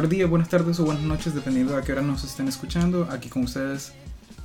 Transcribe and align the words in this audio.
Buenos 0.00 0.16
días, 0.16 0.30
buenas 0.30 0.48
tardes 0.48 0.80
o 0.80 0.86
buenas 0.86 1.02
noches, 1.02 1.34
dependiendo 1.34 1.76
a 1.76 1.82
qué 1.82 1.92
hora 1.92 2.00
nos 2.00 2.24
estén 2.24 2.48
escuchando. 2.48 3.06
Aquí 3.10 3.28
con 3.28 3.42
ustedes, 3.42 3.92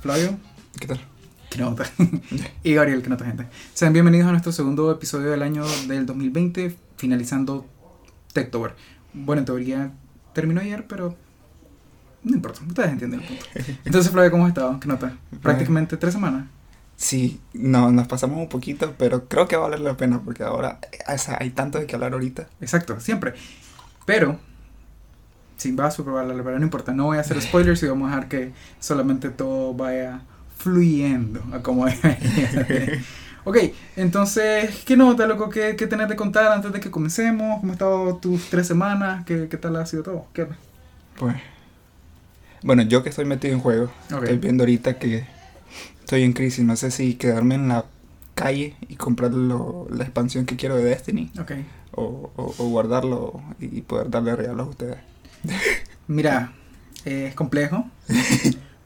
Flavio. 0.02 0.36
¿Qué 0.78 0.86
tal? 0.86 1.00
Que 1.48 1.60
nota. 1.60 1.86
y 2.62 2.74
Gabriel, 2.74 3.00
que 3.00 3.08
nota 3.08 3.24
gente. 3.24 3.46
Sean 3.72 3.94
bienvenidos 3.94 4.28
a 4.28 4.32
nuestro 4.32 4.52
segundo 4.52 4.92
episodio 4.92 5.30
del 5.30 5.40
año 5.40 5.64
del 5.88 6.04
2020, 6.04 6.76
finalizando 6.98 7.64
Techtober. 8.34 8.74
Bueno, 9.14 9.40
en 9.40 9.46
teoría 9.46 9.92
terminó 10.34 10.60
ayer, 10.60 10.86
pero 10.86 11.16
no 12.22 12.34
importa, 12.34 12.60
ustedes 12.68 12.90
entienden 12.90 13.20
el 13.22 13.26
punto. 13.26 13.46
Entonces, 13.86 14.12
Flavio, 14.12 14.30
¿cómo 14.30 14.44
has 14.44 14.50
estado? 14.50 14.78
¿Qué 14.78 14.88
nota? 14.88 15.16
Prácticamente 15.40 15.96
tres 15.96 16.12
semanas. 16.12 16.48
Sí, 16.96 17.40
no, 17.54 17.90
nos 17.90 18.06
pasamos 18.08 18.36
un 18.36 18.50
poquito, 18.50 18.94
pero 18.98 19.26
creo 19.26 19.48
que 19.48 19.56
va 19.56 19.64
a 19.64 19.68
valer 19.70 19.80
la 19.80 19.96
pena 19.96 20.20
porque 20.22 20.42
ahora 20.42 20.80
o 21.08 21.16
sea, 21.16 21.38
hay 21.40 21.48
tanto 21.48 21.78
de 21.78 21.86
que 21.86 21.94
hablar 21.94 22.12
ahorita. 22.12 22.46
Exacto, 22.60 23.00
siempre. 23.00 23.32
Pero, 24.04 24.38
sí, 25.56 25.72
va 25.72 25.86
a 25.86 25.90
superar 25.90 26.26
la 26.26 26.42
pena, 26.42 26.58
no 26.58 26.64
importa, 26.64 26.92
no 26.92 27.04
voy 27.06 27.18
a 27.18 27.20
hacer 27.20 27.40
spoilers 27.40 27.82
y 27.82 27.86
vamos 27.86 28.10
a 28.10 28.14
dejar 28.16 28.28
que 28.28 28.52
solamente 28.80 29.30
todo 29.30 29.74
vaya 29.74 30.20
fluyendo 30.56 31.42
a 31.52 31.60
como 31.62 31.86
Ok, 33.44 33.58
entonces, 33.96 34.82
¿qué 34.84 34.96
nota, 34.96 35.24
loco? 35.26 35.48
¿Qué, 35.48 35.76
¿Qué 35.76 35.86
tenés 35.86 36.08
de 36.08 36.16
contar 36.16 36.50
antes 36.50 36.72
de 36.72 36.80
que 36.80 36.90
comencemos? 36.90 37.60
¿Cómo 37.60 37.70
han 37.70 37.74
estado 37.74 38.16
tus 38.16 38.50
tres 38.50 38.66
semanas? 38.66 39.24
¿Qué, 39.24 39.46
qué 39.48 39.56
tal 39.56 39.76
ha 39.76 39.86
sido 39.86 40.02
todo? 40.02 40.26
¿Qué? 40.32 40.48
Pues, 41.16 41.36
bueno, 42.62 42.82
yo 42.82 43.02
que 43.02 43.10
estoy 43.10 43.24
metido 43.24 43.54
en 43.54 43.60
juego, 43.60 43.90
estoy 44.24 44.38
viendo 44.38 44.62
ahorita 44.64 44.98
que 44.98 45.26
estoy 46.00 46.22
en 46.24 46.32
crisis, 46.32 46.64
no 46.64 46.74
sé 46.76 46.90
si 46.90 47.14
quedarme 47.14 47.54
en 47.54 47.68
la 47.68 47.84
calle 48.34 48.74
y 48.88 48.96
comprar 48.96 49.32
lo- 49.32 49.86
la 49.90 50.02
expansión 50.04 50.44
que 50.44 50.56
quiero 50.56 50.74
de 50.76 50.84
Destiny 50.84 51.30
o- 52.36 52.54
o 52.58 52.68
guardarlo 52.68 53.40
y 53.60 53.80
poder 53.82 54.10
darle 54.10 54.34
regalos 54.34 54.66
a 54.66 54.70
ustedes. 54.70 54.96
Mira, 56.08 56.52
eh, 57.04 57.26
es 57.28 57.34
complejo. 57.34 57.88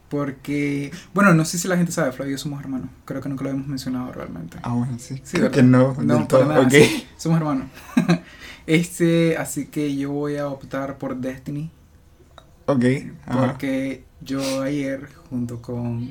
Porque, 0.09 0.91
bueno, 1.15 1.35
no 1.35 1.45
sé 1.45 1.57
si 1.57 1.69
la 1.69 1.77
gente 1.77 1.93
sabe, 1.93 2.11
Flavio 2.11 2.33
y 2.33 2.35
yo 2.35 2.39
somos 2.39 2.61
hermanos. 2.61 2.89
Creo 3.05 3.21
que 3.21 3.29
nunca 3.29 3.45
lo 3.45 3.51
hemos 3.51 3.69
mencionado 3.69 4.13
realmente. 4.13 4.59
Ah, 4.63 4.73
bueno, 4.73 4.99
sí. 4.99 5.21
Sí, 5.23 5.37
creo 5.39 5.53
que 5.53 5.63
no, 5.63 5.95
No, 6.03 6.27
para 6.27 6.47
nada, 6.47 6.61
ok. 6.63 6.73
sí. 6.73 7.07
Somos 7.17 7.39
hermanos. 7.39 7.69
este, 8.67 9.37
así 9.37 9.67
que 9.67 9.97
yo 9.97 10.11
voy 10.11 10.37
a 10.37 10.49
optar 10.49 10.99
por 10.99 11.17
Destiny. 11.17 11.71
Ok. 12.67 12.85
ajá. 13.27 13.47
Porque 13.47 14.05
yo 14.21 14.63
ayer, 14.63 15.09
junto 15.29 15.63
con 15.63 16.11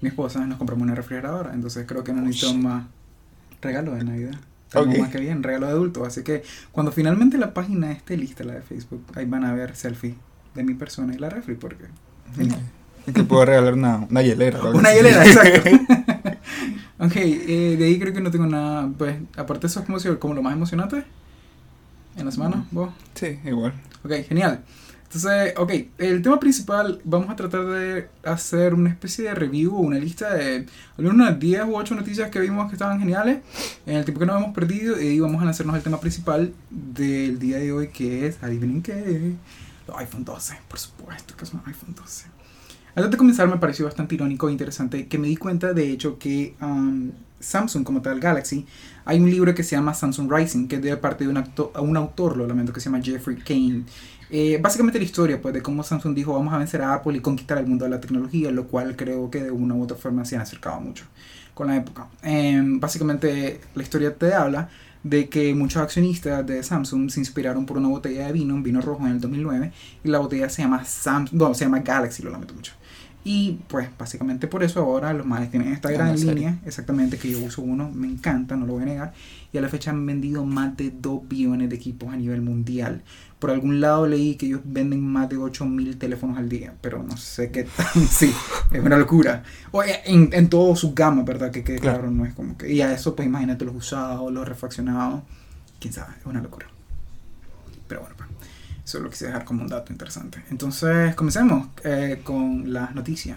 mi 0.00 0.08
esposa, 0.08 0.44
nos 0.44 0.58
compramos 0.58 0.82
una 0.82 0.96
refrigeradora. 0.96 1.54
Entonces 1.54 1.86
creo 1.86 2.02
que 2.02 2.12
no 2.12 2.22
necesito 2.22 2.54
más 2.54 2.86
regalo 3.62 3.94
de 3.94 4.02
Navidad. 4.04 4.34
Estamos 4.68 4.94
Ok. 4.94 5.00
más 5.00 5.10
que 5.10 5.18
bien, 5.18 5.42
regalo 5.42 5.66
de 5.66 5.72
adulto. 5.72 6.04
Así 6.04 6.22
que 6.22 6.42
cuando 6.72 6.92
finalmente 6.92 7.38
la 7.38 7.52
página 7.54 7.90
esté 7.90 8.16
lista, 8.16 8.44
la 8.44 8.54
de 8.54 8.62
Facebook, 8.62 9.02
ahí 9.16 9.24
van 9.24 9.44
a 9.44 9.52
ver 9.54 9.74
selfie 9.74 10.14
de 10.54 10.62
mi 10.62 10.74
persona 10.74 11.14
y 11.14 11.18
la 11.18 11.28
refri. 11.30 11.54
Porque. 11.54 11.84
Y 13.06 13.12
Te 13.12 13.24
puedo 13.24 13.44
regalar 13.46 13.72
una, 13.74 14.06
una 14.10 14.22
hielera. 14.22 14.62
Una 14.74 14.92
hielera, 14.92 15.24
exacto. 15.26 15.70
ok, 16.98 17.12
eh, 17.16 17.76
de 17.78 17.84
ahí 17.86 17.98
creo 17.98 18.12
que 18.12 18.20
no 18.20 18.30
tengo 18.30 18.46
nada. 18.46 18.90
Pues, 18.98 19.16
aparte, 19.36 19.66
eso 19.66 19.80
es 19.80 19.86
como, 19.86 19.98
si- 19.98 20.14
como 20.16 20.34
lo 20.34 20.42
más 20.42 20.52
emocionante 20.52 21.04
en 22.16 22.24
la 22.26 22.30
semana. 22.30 22.66
¿Vos? 22.70 22.90
Sí, 23.14 23.38
igual. 23.44 23.72
Ok, 24.04 24.12
genial. 24.28 24.62
Entonces, 25.10 25.54
ok, 25.56 25.72
el 25.96 26.20
tema 26.20 26.38
principal, 26.38 27.00
vamos 27.02 27.30
a 27.30 27.36
tratar 27.36 27.64
de 27.64 28.10
hacer 28.24 28.74
una 28.74 28.90
especie 28.90 29.24
de 29.24 29.34
review 29.34 29.74
una 29.74 29.98
lista 29.98 30.34
de 30.34 30.66
algunas 30.98 31.40
10 31.40 31.64
u 31.64 31.76
8 31.76 31.94
noticias 31.94 32.30
que 32.30 32.38
vimos 32.40 32.68
que 32.68 32.74
estaban 32.74 32.98
geniales 32.98 33.38
en 33.86 33.96
el 33.96 34.04
tiempo 34.04 34.20
que 34.20 34.26
nos 34.26 34.36
hemos 34.36 34.54
perdido 34.54 35.00
y 35.00 35.18
vamos 35.18 35.40
a 35.40 35.46
lanzarnos 35.46 35.76
al 35.76 35.82
tema 35.82 35.98
principal 35.98 36.52
del 36.68 37.38
día 37.38 37.56
de 37.56 37.72
hoy 37.72 37.88
que 37.88 38.26
es, 38.26 38.42
adivinen 38.42 38.82
qué, 38.82 39.32
los 39.86 39.96
iPhone 39.96 40.26
12, 40.26 40.58
por 40.68 40.78
supuesto 40.78 41.34
que 41.34 41.46
son 41.46 41.62
iPhone 41.64 41.94
12. 41.94 42.26
Antes 42.98 43.12
de 43.12 43.16
comenzar 43.16 43.46
me 43.46 43.58
pareció 43.58 43.84
bastante 43.84 44.16
irónico 44.16 44.48
e 44.48 44.52
interesante 44.52 45.06
que 45.06 45.18
me 45.18 45.28
di 45.28 45.36
cuenta 45.36 45.72
de 45.72 45.88
hecho 45.92 46.18
que 46.18 46.56
um, 46.60 47.12
Samsung 47.38 47.84
como 47.84 48.02
tal, 48.02 48.18
Galaxy, 48.18 48.66
hay 49.04 49.20
un 49.20 49.30
libro 49.30 49.54
que 49.54 49.62
se 49.62 49.76
llama 49.76 49.94
Samsung 49.94 50.28
Rising, 50.32 50.66
que 50.66 50.76
es 50.76 50.82
de 50.82 50.96
parte 50.96 51.22
de 51.22 51.30
un, 51.30 51.36
acto- 51.36 51.70
un 51.80 51.96
autor, 51.96 52.36
lo 52.36 52.44
lamento, 52.44 52.72
que 52.72 52.80
se 52.80 52.86
llama 52.90 53.00
Jeffrey 53.00 53.36
Kane. 53.36 53.84
Eh, 54.30 54.58
básicamente 54.60 54.98
la 54.98 55.04
historia 55.04 55.40
pues, 55.40 55.54
de 55.54 55.62
cómo 55.62 55.84
Samsung 55.84 56.12
dijo 56.12 56.32
vamos 56.34 56.52
a 56.52 56.58
vencer 56.58 56.82
a 56.82 56.92
Apple 56.94 57.16
y 57.16 57.20
conquistar 57.20 57.58
el 57.58 57.68
mundo 57.68 57.84
de 57.84 57.92
la 57.92 58.00
tecnología, 58.00 58.50
lo 58.50 58.66
cual 58.66 58.96
creo 58.96 59.30
que 59.30 59.44
de 59.44 59.52
una 59.52 59.74
u 59.74 59.82
otra 59.84 59.96
forma 59.96 60.24
se 60.24 60.34
han 60.34 60.42
acercado 60.42 60.80
mucho 60.80 61.04
con 61.54 61.68
la 61.68 61.76
época. 61.76 62.08
Eh, 62.24 62.60
básicamente 62.64 63.60
la 63.76 63.82
historia 63.84 64.12
te 64.16 64.34
habla 64.34 64.70
de 65.04 65.28
que 65.28 65.54
muchos 65.54 65.80
accionistas 65.80 66.44
de 66.44 66.64
Samsung 66.64 67.10
se 67.10 67.20
inspiraron 67.20 67.64
por 67.64 67.76
una 67.78 67.88
botella 67.88 68.26
de 68.26 68.32
vino, 68.32 68.54
un 68.56 68.64
vino 68.64 68.80
rojo 68.80 69.06
en 69.06 69.12
el 69.12 69.20
2009, 69.20 69.70
y 70.02 70.08
la 70.08 70.18
botella 70.18 70.48
se 70.48 70.62
llama 70.62 70.84
Samsung, 70.84 71.38
no, 71.38 71.54
se 71.54 71.64
llama 71.64 71.78
Galaxy, 71.80 72.24
lo 72.24 72.30
lamento 72.30 72.54
mucho. 72.54 72.72
Y 73.24 73.58
pues 73.68 73.88
básicamente 73.98 74.46
por 74.46 74.62
eso 74.62 74.80
ahora 74.80 75.12
los 75.12 75.26
males 75.26 75.50
tienen 75.50 75.72
esta 75.72 75.90
gran 75.90 76.18
línea, 76.18 76.58
exactamente, 76.64 77.18
que 77.18 77.30
yo 77.30 77.40
uso 77.40 77.62
uno, 77.62 77.90
me 77.90 78.06
encanta, 78.06 78.56
no 78.56 78.64
lo 78.64 78.74
voy 78.74 78.84
a 78.84 78.86
negar, 78.86 79.12
y 79.52 79.58
a 79.58 79.60
la 79.60 79.68
fecha 79.68 79.90
han 79.90 80.06
vendido 80.06 80.44
más 80.44 80.76
de 80.76 80.90
2 80.90 81.28
billones 81.28 81.68
de 81.68 81.76
equipos 81.76 82.12
a 82.12 82.16
nivel 82.16 82.40
mundial. 82.40 83.02
Por 83.38 83.50
algún 83.50 83.80
lado 83.80 84.06
leí 84.06 84.36
que 84.36 84.46
ellos 84.46 84.60
venden 84.64 85.04
más 85.06 85.28
de 85.28 85.36
8 85.36 85.66
mil 85.66 85.96
teléfonos 85.98 86.38
al 86.38 86.48
día, 86.48 86.74
pero 86.80 87.02
no 87.02 87.16
sé 87.16 87.50
qué 87.50 87.64
tan, 87.64 88.06
sí, 88.08 88.32
es 88.70 88.82
una 88.82 88.96
locura. 88.96 89.42
O 89.72 89.82
eh, 89.82 90.00
en, 90.06 90.30
en 90.32 90.48
todas 90.48 90.78
sus 90.78 90.94
gamas, 90.94 91.24
¿verdad? 91.24 91.50
Que, 91.50 91.62
que 91.62 91.76
claro. 91.78 91.98
Claro. 91.98 92.10
no 92.12 92.24
es 92.24 92.34
como 92.34 92.56
que, 92.56 92.72
y 92.72 92.80
a 92.80 92.92
eso 92.92 93.14
pues 93.14 93.26
imagínate 93.26 93.64
los 93.64 93.74
usados, 93.74 94.32
los 94.32 94.48
refaccionados, 94.48 95.22
quién 95.80 95.92
sabe, 95.92 96.14
es 96.18 96.26
una 96.26 96.40
locura. 96.40 96.66
Pero 97.88 98.00
bueno, 98.00 98.14
pues, 98.16 98.28
eso 98.88 99.00
lo 99.00 99.10
quise 99.10 99.26
dejar 99.26 99.44
como 99.44 99.60
un 99.60 99.68
dato 99.68 99.92
interesante. 99.92 100.42
Entonces, 100.50 101.14
comencemos 101.14 101.68
eh, 101.84 102.22
con 102.24 102.72
las 102.72 102.94
noticias. 102.94 103.36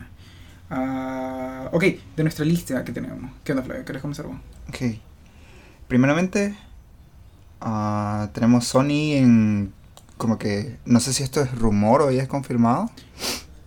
Ah, 0.70 1.68
ok, 1.74 1.84
de 2.16 2.24
nuestra 2.24 2.46
lista 2.46 2.86
que 2.86 2.94
tenemos. 2.94 3.30
¿Qué 3.44 3.52
onda, 3.52 3.62
Flavio? 3.62 3.84
¿Querés 3.84 4.02
comenzar 4.02 4.28
vos? 4.28 4.38
Ok. 4.70 4.96
Primeramente, 5.90 6.56
ah, 7.60 8.30
tenemos 8.34 8.66
Sony 8.66 9.14
en. 9.18 9.74
Como 10.18 10.38
que. 10.38 10.78
No 10.86 11.02
sé 11.02 11.12
si 11.12 11.22
esto 11.24 11.42
es 11.42 11.54
rumor 11.58 12.02
o 12.04 12.12
ya 12.12 12.22
es 12.24 12.30
confirmado. 12.30 12.90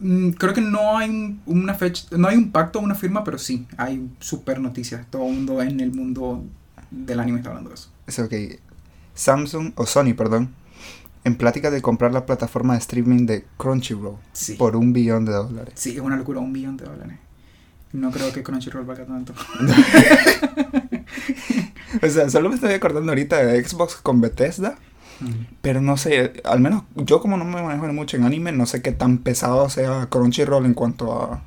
Mm, 0.00 0.30
creo 0.30 0.54
que 0.54 0.62
no 0.62 0.96
hay 0.96 1.10
un- 1.10 1.42
una 1.44 1.74
fecha, 1.74 2.06
no 2.16 2.28
hay 2.28 2.36
un 2.38 2.50
pacto 2.50 2.78
o 2.78 2.82
una 2.82 2.94
firma, 2.94 3.24
pero 3.24 3.36
sí, 3.36 3.66
hay 3.76 4.10
super 4.20 4.58
noticias. 4.58 5.06
Todo 5.10 5.26
el 5.26 5.34
mundo 5.34 5.60
en 5.62 5.80
el 5.80 5.92
mundo 5.92 6.42
del 6.90 7.20
anime 7.20 7.38
está 7.38 7.50
hablando 7.50 7.68
de 7.70 7.74
eso. 7.74 7.90
Es 8.06 8.18
ok. 8.18 8.32
Samsung, 9.14 9.72
o 9.76 9.84
Sony, 9.84 10.14
perdón. 10.16 10.54
En 11.24 11.36
plática 11.36 11.70
de 11.70 11.80
comprar 11.80 12.12
la 12.12 12.26
plataforma 12.26 12.74
de 12.74 12.80
streaming 12.80 13.24
de 13.26 13.44
Crunchyroll 13.56 14.16
Sí. 14.32 14.54
por 14.54 14.76
un 14.76 14.92
billón 14.92 15.24
de 15.24 15.32
dólares. 15.32 15.74
Sí, 15.76 15.94
es 15.94 16.00
una 16.00 16.16
locura, 16.16 16.40
un 16.40 16.52
billón 16.52 16.76
de 16.76 16.84
dólares. 16.84 17.18
No 17.92 18.10
creo 18.10 18.32
que 18.32 18.42
Crunchyroll 18.42 18.84
valga 18.84 19.06
tanto. 19.06 19.34
O 22.02 22.08
sea, 22.08 22.28
solo 22.28 22.48
me 22.48 22.56
estoy 22.56 22.72
acordando 22.74 23.12
ahorita 23.12 23.36
de 23.44 23.64
Xbox 23.64 23.96
con 23.96 24.20
Bethesda. 24.20 24.76
Pero 25.62 25.80
no 25.80 25.96
sé, 25.96 26.42
al 26.44 26.58
menos 26.60 26.82
yo 26.96 27.20
como 27.20 27.36
no 27.36 27.44
me 27.44 27.62
manejo 27.62 27.86
mucho 27.92 28.16
en 28.16 28.24
anime, 28.24 28.50
no 28.52 28.66
sé 28.66 28.82
qué 28.82 28.90
tan 28.92 29.18
pesado 29.18 29.70
sea 29.70 30.06
Crunchyroll 30.10 30.66
en 30.66 30.74
cuanto 30.74 31.12
a, 31.22 31.42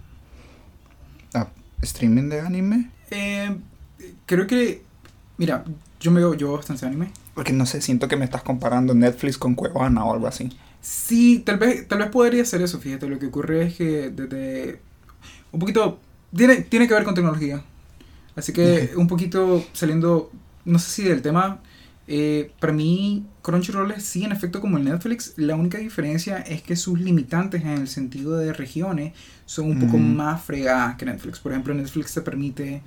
a 1.38 1.48
streaming 1.82 2.30
de 2.30 2.40
anime. 2.40 2.90
Eh, 3.12 3.56
creo 4.26 4.48
que, 4.48 4.84
mira, 5.38 5.66
yo 6.00 6.12
me 6.12 6.22
veo 6.22 6.34
yo 6.34 6.54
bastante 6.54 6.86
anime. 6.86 7.12
Porque 7.38 7.54
no 7.54 7.68
sé, 7.68 7.82
siento 7.82 8.08
que 8.08 8.16
me 8.16 8.26
estás 8.26 8.42
comparando 8.42 8.96
Netflix 8.96 9.38
con 9.38 9.54
Cuevana 9.54 10.04
o 10.04 10.12
algo 10.12 10.26
así. 10.26 10.50
Sí, 10.82 11.44
tal 11.46 11.60
vez, 11.60 11.88
tal 11.88 12.00
vez 12.00 12.10
podría 12.10 12.44
ser 12.44 12.64
eso, 12.64 12.80
fíjate. 12.80 13.08
Lo 13.08 13.20
que 13.20 13.28
ocurre 13.28 13.68
es 13.68 13.76
que 13.76 14.10
desde 14.10 14.80
un 15.52 15.60
poquito 15.60 16.00
tiene, 16.36 16.62
tiene 16.62 16.88
que 16.88 16.96
ver 16.96 17.04
con 17.04 17.14
tecnología. 17.14 17.64
Así 18.36 18.54
que 18.54 18.90
un 18.98 19.08
poquito 19.08 19.64
saliendo, 19.72 20.32
no 20.66 20.80
sé 20.80 20.90
si 20.90 21.04
del 21.04 21.22
tema, 21.22 21.60
eh, 22.08 22.50
para 22.60 22.74
mí 22.74 23.28
Crunchyroll 23.44 23.92
es 23.92 24.04
sí 24.04 24.24
en 24.24 24.32
efecto 24.32 24.60
como 24.60 24.80
el 24.80 24.86
Netflix. 24.86 25.36
La 25.36 25.56
única 25.56 25.78
diferencia 25.78 26.40
es 26.40 26.64
que 26.64 26.76
sus 26.76 27.00
limitantes 27.00 27.62
en 27.62 27.68
el 27.68 27.88
sentido 27.88 28.36
de 28.36 28.52
regiones 28.52 29.14
son 29.46 29.70
un 29.70 29.80
poco 29.80 30.00
más 30.00 30.42
fregadas 30.42 30.96
que 30.96 31.06
Netflix. 31.06 31.38
Por 31.38 31.52
ejemplo, 31.52 31.76
Netflix 31.76 32.16
te 32.16 32.22
permite, 32.22 32.82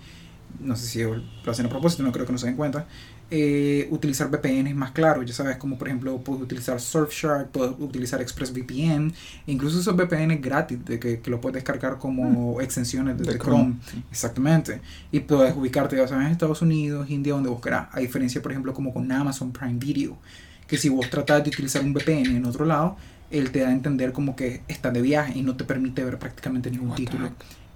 no 0.58 0.74
sé 0.74 0.86
si 0.88 1.02
lo 1.04 1.52
hacen 1.52 1.66
a 1.66 1.68
propósito, 1.68 2.02
no 2.02 2.10
creo 2.10 2.26
que 2.26 2.32
no 2.32 2.38
se 2.38 2.46
den 2.46 2.56
cuenta, 2.56 2.88
eh, 3.30 3.86
utilizar 3.90 4.28
VPNs 4.28 4.74
más 4.74 4.90
claros, 4.90 5.24
ya 5.24 5.32
sabes, 5.32 5.56
como 5.56 5.78
por 5.78 5.88
ejemplo 5.88 6.18
puedes 6.18 6.42
utilizar 6.42 6.80
Surfshark, 6.80 7.50
puedes 7.50 7.74
utilizar 7.78 8.20
ExpressVPN, 8.20 9.12
e 9.46 9.52
incluso 9.52 9.78
esos 9.80 9.94
VPN 9.94 10.40
gratis 10.40 10.84
de 10.84 10.98
que, 10.98 11.20
que 11.20 11.30
lo 11.30 11.40
puedes 11.40 11.54
descargar 11.54 11.98
como 11.98 12.60
extensiones 12.60 13.16
desde 13.16 13.34
De 13.34 13.38
Chrome. 13.38 13.76
Chrome. 13.84 14.04
Exactamente. 14.10 14.80
Y 15.12 15.20
puedes 15.20 15.54
ubicarte, 15.56 15.96
ya 15.96 16.08
sabes, 16.08 16.26
en 16.26 16.32
Estados 16.32 16.60
Unidos, 16.62 17.08
India, 17.08 17.34
donde 17.34 17.50
vos 17.50 17.60
querás. 17.60 17.88
A 17.92 18.00
diferencia, 18.00 18.42
por 18.42 18.50
ejemplo, 18.50 18.74
como 18.74 18.92
con 18.92 19.10
Amazon 19.10 19.52
Prime 19.52 19.78
Video, 19.78 20.18
que 20.66 20.76
si 20.76 20.88
vos 20.88 21.08
tratás 21.08 21.44
de 21.44 21.50
utilizar 21.50 21.82
un 21.82 21.92
VPN 21.92 22.36
en 22.36 22.44
otro 22.46 22.64
lado, 22.64 22.96
él 23.30 23.52
te 23.52 23.60
da 23.60 23.68
a 23.68 23.72
entender 23.72 24.12
como 24.12 24.34
que 24.34 24.62
está 24.68 24.90
de 24.90 25.02
viaje 25.02 25.38
y 25.38 25.42
no 25.42 25.56
te 25.56 25.64
permite 25.64 26.04
ver 26.04 26.18
prácticamente 26.18 26.70
ningún 26.70 26.90
What 26.90 26.96
título. 26.96 27.30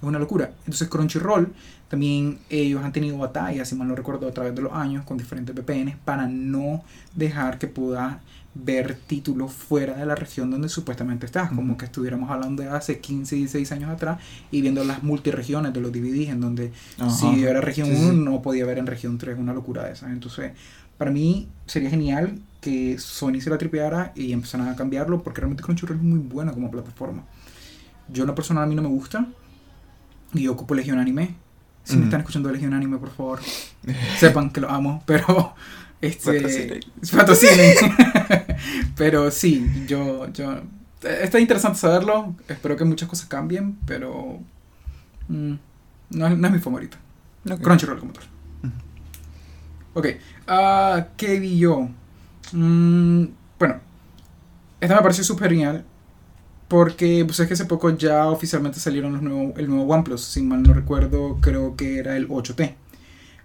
Es 0.05 0.09
una 0.09 0.19
locura. 0.19 0.53
Entonces 0.61 0.89
Crunchyroll 0.89 1.53
también 1.89 2.39
ellos 2.51 2.83
han 2.83 2.93
tenido 2.93 3.19
batallas, 3.19 3.69
si 3.69 3.75
mal 3.75 3.89
no 3.89 3.95
recuerdo, 3.95 4.29
a 4.29 4.33
través 4.33 4.55
de 4.55 4.63
los 4.63 4.73
años 4.73 5.05
con 5.05 5.17
diferentes 5.17 5.55
VPNs 5.55 5.97
para 6.05 6.27
no 6.27 6.83
dejar 7.15 7.59
que 7.59 7.67
puedas 7.69 8.17
ver 8.57 8.97
títulos 9.09 9.53
fuera 9.53 9.97
de 9.97 10.07
la 10.07 10.15
región 10.15 10.49
donde 10.51 10.69
supuestamente 10.69 11.27
estás, 11.27 11.51
como 11.51 11.77
que 11.77 11.87
estuviéramos 11.87 12.31
hablando 12.31 12.63
de 12.63 12.69
hace 12.69 13.01
15, 13.01 13.35
16 13.37 13.73
años 13.73 13.91
atrás 13.91 14.19
y 14.53 14.61
viendo 14.61 14.85
las 14.85 15.03
multiregiones 15.03 15.73
de 15.73 15.81
los 15.81 15.91
DVDs 15.93 16.29
en 16.29 16.41
donde 16.41 16.73
Ajá. 16.99 17.11
si 17.11 17.45
era 17.45 17.61
región 17.61 17.89
Sí, 17.89 17.95
1 17.97 18.11
sí. 18.11 18.17
no 18.17 18.43
podía 18.43 18.65
ver 18.65 18.79
en 18.79 18.87
región 18.87 19.19
3, 19.19 19.37
una 19.39 19.53
locura 19.53 19.85
de 19.85 19.93
esas. 19.95 20.11
Entonces, 20.13 20.53
para 20.99 21.11
mí 21.11 21.49
sería 21.67 21.91
genial 21.91 22.39
que 22.61 22.97
Sony 22.99 23.41
se 23.41 23.51
la 23.51 23.59
tripeara 23.59 24.13
y 24.15 24.33
empezaran 24.33 24.69
a 24.69 24.77
cambiarlo 24.77 25.23
porque 25.23 25.41
realmente 25.41 25.65
Crunchyroll 25.65 25.97
es 25.97 26.03
muy 26.03 26.21
buena 26.21 26.53
como 26.53 26.71
plataforma. 26.71 27.25
Yo 28.09 28.23
en 28.23 28.29
lo 28.29 28.35
personal 28.37 28.65
a 28.65 28.67
mí 28.67 28.75
no 28.77 28.83
me 28.83 28.89
gusta 28.89 29.27
y 30.35 30.43
yo 30.43 30.53
ocupo 30.53 30.75
Legion 30.75 30.99
Anime. 30.99 31.35
Si 31.85 31.93
me 31.95 31.99
Ujú. 32.01 32.05
están 32.07 32.21
escuchando 32.21 32.49
de 32.49 32.55
Legion 32.55 32.75
Anime, 32.75 32.99
por 32.99 33.11
favor, 33.11 33.41
sepan 34.19 34.51
que 34.51 34.61
lo 34.61 34.71
amo, 34.71 35.03
pero 35.07 35.55
este 36.01 36.81
Patrocinen. 37.17 37.77
pero 38.97 39.31
sí, 39.31 39.67
yo 39.87 40.31
yo 40.33 40.61
está 41.03 41.39
interesante 41.41 41.79
saberlo. 41.79 42.35
Espero 42.49 42.77
que 42.77 42.85
muchas 42.85 43.09
cosas 43.09 43.27
cambien, 43.27 43.77
pero 43.87 44.41
mm, 45.29 45.55
no, 46.11 46.27
es- 46.27 46.39
no 46.39 46.47
es 46.47 46.53
mi 46.53 46.59
favorito. 46.59 46.97
Ok. 47.51 47.61
Crunchyroll 47.61 47.99
como 47.99 48.13
tal. 48.13 48.25
Ok, 49.97 50.07
ah, 50.49 51.07
¿qué 51.17 51.39
vi 51.39 51.57
yo? 51.59 51.89
Mm, 52.53 53.27
bueno, 53.59 53.77
esta 54.81 54.97
me 54.97 55.03
pareció 55.03 55.23
súper 55.23 55.51
genial 55.51 55.85
porque 56.69 57.25
pues 57.25 57.39
es 57.41 57.47
que 57.47 57.55
hace 57.55 57.67
poco 57.67 57.91
ya 57.91 58.27
oficialmente 58.29 58.81
salieron 58.81 59.13
los 59.13 59.23
nuevos, 59.23 59.59
el 59.59 59.69
nuevo 59.69 59.85
OnePlus, 59.93 60.23
si 60.23 60.43
mal 60.43 60.63
no 60.63 60.73
recuerdo, 60.73 61.39
creo 61.41 61.77
que 61.77 61.99
era 61.99 62.17
el 62.17 62.29
8T. 62.29 62.75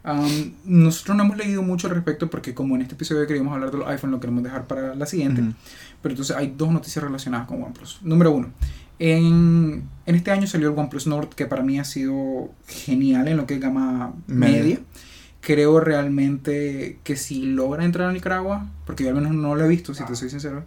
Am, 0.03 0.53
nosotros 0.63 1.17
no 1.17 1.23
hemos 1.23 1.37
leído 1.37 1.61
mucho 1.61 1.87
al 1.87 1.95
respecto 1.95 2.29
porque 2.29 2.53
como 2.53 2.75
en 2.75 2.81
este 2.81 2.95
episodio 2.95 3.27
queríamos 3.27 3.53
hablar 3.53 3.71
de 3.71 3.79
los 3.79 3.87
iPhone, 3.89 4.11
lo 4.11 4.19
queremos 4.19 4.43
dejar 4.43 4.65
para 4.65 4.95
la 4.95 5.05
siguiente. 5.05 5.41
Ujú. 5.41 5.53
Pero 6.01 6.13
entonces 6.13 6.35
hay 6.35 6.53
dos 6.55 6.71
noticias 6.71 7.03
relacionadas 7.03 7.47
con 7.47 7.61
OnePlus. 7.61 7.99
Número 8.03 8.31
uno, 8.31 8.49
en, 8.97 9.83
en 10.05 10.15
este 10.15 10.31
año 10.31 10.47
salió 10.47 10.69
el 10.71 10.77
OnePlus 10.77 11.07
Nord, 11.07 11.29
que 11.29 11.45
para 11.45 11.63
mí 11.63 11.79
ha 11.79 11.83
sido 11.83 12.49
genial 12.67 13.27
en 13.27 13.37
lo 13.37 13.45
que 13.45 13.55
es 13.55 13.59
gama 13.59 14.13
Media. 14.27 14.61
media. 14.61 14.79
Creo 15.41 15.79
realmente 15.79 16.99
que 17.03 17.15
si 17.15 17.43
logra 17.43 17.85
entrar 17.85 18.09
a 18.09 18.13
Nicaragua, 18.13 18.67
porque 18.85 19.03
yo 19.03 19.09
al 19.09 19.15
menos 19.15 19.33
no 19.33 19.55
lo 19.55 19.63
he 19.63 19.67
visto, 19.69 19.93
si 19.93 20.03
te 20.05 20.15
soy 20.15 20.29
sincero. 20.29 20.63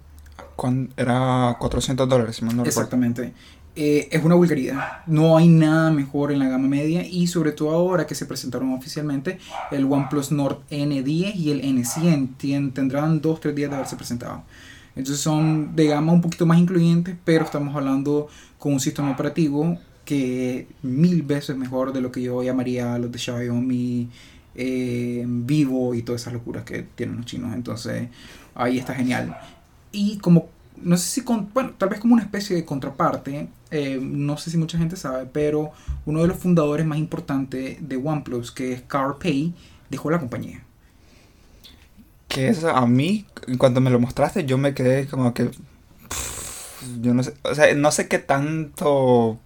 Era 0.96 1.56
400 1.58 2.08
dólares, 2.08 2.36
si 2.36 2.44
mal 2.44 2.56
no. 2.56 2.64
Exactamente. 2.64 3.32
Eh, 3.74 4.08
es 4.12 4.22
una 4.22 4.34
vulgaridad. 4.34 4.98
No 5.06 5.36
hay 5.36 5.48
nada 5.48 5.90
mejor 5.90 6.30
en 6.30 6.38
la 6.40 6.48
gama 6.48 6.68
media 6.68 7.06
y 7.06 7.26
sobre 7.26 7.52
todo 7.52 7.70
ahora 7.70 8.06
que 8.06 8.14
se 8.14 8.26
presentaron 8.26 8.72
oficialmente 8.74 9.38
el 9.70 9.84
OnePlus 9.90 10.30
Nord 10.30 10.58
N10 10.70 11.34
y 11.36 11.50
el 11.50 11.62
N100 11.62 12.36
tien- 12.36 12.72
tendrán 12.74 13.20
dos, 13.22 13.40
tres 13.40 13.54
días 13.54 13.70
de 13.70 13.76
haberse 13.76 13.96
presentado. 13.96 14.42
Entonces 14.94 15.22
son 15.22 15.74
de 15.74 15.86
gama 15.86 16.12
un 16.12 16.20
poquito 16.20 16.44
más 16.44 16.58
incluyentes, 16.58 17.16
pero 17.24 17.46
estamos 17.46 17.74
hablando 17.74 18.28
con 18.58 18.74
un 18.74 18.80
sistema 18.80 19.10
operativo 19.10 19.78
que 20.04 20.66
mil 20.82 21.22
veces 21.22 21.56
mejor 21.56 21.94
de 21.94 22.02
lo 22.02 22.12
que 22.12 22.20
yo 22.20 22.42
llamaría 22.42 22.98
los 22.98 23.10
de 23.10 23.18
Xiaomi, 23.18 24.10
eh, 24.54 25.24
Vivo 25.26 25.94
y 25.94 26.02
todas 26.02 26.20
esas 26.20 26.34
locuras 26.34 26.64
que 26.64 26.82
tienen 26.82 27.16
los 27.16 27.24
chinos. 27.24 27.54
Entonces 27.54 28.08
ahí 28.54 28.76
está 28.78 28.94
genial. 28.94 29.34
Y 29.92 30.18
como, 30.18 30.48
no 30.82 30.96
sé 30.96 31.06
si, 31.08 31.20
con, 31.22 31.50
bueno, 31.52 31.74
tal 31.78 31.90
vez 31.90 32.00
como 32.00 32.14
una 32.14 32.22
especie 32.22 32.56
de 32.56 32.64
contraparte, 32.64 33.48
eh, 33.70 33.98
no 34.02 34.36
sé 34.36 34.50
si 34.50 34.56
mucha 34.58 34.78
gente 34.78 34.96
sabe, 34.96 35.26
pero 35.26 35.72
uno 36.06 36.22
de 36.22 36.28
los 36.28 36.38
fundadores 36.38 36.86
más 36.86 36.98
importantes 36.98 37.76
de 37.86 37.96
OnePlus, 37.96 38.50
que 38.52 38.72
es 38.72 38.82
Carl 38.82 39.16
Pei, 39.18 39.54
dejó 39.90 40.10
la 40.10 40.18
compañía. 40.18 40.64
Que 42.28 42.48
eso 42.48 42.70
a 42.70 42.86
mí, 42.86 43.26
en 43.46 43.58
cuanto 43.58 43.80
me 43.80 43.90
lo 43.90 44.00
mostraste, 44.00 44.44
yo 44.46 44.56
me 44.58 44.74
quedé 44.74 45.06
como 45.06 45.34
que. 45.34 45.46
pff, 46.08 46.82
Yo 47.00 47.14
no 47.14 47.22
sé. 47.22 47.34
O 47.42 47.54
sea, 47.54 47.74
no 47.74 47.90
sé 47.92 48.08
qué 48.08 48.18
tanto. 48.18 49.38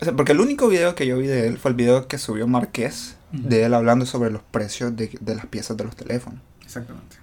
O 0.00 0.04
sea, 0.04 0.14
porque 0.16 0.32
el 0.32 0.40
único 0.40 0.68
video 0.68 0.94
que 0.94 1.06
yo 1.06 1.18
vi 1.18 1.26
de 1.26 1.46
él 1.46 1.58
fue 1.58 1.70
el 1.70 1.76
video 1.76 2.08
que 2.08 2.18
subió 2.18 2.46
Marqués, 2.46 3.16
de 3.32 3.64
él 3.64 3.74
hablando 3.74 4.06
sobre 4.06 4.30
los 4.30 4.42
precios 4.42 4.96
de, 4.96 5.10
de 5.20 5.34
las 5.34 5.46
piezas 5.46 5.76
de 5.76 5.84
los 5.84 5.96
teléfonos. 5.96 6.40
Exactamente. 6.62 7.19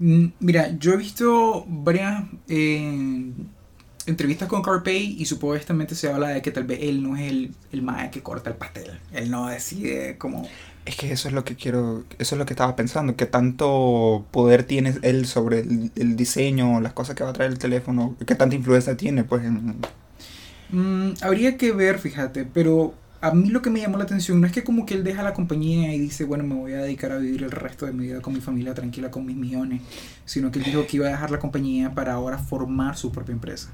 Mm, 0.00 0.26
Mira, 0.40 0.70
yo 0.78 0.94
he 0.94 0.96
visto 0.96 1.64
varias 1.68 2.24
eh, 2.48 3.32
entrevistas 4.06 4.48
con 4.48 4.62
Carpay 4.62 5.16
y 5.18 5.26
supuestamente 5.26 5.94
se 5.94 6.10
habla 6.10 6.28
de 6.30 6.42
que 6.42 6.50
tal 6.50 6.64
vez 6.64 6.80
él 6.82 7.02
no 7.02 7.16
es 7.16 7.30
el, 7.30 7.54
el 7.72 7.82
mae 7.82 8.10
que 8.10 8.22
corta 8.22 8.50
el 8.50 8.56
pastel. 8.56 9.00
Él 9.12 9.30
no 9.30 9.48
decide 9.48 10.18
cómo... 10.18 10.56
Es 10.86 10.96
que 10.96 11.12
eso 11.12 11.28
es 11.28 11.34
lo 11.34 11.44
que 11.44 11.56
quiero, 11.56 12.04
eso 12.18 12.34
es 12.34 12.38
lo 12.38 12.46
que 12.46 12.54
estaba 12.54 12.74
pensando, 12.76 13.14
que 13.16 13.26
tanto 13.26 14.26
poder 14.32 14.64
tiene 14.64 14.94
él 15.02 15.26
sobre 15.26 15.60
el, 15.60 15.92
el 15.94 16.16
diseño, 16.16 16.80
las 16.80 16.94
cosas 16.94 17.14
que 17.16 17.24
va 17.24 17.30
a 17.30 17.32
traer 17.34 17.52
el 17.52 17.58
teléfono, 17.58 18.16
qué 18.26 18.34
tanta 18.34 18.56
influencia 18.56 18.96
tiene, 18.96 19.24
pues, 19.24 19.44
en, 19.44 19.86
Mm, 20.68 21.12
habría 21.22 21.56
que 21.56 21.72
ver, 21.72 21.98
fíjate, 21.98 22.44
pero 22.44 22.94
a 23.20 23.32
mí 23.32 23.50
lo 23.50 23.62
que 23.62 23.70
me 23.70 23.80
llamó 23.80 23.98
la 23.98 24.04
atención 24.04 24.40
no 24.40 24.46
es 24.46 24.52
que 24.52 24.64
como 24.64 24.86
que 24.86 24.94
él 24.94 25.04
deja 25.04 25.22
la 25.22 25.34
compañía 25.34 25.94
y 25.94 25.98
dice, 25.98 26.24
bueno, 26.24 26.44
me 26.44 26.54
voy 26.54 26.72
a 26.72 26.78
dedicar 26.82 27.12
a 27.12 27.18
vivir 27.18 27.42
el 27.42 27.50
resto 27.50 27.86
de 27.86 27.92
mi 27.92 28.06
vida 28.06 28.22
con 28.22 28.32
mi 28.32 28.40
familia 28.40 28.74
tranquila, 28.74 29.10
con 29.10 29.26
mis 29.26 29.36
millones, 29.36 29.82
sino 30.24 30.50
que 30.50 30.58
él 30.58 30.64
dijo 30.64 30.86
que 30.86 30.96
iba 30.96 31.06
a 31.06 31.10
dejar 31.10 31.30
la 31.30 31.38
compañía 31.38 31.94
para 31.94 32.14
ahora 32.14 32.38
formar 32.38 32.96
su 32.96 33.12
propia 33.12 33.32
empresa. 33.34 33.70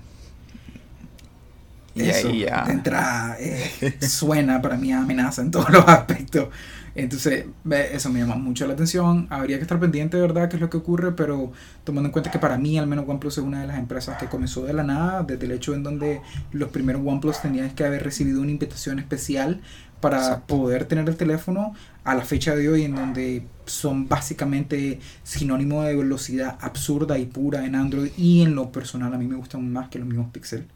Y 1.95 2.11
Eso, 2.11 2.31
ya. 2.31 2.65
de 2.67 2.73
entrada, 2.73 3.37
eh, 3.41 3.97
suena 4.01 4.61
para 4.61 4.77
mí 4.77 4.93
a 4.93 5.01
amenaza 5.01 5.43
en 5.43 5.51
todos 5.51 5.71
los 5.71 5.87
aspectos. 5.89 6.49
Entonces, 6.99 7.45
ve, 7.63 7.95
eso 7.95 8.09
me 8.11 8.21
llama 8.21 8.37
mucho 8.37 8.67
la 8.67 8.73
atención. 8.73 9.27
Habría 9.31 9.59
que 9.59 9.63
estar 9.63 9.79
pendiente 9.79 10.17
de 10.17 10.23
verdad 10.23 10.49
qué 10.49 10.57
es 10.57 10.63
lo 10.63 10.71
que 10.71 10.79
ocurre, 10.79 11.13
pero 11.13 11.53
tomando 11.85 12.09
en 12.09 12.13
cuenta 12.13 12.31
que 12.31 12.39
para 12.39 12.57
mí, 12.57 12.79
al 12.79 12.87
menos 12.87 13.07
OnePlus 13.07 13.37
es 13.39 13.45
una 13.45 13.61
de 13.61 13.67
las 13.67 13.79
empresas 13.79 14.17
que 14.19 14.27
comenzó 14.27 14.65
de 14.65 14.73
la 14.73 14.83
nada, 14.83 15.23
desde 15.23 15.45
el 15.45 15.53
hecho 15.53 15.75
en 15.75 15.83
donde 15.83 16.23
los 16.53 16.71
primeros 16.71 17.03
OnePlus 17.05 17.43
tenían 17.43 17.71
que 17.71 17.85
haber 17.85 18.03
recibido 18.03 18.41
una 18.41 18.51
invitación 18.51 18.99
especial 18.99 19.61
para 20.01 20.19
Exacto. 20.19 20.57
poder 20.57 20.87
tener 20.87 21.09
el 21.09 21.17
teléfono 21.17 21.75
a 22.05 22.15
la 22.15 22.23
fecha 22.23 22.55
de 22.57 22.69
hoy, 22.69 22.85
en 22.85 22.95
donde 22.95 23.47
son 23.67 24.09
básicamente 24.09 25.01
sinónimo 25.23 25.83
de 25.83 25.97
velocidad 25.97 26.57
absurda 26.61 27.19
y 27.19 27.27
pura 27.27 27.65
en 27.67 27.75
Android. 27.75 28.11
Y 28.17 28.43
en 28.43 28.55
lo 28.55 28.73
personal, 28.73 29.13
a 29.13 29.19
mí 29.19 29.27
me 29.27 29.37
gustan 29.37 29.71
más 29.71 29.89
que 29.89 29.99
los 29.99 30.09
mismos 30.09 30.31
Pixel 30.33 30.67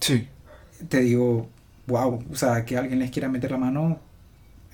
Sí. 0.00 0.26
te 0.88 1.00
digo, 1.00 1.48
wow, 1.86 2.24
o 2.30 2.36
sea, 2.36 2.64
que 2.64 2.76
alguien 2.76 2.98
les 2.98 3.10
quiera 3.10 3.28
meter 3.28 3.50
la 3.52 3.58
mano, 3.58 4.00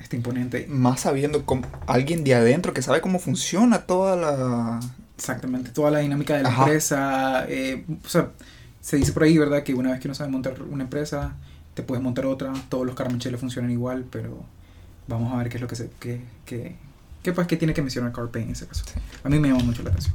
está 0.00 0.16
imponente. 0.16 0.66
Más 0.68 1.00
sabiendo 1.00 1.44
con 1.44 1.66
alguien 1.86 2.24
de 2.24 2.34
adentro 2.34 2.72
que 2.72 2.82
sabe 2.82 3.00
cómo 3.00 3.18
funciona 3.18 3.80
toda 3.82 4.16
la... 4.16 4.80
Exactamente, 5.16 5.70
toda 5.70 5.90
la 5.90 5.98
dinámica 5.98 6.36
de 6.36 6.44
la 6.44 6.48
Ajá. 6.48 6.62
empresa, 6.62 7.44
eh, 7.48 7.84
o 8.04 8.08
sea, 8.08 8.30
se 8.80 8.96
dice 8.96 9.12
por 9.12 9.24
ahí, 9.24 9.36
¿verdad? 9.36 9.64
Que 9.64 9.74
una 9.74 9.90
vez 9.90 10.00
que 10.00 10.06
uno 10.06 10.14
sabe 10.14 10.30
montar 10.30 10.62
una 10.62 10.84
empresa, 10.84 11.34
te 11.74 11.82
puedes 11.82 12.02
montar 12.02 12.26
otra, 12.26 12.52
todos 12.68 12.86
los 12.86 12.94
caramecheles 12.94 13.40
funcionan 13.40 13.70
igual, 13.72 14.04
pero 14.10 14.44
vamos 15.08 15.32
a 15.32 15.36
ver 15.38 15.48
qué 15.48 15.56
es 15.56 15.60
lo 15.60 15.66
que 15.66 15.74
se, 15.74 15.90
que, 15.98 16.20
que, 16.44 16.76
que, 17.22 17.32
pues, 17.32 17.48
que 17.48 17.56
tiene 17.56 17.74
que 17.74 17.82
mencionar 17.82 18.12
CarPay 18.12 18.44
en 18.44 18.50
ese 18.50 18.66
caso. 18.66 18.84
Sí. 18.86 19.00
A 19.24 19.28
mí 19.28 19.40
me 19.40 19.48
llama 19.48 19.64
mucho 19.64 19.82
la 19.82 19.90
atención. 19.90 20.14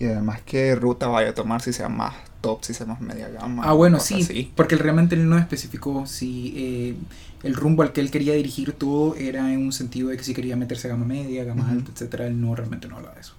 Y 0.00 0.06
además 0.06 0.40
qué 0.44 0.74
ruta 0.74 1.06
vaya 1.06 1.30
a 1.30 1.34
tomar, 1.34 1.62
si 1.62 1.72
sea 1.72 1.88
más 1.88 2.14
top, 2.40 2.62
si 2.64 2.72
más 2.84 3.00
media 3.00 3.28
gama. 3.28 3.62
Ah, 3.64 3.72
bueno, 3.72 4.00
sí, 4.00 4.22
así. 4.22 4.52
porque 4.56 4.76
realmente 4.76 5.14
él 5.14 5.28
no 5.28 5.38
especificó 5.38 6.06
si 6.06 6.52
eh, 6.56 6.94
el 7.42 7.54
rumbo 7.54 7.82
al 7.82 7.92
que 7.92 8.00
él 8.00 8.10
quería 8.10 8.34
dirigir 8.34 8.72
todo 8.72 9.14
era 9.16 9.52
en 9.52 9.60
un 9.60 9.72
sentido 9.72 10.08
de 10.08 10.16
que 10.16 10.24
si 10.24 10.34
quería 10.34 10.56
meterse 10.56 10.88
a 10.88 10.90
gama 10.90 11.06
media, 11.06 11.44
gama 11.44 11.70
alta, 11.70 11.90
etcétera. 11.92 12.26
Él 12.26 12.40
no 12.40 12.54
realmente 12.54 12.88
no 12.88 12.96
habla 12.96 13.12
de 13.14 13.20
eso. 13.20 13.34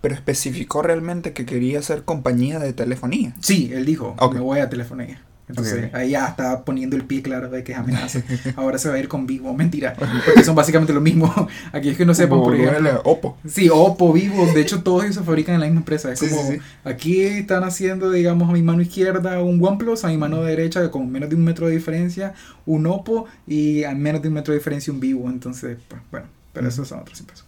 Pero 0.00 0.14
especificó 0.14 0.82
realmente 0.82 1.32
que 1.32 1.44
quería 1.44 1.82
ser 1.82 2.04
compañía 2.04 2.58
de 2.58 2.72
telefonía. 2.72 3.34
Sí, 3.40 3.70
él 3.72 3.84
dijo, 3.84 4.14
Ok. 4.18 4.34
me 4.34 4.40
voy 4.40 4.60
a 4.60 4.70
telefonía. 4.70 5.22
Entonces 5.48 5.92
ahí 5.94 6.10
ya 6.10 6.26
está 6.26 6.64
poniendo 6.64 6.94
el 6.96 7.04
pie 7.04 7.22
claro 7.22 7.48
de 7.48 7.64
que 7.64 7.72
es 7.72 7.78
amenaza. 7.78 8.22
Ahora 8.56 8.78
se 8.78 8.88
va 8.88 8.96
a 8.96 8.98
ir 8.98 9.08
con 9.08 9.26
Vivo. 9.26 9.54
Mentira, 9.54 9.94
porque 9.94 10.44
son 10.44 10.54
básicamente 10.54 10.92
lo 10.92 11.00
mismo. 11.00 11.32
Aquellos 11.72 11.96
que 11.96 12.04
no 12.04 12.14
sepan, 12.14 12.40
por 12.40 12.54
el 12.54 12.86
Oppo. 13.04 13.38
Sí, 13.46 13.68
Oppo, 13.72 14.12
Vivo, 14.12 14.46
de 14.52 14.60
hecho 14.60 14.82
todos 14.82 15.04
ellos 15.04 15.16
se 15.16 15.22
fabrican 15.22 15.54
en 15.54 15.60
la 15.60 15.66
misma 15.66 15.80
empresa. 15.80 16.12
Es 16.12 16.18
Sí, 16.18 16.28
como, 16.28 16.42
sí, 16.42 16.56
sí. 16.56 16.60
aquí 16.84 17.22
están 17.22 17.64
haciendo, 17.64 18.10
digamos, 18.10 18.48
a 18.48 18.52
mi 18.52 18.62
mano 18.62 18.82
izquierda 18.82 19.42
un 19.42 19.64
OnePlus, 19.64 20.04
a 20.04 20.08
mi 20.08 20.18
mano 20.18 20.42
derecha, 20.42 20.90
con 20.90 21.10
menos 21.10 21.28
de 21.30 21.36
un 21.36 21.44
metro 21.44 21.66
de 21.66 21.72
diferencia, 21.74 22.34
un 22.66 22.86
Oppo, 22.86 23.26
y 23.46 23.84
a 23.84 23.94
menos 23.94 24.20
de 24.22 24.28
un 24.28 24.34
metro 24.34 24.52
de 24.52 24.58
diferencia 24.58 24.92
un 24.92 25.00
Vivo. 25.00 25.28
Entonces, 25.30 25.78
pues, 25.88 26.02
bueno, 26.10 26.26
pero 26.52 26.66
Ujú. 26.66 26.74
esos 26.74 26.88
son 26.88 27.00
otros 27.00 27.18
impresos. 27.20 27.46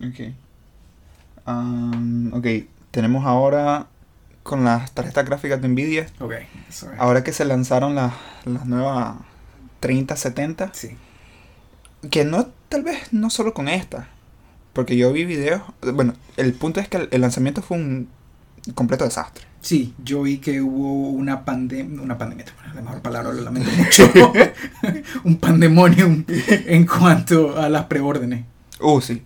Ok. 0.00 0.34
Am, 1.44 2.32
ok, 2.34 2.46
tenemos 2.90 3.24
ahora 3.24 3.86
con 4.42 4.64
las 4.64 4.92
tarjetas 4.92 5.24
gráficas 5.24 5.60
de 5.62 5.68
Nvidia. 5.68 6.06
Ok, 6.20 6.32
eso 6.68 6.92
es. 6.92 6.98
Ahora 6.98 7.24
que 7.24 7.32
se 7.32 7.44
lanzaron 7.44 7.94
las, 7.94 8.12
las 8.44 8.66
nuevas 8.66 9.16
3070. 9.80 10.70
Sí. 10.74 10.96
Que 12.10 12.24
no, 12.24 12.48
tal 12.68 12.82
vez 12.82 13.12
no 13.12 13.30
solo 13.30 13.54
con 13.54 13.68
esta. 13.68 14.08
Porque 14.72 14.96
yo 14.96 15.12
vi 15.12 15.24
videos. 15.24 15.62
Bueno, 15.94 16.14
el 16.36 16.54
punto 16.54 16.80
es 16.80 16.88
que 16.88 16.96
el, 16.96 17.08
el 17.10 17.20
lanzamiento 17.20 17.62
fue 17.62 17.76
un 17.76 18.08
completo 18.74 19.04
desastre. 19.04 19.44
Sí, 19.60 19.94
yo 20.02 20.22
vi 20.22 20.38
que 20.38 20.60
hubo 20.60 21.10
una 21.10 21.44
pandemia, 21.44 22.02
una 22.02 22.18
pandemia, 22.18 22.46
la 22.74 22.82
mejor 22.82 23.00
palabra, 23.00 23.32
lo 23.32 23.42
lamento 23.42 23.70
mucho, 23.76 24.10
un 25.24 25.36
pandemonium 25.36 26.24
en 26.28 26.86
cuanto 26.86 27.56
a 27.56 27.68
las 27.68 27.84
preórdenes. 27.84 28.44
Uh, 28.80 29.00
sí. 29.00 29.22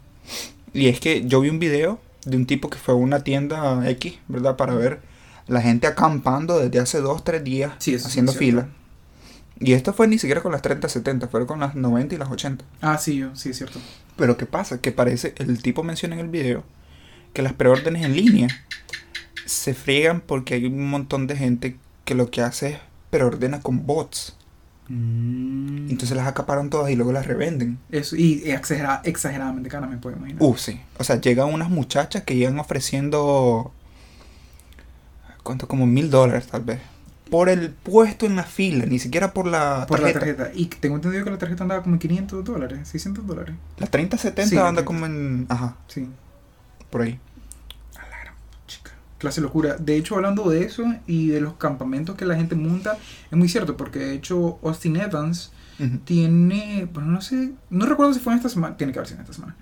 Y 0.75 0.89
es 0.89 1.01
que 1.01 1.27
yo 1.27 1.41
vi 1.41 1.49
un 1.49 1.59
video 1.59 2.01
de 2.27 2.37
un 2.37 2.47
tipo 2.47 2.69
que 2.69 2.79
fue 2.79 2.93
a 2.93 2.97
una 2.97 3.21
tienda 3.21 3.89
X, 3.91 4.19
¿verdad? 4.29 4.57
Para 4.57 4.75
ver 4.75 5.01
la 5.47 5.63
gente 5.63 5.87
acampando 5.87 6.59
desde 6.59 6.81
hace 6.81 7.01
dos, 7.01 7.25
tres 7.25 7.45
días 7.45 7.73
Sí, 7.79 7.95
haciendo 7.95 8.33
fila. 8.33 8.69
Y 9.59 9.73
esto 9.73 9.95
fue 9.95 10.07
ni 10.07 10.19
siquiera 10.19 10.43
con 10.43 10.53
las 10.53 10.61
30, 10.61 10.89
70, 10.89 11.29
fueron 11.29 11.47
con 11.47 11.61
las 11.61 11.75
90 11.75 12.15
y 12.15 12.19
las 12.19 12.31
80. 12.31 12.65
Ah, 12.83 12.99
sí, 12.99 13.17
yo, 13.17 13.35
sí, 13.35 13.51
es 13.51 13.57
cierto. 13.57 13.79
Pero 14.17 14.37
¿qué 14.37 14.45
pasa? 14.45 14.81
Que 14.81 14.93
parece, 14.93 15.35
el 15.39 15.63
tipo 15.63 15.83
menciona 15.83 16.15
en 16.15 16.21
el 16.21 16.29
video 16.29 16.65
que 17.33 17.43
las 17.43 17.55
preórdenes 17.55 18.05
en 18.05 18.17
línea 18.17 18.49
se 19.47 19.73
friegan 19.73 20.21
porque 20.21 20.55
hay 20.55 20.67
un 20.67 20.89
montón 20.89 21.27
de 21.27 21.37
gente 21.37 21.77
que 22.05 22.15
lo 22.15 22.31
que 22.31 22.43
hace 22.43 22.71
es 22.71 22.79
preordena 23.11 23.61
con 23.61 23.87
bots. 23.87 24.37
Mm. 24.89 25.89
Entonces 25.91 26.17
las 26.17 26.27
acaparan 26.27 26.71
todas 26.71 26.91
y 26.91 26.97
luego 26.97 27.13
las 27.13 27.27
revenden. 27.27 27.79
Eso, 27.91 28.17
y 28.17 28.43
exagera- 28.51 29.01
exageradamente 29.05 29.69
caras, 29.69 29.91
me 29.91 29.97
puedo 29.99 30.17
imaginar. 30.17 30.43
Uh, 30.43 30.57
sí. 30.57 30.81
O 30.99 31.05
sea, 31.05 31.21
llegan 31.21 31.53
unas 31.53 31.71
muchachas 31.71 32.23
que 32.25 32.37
llegan 32.37 32.59
ofreciendo. 32.59 33.73
¿Cuánto? 35.43 35.69
Como 35.69 35.87
mil 35.87 36.11
dólares, 36.11 36.47
tal 36.49 36.63
vez. 36.63 36.81
Por 37.31 37.49
el 37.49 37.71
puesto 37.71 38.25
en 38.27 38.37
la 38.37 38.45
fila, 38.45 38.87
ni 38.87 38.99
siquiera 39.01 39.33
por 39.33 39.47
la 39.47 39.85
por 39.89 39.99
tarjeta. 40.01 40.21
la 40.27 40.37
tarjeta. 40.37 40.51
Y 40.59 40.67
tengo 40.67 40.97
entendido 40.97 41.25
que 41.25 41.31
la 41.31 41.39
tarjeta 41.39 41.65
andaba 41.65 41.83
como 41.83 41.97
en 41.97 41.99
500 41.99 42.45
dólares, 42.45 42.89
600 42.89 43.27
dólares. 43.27 43.55
La 43.79 43.87
3070 43.89 44.49
Sí, 44.49 44.57
anda 44.57 44.83
30. 44.83 44.85
como 44.85 45.07
en. 45.07 45.47
Ajá, 45.49 45.77
Sí. 45.89 46.09
por 46.91 47.03
ahí. 47.03 47.19
A 47.97 48.03
la 48.09 48.19
gran 48.21 48.35
chica. 48.69 48.93
Clase 49.19 49.41
locura. 49.41 49.77
De 49.77 49.97
hecho, 49.97 50.17
hablando 50.17 50.49
de 50.51 50.65
eso 50.65 50.85
y 51.07 51.29
de 51.29 51.41
los 51.41 51.55
campamentos 51.55 52.17
que 52.17 52.25
la 52.27 52.37
gente 52.37 52.55
monta, 52.55 52.99
es 53.31 53.37
muy 53.39 53.49
cierto, 53.49 53.77
porque 53.77 53.99
de 53.99 54.13
hecho 54.15 54.59
Austin 54.63 54.97
Evans 54.97 55.53
Ujú. 55.79 55.99
tiene, 56.05 56.89
bueno, 56.93 57.11
no 57.11 57.21
sé, 57.21 57.53
no 57.71 57.87
recuerdo 57.87 58.13
si 58.15 58.21
fue 58.21 58.33
en 58.33 58.39
esta 58.39 58.49
semana, 58.51 58.77
tiene 58.77 58.93
que 58.93 58.99
haber 58.99 59.09
sido 59.09 59.19
en 59.21 59.25
esta 59.25 59.35
semana. 59.35 59.57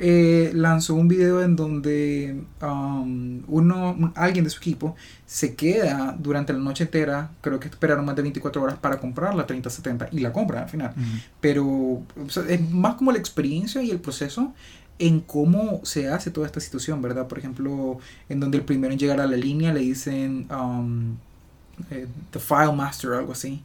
Eh, 0.00 0.52
lanzó 0.54 0.94
un 0.94 1.08
video 1.08 1.42
en 1.42 1.56
donde 1.56 2.44
um, 2.62 3.42
uno, 3.48 3.90
un- 3.98 4.12
alguien 4.14 4.44
de 4.44 4.50
su 4.50 4.58
equipo 4.58 4.94
se 5.26 5.56
queda 5.56 6.14
durante 6.16 6.52
la 6.52 6.60
noche 6.60 6.84
entera, 6.84 7.30
creo 7.40 7.58
que 7.58 7.66
esperaron 7.66 8.04
más 8.04 8.14
de 8.14 8.22
24 8.22 8.62
horas 8.62 8.78
para 8.78 9.00
comprar 9.00 9.34
la 9.34 9.44
3070 9.44 10.08
y 10.12 10.20
la 10.20 10.32
compran 10.32 10.62
al 10.64 10.68
final. 10.70 10.92
Ujú. 10.96 11.04
Pero 11.40 11.64
o 11.66 12.04
sea, 12.28 12.44
es 12.48 12.60
más 12.70 12.94
como 12.94 13.10
la 13.10 13.18
experiencia 13.18 13.82
y 13.82 13.90
el 13.90 13.98
proceso 14.00 14.54
en 14.98 15.20
cómo 15.20 15.80
se 15.84 16.08
hace 16.08 16.30
toda 16.30 16.46
esta 16.46 16.60
situación, 16.60 17.02
¿verdad? 17.02 17.28
Por 17.28 17.38
ejemplo, 17.38 17.98
en 18.28 18.40
donde 18.40 18.58
el 18.58 18.64
primero 18.64 18.92
en 18.92 18.98
llegar 18.98 19.20
a 19.20 19.26
la 19.26 19.36
línea 19.36 19.72
le 19.72 19.80
dicen 19.80 20.48
um, 20.52 21.16
eh, 21.90 22.06
The 22.30 22.38
File 22.38 22.72
Master 22.72 23.10
o 23.10 23.18
algo 23.18 23.32
así. 23.32 23.62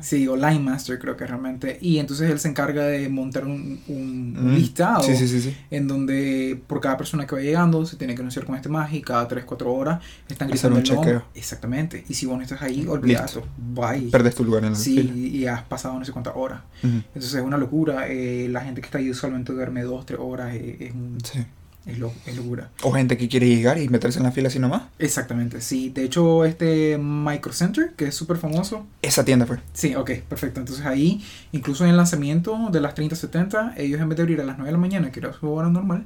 Sí, 0.00 0.26
o 0.28 0.36
Line 0.36 0.58
Master 0.60 0.98
creo 0.98 1.16
que 1.16 1.26
realmente. 1.26 1.78
Y 1.80 1.98
entonces 1.98 2.30
él 2.30 2.38
se 2.40 2.48
encarga 2.48 2.84
de 2.84 3.08
montar 3.08 3.44
un, 3.46 3.80
un 3.88 4.32
Mm. 4.40 4.54
listado 4.54 5.02
Sí, 5.02 5.14
sí, 5.16 5.28
sí, 5.28 5.40
sí. 5.40 5.56
en 5.70 5.86
donde 5.88 6.60
por 6.66 6.80
cada 6.80 6.96
persona 6.96 7.26
que 7.26 7.34
va 7.34 7.40
llegando 7.42 7.84
se 7.86 7.96
tiene 7.96 8.14
que 8.14 8.20
anunciar 8.20 8.44
con 8.46 8.54
este 8.56 8.68
más 8.68 8.92
y 8.92 9.02
cada 9.02 9.26
3, 9.28 9.44
4 9.44 9.72
horas 9.72 10.02
están 10.28 10.48
gritando 10.48 10.76
un 10.78 10.82
el 10.82 10.88
nombre. 10.88 11.12
chequeo. 11.12 11.24
Exactamente. 11.34 12.04
Y 12.08 12.14
si 12.14 12.26
vos 12.26 12.36
no 12.36 12.42
estás 12.42 12.62
ahí, 12.62 12.86
olvídate. 12.86 13.40
Bye. 13.58 14.10
Perdes 14.10 14.34
tu 14.34 14.44
lugar 14.44 14.64
en 14.64 14.72
la 14.72 14.78
Sí, 14.78 14.96
fila. 14.96 15.12
y 15.14 15.46
has 15.46 15.62
pasado 15.62 15.98
no 15.98 16.04
sé 16.04 16.12
cuántas 16.12 16.34
horas. 16.36 16.60
Entonces 16.82 17.34
es 17.34 17.42
una 17.42 17.56
locura. 17.58 18.06
eh, 18.08 18.48
la 18.50 18.60
gente 18.62 18.80
que 18.80 18.86
está 18.86 18.98
ahí 18.98 19.10
usualmente 19.10 19.52
duerme 19.52 19.82
2, 19.82 20.06
3 20.06 20.18
horas. 20.20 20.54
eh, 20.54 20.76
es, 20.80 20.92
un- 20.94 21.18
Sí. 21.22 21.40
Es, 21.86 21.98
lo- 21.98 22.12
es 22.26 22.36
locura. 22.36 22.70
O 22.82 22.92
gente 22.92 23.16
que 23.16 23.28
quiere 23.28 23.48
llegar 23.48 23.78
y 23.78 23.88
meterse 23.88 24.18
en 24.18 24.24
la 24.24 24.32
fila 24.32 24.48
así 24.48 24.58
nomás. 24.58 24.82
Exactamente, 24.98 25.60
sí. 25.60 25.90
De 25.90 26.04
hecho, 26.04 26.44
este 26.44 26.98
Micro 26.98 27.52
Center, 27.52 27.92
que 27.96 28.06
es 28.06 28.14
súper 28.14 28.36
famoso. 28.36 28.86
Esa 29.02 29.24
tienda 29.24 29.46
fue. 29.46 29.58
Sí, 29.72 29.94
ok, 29.94 30.10
perfecto. 30.28 30.60
Entonces 30.60 30.84
ahí, 30.86 31.24
incluso 31.52 31.84
en 31.84 31.90
el 31.90 31.96
lanzamiento 31.96 32.68
de 32.70 32.80
las 32.80 32.94
3070, 32.94 33.74
ellos 33.76 34.00
en 34.00 34.08
vez 34.08 34.16
de 34.16 34.22
abrir 34.22 34.40
a 34.40 34.44
las 34.44 34.56
9 34.58 34.68
de 34.68 34.72
la 34.72 34.78
mañana, 34.78 35.10
que 35.12 35.20
era 35.20 35.32
su 35.32 35.48
hora 35.50 35.68
normal, 35.68 36.04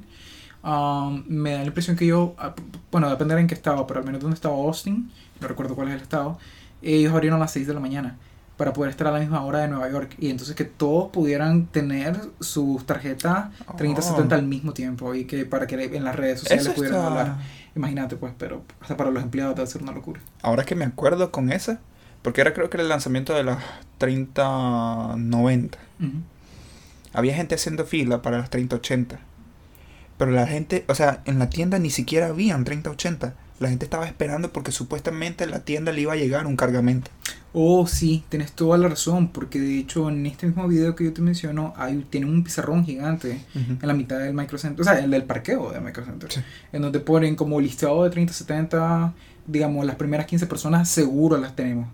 um, 0.63 1.23
me 1.27 1.51
da 1.51 1.59
la 1.59 1.65
impresión 1.65 1.95
que 1.95 2.05
yo, 2.07 2.35
ah, 2.37 2.55
bueno, 2.91 3.09
depende 3.09 3.39
en 3.39 3.47
qué 3.47 3.53
estado, 3.55 3.85
pero 3.87 3.99
al 3.99 4.05
menos 4.05 4.21
donde 4.21 4.35
estaba 4.35 4.55
Austin, 4.55 5.11
no 5.41 5.47
recuerdo 5.47 5.75
cuál 5.75 5.89
es 5.89 5.95
el 5.95 6.01
estado, 6.01 6.39
ellos 6.81 7.13
abrieron 7.13 7.37
a 7.37 7.41
las 7.41 7.51
6 7.51 7.67
de 7.67 7.73
la 7.73 7.79
mañana 7.79 8.17
para 8.57 8.71
poder 8.73 8.91
estar 8.91 9.07
a 9.07 9.11
la 9.11 9.19
misma 9.19 9.43
hora 9.43 9.59
de 9.59 9.67
Nueva 9.67 9.89
York 9.89 10.15
y 10.17 10.29
entonces 10.29 10.55
que 10.55 10.63
todos 10.63 11.11
pudieran 11.11 11.65
tener 11.67 12.17
sus 12.39 12.85
tarjetas 12.85 13.49
3070 13.77 14.35
Oh. 14.35 14.39
al 14.39 14.45
mismo 14.45 14.73
tiempo 14.73 15.13
y 15.13 15.25
que 15.25 15.45
para 15.45 15.67
que 15.67 15.75
en 15.83 16.03
las 16.05 16.15
redes 16.15 16.39
sociales 16.39 16.65
Eso 16.65 16.73
pudieran 16.75 16.99
está- 16.99 17.07
hablar. 17.07 17.37
Imagínate 17.75 18.15
pues, 18.15 18.33
pero 18.37 18.63
hasta 18.79 18.95
para 18.95 19.11
los 19.11 19.21
empleados 19.21 19.55
debe 19.55 19.67
ser 19.67 19.81
una 19.83 19.91
locura. 19.91 20.21
Ahora 20.41 20.63
que 20.63 20.75
me 20.75 20.85
acuerdo 20.85 21.31
con 21.31 21.51
esa, 21.51 21.79
porque 22.21 22.39
era 22.41 22.53
creo 22.53 22.69
que 22.69 22.77
era 22.77 22.83
el 22.83 22.89
lanzamiento 22.89 23.33
de 23.33 23.43
las 23.43 23.57
3090. 23.97 25.77
Ujú. 25.99 26.11
Había 27.13 27.35
gente 27.35 27.55
haciendo 27.55 27.85
fila 27.85 28.21
para 28.21 28.37
las 28.37 28.49
3080. 28.49 29.19
Pero 30.17 30.31
la 30.31 30.47
gente, 30.47 30.85
o 30.87 30.95
sea, 30.95 31.21
en 31.25 31.39
la 31.39 31.49
tienda 31.49 31.77
ni 31.79 31.89
siquiera 31.89 32.27
habían 32.27 32.63
3080. 32.63 33.33
La 33.59 33.69
gente 33.69 33.85
estaba 33.85 34.05
esperando 34.05 34.51
porque 34.51 34.71
supuestamente 34.71 35.43
en 35.43 35.51
la 35.51 35.59
tienda 35.59 35.91
le 35.91 36.01
iba 36.01 36.13
a 36.13 36.17
llegar 36.17 36.45
un 36.47 36.55
cargamento. 36.57 37.11
Oh, 37.57 37.87
sí, 37.87 38.23
tienes 38.27 38.51
toda 38.51 38.77
la 38.77 38.89
razón, 38.89 39.29
porque 39.29 39.61
de 39.61 39.79
hecho 39.79 40.09
en 40.09 40.25
este 40.25 40.45
mismo 40.45 40.67
video 40.67 40.93
que 40.93 41.05
yo 41.05 41.13
te 41.13 41.21
menciono, 41.21 41.73
hay, 41.77 42.05
tienen 42.09 42.29
un 42.29 42.43
pizarrón 42.43 42.83
gigante 42.83 43.39
en 43.55 43.79
la 43.81 43.93
mitad 43.93 44.19
del 44.19 44.33
microcenter, 44.33 44.81
o 44.81 44.83
sea, 44.83 44.99
el 44.99 45.09
del 45.09 45.23
parqueo 45.23 45.71
del 45.71 45.81
microcenter, 45.81 46.29
Sí. 46.31 46.41
en 46.73 46.81
donde 46.81 46.99
ponen 46.99 47.35
como 47.37 47.61
listado 47.61 48.03
de 48.03 48.09
30-70, 48.11 49.13
digamos, 49.47 49.85
las 49.85 49.95
primeras 49.95 50.25
15 50.25 50.47
personas 50.47 50.89
seguro 50.89 51.37
las 51.37 51.55
tenemos. 51.55 51.87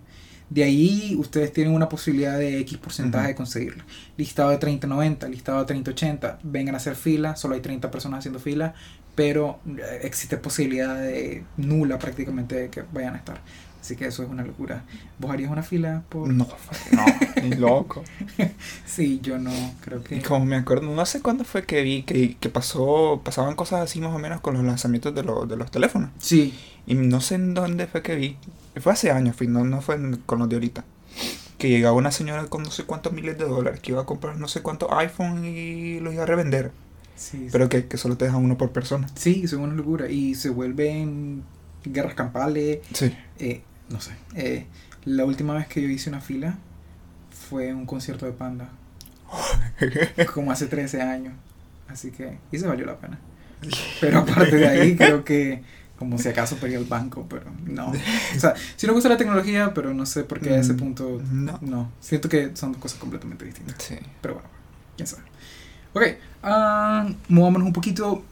De 0.49 0.63
ahí 0.63 1.15
ustedes 1.19 1.53
tienen 1.53 1.73
una 1.75 1.87
posibilidad 1.87 2.37
de 2.39 2.59
X 2.61 2.77
porcentaje 2.79 3.27
de 3.29 3.35
conseguirlo. 3.35 3.83
Listado 4.17 4.49
de 4.49 4.59
30-90, 4.59 5.29
listado 5.29 5.63
de 5.63 5.75
30-80, 5.75 6.39
vengan 6.43 6.73
a 6.73 6.77
hacer 6.77 6.95
fila, 6.95 7.35
solo 7.35 7.53
hay 7.53 7.61
30 7.61 7.89
personas 7.91 8.19
haciendo 8.19 8.39
fila, 8.39 8.73
pero 9.15 9.59
eh, 9.77 9.99
existe 10.03 10.37
posibilidad 10.37 10.95
de 10.99 11.43
nula 11.57 11.99
prácticamente 11.99 12.55
de 12.55 12.69
que 12.69 12.83
vayan 12.91 13.13
a 13.13 13.17
estar. 13.17 13.41
Así 13.81 13.95
que 13.95 14.05
eso 14.05 14.21
es 14.21 14.29
una 14.29 14.43
locura. 14.43 14.83
¿Vos 15.17 15.31
harías 15.31 15.49
una 15.51 15.63
fila 15.63 16.03
por...? 16.07 16.27
No, 16.31 16.47
no, 16.91 17.05
ni 17.41 17.49
loco. 17.55 18.03
Sí, 18.85 19.19
yo 19.23 19.39
no, 19.39 19.51
creo 19.83 20.03
que... 20.03 20.17
Y 20.17 20.19
como 20.21 20.45
me 20.45 20.55
acuerdo, 20.55 20.83
no 20.83 21.03
sé 21.07 21.19
cuándo 21.21 21.43
fue 21.43 21.65
que 21.65 21.81
vi 21.81 22.03
que, 22.03 22.37
que 22.37 22.49
pasó, 22.49 23.21
pasaban 23.25 23.55
cosas 23.55 23.81
así 23.81 23.99
más 23.99 24.13
o 24.13 24.19
menos 24.19 24.39
con 24.39 24.53
los 24.53 24.63
lanzamientos 24.63 25.15
de, 25.15 25.23
los 25.23 25.49
de 25.49 25.55
los 25.57 25.71
teléfonos. 25.71 26.11
Sí, 26.19 26.53
Y 26.85 26.93
no 26.93 27.21
sé 27.21 27.35
en 27.35 27.55
dónde 27.55 27.87
fue 27.87 28.03
que 28.03 28.15
vi. 28.15 28.37
Fue 28.79 28.93
hace 28.93 29.09
años, 29.09 29.35
no, 29.41 29.65
no 29.65 29.81
fue 29.81 29.97
con 30.27 30.37
los 30.37 30.47
de 30.47 30.57
ahorita. 30.57 30.83
Que 31.57 31.69
llegaba 31.69 31.95
una 31.95 32.11
señora 32.11 32.45
con 32.45 32.61
no 32.61 32.69
sé 32.69 32.83
cuántos 32.83 33.13
miles 33.13 33.37
de 33.39 33.45
dólares 33.45 33.79
que 33.79 33.91
iba 33.93 34.01
a 34.01 34.05
comprar 34.05 34.37
no 34.37 34.47
sé 34.47 34.61
cuántos 34.61 34.89
iPhone 34.91 35.43
y 35.43 35.99
los 35.99 36.13
iba 36.13 36.21
a 36.23 36.27
revender. 36.27 36.71
sí. 37.15 37.47
Pero 37.51 37.67
que, 37.67 37.87
que 37.87 37.97
solo 37.97 38.15
te 38.15 38.25
dejan 38.25 38.43
uno 38.45 38.57
por 38.59 38.71
persona. 38.71 39.07
Sí, 39.15 39.47
son 39.47 39.61
una 39.61 39.73
locura. 39.73 40.07
Y 40.09 40.35
se 40.35 40.49
vuelven 40.49 41.43
guerras 41.83 42.13
campales. 42.13 42.79
Sí. 42.93 43.11
eh, 43.39 43.61
no 43.91 43.99
sé. 44.01 44.11
eh, 44.35 44.65
la 45.05 45.25
última 45.25 45.53
vez 45.55 45.67
que 45.67 45.81
yo 45.81 45.89
hice 45.89 46.09
una 46.09 46.21
fila 46.21 46.57
fue 47.49 47.73
un 47.73 47.85
concierto 47.85 48.25
de 48.25 48.31
Panda. 48.33 48.69
Como 50.33 50.51
hace 50.51 50.67
13 50.67 51.01
años. 51.01 51.33
Así 51.87 52.11
que... 52.11 52.37
Y 52.51 52.57
se 52.59 52.67
valió 52.67 52.85
la 52.85 52.97
pena. 52.97 53.19
Pero 53.99 54.19
aparte 54.19 54.55
de 54.55 54.67
ahí, 54.67 54.95
creo 54.95 55.23
que... 55.23 55.63
Como 55.97 56.17
si 56.17 56.29
acaso 56.29 56.57
pedí 56.57 56.73
el 56.73 56.85
banco, 56.85 57.27
pero 57.29 57.45
no. 57.63 57.89
O 57.91 58.39
sea, 58.39 58.55
sí 58.75 58.87
nos 58.87 58.95
gusta 58.95 59.07
la 59.09 59.17
tecnología, 59.17 59.71
pero 59.75 59.93
no 59.93 60.07
sé 60.07 60.23
por 60.23 60.39
qué 60.39 60.49
a 60.55 60.57
ese 60.59 60.73
Mm, 60.73 60.77
punto... 60.77 61.21
no. 61.31 61.59
No. 61.61 61.91
Siento 61.99 62.27
que 62.27 62.55
son 62.55 62.71
dos 62.71 62.81
cosas 62.81 62.97
completamente 62.97 63.45
distintas. 63.45 63.75
Sí. 63.77 63.95
Pero 64.19 64.35
bueno, 64.35 64.49
quién 64.97 65.05
sabe. 65.05 65.23
Ok, 65.93 66.03
ah, 66.41 67.07
movámonos 67.29 67.67
un 67.67 67.73
poquito. 67.73 68.23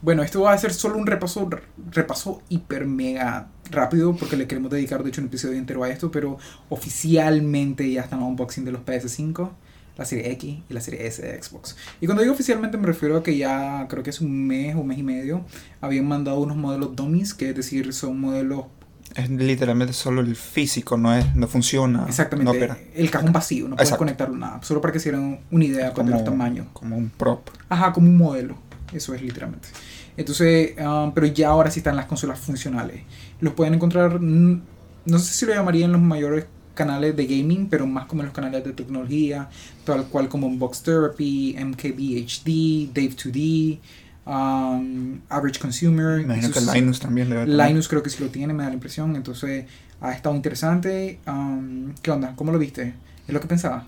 Bueno, 0.00 0.22
esto 0.22 0.42
va 0.42 0.52
a 0.52 0.58
ser 0.58 0.72
solo 0.72 0.96
un 0.96 1.08
repaso, 1.08 1.50
repaso 1.90 2.40
hiper 2.50 2.86
mega 2.86 3.48
rápido 3.70 4.14
porque 4.16 4.36
le 4.36 4.46
queremos 4.46 4.70
dedicar 4.70 5.02
de 5.02 5.10
hecho 5.10 5.20
un 5.20 5.26
episodio 5.28 5.56
entero 5.58 5.82
a 5.84 5.90
esto, 5.90 6.10
pero 6.10 6.38
oficialmente 6.68 7.90
ya 7.90 8.02
están 8.02 8.22
unboxing 8.22 8.64
de 8.64 8.72
los 8.72 8.82
PS5, 8.82 9.50
la 9.96 10.04
serie 10.04 10.30
X 10.32 10.58
y 10.68 10.72
la 10.74 10.80
serie 10.80 11.06
S 11.06 11.22
de 11.22 11.42
Xbox. 11.42 11.76
Y 12.00 12.06
cuando 12.06 12.22
digo 12.22 12.34
oficialmente 12.34 12.76
me 12.78 12.86
refiero 12.86 13.16
a 13.18 13.22
que 13.22 13.36
ya 13.36 13.86
creo 13.88 14.02
que 14.02 14.10
es 14.10 14.20
un 14.20 14.46
mes 14.46 14.74
o 14.74 14.80
un 14.80 14.86
mes 14.86 14.98
y 14.98 15.02
medio 15.02 15.44
habían 15.80 16.06
mandado 16.06 16.40
unos 16.40 16.56
modelos 16.56 16.94
dummies, 16.96 17.34
que 17.34 17.50
es 17.50 17.56
decir, 17.56 17.92
son 17.92 18.20
modelos 18.20 18.66
Es 19.14 19.28
literalmente 19.30 19.92
solo 19.94 20.20
el 20.20 20.36
físico, 20.36 20.96
no 20.96 21.14
es, 21.14 21.34
no 21.34 21.46
funciona. 21.48 22.04
exactamente 22.06 22.52
No 22.52 22.56
opera. 22.56 22.78
el 22.94 23.10
cajón 23.10 23.32
vacío, 23.32 23.64
no 23.68 23.76
puedes 23.76 23.88
Exacto. 23.88 23.98
conectarlo 24.04 24.36
nada, 24.36 24.60
solo 24.62 24.80
para 24.80 24.92
que 24.92 25.00
se 25.00 25.10
dieran 25.10 25.40
una 25.50 25.64
idea 25.64 25.92
pues, 25.94 26.06
de 26.06 26.12
los 26.12 26.24
tamaños. 26.24 26.66
Como 26.72 26.96
un 26.96 27.08
prop. 27.10 27.48
Ajá, 27.68 27.92
como 27.92 28.08
un 28.08 28.16
modelo. 28.16 28.56
Eso 28.92 29.14
es 29.14 29.22
literalmente. 29.22 29.68
Entonces, 30.16 30.72
um, 30.78 31.12
pero 31.12 31.26
ya 31.28 31.48
ahora 31.50 31.70
sí 31.70 31.80
están 31.80 31.94
las 31.94 32.06
consolas 32.06 32.38
funcionales. 32.40 33.02
Los 33.40 33.54
pueden 33.54 33.74
encontrar, 33.74 34.20
mm, 34.20 34.60
no 35.06 35.18
sé 35.18 35.34
si 35.34 35.46
lo 35.46 35.54
llamarían 35.54 35.92
los 35.92 36.00
mayores 36.00 36.46
canales 36.74 37.16
de 37.16 37.26
gaming, 37.26 37.68
pero 37.68 37.86
más 37.86 38.06
como 38.06 38.22
en 38.22 38.26
los 38.26 38.34
canales 38.34 38.64
de 38.64 38.72
tecnología, 38.72 39.48
tal 39.84 40.06
cual 40.06 40.28
como 40.28 40.48
Box 40.48 40.82
Therapy, 40.82 41.56
MKBHD, 41.58 42.92
Dave2D, 42.94 43.80
um, 44.26 45.20
Average 45.28 45.58
Consumer. 45.58 46.18
Me 46.18 46.34
imagino 46.34 46.52
que 46.52 46.60
Linus 46.60 47.00
también 47.00 47.28
tener. 47.28 47.48
Linus 47.48 47.88
creo 47.88 48.02
que 48.02 48.10
sí 48.10 48.22
lo 48.22 48.30
tiene, 48.30 48.54
me 48.54 48.62
da 48.62 48.68
la 48.68 48.74
impresión. 48.74 49.16
Entonces 49.16 49.66
ha 50.00 50.12
estado 50.12 50.36
interesante. 50.36 51.18
Um, 51.26 51.94
¿Qué 52.00 52.10
onda? 52.12 52.34
¿Cómo 52.36 52.52
lo 52.52 52.58
viste? 52.58 52.94
¿Es 53.26 53.34
lo 53.34 53.40
que 53.40 53.48
pensaba? 53.48 53.84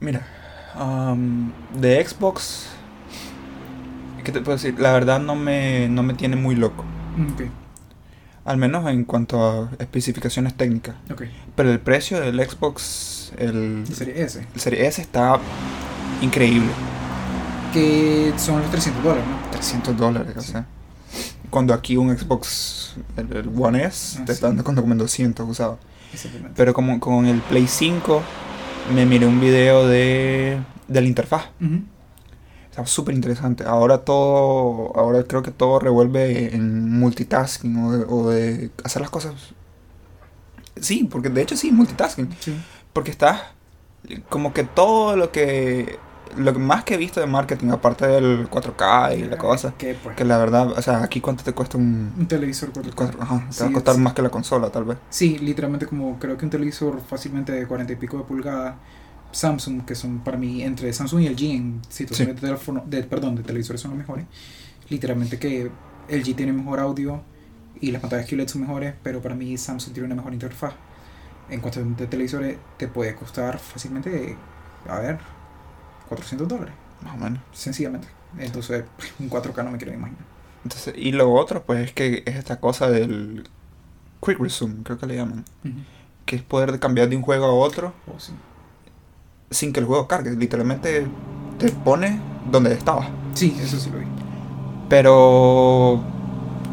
Mira, 0.00 0.26
um, 0.80 1.50
de 1.78 2.02
Xbox, 2.02 2.68
¿qué 4.24 4.32
te 4.32 4.40
puedo 4.40 4.56
decir? 4.56 4.80
La 4.80 4.92
verdad 4.92 5.20
no 5.20 5.36
me, 5.36 5.88
no 5.90 6.02
me 6.02 6.14
tiene 6.14 6.36
muy 6.36 6.56
loco. 6.56 6.84
Al 8.44 8.56
menos 8.56 8.88
en 8.88 9.04
cuanto 9.04 9.44
a 9.44 9.70
especificaciones 9.78 10.54
técnicas. 10.54 10.94
ok. 11.12 11.22
Pero 11.54 11.70
el 11.70 11.78
precio 11.80 12.20
del 12.20 12.40
Xbox, 12.40 13.32
el, 13.36 13.84
La 13.84 13.94
serie 13.94 14.22
S. 14.22 14.46
el 14.54 14.60
Serie 14.60 14.86
S 14.86 15.02
está 15.02 15.38
increíble. 16.22 16.70
Que 17.72 18.32
son 18.36 18.60
los 18.62 18.70
300 18.70 19.02
dólares, 19.04 19.24
¿no? 19.28 19.50
300 19.50 19.96
dólares, 19.96 20.34
o 20.36 20.40
sea. 20.40 20.66
Cuando 21.50 21.74
aquí 21.74 21.96
un 21.96 22.16
Xbox, 22.16 22.94
el, 23.16 23.36
el 23.36 23.50
One 23.56 23.84
S, 23.84 24.18
Ah, 24.20 24.24
te 24.24 24.32
sí. 24.32 24.36
están 24.36 24.56
dando 24.56 24.64
como 24.64 24.92
en 24.92 24.98
200 24.98 25.48
usado. 25.48 25.78
Exactamente. 26.12 26.52
Pero 26.56 26.72
como 26.74 26.98
con 26.98 27.26
el 27.26 27.40
Play 27.42 27.66
5, 27.68 28.22
me 28.94 29.04
miré 29.06 29.26
un 29.26 29.40
video 29.40 29.86
de, 29.86 30.58
de 30.88 31.00
la 31.00 31.06
interfaz. 31.06 31.44
Ujú. 31.60 31.82
Está 32.80 32.86
súper 32.86 33.14
interesante. 33.14 33.64
Ahora 33.64 33.98
todo, 33.98 34.92
ahora 34.96 35.22
creo 35.24 35.42
que 35.42 35.50
todo 35.50 35.78
revuelve 35.78 36.54
en 36.54 36.98
multitasking 36.98 37.76
o 37.84 37.92
de, 37.92 38.04
o 38.08 38.28
de 38.30 38.70
hacer 38.84 39.00
las 39.02 39.10
cosas. 39.10 39.34
Sí, 40.80 41.04
porque 41.10 41.28
de 41.28 41.42
hecho 41.42 41.56
sí, 41.56 41.70
multitasking. 41.72 42.30
Sí. 42.40 42.58
Porque 42.92 43.10
estás 43.10 43.40
como 44.28 44.52
que 44.54 44.64
todo 44.64 45.14
lo 45.16 45.30
que, 45.30 45.98
lo 46.36 46.52
más 46.54 46.84
que 46.84 46.94
he 46.94 46.96
visto 46.96 47.20
de 47.20 47.26
marketing, 47.26 47.68
aparte 47.68 48.06
del 48.06 48.48
4K 48.48 49.18
y 49.18 49.22
la 49.24 49.36
cosa, 49.36 49.74
Que 49.76 49.94
pues. 49.94 50.16
que 50.16 50.24
la 50.24 50.38
verdad, 50.38 50.70
o 50.70 50.80
sea, 50.82 51.02
aquí 51.02 51.20
cuánto 51.20 51.44
te 51.44 51.52
cuesta 51.52 51.76
un... 51.76 52.12
Un 52.18 52.26
televisor 52.26 52.72
4K. 52.72 52.92
cuatro- 52.94 53.22
ajá, 53.22 53.44
te 53.48 53.52
Sí, 53.52 53.62
va 53.64 53.68
a 53.68 53.72
costar 53.72 53.98
más 53.98 54.14
que 54.14 54.22
la 54.22 54.30
consola, 54.30 54.70
tal 54.70 54.84
vez. 54.84 54.96
Sí, 55.10 55.38
literalmente 55.38 55.86
como 55.86 56.18
creo 56.18 56.36
que 56.38 56.44
un 56.46 56.50
televisor 56.50 57.00
fácilmente 57.06 57.52
de 57.52 57.66
40 57.66 57.92
y 57.92 57.96
pico 57.96 58.16
de 58.16 58.24
pulgadas 58.24 58.76
Samsung, 59.32 59.84
que 59.84 59.94
son 59.94 60.20
para 60.20 60.36
mí 60.36 60.62
entre 60.62 60.92
Samsung 60.92 61.20
y 61.22 61.26
el 61.26 61.36
G 61.36 61.54
en 61.54 61.80
situaciones 61.88 62.34
de 62.36 62.40
teléfono, 62.40 62.82
de, 62.86 63.02
perdón, 63.04 63.36
de 63.36 63.42
televisores 63.42 63.80
son 63.80 63.92
los 63.92 63.98
mejores. 63.98 64.26
Literalmente 64.88 65.38
que 65.38 65.70
el 66.08 66.24
G 66.24 66.34
tiene 66.34 66.52
mejor 66.52 66.80
audio 66.80 67.22
y 67.80 67.92
las 67.92 68.00
pantallas 68.02 68.28
QLED 68.28 68.48
son 68.48 68.62
mejores, 68.62 68.94
pero 69.02 69.20
para 69.22 69.34
mí 69.34 69.56
Samsung 69.56 69.92
tiene 69.94 70.06
una 70.06 70.16
mejor 70.16 70.32
interfaz. 70.34 70.74
En 71.48 71.60
cuestión 71.60 71.96
de 71.96 72.06
televisores 72.06 72.58
te 72.76 72.88
puede 72.88 73.14
costar 73.14 73.58
fácilmente, 73.58 74.36
a 74.88 74.98
ver, 75.00 75.18
400 76.08 76.46
dólares, 76.48 76.74
Más 77.02 77.14
o 77.14 77.16
menos. 77.18 77.38
sencillamente. 77.52 78.08
Entonces, 78.38 78.84
un 79.18 79.30
4K 79.30 79.64
no 79.64 79.70
me 79.72 79.78
quiero 79.78 79.94
imaginar. 79.94 80.24
Entonces, 80.64 80.94
y 80.96 81.12
lo 81.12 81.32
otro, 81.32 81.62
pues 81.64 81.86
es 81.86 81.92
que 81.92 82.22
es 82.26 82.36
esta 82.36 82.60
cosa 82.60 82.90
del 82.90 83.48
Quick 84.24 84.38
Resume, 84.38 84.82
creo 84.84 84.98
que 84.98 85.06
le 85.06 85.16
llaman. 85.16 85.44
Que 86.26 86.36
es 86.36 86.42
poder 86.42 86.78
cambiar 86.78 87.08
de 87.08 87.16
un 87.16 87.22
juego 87.22 87.46
a 87.46 87.52
otro 87.54 87.94
Oh, 88.06 88.20
sí. 88.20 88.32
Sin 89.50 89.72
que 89.72 89.80
el 89.80 89.86
juego 89.86 90.06
cargue. 90.08 90.32
Literalmente 90.32 91.06
te 91.58 91.70
pone 91.70 92.20
donde 92.50 92.72
estabas. 92.72 93.08
sí, 93.34 93.56
eso 93.60 93.78
sí 93.78 93.90
lo 93.90 93.98
vi. 93.98 94.06
Pero 94.88 96.02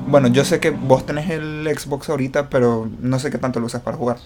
bueno, 0.07 0.27
yo 0.29 0.45
sé 0.45 0.59
que 0.59 0.71
vos 0.71 1.05
tenés 1.05 1.29
el 1.29 1.67
Xbox 1.77 2.09
ahorita, 2.09 2.49
pero 2.49 2.89
no 2.99 3.19
sé 3.19 3.29
qué 3.31 3.37
tanto 3.37 3.59
lo 3.59 3.67
usas 3.67 3.81
para 3.81 3.97
jugar. 3.97 4.17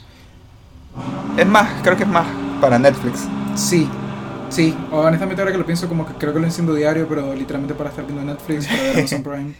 Es 1.37 1.47
más, 1.47 1.81
creo 1.81 1.97
que 1.97 2.03
es 2.03 2.09
más 2.09 2.27
para 2.59 2.77
Netflix. 2.79 3.31
Sí, 3.55 3.89
sí. 4.49 4.87
Honestamente 4.91 5.41
ahora 5.41 5.51
que 5.51 5.57
lo 5.57 5.65
pienso 5.65 5.87
como 5.89 6.05
que 6.05 6.13
creo 6.15 6.33
que 6.33 6.39
lo 6.39 6.45
enciendo 6.45 6.73
diario, 6.75 7.07
pero 7.07 7.33
literalmente 7.35 7.75
para 7.75 7.89
estar 7.89 8.05
viendo 8.05 8.23
Netflix, 8.23 8.67
para 8.67 8.83
ver 8.83 8.95
Amazon 8.95 9.23
Prime. 9.23 9.55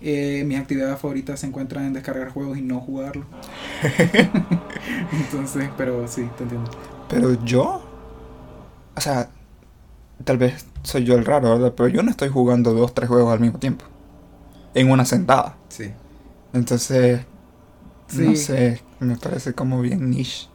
Eh, 0.00 0.44
mis 0.46 0.58
actividades 0.58 0.98
favoritas 1.00 1.40
se 1.40 1.46
encuentran 1.46 1.84
en 1.86 1.92
descargar 1.94 2.28
juegos 2.30 2.58
y 2.58 2.62
no 2.62 2.80
jugarlos. 2.80 3.26
Entonces, 5.10 5.70
pero 5.76 6.06
sí, 6.08 6.32
te 6.36 6.44
entiendo. 6.44 6.70
Pero 7.08 7.34
yo, 7.44 7.91
o 8.96 9.00
sea, 9.00 9.30
tal 10.24 10.38
vez 10.38 10.66
soy 10.82 11.04
yo 11.04 11.14
el 11.16 11.24
raro, 11.24 11.50
¿verdad? 11.50 11.74
Pero 11.76 11.88
yo 11.88 12.02
no 12.02 12.10
estoy 12.10 12.28
jugando 12.30 12.74
dos, 12.74 12.94
tres 12.94 13.08
juegos 13.08 13.32
al 13.32 13.40
mismo 13.40 13.58
tiempo. 13.58 13.84
En 14.74 14.90
una 14.90 15.04
sentada. 15.06 15.56
Sí. 15.68 15.94
Entonces, 16.52 17.26
no 18.12 18.34
Sí. 18.34 18.36
sé, 18.36 18.82
me 19.00 19.16
parece 19.16 19.54
como 19.54 19.80
bien 19.82 20.10
niche. 20.10 20.48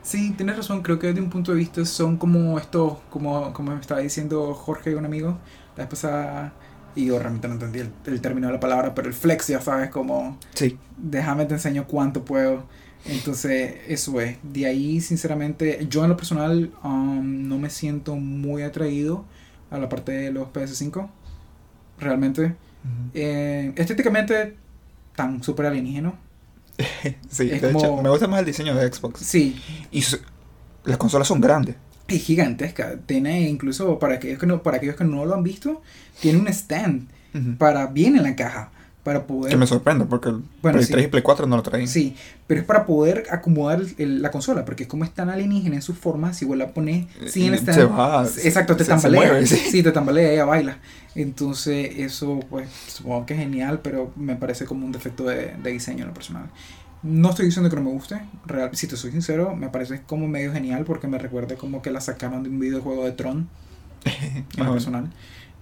Sí, 0.00 0.32
tienes 0.36 0.56
razón, 0.56 0.82
creo 0.82 0.98
que 0.98 1.08
desde 1.08 1.20
un 1.20 1.30
punto 1.30 1.52
de 1.52 1.58
vista 1.58 1.84
son 1.84 2.16
como 2.16 2.58
estos, 2.58 2.98
como, 3.08 3.52
como 3.52 3.72
me 3.74 3.80
estaba 3.80 4.00
diciendo 4.00 4.52
Jorge, 4.54 4.96
un 4.96 5.04
amigo, 5.04 5.38
la 5.76 5.84
vez 5.84 5.88
pasada, 5.88 6.52
y 6.94 7.06
yo 7.06 7.18
realmente 7.20 7.46
no 7.48 7.54
entendí 7.54 7.78
el, 7.80 7.92
el 8.06 8.20
término 8.20 8.48
de 8.48 8.54
la 8.54 8.60
palabra, 8.60 8.94
pero 8.94 9.08
el 9.08 9.14
flex, 9.14 9.46
ya 9.48 9.60
sabes, 9.60 9.90
como 9.90 10.38
Sí, 10.54 10.78
déjame 10.96 11.46
te 11.46 11.54
enseño 11.54 11.86
cuánto 11.86 12.24
puedo. 12.24 12.64
Entonces, 13.06 13.74
eso 13.88 14.20
es. 14.20 14.36
De 14.42 14.66
ahí, 14.66 15.00
sinceramente, 15.00 15.86
yo 15.90 16.02
en 16.04 16.10
lo 16.10 16.16
personal 16.16 16.70
um, 16.84 17.48
no 17.48 17.58
me 17.58 17.68
siento 17.70 18.14
muy 18.16 18.62
atraído 18.62 19.24
a 19.70 19.78
la 19.78 19.88
parte 19.88 20.12
de 20.12 20.30
los 20.32 20.48
PS5. 20.48 21.08
Realmente. 21.98 22.54
Eh, 23.14 23.72
estéticamente, 23.76 24.56
tan 25.14 25.42
súper 25.42 25.66
alienígeno. 25.66 26.16
sí, 27.28 27.50
Es 27.50 27.60
de 27.62 27.70
hecho, 27.70 27.78
como- 27.78 28.02
me 28.02 28.10
gusta 28.10 28.26
más 28.28 28.40
el 28.40 28.46
diseño 28.46 28.74
de 28.74 28.92
Xbox. 28.92 29.20
Sí, 29.20 29.60
Y 29.90 30.02
su- 30.02 30.18
las 30.84 30.96
consolas 30.96 31.28
son 31.28 31.40
grandes. 31.40 31.76
es 32.08 32.22
gigantesca. 32.22 32.96
Tiene 33.06 33.48
incluso, 33.48 33.98
para 33.98 34.14
aquellos 34.14 34.38
que 34.38 34.46
no, 34.46 34.62
para 34.62 34.78
aquellos 34.78 34.96
que 34.96 35.04
no 35.04 35.24
lo 35.24 35.34
han 35.34 35.42
visto, 35.42 35.82
tiene 36.20 36.38
un 36.38 36.48
stand 36.48 37.08
para 37.58 37.86
bien 37.86 38.16
en 38.16 38.24
la 38.24 38.36
caja. 38.36 38.70
Para 39.04 39.26
poder 39.26 39.50
Que 39.50 39.56
me 39.56 39.66
sorprende 39.66 40.04
porque 40.04 40.28
el 40.28 40.42
Bueno, 40.62 40.76
Play 40.76 40.84
sí. 40.84 40.92
3 40.92 41.04
y 41.06 41.08
Play 41.08 41.22
4 41.24 41.46
no 41.46 41.56
lo 41.56 41.62
traen. 41.64 41.88
Sí, 41.88 42.14
pero 42.46 42.60
es 42.60 42.66
para 42.66 42.86
poder 42.86 43.24
acomodar 43.30 43.82
el- 43.98 44.22
la 44.22 44.30
consola, 44.30 44.64
porque 44.64 44.86
como 44.86 45.02
es 45.02 45.10
tan 45.10 45.28
alienígena 45.28 45.74
en 45.74 45.82
su 45.82 45.92
forma, 45.94 46.32
si 46.34 46.44
vos 46.44 46.56
la 46.56 46.68
pones 46.72 47.06
sin 47.26 47.46
el 47.48 47.54
Eh, 47.54 47.58
Se 47.58 47.72
stand, 47.72 47.98
va, 47.98 48.24
exacto, 48.44 48.76
te 48.76 48.84
se- 48.84 48.90
se 48.90 48.90
tambalea, 48.94 49.20
mueve, 49.32 49.46
sí. 49.46 49.56
sí. 49.56 49.82
te 49.82 49.90
tambalea, 49.90 50.32
ella 50.32 50.44
baila. 50.44 50.78
Entonces, 51.16 51.98
eso, 51.98 52.40
pues, 52.48 52.68
supongo 52.86 53.26
que 53.26 53.34
es 53.34 53.40
genial, 53.40 53.80
pero 53.82 54.12
me 54.16 54.36
parece 54.36 54.66
como 54.66 54.86
un 54.86 54.92
defecto 54.92 55.24
de, 55.24 55.54
de 55.62 55.70
diseño 55.72 56.02
en 56.02 56.08
lo 56.08 56.14
personal. 56.14 56.44
No 57.02 57.30
estoy 57.30 57.46
diciendo 57.46 57.68
que 57.68 57.74
no 57.76 57.82
me 57.82 57.90
guste, 57.90 58.20
real, 58.46 58.70
si 58.74 58.86
te 58.86 58.96
soy 58.96 59.10
sincero, 59.10 59.56
me 59.56 59.68
parece 59.68 60.02
como 60.02 60.28
medio 60.28 60.52
genial 60.52 60.84
porque 60.84 61.08
me 61.08 61.18
recuerda 61.18 61.56
como 61.56 61.82
que 61.82 61.90
la 61.90 62.00
sacaron 62.00 62.44
de 62.44 62.50
un 62.50 62.60
videojuego 62.60 63.04
de 63.04 63.10
Tron, 63.12 63.48
en 64.56 64.64
lo 64.64 64.72
personal. 64.72 65.10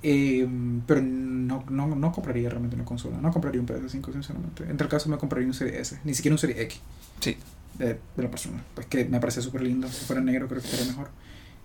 Eh, 0.03 0.49
pero 0.87 1.03
no, 1.03 1.65
no, 1.69 1.87
no 1.95 2.13
compraría 2.13 2.49
realmente 2.49 2.77
una 2.77 2.85
consola, 2.87 3.19
no 3.21 3.31
compraría 3.33 3.61
un 3.61 3.67
PS5 3.67 4.13
sinceramente. 4.13 4.65
En 4.65 4.77
tal 4.77 4.89
caso 4.89 5.09
me 5.11 5.19
compraría 5.19 5.47
un 5.49 5.55
Serie 5.55 5.79
S, 5.81 6.01
ni 6.05 6.15
siquiera 6.15 6.35
un 6.35 6.39
Serie 6.39 6.63
X 6.63 6.81
Sí. 7.21 7.37
de, 7.75 7.95
de 8.17 8.23
la 8.23 8.31
persona. 8.31 8.65
Pues 8.75 8.87
que 8.87 9.05
me 9.07 9.21
parece 9.21 9.43
súper 9.43 9.63
lindo. 9.63 9.89
Si 9.89 10.05
fuera 10.05 10.23
negro 10.23 10.49
creo 10.49 10.61
que 10.61 10.67
estaría 10.69 10.87
mejor. 10.87 11.11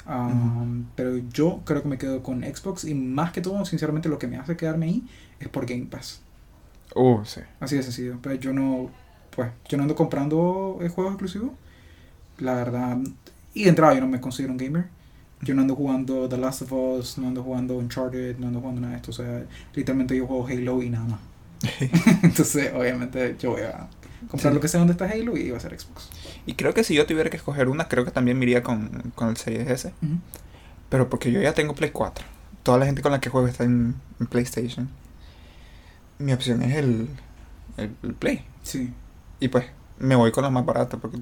Um, 0.08 0.86
Pero 0.96 1.18
yo 1.18 1.62
creo 1.66 1.82
que 1.82 1.88
me 1.90 1.98
quedo 1.98 2.24
con 2.24 2.44
Xbox 2.44 2.86
y 2.86 2.94
más 2.96 3.32
que 3.32 3.42
todo, 3.42 3.66
sinceramente, 3.66 4.10
lo 4.10 4.20
que 4.20 4.28
me 4.28 4.38
hace 4.38 4.56
quedarme 4.58 4.86
ahí 4.88 5.08
es 5.40 5.50
por 5.50 5.66
Game 5.66 5.86
Pass. 5.88 6.22
Uh, 6.96 7.24
sí. 7.26 7.42
Así 7.60 7.76
de 7.76 7.84
sencillo. 7.84 8.20
Pues 8.22 8.40
yo 8.40 8.54
no, 8.54 8.92
pues, 9.36 9.52
yo 9.68 9.78
no 9.78 9.84
ando 9.84 9.96
comprando 9.96 10.80
eh, 10.82 10.90
juegos 10.90 11.14
exclusivos. 11.14 11.52
La 12.38 12.56
verdad. 12.56 12.98
Y 13.54 13.64
de 13.64 13.70
entrada 13.70 13.94
yo 13.96 14.02
no 14.02 14.08
me 14.08 14.22
considero 14.22 14.54
un 14.54 14.58
gamer. 14.58 14.88
Yo 15.42 15.54
no 15.54 15.62
ando 15.62 15.76
jugando 15.76 16.28
The 16.30 16.38
Last 16.38 16.64
of 16.64 16.72
Us, 16.72 17.18
no 17.18 17.28
ando 17.28 17.44
jugando 17.44 17.76
Uncharted, 17.78 18.38
no 18.38 18.48
ando 18.48 18.60
jugando 18.62 18.82
nada 18.82 18.94
de 18.94 18.98
esto. 18.98 19.12
O 19.12 19.14
sea, 19.14 19.44
literalmente 19.74 20.16
yo 20.18 20.26
juego 20.28 20.48
Halo 20.48 20.82
y 20.82 20.90
nada 20.90 21.06
más. 21.06 21.20
Entonces, 22.24 22.72
obviamente, 22.74 23.36
yo 23.40 23.52
voy 23.52 23.62
a 23.62 23.88
comprar 24.30 24.52
Sí. 24.52 24.56
lo 24.56 24.62
que 24.62 24.68
sea 24.68 24.80
donde 24.80 24.94
está 24.94 25.06
Halo 25.06 25.38
y 25.38 25.52
va 25.52 25.58
a 25.58 25.60
ser 25.60 25.80
Xbox. 25.80 26.10
Y 26.46 26.54
creo 26.54 26.74
que 26.74 26.84
si 26.84 26.96
yo 26.96 27.06
tuviera 27.06 27.30
que 27.30 27.38
escoger 27.38 27.68
una, 27.70 27.88
creo 27.88 28.06
que 28.06 28.12
también 28.12 28.38
me 28.40 28.46
iría 28.46 28.64
con, 28.64 29.12
con 29.16 29.30
el 29.30 29.38
Series 29.38 29.68
S. 29.70 29.94
Pero 30.90 31.10
porque 31.10 31.32
yo 31.32 31.42
ya 31.42 31.54
tengo 31.54 31.76
Play 31.76 31.92
4. 31.92 32.26
Toda 32.64 32.78
la 32.80 32.86
gente 32.86 33.02
con 33.02 33.12
la 33.12 33.20
que 33.20 33.30
juego 33.30 33.48
está 33.48 33.64
en, 33.64 33.96
en 34.20 34.28
PlayStation. 34.28 34.90
Mi 36.18 36.34
opción 36.34 36.62
es 36.64 36.76
el, 36.78 37.10
el, 37.78 37.92
el 38.04 38.14
Play. 38.14 38.46
Sí. 38.64 38.94
Y 39.40 39.50
pues 39.50 39.66
me 40.00 40.16
voy 40.16 40.32
con 40.32 40.44
la 40.44 40.50
más 40.50 40.66
barata 40.66 40.98
porque 40.98 41.20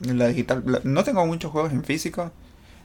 la 0.00 0.26
digital... 0.28 0.62
la- 0.66 0.80
no 0.84 1.04
tengo 1.04 1.24
muchos 1.26 1.52
juegos 1.52 1.72
en 1.72 1.84
físico. 1.84 2.32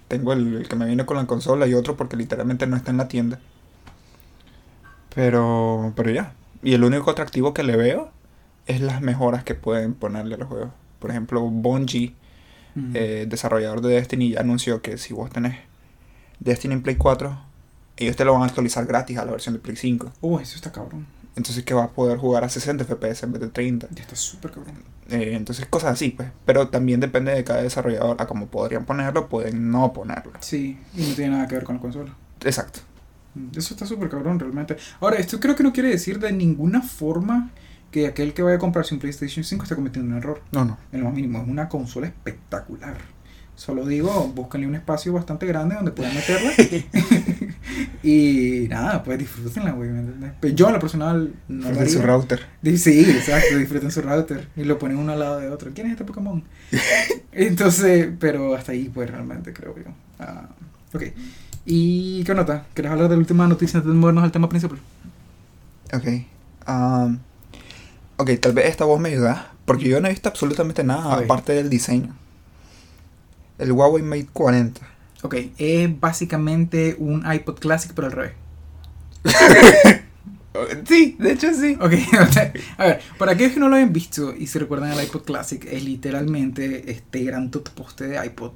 Tengo 0.08 0.34
el, 0.34 0.56
el 0.56 0.68
que 0.68 0.76
me 0.76 0.86
viene 0.86 1.06
con 1.06 1.18
la 1.18 1.26
consola 1.26 1.68
y 1.68 1.74
otro 1.74 1.98
porque 1.98 2.16
literalmente 2.16 2.68
no 2.68 2.76
está 2.76 2.92
en 2.92 2.98
la 2.98 3.08
tienda. 3.08 3.40
Pero, 5.14 5.94
pero 5.96 6.12
ya. 6.12 6.34
Y 6.62 6.74
el 6.74 6.84
único 6.84 7.10
atractivo 7.10 7.54
que 7.54 7.64
le 7.64 7.78
veo 7.78 8.12
es 8.68 8.82
las 8.82 9.02
mejoras 9.02 9.44
que 9.44 9.56
pueden 9.56 9.94
ponerle 9.94 10.36
a 10.36 10.38
los 10.38 10.48
juegos. 10.48 10.72
Por 11.00 11.10
ejemplo, 11.12 11.42
Bungie, 11.42 12.16
eh, 12.94 13.26
desarrollador 13.28 13.82
de 13.82 13.94
Destiny, 13.94 14.32
ya 14.32 14.42
anunció 14.42 14.82
que 14.82 14.98
si 14.98 15.14
vos 15.14 15.30
tenés 15.30 15.58
Destiny 16.40 16.74
en 16.74 16.82
Play 16.82 16.96
4, 16.98 17.38
ellos 17.98 18.16
te 18.16 18.26
lo 18.26 18.34
van 18.34 18.44
a 18.44 18.46
actualizar 18.46 18.86
gratis 18.86 19.18
a 19.18 19.26
la 19.26 19.32
versión 19.32 19.54
de 19.54 19.60
Play 19.60 19.78
5. 19.78 20.12
Oh, 20.22 20.40
eso 20.40 20.56
está 20.56 20.72
cabrón. 20.72 21.06
Entonces 21.36 21.64
que 21.64 21.74
vas 21.74 21.86
a 21.86 21.92
poder 21.92 22.18
jugar 22.18 22.44
a 22.44 22.50
60 22.50 22.86
FPS 22.86 23.24
en 23.24 23.34
vez 23.34 23.42
de 23.42 23.50
30. 23.50 23.88
Ya 23.92 24.02
está 24.02 24.16
súper 24.16 24.52
cabrón. 24.52 24.76
Eh, 25.10 25.34
entonces 25.36 25.66
cosas 25.66 25.92
así, 25.94 26.10
pues. 26.10 26.30
Pero 26.46 26.70
también 26.70 27.00
depende 27.00 27.34
de 27.34 27.44
cada 27.44 27.62
desarrollador. 27.62 28.16
A 28.20 28.28
como 28.28 28.48
podrían 28.48 28.86
ponerlo, 28.86 29.28
pueden 29.28 29.70
no 29.70 29.92
ponerlo. 29.92 30.32
Sí, 30.40 30.78
y 30.96 31.02
no 31.02 31.16
tiene 31.16 31.32
nada 31.32 31.48
que 31.48 31.56
ver 31.56 31.64
con 31.64 31.76
la 31.76 31.82
consola. 31.82 32.16
Exacto. 32.44 32.80
Eso 33.56 33.74
está 33.74 33.86
súper 33.86 34.10
cabrón, 34.10 34.40
realmente. 34.40 34.78
Ahora, 35.02 35.18
esto 35.18 35.40
creo 35.40 35.56
que 35.56 35.64
no 35.64 35.74
quiere 35.74 35.90
decir 35.90 36.20
de 36.20 36.32
ninguna 36.32 36.82
forma 36.82 37.52
que 37.92 38.08
aquel 38.08 38.34
que 38.34 38.42
vaya 38.42 38.56
a 38.56 38.60
comprarse 38.60 38.94
un 38.94 39.02
PlayStation 39.02 39.44
5 39.44 39.64
esté 39.64 39.76
cometiendo 39.76 40.12
un 40.12 40.18
error. 40.18 40.42
No, 40.52 40.64
no. 40.64 40.78
En 40.92 41.00
lo 41.00 41.06
más 41.06 41.14
mínimo, 41.14 41.42
es 41.42 41.48
una 41.48 41.68
consola 41.68 42.08
espectacular. 42.08 42.96
Solo 43.56 43.86
digo, 43.86 44.32
búsquenle 44.36 44.68
un 44.68 44.76
espacio 44.76 45.14
bastante 45.14 45.46
grande 45.46 45.76
donde 45.76 45.92
puedan 45.92 46.14
meterla. 46.14 46.52
y 48.04 48.68
nada, 48.70 49.04
pues 49.04 49.20
disfrútenla, 49.20 49.72
güey. 49.72 49.90
¿me 49.90 50.00
entiendes? 50.00 50.32
Pero 50.40 50.56
yo, 50.56 50.68
en 50.68 50.74
lo 50.74 50.80
personal, 50.80 51.34
no 51.48 51.70
de 51.70 51.90
su 51.90 52.02
router. 52.02 52.46
Sí, 52.78 53.02
exacto, 53.10 53.58
disfruten 53.58 53.92
su 53.92 54.02
router 54.02 54.48
y 54.56 54.64
lo 54.64 54.78
ponen 54.78 54.98
uno 54.98 55.14
al 55.14 55.20
lado 55.20 55.40
de 55.40 55.50
otro. 55.50 55.72
¿Quién 55.74 55.88
es 55.88 55.94
este 55.94 56.06
Pokémon? 56.06 56.44
Entonces, 57.32 58.10
pero 58.20 58.56
hasta 58.56 58.72
ahí, 58.72 58.90
pues 58.94 59.10
realmente 59.10 59.54
creo 59.54 59.76
yo. 59.78 59.92
Ah, 60.20 60.50
ok. 60.94 61.04
¿Y 61.66 62.24
qué 62.24 62.36
nota? 62.36 62.66
¿Quieres 62.74 62.92
hablar 62.92 63.10
de 63.10 63.16
la 63.16 63.20
última 63.20 63.48
noticia 63.48 63.78
antes 63.78 63.92
de 63.92 63.98
movernos 63.98 64.24
al 64.24 64.32
tema 64.32 64.48
principal? 64.48 64.78
Ok. 65.94 66.06
am, 66.66 67.20
ok, 68.18 68.30
tal 68.40 68.54
vez 68.54 68.66
esta 68.68 68.86
voz 68.86 69.00
me 69.00 69.10
ayuda. 69.10 69.52
Porque 69.66 69.90
yo 69.90 70.00
no 70.00 70.08
he 70.08 70.12
visto 70.12 70.30
absolutamente 70.30 70.84
nada 70.84 71.16
aparte 71.16 71.54
del 71.54 71.70
diseño. 71.72 72.16
El 73.58 73.72
Huawei 73.72 74.04
Mate 74.04 74.28
40. 74.32 74.82
Ok, 75.26 75.36
es 75.58 76.00
básicamente 76.00 76.96
un 77.00 77.24
iPod 77.32 77.60
Classic, 77.60 77.92
pero 77.96 78.08
al 78.08 78.14
revés. 78.14 78.34
Sí, 80.88 81.16
de 81.20 81.34
hecho 81.34 81.54
sí. 81.54 81.78
Ok, 81.82 81.94
a 82.78 82.84
ver, 82.86 83.02
para 83.18 83.34
aquellos 83.34 83.54
que 83.54 83.60
no 83.60 83.68
lo 83.68 83.76
hayan 83.76 83.92
visto 83.92 84.34
y 84.34 84.48
se 84.48 84.60
recuerdan 84.60 84.92
el 84.92 85.04
iPod 85.04 85.24
Classic, 85.24 85.64
es 85.66 85.84
literalmente 85.84 86.92
este 86.92 87.24
gran 87.24 87.50
poste 87.52 88.08
de 88.08 88.26
iPod 88.26 88.52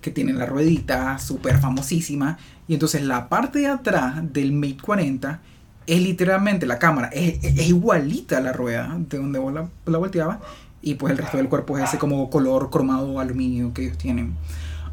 que 0.00 0.10
tiene 0.10 0.32
la 0.32 0.46
ruedita 0.46 1.18
súper 1.18 1.58
famosísima. 1.58 2.38
Y 2.66 2.74
entonces 2.74 3.02
la 3.02 3.28
parte 3.28 3.60
de 3.60 3.68
atrás 3.68 4.16
del 4.32 4.52
Mate 4.52 4.78
40 4.82 5.40
es 5.86 6.00
literalmente 6.00 6.66
la 6.66 6.78
cámara, 6.78 7.08
es, 7.12 7.42
es- 7.44 7.58
es 7.58 7.68
igualita 7.68 8.38
a 8.38 8.40
la 8.40 8.52
rueda 8.52 8.96
de 8.98 9.18
donde 9.18 9.38
vos 9.38 9.52
la, 9.54 9.68
la 9.86 9.98
volteabas. 9.98 10.38
Y 10.82 10.94
pues 10.96 11.12
el 11.12 11.18
resto 11.18 11.36
del 11.38 11.48
cuerpo 11.48 11.78
es 11.78 11.84
ese 11.84 11.98
como 11.98 12.28
color 12.30 12.68
cromado 12.70 13.18
aluminio 13.20 13.72
que 13.72 13.84
ellos 13.84 13.98
tienen. 13.98 14.34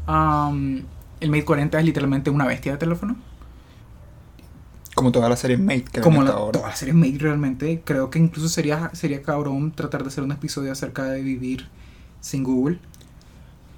Am, 0.06 0.82
el 1.22 1.30
Mate 1.30 1.44
40 1.44 1.78
es 1.78 1.84
literalmente 1.84 2.30
una 2.30 2.46
bestia 2.46 2.72
de 2.72 2.78
teléfono. 2.78 3.16
Como 4.94 5.10
toda 5.10 5.28
la 5.28 5.36
serie 5.36 5.56
Mate 5.56 5.84
que 5.90 6.00
como 6.00 6.22
la, 6.22 6.32
ahora. 6.32 6.52
toda 6.58 6.68
la 6.70 6.76
serie 6.76 6.94
Mate 6.94 7.18
realmente. 7.18 7.82
Creo 7.84 8.10
que 8.10 8.18
incluso 8.18 8.48
sería, 8.48 8.90
sería 8.92 9.22
cabrón 9.22 9.72
tratar 9.72 10.02
de 10.02 10.08
hacer 10.08 10.22
un 10.22 10.32
episodio 10.32 10.72
acerca 10.72 11.04
de 11.04 11.22
vivir 11.22 11.68
sin 12.20 12.44
Google. 12.44 12.78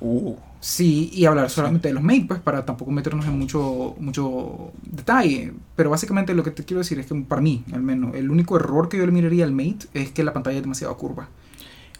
Uh, 0.01 0.37
Sí, 0.65 1.11
y 1.13 1.27
hablar 1.27 1.51
solamente 1.51 1.89
de 1.89 1.95
los 1.95 2.03
Mate, 2.03 2.25
pues 2.27 2.41
para 2.41 2.65
tampoco 2.65 2.91
meternos 2.91 3.27
en 3.27 3.39
mucho, 3.39 3.95
mucho 3.99 4.73
detalle. 4.83 5.53
Pero 5.77 5.91
básicamente 5.91 6.33
lo 6.33 6.43
que 6.43 6.53
te 6.53 6.65
quiero 6.65 6.79
decir 6.79 6.99
es 6.99 7.05
que 7.05 7.15
para 7.17 7.43
mí, 7.43 7.63
al 7.75 7.83
menos, 7.83 8.15
el 8.15 8.31
único 8.31 8.57
error 8.57 8.89
que 8.89 8.97
yo 8.97 9.05
le 9.05 9.13
miraría 9.13 9.45
al 9.45 9.53
Mate 9.53 9.89
es 9.93 10.11
que 10.13 10.25
la 10.25 10.33
pantalla 10.33 10.57
es 10.57 10.63
demasiado 10.63 10.97
curva. 10.97 11.29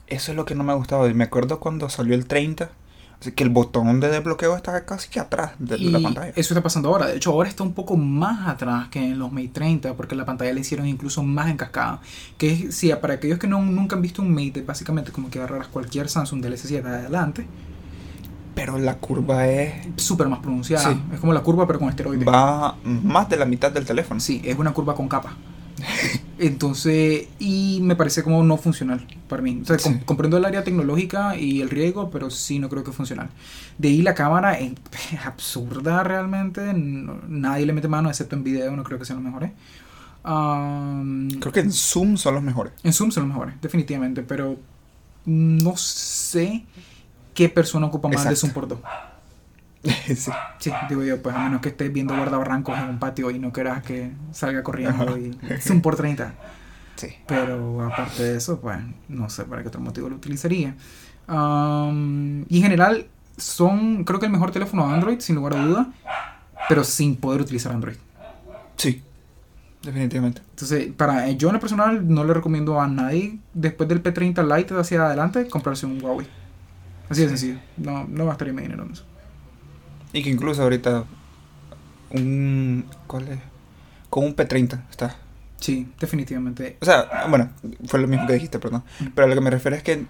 eso 0.07 0.33
es 0.33 0.37
lo 0.37 0.47
que 0.47 0.55
no 0.55 0.65
me 0.65 0.73
ha 0.73 0.77
gustado. 0.77 1.07
Y 1.11 1.13
me 1.13 1.25
acuerdo 1.25 1.61
cuando 1.61 1.91
salió 1.91 2.15
el 2.15 2.25
30. 2.25 2.71
Así 3.25 3.33
que 3.33 3.43
el 3.43 3.49
botón 3.49 4.01
de 4.01 4.11
desbloqueo 4.11 4.55
está 4.55 4.85
casi 4.85 5.09
que 5.09 5.19
atrás 5.19 5.53
de 5.59 5.79
Y 5.79 5.91
la 5.91 5.99
pantalla. 5.99 6.29
eso 6.37 6.53
está 6.53 6.63
pasando 6.63 6.91
ahora. 6.91 7.07
De 7.07 7.17
hecho, 7.17 7.31
ahora 7.33 7.49
está 7.49 7.63
un 7.63 7.73
poco 7.73 7.97
más 7.97 8.47
atrás 8.47 8.89
que 8.89 8.99
en 9.03 9.19
los 9.19 9.33
Mate 9.33 9.49
30, 9.55 9.95
porque 9.95 10.15
la 10.15 10.27
pantalla 10.27 10.53
le 10.53 10.61
hicieron 10.61 10.87
incluso 10.87 11.23
más 11.23 11.49
en 11.49 11.57
cascada. 11.57 12.03
Que 12.37 12.53
es, 12.53 12.75
sí, 12.77 12.93
para 13.01 13.15
aquellos 13.15 13.39
que 13.39 13.47
no, 13.47 13.63
nunca 13.63 13.97
han 13.97 14.03
visto 14.03 14.21
un 14.21 14.35
Mate, 14.35 14.61
básicamente 14.61 15.11
como 15.11 15.31
que 15.31 15.39
agarras 15.39 15.69
cualquier 15.69 16.11
Samsung 16.11 16.43
del 16.43 16.53
S7 16.53 16.85
adelante, 16.85 17.47
Pero 18.55 18.77
la 18.77 18.97
curva 18.99 19.49
es. 19.49 19.73
súper 19.97 20.29
más 20.29 20.41
pronunciada. 20.41 20.93
Sí. 20.93 21.01
Es 21.15 21.19
como 21.21 21.33
la 21.33 21.41
curva, 21.41 21.67
pero 21.67 21.79
con 21.79 21.89
esteroides. 21.89 22.29
Va 22.29 22.77
más 22.85 23.29
de 23.31 23.39
la 23.39 23.47
mitad 23.47 23.73
del 23.73 23.87
teléfono. 23.87 24.21
Sí, 24.21 24.43
es 24.45 24.59
una 24.59 24.73
curva 24.75 24.95
con 24.95 25.09
capa. 25.09 25.33
Entonces, 26.39 27.29
y 27.39 27.79
me 27.83 27.95
parece 27.97 28.23
como 28.23 28.43
no 28.43 28.57
funcional 28.57 29.07
para 29.29 29.41
mí. 29.43 29.61
O 29.63 29.65
sea, 29.65 29.79
Sí. 29.79 29.99
comprendo 30.05 30.37
el 30.37 30.45
área 30.45 30.65
tecnológica 30.65 31.37
y 31.37 31.61
el 31.61 31.71
riesgo, 31.71 32.11
pero 32.11 32.29
sí 32.31 32.59
no 32.59 32.69
creo 32.69 32.83
que 32.85 32.93
funcional. 32.93 33.29
De 33.79 33.89
ahí 33.89 34.03
la 34.03 34.15
cámara 34.15 34.59
es, 34.59 34.73
absurda 35.25 36.03
realmente. 36.03 36.73
no- 36.75 37.21
nadie 37.29 37.67
le 37.67 37.73
mete 37.73 37.89
mano, 37.89 38.09
excepto 38.09 38.35
en 38.37 38.45
video, 38.45 38.75
no 38.77 38.83
creo 38.85 38.99
que 38.99 39.05
sean 39.05 39.19
los 39.19 39.25
mejores. 39.25 39.53
Am, 40.25 41.29
Creo 41.39 41.53
que 41.53 41.61
en 41.61 41.73
Zoom 41.73 42.17
son 42.17 42.35
los 42.35 42.43
mejores. 42.43 42.73
en 42.83 42.93
Zoom 42.93 43.11
son 43.11 43.25
los 43.25 43.33
mejores, 43.37 43.55
definitivamente, 43.61 44.23
pero 44.23 44.59
no 45.27 45.77
sé 45.77 46.65
qué 47.35 47.49
persona 47.49 47.87
ocupa 47.87 48.09
más 48.09 48.25
de 48.25 48.31
Exacto. 48.31 48.41
Zoom 48.41 48.53
por 48.55 48.69
dos. 48.69 48.79
sí. 50.07 50.31
Sí, 50.59 50.73
digo 50.89 51.03
yo, 51.03 51.23
pues 51.23 51.35
a 51.37 51.41
menos 51.41 51.61
que 51.61 51.69
estés 51.69 51.93
viendo 51.93 52.17
guardabarrancos 52.17 52.79
en 52.79 52.89
un 52.89 52.99
patio 52.99 53.31
y 53.31 53.39
no 53.39 53.53
quieras 53.53 53.83
que 53.83 54.13
salga 54.33 54.63
corriendo 54.63 55.17
y 55.19 55.37
Zoom 55.61 55.81
por 55.83 55.97
30. 55.97 56.35
Sí. 56.97 57.09
Pero 57.27 57.83
aparte 57.85 58.23
de 58.23 58.37
eso, 58.37 58.61
pues 58.61 58.79
no 59.09 59.29
sé 59.29 59.45
para 59.45 59.63
qué 59.63 59.69
otro 59.69 59.81
motivo 59.81 60.09
lo 60.09 60.17
utilizaría. 60.17 60.75
Am, 61.27 62.45
y 62.49 62.59
en 62.59 62.63
general 62.63 63.07
son, 63.37 64.05
creo 64.05 64.21
que 64.21 64.27
el 64.27 64.33
mejor 64.33 64.53
teléfono 64.53 64.87
Android, 64.87 65.21
sin 65.21 65.35
lugar 65.37 65.55
a 65.55 65.67
duda, 65.67 65.93
pero 66.69 66.85
sin 66.85 67.17
poder 67.17 67.41
utilizar 67.41 67.73
Android. 67.73 67.97
Sí. 68.77 69.03
Definitivamente. 69.83 70.41
Entonces, 70.51 70.89
para 70.97 71.31
yo 71.33 71.49
en 71.49 71.55
lo 71.55 71.61
personal 71.61 72.09
no 72.09 72.25
le 72.25 72.33
recomiendo 72.33 72.81
a 72.81 72.89
nadie 72.89 73.39
después 73.53 73.87
del 73.87 74.03
P30 74.03 74.57
Lite 74.57 74.75
hacia 74.79 75.05
adelante 75.05 75.47
comprarse 75.47 75.85
un 75.85 76.03
Huawei. 76.03 76.27
Así 77.11 77.21
de 77.21 77.29
sencillo. 77.29 77.59
No, 77.77 78.07
no 78.09 78.25
gastaría 78.27 78.55
mi 78.55 78.63
dinero 78.63 78.85
en 78.85 78.93
eso. 78.93 79.05
Y 80.15 80.23
que 80.23 80.31
incluso 80.31 80.63
ahorita. 80.63 81.05
Un. 82.11 82.87
¿Cuál 83.07 83.29
es? 83.29 83.39
Con 84.09 84.25
un 84.25 84.35
P30 84.37 84.81
está. 84.91 85.17
Sí, 85.61 85.89
definitivamente. 86.01 86.77
O 86.81 86.85
sea, 86.85 87.27
bueno, 87.29 87.51
fue 87.87 88.01
lo 88.01 88.07
mismo 88.09 88.27
que 88.27 88.35
dijiste, 88.35 88.59
perdón. 88.59 88.85
Pero 89.15 89.27
a 89.27 89.29
lo 89.29 89.35
que 89.35 89.41
me 89.41 89.51
refiero 89.51 89.77
es 89.77 89.83
que 89.83 90.07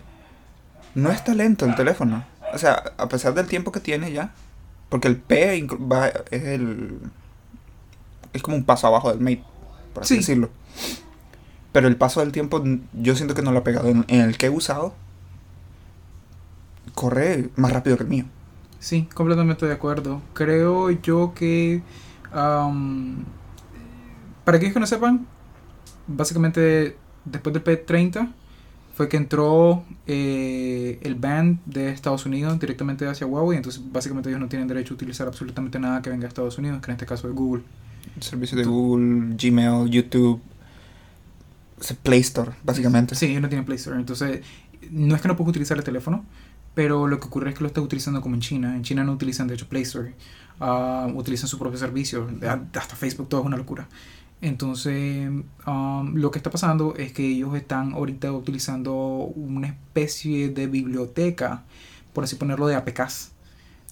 no 0.95 1.11
está 1.11 1.35
lento 1.35 1.65
el 1.65 1.75
teléfono. 1.75 2.25
O 2.53 2.59
sea, 2.59 2.83
a 2.99 3.09
pesar 3.09 3.35
del 3.35 3.47
tiempo 3.47 3.73
que 3.73 3.81
tiene 3.81 4.13
ya, 4.13 4.33
porque 4.91 5.09
el 5.09 5.17
P 5.17 5.67
va, 5.91 6.09
es 6.31 6.43
el. 6.45 6.99
Es 8.33 8.43
como 8.43 8.57
un 8.57 8.65
paso 8.65 8.87
abajo 8.89 9.11
del 9.11 9.21
Mate, 9.21 9.43
por 9.95 10.03
así 10.03 10.15
Sí. 10.15 10.21
decirlo. 10.21 10.51
Pero 11.73 11.89
el 11.89 11.97
paso 11.97 12.21
del 12.21 12.31
tiempo, 12.33 12.63
yo 12.93 13.17
siento 13.17 13.35
que 13.35 13.43
no 13.43 13.51
lo 13.53 13.61
ha 13.61 13.65
pegado. 13.65 13.89
En, 13.89 14.05
en 14.09 14.21
el 14.21 14.37
que 14.37 14.47
he 14.47 14.51
usado, 14.51 14.95
corre 16.95 17.49
más 17.57 17.73
rápido 17.73 17.97
que 17.97 18.03
el 18.05 18.09
mío. 18.09 18.25
Sí, 18.85 19.09
completamente 19.15 19.65
de 19.65 19.73
acuerdo. 19.73 20.21
Creo 20.35 20.91
yo 20.91 21.33
que 21.35 21.81
am, 22.31 23.25
para 24.45 24.59
aquellos 24.59 24.75
que 24.75 24.81
no 24.81 24.87
sepan, 24.87 25.27
básicamente 26.07 26.95
después 27.25 27.55
del 27.55 27.65
P30 27.65 28.31
fue 28.95 29.09
que 29.09 29.17
entró 29.17 29.85
eh, 30.07 30.99
el 31.01 31.15
ban 31.15 31.61
de 31.65 31.89
Estados 31.93 32.27
Unidos 32.27 32.61
directamente 32.61 33.07
hacia 33.07 33.27
Huawei, 33.27 33.57
entonces 33.57 33.83
básicamente 33.91 34.29
ellos 34.29 34.43
no 34.43 34.49
tienen 34.49 34.69
derecho 34.69 34.93
a 34.93 34.97
utilizar 34.97 35.27
absolutamente 35.29 35.79
nada 35.79 36.03
que 36.03 36.11
venga 36.11 36.25
de 36.25 36.29
Estados 36.29 36.59
Unidos, 36.59 36.83
que 36.83 36.91
en 36.91 36.97
este 36.97 37.07
caso 37.07 37.27
es 37.27 37.35
Google. 37.35 37.63
Servicio 38.21 38.59
de 38.59 38.65
Google, 38.65 39.35
Gmail, 39.35 39.89
YouTube, 39.89 40.43
Play 42.03 42.21
Store, 42.21 42.53
básicamente. 42.63 43.15
Sí, 43.15 43.29
ellos 43.29 43.41
no 43.41 43.49
tienen 43.49 43.65
Play 43.65 43.77
Store, 43.77 43.97
entonces 43.97 44.43
no 44.91 45.17
es 45.17 45.23
que 45.23 45.29
no 45.29 45.37
puedas 45.39 45.49
utilizar 45.49 45.79
el 45.79 45.85
teléfono, 45.85 46.27
pero 46.75 47.07
lo 47.07 47.21
que 47.21 47.27
ocurre 47.27 47.51
es 47.51 47.57
que 47.57 47.63
lo 47.63 47.69
estás 47.69 47.85
utilizando 47.85 48.21
como 48.21 48.35
en 48.35 48.41
China. 48.41 48.77
En 48.77 48.83
China 48.83 49.05
no 49.05 49.13
utilizan 49.13 49.47
de 49.47 49.55
hecho 49.55 49.69
Play 49.69 49.83
Store, 49.83 50.15
ah, 50.61 51.09
utilizan 51.15 51.49
su 51.49 51.59
propio 51.59 51.79
servicio, 51.79 52.29
hasta 52.75 52.97
Facebook 52.97 53.29
todo 53.29 53.41
es 53.41 53.47
una 53.47 53.57
locura. 53.57 53.89
Entonces, 54.41 55.31
um, 55.67 56.15
lo 56.17 56.31
que 56.31 56.39
está 56.39 56.51
pasando 56.51 56.95
es 56.97 57.13
que 57.13 57.27
ellos 57.27 57.55
están 57.57 57.95
ahorita 57.95 58.31
utilizando 58.33 58.93
una 58.93 59.69
especie 59.69 60.51
de 60.51 60.67
biblioteca, 60.67 61.65
por 62.13 62.25
así 62.25 62.37
ponerlo, 62.37 62.67
de 62.67 62.75
APKs, 62.75 63.33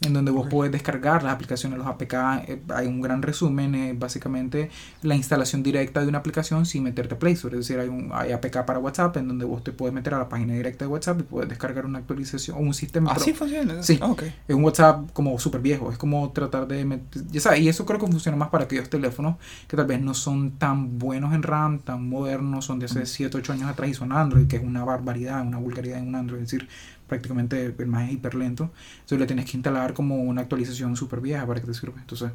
en 0.05 0.12
donde 0.12 0.31
vos 0.31 0.45
Ok. 0.47 0.51
podés 0.51 0.73
descargar 0.73 1.23
las 1.23 1.35
aplicaciones, 1.35 1.79
los 1.79 1.87
APK. 1.87 2.15
eh, 2.47 2.62
hay 2.75 2.87
un 2.87 3.01
gran 3.01 3.23
resumen, 3.23 3.75
eh, 3.75 3.95
básicamente 3.99 4.71
la 5.03 5.15
instalación 5.15 5.62
directa 5.62 6.01
de 6.03 6.09
una 6.09 6.19
aplicación 6.19 6.67
sin 6.67 6.83
meterte 6.85 7.15
a 7.15 7.19
Play 7.19 7.35
Store. 7.35 7.59
Es 7.59 7.67
decir, 7.67 7.81
hay 7.81 7.88
un 7.88 8.11
hay 8.12 8.33
APK 8.33 8.65
para 8.65 8.79
WhatsApp 8.79 9.17
en 9.17 9.29
donde 9.29 9.45
vos 9.45 9.62
te 9.65 9.73
puedes 9.73 9.95
meter 9.95 10.15
a 10.15 10.19
la 10.19 10.29
página 10.29 10.55
directa 10.55 10.85
de 10.85 10.91
WhatsApp 10.91 11.21
y 11.21 11.23
puedes 11.25 11.49
descargar 11.49 11.87
una 11.87 11.99
actualización 11.99 12.57
o 12.57 12.61
un 12.61 12.75
sistema. 12.75 13.12
Así 13.12 13.33
funciona. 13.33 13.83
Sí. 13.83 13.99
Ah, 14.03 14.07
ok. 14.09 14.23
Es 14.49 14.55
un 14.55 14.65
WhatsApp 14.65 15.11
como 15.12 15.38
súper 15.38 15.61
viejo. 15.61 15.91
Es 15.91 15.99
como 15.99 16.31
tratar 16.33 16.67
de. 16.67 17.01
Ya 17.31 17.41
sabes, 17.41 17.61
y 17.61 17.69
eso 17.69 17.87
creo 17.87 17.99
que 18.01 18.07
funciona 18.07 18.37
más 18.37 18.49
para 18.49 18.65
aquellos 18.65 18.91
teléfonos 18.91 19.37
que 19.69 19.77
tal 19.77 19.87
vez 19.87 20.01
no 20.01 20.15
son 20.15 20.53
tan 20.53 20.99
buenos 20.99 21.35
en 21.35 21.43
RAM, 21.43 21.79
tan 21.79 22.09
modernos, 22.09 22.65
son 22.65 22.79
de 22.79 22.87
hace 22.87 23.07
7, 23.07 23.37
8 23.38 23.53
años 23.53 23.69
atrás 23.69 23.88
y 23.91 23.95
son 23.95 24.12
Android, 24.12 24.47
que 24.47 24.57
es 24.57 24.62
una 24.62 24.85
barbaridad, 24.85 25.43
una 25.47 25.59
vulgaridad 25.59 25.99
en 25.99 26.09
un 26.09 26.15
Android. 26.17 26.43
Es 26.43 26.51
decir, 26.51 26.69
prácticamente 27.12 27.75
el 27.79 27.87
más 27.87 28.09
es 28.09 28.14
hiper 28.14 28.35
lento. 28.35 28.70
Entonces 28.94 29.18
le 29.18 29.27
tienes 29.27 29.44
que 29.51 29.57
instalar 29.57 29.92
como 29.92 30.16
una 30.22 30.40
actualización 30.42 30.96
súper 30.96 31.20
vieja 31.20 31.46
para 31.46 31.61
que 31.61 31.66
te 31.66 31.75
sirva. 31.75 32.01
Entonces 32.01 32.31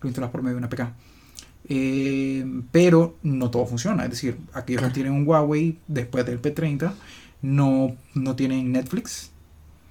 lo 0.00 0.08
instalas 0.08 0.30
por 0.30 0.42
medio 0.42 0.54
de 0.56 0.58
una 0.58 0.66
APK. 0.68 0.92
Eh, 1.68 2.44
pero 2.72 3.16
no 3.22 3.50
todo 3.50 3.66
funciona. 3.66 4.04
Es 4.04 4.10
decir, 4.10 4.38
aquellos 4.52 4.80
Claro. 4.80 4.92
que 4.92 4.94
tienen 4.94 5.12
un 5.12 5.26
Huawei 5.26 5.78
después 5.86 6.24
del 6.26 6.40
P30 6.40 6.92
no, 7.42 7.96
no 8.14 8.36
tienen 8.36 8.72
Netflix. 8.72 9.30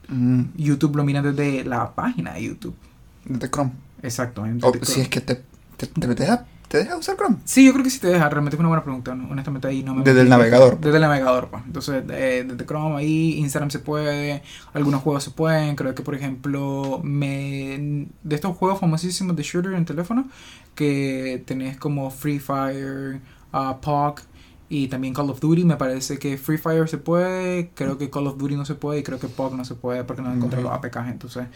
Mm, 0.10 0.42
YouTube 0.58 0.96
lo 0.96 1.04
miran 1.04 1.24
desde 1.24 1.64
la 1.64 1.94
página 1.94 2.34
de 2.34 2.44
YouTube. 2.44 2.76
de 3.26 3.50
Chrome. 3.50 3.72
Exacto. 4.02 4.42
O 4.64 4.72
desde 4.72 4.86
si 4.86 5.02
es 5.02 5.08
que 5.10 5.22
te, 5.22 5.42
te, 5.78 5.88
te 5.88 6.08
metes 6.08 6.28
a 6.30 6.46
¿Te 6.72 6.78
deja 6.78 6.96
usar 6.96 7.18
Chrome? 7.18 7.36
Sí, 7.44 7.66
yo 7.66 7.74
creo 7.74 7.84
que 7.84 7.90
sí 7.90 8.00
te 8.00 8.08
deja. 8.08 8.30
Realmente 8.30 8.56
es 8.56 8.60
una 8.62 8.70
buena 8.70 8.82
pregunta. 8.82 9.14
¿no? 9.14 9.30
Honestamente 9.30 9.68
ahí 9.68 9.84
no 9.84 9.94
me... 9.94 10.06
Desde 10.06 10.22
el 10.22 10.30
navegador. 10.30 10.80
Desde 10.80 10.96
el 10.96 11.02
navegador, 11.02 11.50
pues. 11.50 11.64
Entonces, 11.66 12.02
eh, 12.10 12.46
desde 12.48 12.66
Chrome 12.66 12.96
ahí, 12.96 13.34
Instagram 13.40 13.70
se 13.70 13.80
puede, 13.80 14.42
algunos 14.74 15.02
juegos 15.02 15.26
se 15.26 15.32
pueden. 15.32 15.76
Creo 15.76 15.94
que, 15.94 16.02
por 16.02 16.16
ejemplo, 16.16 17.02
me 17.04 18.08
de 18.24 18.36
estos 18.36 18.56
juegos 18.56 18.80
famosísimos 18.80 19.36
de 19.36 19.44
shooter 19.44 19.74
en 19.74 19.84
teléfono, 19.84 20.30
que 20.74 21.44
tenés 21.46 21.76
como 21.76 22.10
Free 22.10 22.40
Fire, 22.40 23.20
uh, 23.52 23.82
POG 23.82 24.22
y 24.70 24.88
también 24.88 25.14
Call 25.14 25.30
of 25.30 25.42
Duty. 25.42 25.66
Me 25.66 25.76
parece 25.76 26.20
que 26.20 26.38
Free 26.38 26.58
Fire 26.58 26.88
se 26.88 26.98
puede, 26.98 27.72
creo 27.76 27.98
que 27.98 28.10
Call 28.10 28.28
of 28.28 28.38
Duty 28.38 28.56
no 28.56 28.64
se 28.64 28.76
puede 28.76 29.02
y 29.02 29.04
creo 29.04 29.20
que 29.20 29.28
POG 29.28 29.58
no 29.58 29.66
se 29.66 29.76
puede 29.76 30.06
porque 30.06 30.22
no 30.22 30.34
encontré 30.34 30.62
los 30.62 30.72
APKs. 30.72 31.10
Entonces, 31.10 31.48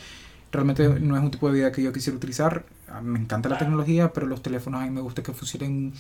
realmente 0.56 0.88
no 1.00 1.15
es 1.18 1.24
un 1.24 1.32
tipo 1.32 1.48
de 1.48 1.54
vida 1.56 1.72
que 1.72 1.82
yo 1.84 1.91
quisiera 1.94 2.15
utilizar. 2.18 2.65
Me 3.04 3.20
encanta 3.20 3.50
la 3.50 3.58
tecnología, 3.58 4.13
pero 4.13 4.26
los 4.28 4.41
teléfonos 4.41 4.82
a 4.82 4.86
mí 4.86 4.89
me 4.91 5.02
gusta 5.02 5.22
que 5.22 5.34
funcionen 5.34 5.94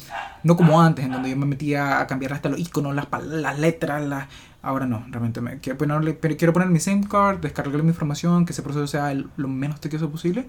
no 0.43 0.55
como 0.55 0.81
antes, 0.81 1.03
en 1.05 1.11
donde 1.11 1.29
yo 1.29 1.35
me 1.37 1.45
metía 1.45 1.99
a 1.99 2.07
cambiar 2.07 2.33
hasta 2.33 2.47
los 2.49 2.59
iconos, 2.59 2.95
las, 2.95 3.07
las 3.25 3.59
letras, 3.59 4.03
las... 4.05 4.27
Ahora 4.61 4.85
no, 4.87 5.05
realmente 5.09 5.41
me 5.41 5.59
quiero 5.59 5.77
ponerle, 5.77 6.17
quiero 6.17 6.53
poner 6.53 6.69
mi 6.69 6.79
SIM 6.79 7.03
card, 7.03 7.39
descargarle 7.39 7.83
mi 7.83 7.89
información, 7.89 8.45
que 8.45 8.53
ese 8.53 8.61
proceso 8.63 8.87
sea 8.87 9.11
el- 9.11 9.27
lo 9.37 9.47
menos 9.47 9.79
tequioso 9.79 10.09
posible 10.09 10.47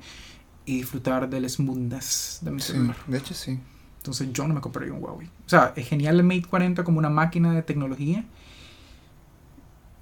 y 0.64 0.79
disfrutar 0.79 1.29
del 1.29 1.49
smoothness 1.51 2.38
de 2.42 2.51
mi 2.51 2.61
Sí, 2.61 2.73
celular. 2.73 2.97
de 3.07 3.19
hecho 3.19 3.35
sí. 3.35 3.59
Entonces 3.99 4.33
yo 4.33 4.47
no 4.47 4.55
me 4.55 4.61
compraría 4.61 4.92
un 4.95 5.03
Huawei. 5.03 5.27
O 5.27 5.49
sea, 5.49 5.73
es 5.77 5.87
genial 5.88 6.16
el 6.21 6.25
Mate 6.25 6.45
40 6.49 6.85
como 6.85 6.99
una 6.99 7.11
máquina 7.11 7.53
de 7.53 7.62
tecnología. 7.62 8.25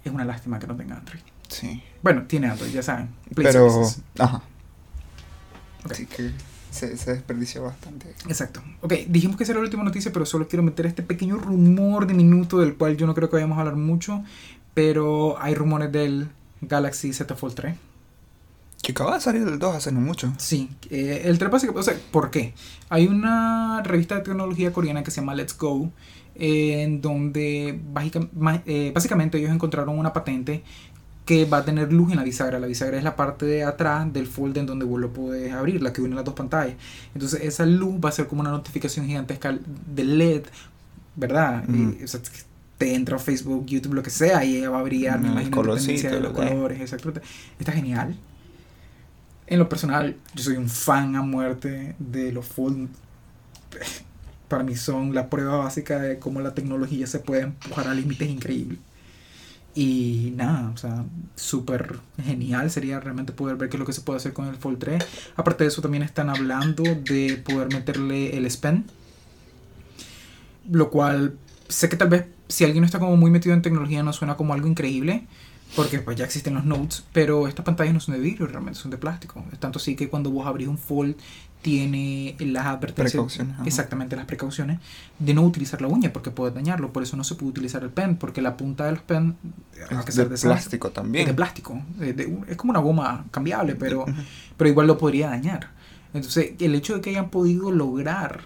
Es 0.05 0.13
una 0.13 0.25
lástima 0.25 0.59
que 0.59 0.67
no 0.67 0.77
tenga 0.77 0.97
Android. 0.99 1.23
Sí. 1.55 1.83
Bueno, 2.03 2.23
tiene 2.27 2.49
Android, 2.49 2.71
ya 2.73 2.83
saben. 2.83 3.09
Play 3.35 3.47
Pero, 3.47 3.71
Services. 3.71 4.03
ajá. 4.19 4.43
Así 5.91 6.07
que 6.07 6.31
se, 6.71 6.97
se 6.97 7.13
desperdició 7.13 7.63
bastante. 7.63 8.09
Exacto. 8.29 8.63
Ok, 8.81 8.95
dijimos 9.09 9.37
que 9.37 9.45
esa 9.45 9.53
era 9.53 9.61
la 9.61 9.65
última 9.67 9.85
noticia, 9.85 10.13
pero 10.13 10.27
solo 10.27 10.49
quiero 10.49 10.63
meter 10.63 10.87
este 10.87 11.03
pequeño 11.03 11.37
rumor 11.37 12.07
de 12.07 12.15
minuto 12.15 12.59
del 12.59 12.75
cual 12.75 12.97
yo 12.97 13.07
no 13.07 13.15
creo 13.15 13.29
que 13.29 13.37
vayamos 13.37 13.57
a 13.59 13.61
hablar 13.61 13.77
mucho. 13.77 14.23
Pero 14.75 15.41
hay 15.41 15.55
rumores 15.55 15.93
del 15.93 16.29
Galaxy 16.63 17.13
Z 17.13 17.35
Fold 17.37 17.55
3. 17.55 17.77
Que 18.83 18.93
acaba 18.93 19.15
de 19.15 19.21
salir 19.21 19.43
el 19.47 19.59
2 19.59 19.77
hace 19.77 19.93
no 19.93 20.01
mucho. 20.01 20.33
Sí, 20.37 20.69
eh, 20.91 21.23
el 21.27 21.39
3 21.39 21.51
básicamente, 21.51 21.81
o 21.81 21.83
sea, 21.95 22.03
¿por 22.11 22.31
qué? 22.31 22.55
Hay 22.91 23.07
una 23.07 23.81
revista 23.83 24.17
de 24.17 24.23
tecnología 24.23 24.73
coreana 24.73 25.03
que 25.05 25.11
se 25.11 25.21
llama 25.21 25.35
Let's 25.35 25.57
Go, 25.57 25.91
eh, 26.35 26.83
en 26.83 27.01
donde 27.01 27.79
básica- 27.93 28.29
eh, 28.67 28.91
básicamente 28.95 29.39
ellos 29.39 29.51
encontraron 29.53 29.97
una 29.99 30.13
patente 30.13 30.65
que 31.25 31.47
va 31.47 31.59
a 31.59 31.65
tener 31.65 31.93
luz 31.93 32.11
en 32.11 32.17
la 32.17 32.25
bisagra. 32.25 32.59
La 32.59 32.67
bisagra 32.67 32.99
es 32.99 33.05
la 33.05 33.17
parte 33.17 33.47
de 33.47 33.65
atrás 33.65 34.13
del 34.13 34.27
fold 34.27 34.59
en 34.59 34.67
donde 34.67 34.85
vos 34.85 35.01
lo 35.01 35.13
puedes 35.13 35.53
abrir, 35.53 35.83
la 35.83 35.93
que 35.93 36.03
une 36.03 36.15
las 36.15 36.25
dos 36.25 36.35
pantallas. 36.35 36.77
Entonces 37.15 37.41
esa 37.43 37.65
luz 37.67 37.97
va 38.05 38.11
a 38.11 38.13
ser 38.13 38.27
como 38.27 38.43
una 38.43 38.51
notificación 38.51 39.07
gigantesca 39.07 39.57
de 39.95 40.05
LED, 40.05 40.43
¿verdad? 41.17 41.65
Eh, 41.69 42.05
o 42.05 42.07
sea, 42.07 42.21
te 42.77 42.95
entra 42.95 43.17
a 43.17 43.19
Facebook, 43.19 43.65
YouTube, 43.67 43.95
lo 43.95 44.03
que 44.03 44.11
sea, 44.11 44.45
y 44.45 44.57
ella 44.57 44.71
va 44.71 44.81
a 44.81 44.83
brillar, 44.83 45.21
Mm, 45.21 45.27
imagino, 45.27 45.63
de 46.11 46.21
los 46.21 46.33
colores, 46.33 46.81
exacto. 46.81 47.13
Está 47.59 47.73
genial. 47.73 48.17
En 49.47 49.59
lo 49.59 49.69
personal, 49.69 50.17
yo 50.35 50.43
soy 50.43 50.57
un 50.57 50.69
fan 50.69 51.17
a 51.17 51.23
muerte 51.23 51.95
de 51.99 52.33
los 52.33 52.47
Fold. 52.47 52.89
Para 54.49 54.63
mí 54.63 54.77
son 54.77 55.15
la 55.15 55.31
prueba 55.31 55.57
básica 55.57 55.99
de 55.99 56.19
cómo 56.19 56.41
la 56.41 56.55
tecnología 56.55 57.07
se 57.07 57.19
puede 57.19 57.43
empujar 57.43 57.89
a 57.89 57.95
límites 57.95 58.29
increíbles. 58.29 58.79
Y 59.75 60.33
nada, 60.37 60.71
o 60.73 60.77
sea, 60.77 61.05
súper 61.35 61.99
genial 62.23 62.71
sería 62.71 63.01
realmente 63.01 63.33
poder 63.33 63.57
ver 63.57 63.69
qué 63.69 63.77
es 63.77 63.81
lo 63.81 63.87
que 63.87 63.93
se 63.93 64.03
puede 64.03 64.19
hacer 64.19 64.33
con 64.33 64.47
el 64.47 64.55
Fold 64.55 64.79
3. 64.79 65.05
Aparte 65.37 65.65
de 65.65 65.69
eso, 65.69 65.83
también 65.83 66.05
están 66.05 66.31
hablando 66.31 66.85
de 66.85 67.43
poder 67.45 67.69
meterle 67.73 68.37
el 68.37 68.47
S 68.47 68.59
Pen. 68.59 68.85
Lo 70.71 70.91
cual, 70.91 71.37
sé 71.69 71.89
que 71.89 71.97
tal 71.97 72.09
vez 72.09 72.27
si 72.49 72.65
alguien 72.65 72.83
no 72.83 72.87
está 72.87 72.99
como 73.01 73.17
muy 73.17 73.31
metido 73.31 73.55
en 73.55 73.63
tecnología 73.63 74.03
no 74.03 74.13
suena 74.13 74.37
como 74.37 74.55
algo 74.55 74.69
increíble. 74.69 75.27
Porque 75.77 75.99
pues 75.99 76.17
ya 76.17 76.25
existen 76.25 76.55
los 76.55 76.65
notes, 76.65 77.05
pero 77.13 77.49
estas 77.49 77.65
pantallas 77.65 77.93
no 77.95 78.01
son 78.01 78.15
de 78.15 78.21
vidrio, 78.21 78.47
realmente 78.47 78.79
son 78.79 78.91
de 78.91 78.97
plástico. 78.99 79.45
Es 79.53 79.59
tanto 79.59 79.79
así 79.79 79.97
que 79.97 80.09
cuando 80.09 80.31
vos 80.31 80.47
abrís 80.47 80.69
un 80.69 80.79
fold 80.79 81.17
tiene 81.63 82.37
las 82.41 82.67
advertencias, 82.67 83.13
Precauciones, 83.13 83.57
exactamente 83.67 84.17
las 84.17 84.27
precauciones 84.27 84.81
de 85.19 85.33
no 85.35 85.43
utilizar 85.43 85.81
la 85.81 85.89
uña 85.89 86.13
porque 86.13 86.31
puede 86.31 86.53
dañarlo. 86.53 86.93
Por 86.93 87.03
eso 87.03 87.17
no 87.17 87.25
se 87.25 87.35
puede 87.37 87.51
utilizar 87.51 87.83
el 87.83 87.91
pen, 87.91 88.17
porque 88.17 88.43
la 88.43 88.57
punta 88.57 88.85
de 88.85 88.93
los 88.93 89.01
pen, 89.03 89.37
Es 89.73 90.05
pesar 90.05 90.29
de 90.29 90.37
ser- 90.37 90.51
plástico 90.51 90.89
es 90.89 90.95
también. 90.95 91.27
de 91.27 91.33
plástico. 91.35 91.81
de- 91.99 92.13
de- 92.13 92.39
es 92.49 92.57
como 92.57 92.71
una 92.71 92.81
goma 92.81 93.25
cambiable, 93.31 93.75
pero, 93.77 94.05
pero 94.59 94.69
igual 94.71 94.87
lo 94.87 94.99
podría 94.99 95.29
dañar. 95.31 95.71
Entonces, 96.13 96.53
el 96.61 96.75
hecho 96.75 96.95
de 96.97 97.01
que 97.01 97.11
hayan 97.11 97.31
podido 97.31 97.73
lograr 97.73 98.43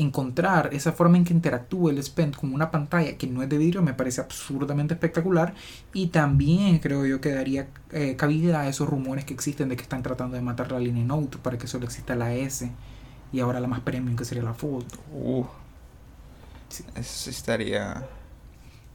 encontrar 0.00 0.70
esa 0.72 0.92
forma 0.92 1.16
en 1.16 1.24
que 1.24 1.32
interactúa 1.32 1.90
el 1.90 1.98
S 1.98 2.10
Pen 2.14 2.32
con 2.32 2.52
una 2.52 2.70
pantalla 2.70 3.16
que 3.16 3.26
no 3.26 3.42
es 3.42 3.48
de 3.48 3.58
vidrio 3.58 3.82
me 3.82 3.94
parece 3.94 4.20
absurdamente 4.20 4.94
espectacular 4.94 5.54
y 5.92 6.08
también 6.08 6.78
creo 6.78 7.06
yo 7.06 7.20
que 7.20 7.32
daría 7.32 7.68
eh, 7.92 8.16
cabida 8.16 8.60
a 8.60 8.68
esos 8.68 8.88
rumores 8.88 9.24
que 9.24 9.34
existen 9.34 9.68
de 9.68 9.76
que 9.76 9.82
están 9.82 10.02
tratando 10.02 10.36
de 10.36 10.42
matar 10.42 10.72
la 10.72 10.78
línea 10.78 11.04
Note 11.04 11.38
para 11.38 11.58
que 11.58 11.66
solo 11.66 11.84
exista 11.84 12.14
la 12.16 12.34
S 12.34 12.70
y 13.32 13.40
ahora 13.40 13.60
la 13.60 13.68
más 13.68 13.80
premium 13.80 14.16
que 14.16 14.24
sería 14.24 14.42
la 14.42 14.54
Fold. 14.54 14.86
Uh, 15.12 15.44
eso 16.96 17.30
estaría... 17.30 18.06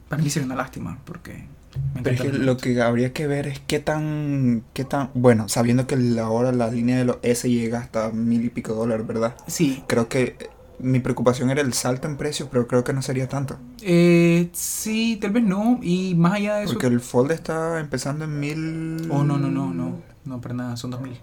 Para 0.09 0.21
mí 0.21 0.29
sería 0.29 0.45
una 0.45 0.55
lástima 0.55 0.99
porque 1.05 1.47
me 1.93 2.01
Pero 2.01 2.15
es 2.15 2.21
que 2.21 2.37
lo 2.37 2.57
que 2.57 2.81
habría 2.81 3.11
que 3.11 3.27
ver 3.27 3.47
es 3.47 3.59
qué 3.59 3.79
tan, 3.79 4.63
qué 4.73 4.85
tan, 4.85 5.09
bueno, 5.13 5.49
sabiendo 5.49 5.87
que 5.87 5.95
ahora 6.19 6.51
la 6.51 6.69
línea 6.69 6.97
de 6.97 7.05
los 7.05 7.17
S 7.21 7.49
llega 7.49 7.79
hasta 7.79 8.11
mil 8.11 8.45
y 8.45 8.49
pico 8.49 8.73
dólares, 8.73 9.05
¿verdad? 9.05 9.35
Sí, 9.47 9.83
Creo 9.87 10.07
que 10.07 10.54
mi 10.79 10.99
preocupación 10.99 11.49
era 11.49 11.61
el 11.61 11.73
salto 11.73 12.07
en 12.07 12.17
precio, 12.17 12.47
pero 12.51 12.67
creo 12.67 12.83
que 12.83 12.93
no 12.93 13.01
sería 13.01 13.27
tanto. 13.29 13.57
eh, 13.81 14.49
sí, 14.53 15.17
tal 15.21 15.31
vez 15.31 15.43
no 15.43 15.79
y 15.81 16.15
más 16.15 16.33
allá 16.33 16.55
de 16.57 16.63
eso... 16.65 16.73
Porque 16.73 16.87
el 16.87 16.99
Fold 17.01 17.31
está 17.31 17.79
empezando 17.79 18.25
en 18.25 18.39
mil... 18.39 19.07
Oh, 19.11 19.23
no, 19.23 19.37
no, 19.37 19.49
no, 19.49 19.73
no, 19.73 20.01
no, 20.25 20.41
para 20.41 20.53
nada, 20.55 20.77
son 20.77 20.91
2000. 20.91 21.19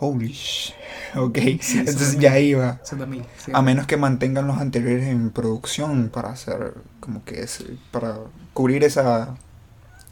Holy 0.00 0.32
sh... 0.32 0.72
Ok, 1.16 1.38
Sí, 1.60 1.78
entonces 1.78 2.18
ya 2.18 2.38
iba. 2.38 2.80
Son 2.84 2.98
2000. 2.98 3.22
sí. 3.38 3.52
A 3.54 3.62
menos 3.62 3.86
que 3.86 3.96
mantengan 3.96 4.46
los 4.46 4.58
anteriores 4.58 5.06
en 5.06 5.30
producción 5.30 6.10
para 6.12 6.30
hacer 6.30 6.74
como 7.00 7.24
que 7.24 7.42
es, 7.42 7.64
para 7.90 8.18
cubrir 8.52 8.84
esa... 8.84 9.36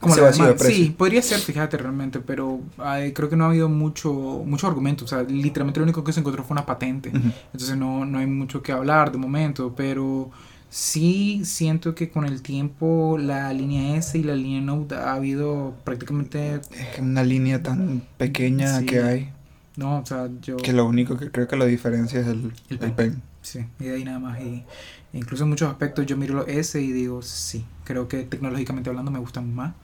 Como 0.03 0.17
la 0.17 0.23
vacío 0.23 0.45
de 0.45 0.55
precio. 0.55 0.85
Sí, 0.87 0.91
podría 0.91 1.23
ser, 1.23 1.39
fíjate, 1.41 1.77
realmente, 1.79 2.21
pero 2.21 2.61
ay, 2.79 3.13
creo 3.13 3.29
que 3.31 3.37
no 3.37 3.45
ha 3.45 3.49
habido 3.49 3.69
mucho, 3.69 4.13
mucho 4.45 4.67
argumento. 4.67 5.05
O 5.05 5.09
sea, 5.09 5.23
literalmente 5.23 5.81
lo 5.81 5.85
único 5.85 6.05
que 6.05 6.13
se 6.13 6.21
encontró 6.21 6.45
fue 6.45 6.55
una 6.55 6.67
patente. 6.67 7.11
Entonces 7.11 7.77
no, 7.77 8.05
no 8.05 8.19
hay 8.19 8.27
mucho 8.27 8.63
que 8.63 8.73
hablar 8.73 9.13
de 9.13 9.19
momento, 9.19 9.75
pero 9.77 10.31
sí 10.69 11.43
siento 11.45 11.95
que 11.95 12.11
con 12.11 12.25
el 12.25 12.43
tiempo 12.43 13.17
la 13.19 13.53
línea 13.53 13.97
S 13.97 14.19
y 14.19 14.23
la 14.23 14.35
línea 14.35 14.61
Note 14.61 14.95
ha 14.95 15.15
habido 15.15 15.75
prácticamente... 15.85 16.57
Es 16.57 16.89
que 16.97 17.01
una 17.03 17.23
línea 17.23 17.63
tan 17.63 18.03
pequeña 18.19 18.81
Sí. 18.81 18.87
que 18.87 19.03
hay, 19.03 19.31
No, 19.77 19.99
o 20.01 20.07
sea, 20.07 20.29
yo... 20.41 20.57
que 20.57 20.73
lo 20.73 20.87
único 20.87 21.17
que 21.17 21.31
creo 21.31 21.47
que 21.49 21.57
lo 21.57 21.67
diferencia 21.67 22.21
es 22.21 22.27
el, 22.27 22.53
El 22.71 22.79
pen. 22.93 23.23
Sí, 23.43 23.61
y 23.81 23.85
de 23.85 23.95
ahí 23.97 24.05
nada 24.05 24.19
más. 24.19 24.41
Y 24.41 24.65
incluso 25.13 25.45
en 25.45 25.51
muchos 25.51 25.69
aspectos 25.71 26.07
yo 26.07 26.17
miro 26.17 26.35
los 26.35 26.49
S 26.49 26.81
y 26.81 26.93
digo, 26.93 27.23
sí, 27.23 27.65
creo 27.85 28.09
que 28.09 28.23
tecnológicamente 28.23 28.89
hablando 28.89 29.11
me 29.11 29.19
gustan 29.19 29.55
más. 29.55 29.75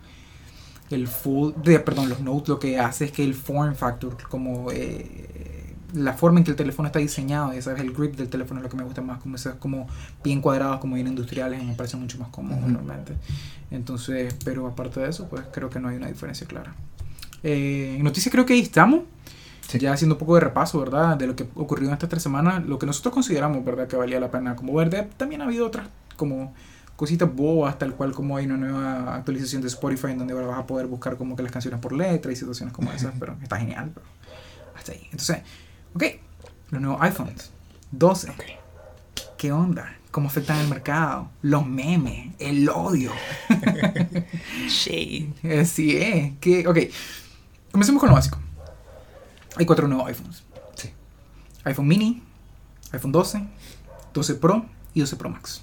El 0.90 1.06
full, 1.06 1.52
de, 1.62 1.80
perdón, 1.80 2.08
los 2.08 2.20
Note 2.20 2.50
lo 2.50 2.58
que 2.58 2.78
hace 2.78 3.06
es 3.06 3.12
que 3.12 3.22
el 3.22 3.34
form 3.34 3.74
factor, 3.74 4.16
como 4.28 4.70
eh, 4.72 5.74
la 5.92 6.12
forma 6.14 6.38
en 6.38 6.44
que 6.44 6.50
el 6.50 6.56
teléfono 6.56 6.86
está 6.86 6.98
diseñado, 6.98 7.52
ya 7.52 7.62
sabes, 7.62 7.80
el 7.80 7.92
grip 7.92 8.16
del 8.16 8.28
teléfono 8.28 8.60
es 8.60 8.64
lo 8.64 8.70
que 8.70 8.76
me 8.76 8.84
gusta 8.84 9.00
más, 9.00 9.20
como 9.20 9.36
esos 9.36 9.54
como 9.54 9.86
bien 10.22 10.40
cuadrados, 10.40 10.78
como 10.80 10.94
bien 10.94 11.06
industriales, 11.06 11.62
me 11.62 11.74
parece 11.74 11.96
mucho 11.96 12.18
más 12.18 12.28
cómodo 12.28 12.56
Ujú. 12.58 12.68
realmente. 12.68 13.14
Entonces, 13.70 14.34
pero 14.44 14.66
aparte 14.66 15.00
de 15.00 15.08
eso, 15.10 15.28
pues 15.28 15.42
creo 15.52 15.70
que 15.70 15.80
no 15.80 15.88
hay 15.88 15.96
una 15.96 16.08
diferencia 16.08 16.46
clara. 16.46 16.74
Eh, 17.42 17.96
en 17.98 18.04
noticias 18.04 18.32
creo 18.32 18.46
que 18.46 18.54
ahí 18.54 18.60
estamos. 18.60 19.02
Sí. 19.68 19.78
Ya 19.78 19.92
haciendo 19.92 20.14
un 20.14 20.18
poco 20.18 20.34
de 20.34 20.40
repaso, 20.40 20.80
¿verdad? 20.80 21.18
De 21.18 21.26
lo 21.26 21.36
que 21.36 21.46
ocurrió 21.54 21.88
en 21.88 21.92
estas 21.92 22.08
tres 22.08 22.22
semanas, 22.22 22.64
lo 22.64 22.78
que 22.78 22.86
nosotros 22.86 23.12
consideramos, 23.12 23.62
¿verdad? 23.62 23.86
Que 23.86 23.96
valía 23.96 24.18
la 24.18 24.30
pena 24.30 24.56
como 24.56 24.72
ver. 24.72 25.10
También 25.18 25.42
ha 25.42 25.44
habido 25.44 25.66
otras 25.66 25.88
como 26.16 26.54
cositas 26.98 27.32
bobas, 27.32 27.78
tal 27.78 27.94
cual 27.94 28.10
como 28.12 28.36
hay 28.36 28.46
una 28.46 28.56
nueva 28.56 29.14
actualización 29.14 29.62
de 29.62 29.68
Spotify 29.68 30.08
en 30.08 30.18
donde 30.18 30.34
ahora 30.34 30.48
vas 30.48 30.58
a 30.58 30.66
poder 30.66 30.88
buscar 30.88 31.16
como 31.16 31.36
que 31.36 31.44
las 31.44 31.52
canciones 31.52 31.78
por 31.78 31.92
letra 31.92 32.32
y 32.32 32.34
situaciones 32.34 32.74
como 32.74 32.90
esas, 32.90 33.14
pero 33.20 33.36
está 33.40 33.56
genial, 33.56 33.92
pero 33.94 34.04
hasta 34.74 34.90
ahí. 34.90 35.04
Entonces, 35.04 35.38
ok, 35.94 36.02
los 36.70 36.82
nuevos 36.82 37.00
iPhones 37.02 37.52
12. 37.92 38.32
¿Qué 39.36 39.52
onda? 39.52 39.96
¿Cómo 40.10 40.26
afectan 40.26 40.58
el 40.58 40.66
mercado? 40.66 41.30
Los 41.40 41.64
memes, 41.64 42.34
el 42.40 42.68
odio. 42.68 43.12
Shade. 44.68 45.60
Así 45.60 45.96
es. 45.98 46.32
Que, 46.40 46.66
ok, 46.66 46.78
comencemos 47.70 48.00
con 48.00 48.08
lo 48.08 48.16
básico. 48.16 48.40
Hay 49.54 49.66
cuatro 49.66 49.86
nuevos 49.86 50.08
iPhones. 50.08 50.42
Sí. 50.74 50.90
iPhone 51.62 51.86
mini, 51.86 52.24
iPhone 52.90 53.12
12, 53.12 53.40
12 54.12 54.34
Pro 54.34 54.66
y 54.94 55.00
12 55.00 55.14
Pro 55.14 55.30
Max. 55.30 55.62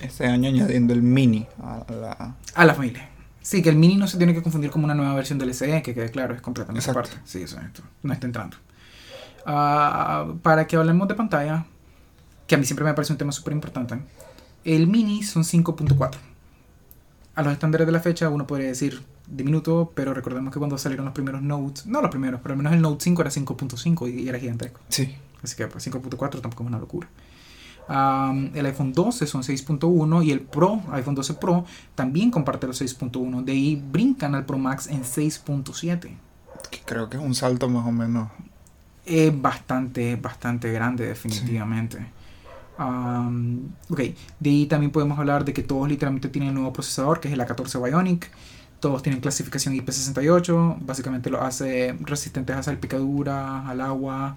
Este 0.00 0.26
año 0.26 0.48
añadiendo 0.48 0.92
el 0.92 1.02
mini 1.02 1.46
a 1.62 1.84
la... 1.90 2.36
A 2.54 2.64
la 2.64 2.74
familia. 2.74 3.08
Sí, 3.42 3.62
que 3.62 3.70
el 3.70 3.76
mini 3.76 3.96
no 3.96 4.06
se 4.06 4.18
tiene 4.18 4.34
que 4.34 4.42
confundir 4.42 4.70
como 4.70 4.84
una 4.84 4.94
nueva 4.94 5.14
versión 5.14 5.38
del 5.38 5.54
SE, 5.54 5.82
que 5.82 5.94
quede 5.94 6.10
claro, 6.10 6.34
es 6.34 6.40
completamente 6.40 6.80
Exacto. 6.80 7.00
aparte. 7.00 7.16
Sí, 7.24 7.42
eso 7.42 7.58
esto 7.60 7.82
no 8.02 8.12
está 8.12 8.26
entrando. 8.26 8.56
Ah, 9.46 10.34
para 10.42 10.66
que 10.66 10.76
hablemos 10.76 11.08
de 11.08 11.14
pantalla, 11.14 11.64
que 12.46 12.54
a 12.54 12.58
mí 12.58 12.64
siempre 12.64 12.84
me 12.84 12.94
parece 12.94 13.12
un 13.12 13.18
tema 13.18 13.32
súper 13.32 13.52
importante. 13.52 13.98
El 14.64 14.86
mini 14.86 15.22
son 15.22 15.42
5.4. 15.42 16.16
A 17.34 17.42
los 17.42 17.52
estándares 17.52 17.86
de 17.86 17.92
la 17.92 18.00
fecha 18.00 18.28
uno 18.28 18.46
podría 18.46 18.68
decir 18.68 19.02
diminuto, 19.26 19.92
pero 19.94 20.12
recordemos 20.12 20.52
que 20.52 20.58
cuando 20.58 20.76
salieron 20.76 21.06
los 21.06 21.14
primeros 21.14 21.40
Notes, 21.40 21.86
no 21.86 22.02
los 22.02 22.10
primeros, 22.10 22.40
pero 22.42 22.52
al 22.52 22.58
menos 22.58 22.72
el 22.72 22.82
Note 22.82 23.04
5 23.04 23.22
era 23.22 23.30
5.5 23.30 24.12
y 24.12 24.28
era 24.28 24.38
gigantesco. 24.38 24.80
Sí. 24.88 25.16
Así 25.42 25.56
que 25.56 25.66
pues, 25.66 25.86
5.4 25.86 26.40
tampoco 26.40 26.64
es 26.64 26.68
una 26.68 26.78
locura. 26.78 27.08
Um, 27.88 28.50
el 28.54 28.66
iPhone 28.66 28.92
12 28.92 29.26
son 29.26 29.42
6.1 29.42 30.24
y 30.24 30.30
el 30.30 30.40
Pro, 30.40 30.80
iPhone 30.92 31.16
12 31.16 31.34
Pro, 31.34 31.64
también 31.96 32.30
comparte 32.30 32.68
los 32.68 32.80
6.1. 32.80 33.42
De 33.42 33.52
ahí 33.52 33.82
brincan 33.90 34.36
al 34.36 34.46
Pro 34.46 34.58
Max 34.58 34.86
en 34.86 35.02
6.7. 35.02 36.10
Creo 36.84 37.10
que 37.10 37.16
es 37.16 37.22
un 37.22 37.34
salto 37.34 37.68
más 37.68 37.84
o 37.84 37.90
menos. 37.90 38.28
Es 39.04 39.32
bastante, 39.40 40.14
bastante 40.14 40.70
grande, 40.72 41.06
definitivamente. 41.06 41.98
Sí. 41.98 42.04
Um, 42.78 43.72
ok, 43.90 44.00
de 44.38 44.50
ahí 44.50 44.66
también 44.66 44.92
podemos 44.92 45.18
hablar 45.18 45.44
de 45.44 45.52
que 45.52 45.62
todos 45.62 45.88
literalmente 45.88 46.28
tienen 46.28 46.50
el 46.50 46.54
nuevo 46.54 46.72
procesador, 46.72 47.18
que 47.18 47.26
es 47.26 47.34
el 47.34 47.40
A14 47.40 47.82
Bionic. 47.82 48.30
Todos 48.78 49.02
tienen 49.02 49.20
clasificación 49.20 49.74
IP68, 49.74 50.78
básicamente 50.80 51.28
lo 51.28 51.42
hace 51.42 51.96
resistentes 52.00 52.56
a 52.56 52.62
salpicadura, 52.62 53.68
al 53.68 53.80
agua. 53.80 54.36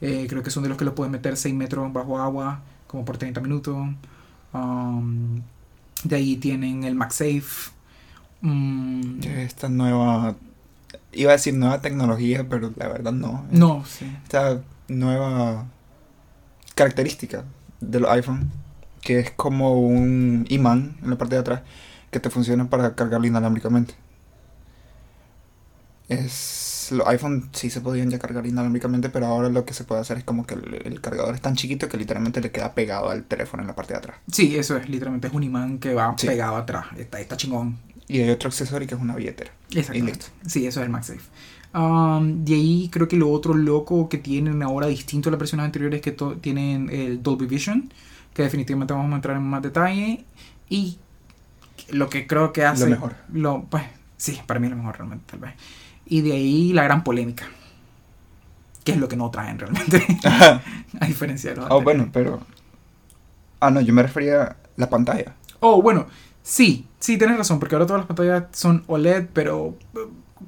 Eh, 0.00 0.26
creo 0.28 0.42
que 0.42 0.50
son 0.50 0.62
de 0.62 0.70
los 0.70 0.78
que 0.78 0.84
lo 0.84 0.94
pueden 0.94 1.12
meter 1.12 1.36
6 1.36 1.54
metros 1.54 1.92
bajo 1.92 2.18
agua 2.18 2.62
como 2.86 3.04
por 3.04 3.18
30 3.18 3.40
minutos. 3.40 3.76
Um, 4.52 5.42
de 6.04 6.16
ahí 6.16 6.36
tienen 6.36 6.84
el 6.84 6.94
MagSafe. 6.94 7.70
Um, 8.42 9.20
Esta 9.22 9.68
nueva, 9.68 10.36
iba 11.12 11.30
a 11.30 11.36
decir 11.36 11.54
nueva 11.54 11.80
tecnología, 11.80 12.46
pero 12.48 12.72
la 12.76 12.88
verdad 12.88 13.12
no. 13.12 13.44
No, 13.50 13.84
sí. 13.84 14.06
Esta 14.22 14.62
nueva 14.88 15.66
característica 16.74 17.44
de 17.80 18.00
los 18.00 18.10
iPhone, 18.10 18.50
que 19.00 19.20
es 19.20 19.30
como 19.30 19.80
un 19.80 20.46
imán 20.48 20.96
en 21.02 21.10
la 21.10 21.18
parte 21.18 21.34
de 21.34 21.40
atrás, 21.40 21.62
que 22.10 22.20
te 22.20 22.30
funciona 22.30 22.68
para 22.68 22.94
cargarlo 22.94 23.26
inalámbricamente. 23.26 23.94
Es, 26.08 26.65
los 26.92 27.06
iPhone 27.08 27.48
sí 27.52 27.70
se 27.70 27.80
podían 27.80 28.10
ya 28.10 28.18
cargar 28.18 28.46
inalámbricamente, 28.46 29.08
pero 29.08 29.26
ahora 29.26 29.48
lo 29.48 29.64
que 29.64 29.74
se 29.74 29.84
puede 29.84 30.00
hacer 30.00 30.18
es 30.18 30.24
como 30.24 30.46
que 30.46 30.54
el, 30.54 30.82
el, 30.84 31.00
cargador 31.00 31.34
es 31.34 31.40
tan 31.40 31.54
chiquito 31.54 31.88
que 31.88 31.96
literalmente 31.96 32.40
le 32.40 32.50
queda 32.50 32.74
pegado 32.74 33.10
al 33.10 33.24
teléfono 33.24 33.62
en 33.62 33.66
la 33.66 33.74
parte 33.74 33.94
de 33.94 33.98
atrás. 33.98 34.18
Sí, 34.30 34.56
eso 34.56 34.76
es, 34.76 34.88
literalmente 34.88 35.28
es 35.28 35.34
un 35.34 35.42
imán 35.42 35.78
que 35.78 35.94
va 35.94 36.14
sí. 36.16 36.26
pegado 36.26 36.56
atrás, 36.56 36.86
está, 36.96 37.20
está 37.20 37.36
chingón. 37.36 37.78
Y 38.08 38.20
hay 38.20 38.30
otro 38.30 38.48
accesorio 38.48 38.86
que 38.86 38.94
es 38.94 39.00
una 39.00 39.16
billetera. 39.16 39.50
Exacto. 39.70 40.26
Sí, 40.46 40.66
eso 40.66 40.80
es 40.80 40.86
el 40.86 40.90
MagSafe. 40.90 41.20
Um, 41.74 42.44
de 42.44 42.54
ahí 42.54 42.88
creo 42.90 43.08
que 43.08 43.16
lo 43.16 43.30
otro 43.30 43.52
loco 43.52 44.08
que 44.08 44.18
tienen 44.18 44.62
ahora 44.62 44.86
distinto 44.86 45.28
a 45.28 45.32
las 45.32 45.38
versiones 45.38 45.66
anteriores 45.66 45.98
es 45.98 46.02
que 46.02 46.16
tienen 46.40 46.88
el 46.90 47.22
Dolby 47.22 47.46
Vision, 47.46 47.92
que 48.32 48.42
definitivamente 48.42 48.94
vamos 48.94 49.12
a 49.12 49.16
entrar 49.16 49.36
en 49.36 49.42
más 49.42 49.62
detalle. 49.62 50.24
Y 50.68 50.98
lo 51.90 52.08
que 52.08 52.26
creo 52.26 52.52
que 52.52 52.64
hace... 52.64 52.84
Lo 52.84 52.90
mejor. 52.90 53.14
Lo, 53.32 53.64
pues, 53.64 53.84
sí, 54.16 54.40
para 54.46 54.60
mí 54.60 54.68
lo 54.68 54.76
mejor 54.76 54.96
realmente, 54.96 55.24
tal 55.26 55.40
vez. 55.40 55.54
Y 56.06 56.20
de 56.22 56.32
ahí 56.32 56.72
la 56.72 56.84
gran 56.84 57.04
polémica. 57.04 57.46
Que 58.84 58.92
es 58.92 58.98
lo 58.98 59.08
que 59.08 59.16
no 59.16 59.30
traen 59.30 59.58
realmente. 59.58 60.06
a 60.24 61.06
diferencia 61.06 61.50
de 61.50 61.56
los 61.56 61.66
Oh, 61.70 61.82
bueno, 61.82 62.08
pero... 62.12 62.40
Ah, 63.60 63.70
no, 63.70 63.80
yo 63.80 63.92
me 63.92 64.02
refería 64.02 64.42
a 64.42 64.56
la 64.76 64.88
pantalla. 64.88 65.34
Oh, 65.60 65.82
bueno, 65.82 66.06
sí, 66.42 66.86
sí, 67.00 67.18
tienes 67.18 67.38
razón, 67.38 67.58
porque 67.58 67.74
ahora 67.74 67.86
todas 67.86 68.00
las 68.00 68.06
pantallas 68.06 68.44
son 68.52 68.84
OLED, 68.86 69.26
pero 69.32 69.76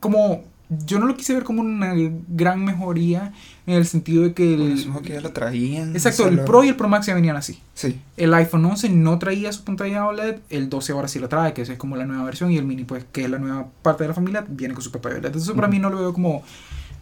como 0.00 0.44
yo 0.70 0.98
no 0.98 1.06
lo 1.06 1.16
quise 1.16 1.32
ver 1.32 1.44
como 1.44 1.62
una 1.62 1.94
gran 2.28 2.62
mejoría 2.62 3.32
en 3.66 3.74
el 3.74 3.86
sentido 3.86 4.22
de 4.22 4.34
que 4.34 4.54
el 4.54 4.72
eso 4.72 5.00
que 5.00 5.14
ya 5.14 5.20
lo 5.20 5.32
traían 5.32 5.94
exacto 5.94 6.28
el 6.28 6.36
lo... 6.36 6.44
Pro 6.44 6.62
y 6.62 6.68
el 6.68 6.76
Pro 6.76 6.88
Max 6.88 7.06
ya 7.06 7.14
venían 7.14 7.36
así. 7.36 7.60
Sí. 7.72 7.98
El 8.18 8.34
iPhone 8.34 8.64
11 8.66 8.90
no 8.90 9.18
traía 9.18 9.50
su 9.52 9.64
pantalla 9.64 10.06
OLED 10.06 10.40
el 10.50 10.68
12 10.68 10.92
ahora 10.92 11.08
sí 11.08 11.18
lo 11.18 11.28
trae 11.28 11.54
que 11.54 11.62
es 11.62 11.70
como 11.78 11.96
la 11.96 12.04
nueva 12.04 12.24
versión 12.24 12.50
y 12.50 12.58
el 12.58 12.64
mini 12.64 12.84
pues 12.84 13.06
que 13.10 13.24
es 13.24 13.30
la 13.30 13.38
nueva 13.38 13.66
parte 13.82 14.04
de 14.04 14.08
la 14.08 14.14
familia 14.14 14.44
viene 14.46 14.74
con 14.74 14.82
su 14.82 14.92
pantalla 14.92 15.16
OLED. 15.16 15.26
Entonces 15.26 15.54
para 15.54 15.68
uh 15.68 15.70
-huh. 15.70 15.72
mí 15.72 15.78
no 15.78 15.88
lo 15.88 15.96
veo 15.98 16.12
como 16.12 16.42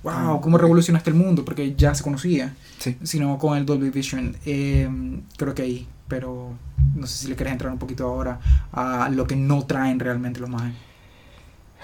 wow 0.05 0.41
cómo 0.41 0.59
revolucionaste 0.59 1.11
el 1.11 1.17
mundo 1.17 1.45
porque 1.45 1.75
ya 1.75 1.93
se 1.95 2.05
conocía 2.05 2.55
sí. 2.79 2.97
sino 3.03 3.37
con 3.39 3.59
el 3.59 3.67
Dolby 3.67 3.91
Vision. 3.91 4.37
Eh, 4.47 4.89
creo 5.37 5.55
que 5.55 5.63
ahí 5.63 5.89
pero 6.07 6.55
no 6.95 7.07
sé 7.09 7.19
si 7.19 7.29
le 7.29 7.35
quieres 7.35 7.53
entrar 7.53 7.73
un 7.73 7.81
poquito 7.81 8.05
ahora 8.05 8.39
a 8.71 9.09
lo 9.09 9.27
que 9.27 9.35
no 9.35 9.65
traen 9.67 9.99
realmente 9.99 10.39
los 10.39 10.49
más. 10.49 10.73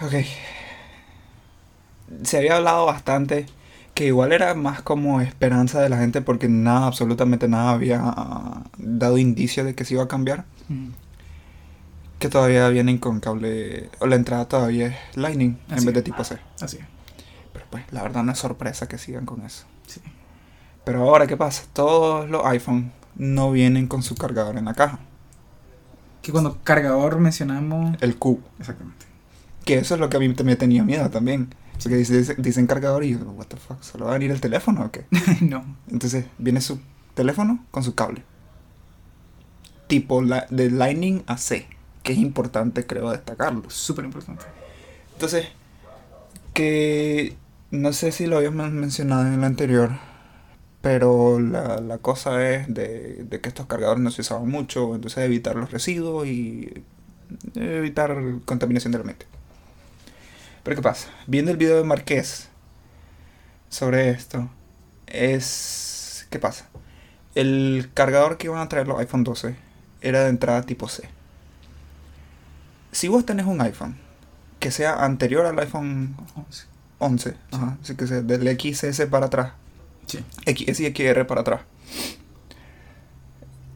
Ok 0.00 0.14
se 2.22 2.38
había 2.38 2.56
hablado 2.56 2.86
bastante 2.86 3.46
que 3.94 4.06
igual 4.06 4.32
era 4.32 4.54
más 4.54 4.82
como 4.82 5.20
esperanza 5.20 5.80
de 5.80 5.88
la 5.88 5.98
gente 5.98 6.22
porque 6.22 6.48
nada, 6.48 6.86
absolutamente 6.86 7.48
nada 7.48 7.72
había 7.72 8.02
uh, 8.02 8.64
dado 8.78 9.18
indicio 9.18 9.64
de 9.64 9.74
que 9.74 9.84
se 9.84 9.94
iba 9.94 10.04
a 10.04 10.08
cambiar. 10.08 10.44
Mm. 10.68 10.88
Que 12.18 12.28
todavía 12.28 12.68
vienen 12.68 12.98
con 12.98 13.20
cable, 13.20 13.90
o 13.98 14.06
la 14.06 14.14
entrada 14.16 14.46
todavía 14.46 14.86
es 14.86 15.16
Lightning 15.16 15.58
Así 15.68 15.80
en 15.80 15.86
vez 15.86 15.94
de 15.94 16.02
tipo 16.02 16.22
C. 16.22 16.38
Así 16.60 16.78
es. 16.78 16.84
Pero 17.52 17.66
pues 17.68 17.84
la 17.90 18.02
verdad 18.02 18.22
no 18.22 18.32
es 18.32 18.38
sorpresa 18.38 18.86
que 18.86 18.96
sigan 18.96 19.26
con 19.26 19.42
eso. 19.42 19.64
Sí. 19.86 20.00
Pero 20.84 21.02
ahora, 21.02 21.26
¿qué 21.26 21.36
pasa? 21.36 21.64
Todos 21.72 22.30
los 22.30 22.44
iPhone 22.46 22.92
no 23.16 23.50
vienen 23.50 23.88
con 23.88 24.02
su 24.02 24.14
cargador 24.14 24.56
en 24.56 24.66
la 24.66 24.74
caja. 24.74 25.00
Que 26.22 26.30
cuando 26.30 26.58
cargador 26.62 27.18
mencionamos... 27.18 27.96
El 28.00 28.16
Q. 28.16 28.40
Exactamente. 28.60 29.06
Que 29.64 29.78
eso 29.78 29.94
es 29.94 30.00
lo 30.00 30.08
que 30.08 30.16
a 30.16 30.20
mí 30.20 30.28
me 30.28 30.56
tenía 30.56 30.84
miedo 30.84 31.10
también. 31.10 31.52
Porque 31.82 31.96
dice, 31.96 32.34
dicen 32.38 32.66
cargador 32.66 33.04
y 33.04 33.12
yo, 33.12 33.18
what 33.18 33.46
the 33.46 33.56
fuck, 33.56 33.82
¿solo 33.82 34.06
va 34.06 34.12
a 34.12 34.14
venir 34.14 34.30
el 34.30 34.40
teléfono 34.40 34.84
o 34.84 34.90
qué? 34.90 35.06
no. 35.40 35.64
Entonces, 35.90 36.26
viene 36.38 36.60
su 36.60 36.80
teléfono 37.14 37.64
con 37.70 37.82
su 37.82 37.94
cable. 37.94 38.22
Tipo 39.86 40.22
la, 40.22 40.46
de 40.50 40.70
Lightning 40.70 41.22
a 41.26 41.36
C, 41.36 41.66
que 42.02 42.12
es 42.12 42.18
importante, 42.18 42.86
creo, 42.86 43.10
destacarlo. 43.10 43.68
Súper 43.68 44.04
importante. 44.04 44.44
Entonces, 45.14 45.46
que 46.54 47.36
no 47.70 47.92
sé 47.92 48.12
si 48.12 48.26
lo 48.26 48.36
habíamos 48.36 48.70
mencionado 48.70 49.26
en 49.26 49.34
el 49.34 49.44
anterior, 49.44 49.90
pero 50.80 51.40
la, 51.40 51.80
la 51.80 51.98
cosa 51.98 52.50
es 52.50 52.72
de, 52.72 53.24
de, 53.24 53.40
que 53.40 53.48
estos 53.48 53.66
cargadores 53.66 54.02
no 54.02 54.10
se 54.10 54.22
usaban 54.22 54.48
mucho, 54.48 54.94
entonces 54.94 55.24
evitar 55.24 55.56
los 55.56 55.70
residuos 55.70 56.26
y 56.26 56.84
evitar 57.54 58.16
contaminación 58.44 58.92
del 58.92 59.02
ambiente. 59.02 59.26
Pero 60.62 60.76
¿qué 60.76 60.82
pasa? 60.82 61.08
Viendo 61.26 61.50
el 61.50 61.56
video 61.56 61.76
de 61.76 61.84
Marqués 61.84 62.48
sobre 63.68 64.10
esto, 64.10 64.48
es... 65.06 66.26
¿Qué 66.30 66.38
pasa? 66.38 66.68
El 67.34 67.90
cargador 67.94 68.38
que 68.38 68.46
iban 68.46 68.60
a 68.60 68.68
traer 68.68 68.86
los 68.86 68.98
iPhone 68.98 69.24
12 69.24 69.56
era 70.00 70.22
de 70.22 70.28
entrada 70.28 70.62
tipo 70.62 70.88
C. 70.88 71.08
Si 72.92 73.08
vos 73.08 73.24
tenés 73.24 73.46
un 73.46 73.60
iPhone 73.60 73.96
que 74.60 74.70
sea 74.70 75.04
anterior 75.04 75.46
al 75.46 75.58
iPhone 75.58 76.14
11, 76.36 76.64
11 76.98 77.30
sí. 77.30 77.36
ajá, 77.50 77.78
así 77.82 77.96
que 77.96 78.06
sea 78.06 78.22
del 78.22 78.58
XS 78.58 79.06
para 79.06 79.26
atrás, 79.26 79.52
sí. 80.06 80.24
XS 80.46 80.80
y 80.80 80.94
XR 80.94 81.26
para 81.26 81.40
atrás. 81.40 81.62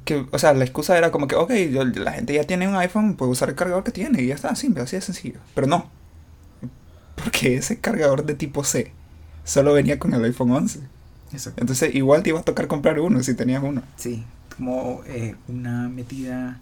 Que, 0.04 0.26
o 0.30 0.38
sea, 0.38 0.52
la 0.54 0.64
excusa 0.64 0.96
era 0.96 1.10
como 1.10 1.26
que, 1.26 1.34
ok, 1.34 1.50
la 1.96 2.12
gente 2.12 2.34
ya 2.34 2.44
tiene 2.44 2.68
un 2.68 2.76
iPhone, 2.76 3.16
puede 3.16 3.32
usar 3.32 3.48
el 3.48 3.56
cargador 3.56 3.82
que 3.82 3.90
tiene 3.90 4.22
y 4.22 4.28
ya 4.28 4.36
está, 4.36 4.54
simple, 4.54 4.82
así 4.82 4.94
de 4.94 5.02
sencillo. 5.02 5.40
Pero 5.54 5.66
no, 5.66 5.90
porque 7.16 7.56
ese 7.56 7.80
cargador 7.80 8.24
de 8.24 8.34
tipo 8.34 8.62
C 8.64 8.92
solo 9.44 9.72
venía 9.72 9.98
con 9.98 10.14
el 10.14 10.24
iPhone 10.24 10.52
11. 10.52 10.80
Exacto. 11.32 11.60
Entonces 11.60 11.94
igual 11.94 12.22
te 12.22 12.30
iba 12.30 12.40
a 12.40 12.42
tocar 12.42 12.66
comprar 12.68 13.00
uno 13.00 13.22
si 13.22 13.34
tenías 13.34 13.62
uno. 13.62 13.82
Sí, 13.96 14.24
como 14.56 15.02
eh, 15.06 15.34
una 15.48 15.88
metida 15.88 16.60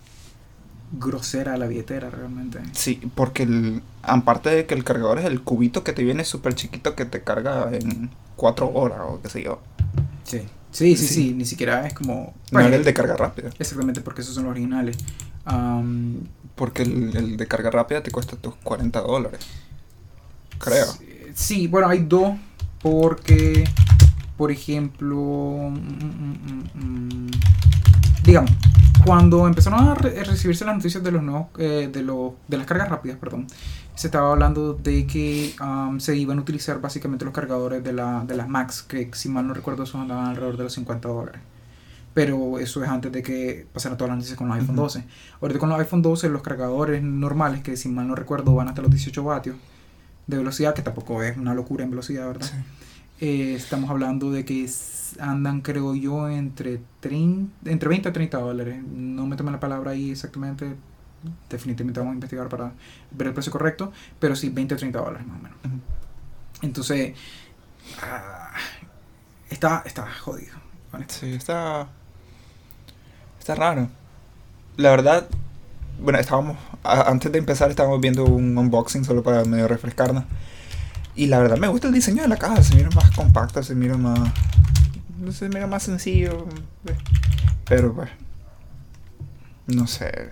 grosera 0.92 1.54
a 1.54 1.56
la 1.56 1.66
billetera 1.66 2.10
realmente. 2.10 2.60
Sí, 2.72 3.00
porque 3.14 3.44
el, 3.44 3.82
aparte 4.02 4.50
de 4.50 4.66
que 4.66 4.74
el 4.74 4.84
cargador 4.84 5.18
es 5.18 5.24
el 5.24 5.42
cubito 5.42 5.84
que 5.84 5.92
te 5.92 6.04
viene 6.04 6.24
súper 6.24 6.54
chiquito 6.54 6.94
que 6.94 7.04
te 7.04 7.22
carga 7.22 7.68
en 7.72 8.11
4 8.36 8.70
horas 8.72 9.00
o 9.02 9.20
qué 9.20 9.28
sé 9.28 9.42
yo. 9.42 9.61
Sí. 10.24 10.42
Sí, 10.70 10.96
sí, 10.96 11.07
sí, 11.07 11.14
sí, 11.14 11.34
ni 11.34 11.44
siquiera 11.44 11.86
es 11.86 11.94
como... 11.94 12.34
No 12.50 12.59
era 12.59 12.74
el 12.74 12.82
de 12.82 12.92
carga 12.92 13.16
rápida. 13.16 13.50
Exactamente, 13.61 14.00
porque 14.00 14.22
esos 14.22 14.34
son 14.34 14.44
los 14.44 14.50
originales. 14.50 14.96
Um, 15.46 16.24
porque 16.57 16.82
el, 16.82 17.16
el, 17.16 17.36
de 17.36 17.46
carga 17.46 17.70
rápida 17.70 18.02
te 18.02 18.11
cuesta 18.11 18.34
tus 18.34 18.57
40 18.57 19.00
dólares. 19.02 19.38
Creo. 20.59 20.86
Sí, 21.34 21.66
bueno, 21.66 21.88
hay 21.88 22.05
dos. 22.05 22.34
Porque, 22.84 23.64
por 24.36 24.50
ejemplo, 24.50 25.16
mm, 25.16 25.74
mm, 25.74 26.64
mm, 26.74 27.30
digamos, 28.22 28.50
cuando 29.07 29.46
empezaron 29.46 29.88
a 29.88 29.94
re 29.94 30.22
recibirse 30.22 30.66
las 30.66 30.76
noticias 30.76 31.02
de 31.02 31.11
los 31.11 31.22
nuevos, 31.22 31.46
eh, 31.57 31.88
de, 31.90 32.02
los, 32.02 32.32
de 32.46 32.59
las 32.59 32.66
cargas 32.66 32.90
rápidas, 32.90 33.16
perdón, 33.16 33.46
se 33.94 34.09
estaba 34.09 34.32
hablando 34.32 34.74
de 34.74 35.07
que 35.07 35.55
um, 35.62 35.98
se 35.98 36.14
iban 36.14 36.36
a 36.36 36.42
utilizar 36.42 36.78
básicamente 36.78 37.24
los 37.24 37.32
cargadores 37.32 37.82
de, 37.82 37.94
la, 37.94 38.22
de 38.26 38.36
las 38.36 38.50
Max, 38.50 38.82
que 38.82 39.09
si 39.14 39.30
mal 39.30 39.46
no 39.46 39.55
recuerdo 39.55 39.86
son 39.86 40.02
andaban 40.02 40.26
alrededor 40.26 40.59
de 40.59 40.64
los 40.64 40.74
50 40.74 41.09
dólares. 41.09 41.40
Pero 42.12 42.59
eso 42.59 42.84
es 42.84 42.90
antes 42.90 43.11
de 43.12 43.22
que 43.22 43.66
pasaran 43.72 43.96
todas 43.96 44.11
las 44.11 44.18
noticias 44.18 44.36
con 44.36 44.48
los 44.48 44.59
iPhone 44.59 44.76
12. 44.76 45.05
Ahorita 45.40 45.59
con 45.59 45.70
los 45.70 45.78
iPhone 45.78 46.02
12 46.02 46.28
los 46.28 46.42
cargadores 46.42 47.02
normales, 47.02 47.62
que 47.62 47.78
si 47.78 47.88
mal 47.88 48.07
no 48.07 48.14
recuerdo 48.14 48.55
van 48.55 48.68
hasta 48.68 48.82
los 48.82 48.90
18 48.90 49.24
vatios 49.24 49.57
de 50.27 50.39
velocidad, 50.39 50.75
que 50.75 50.83
tampoco 50.83 51.22
es 51.22 51.37
una 51.37 51.55
locura 51.55 51.85
en 51.85 51.91
velocidad, 51.91 52.27
¿verdad? 52.27 52.47
Sí. 52.47 52.57
Eh, 53.20 53.55
estamos 53.55 53.91
hablando 53.91 54.31
de 54.31 54.45
que 54.45 54.68
andan, 55.20 55.61
creo 55.61 55.95
yo, 55.95 56.29
entre, 56.29 56.81
30, 57.01 57.70
entre 57.70 57.89
20 57.89 58.09
a 58.09 58.12
30 58.12 58.39
dólares. 58.39 58.83
No 58.85 59.27
me 59.27 59.37
tomen 59.37 59.53
la 59.53 59.61
palabra 59.61 59.93
ahí 59.93 60.11
exactamente. 60.11 60.75
Definitivamente 61.49 62.01
vamos 62.01 62.12
a 62.12 62.14
investigar 62.14 62.49
para 62.49 62.72
ver 63.11 63.29
el 63.29 63.35
precio 63.35 63.53
correcto. 63.53 63.93
Pero 64.18 64.35
sí, 64.37 64.49
20 64.49 64.75
a 64.75 64.77
30 64.77 64.99
dólares 64.99 65.27
más 65.27 65.39
o 65.39 65.43
menos. 65.43 65.59
Entonces, 66.62 67.14
ah, 68.03 68.53
está, 69.49 69.83
está 69.87 70.11
jodido. 70.20 70.55
Sí, 71.09 71.33
está. 71.33 71.89
Está 73.39 73.55
raro. 73.55 73.89
La 74.77 74.91
verdad, 74.91 75.29
bueno, 76.01 76.18
estábamos. 76.18 76.57
a- 76.82 77.11
antes 77.11 77.32
de 77.32 77.38
empezar, 77.38 77.70
estábamos 77.70 78.01
viendo 78.01 78.24
un 78.24 78.57
unboxing 78.59 79.05
solo 79.05 79.22
para 79.22 79.45
medio 79.45 79.66
refrescarnos. 79.68 80.24
Y 81.16 81.26
la 81.26 81.38
verdad, 81.38 81.57
me 81.59 81.68
gusta 81.68 81.88
el 81.88 81.95
diseño 81.95 82.22
de 82.22 82.28
la 82.28 82.36
caja. 82.36 82.62
Se 82.62 82.74
mira 82.74 82.90
más 82.95 83.11
compacta, 83.12 83.62
se 83.62 83.74
mira 83.74 83.97
más. 83.97 84.18
Se 85.32 85.49
mira 85.49 85.66
más 85.66 85.82
sencillo. 85.84 86.47
Pero, 87.66 87.95
pues. 87.95 88.11
No 89.66 89.86
sé. 89.86 90.30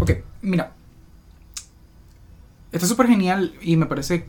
Ok, 0.00 0.12
mira. 0.42 0.72
Está 2.72 2.86
súper 2.86 3.06
genial 3.08 3.54
y 3.60 3.76
me 3.76 3.86
parece 3.86 4.26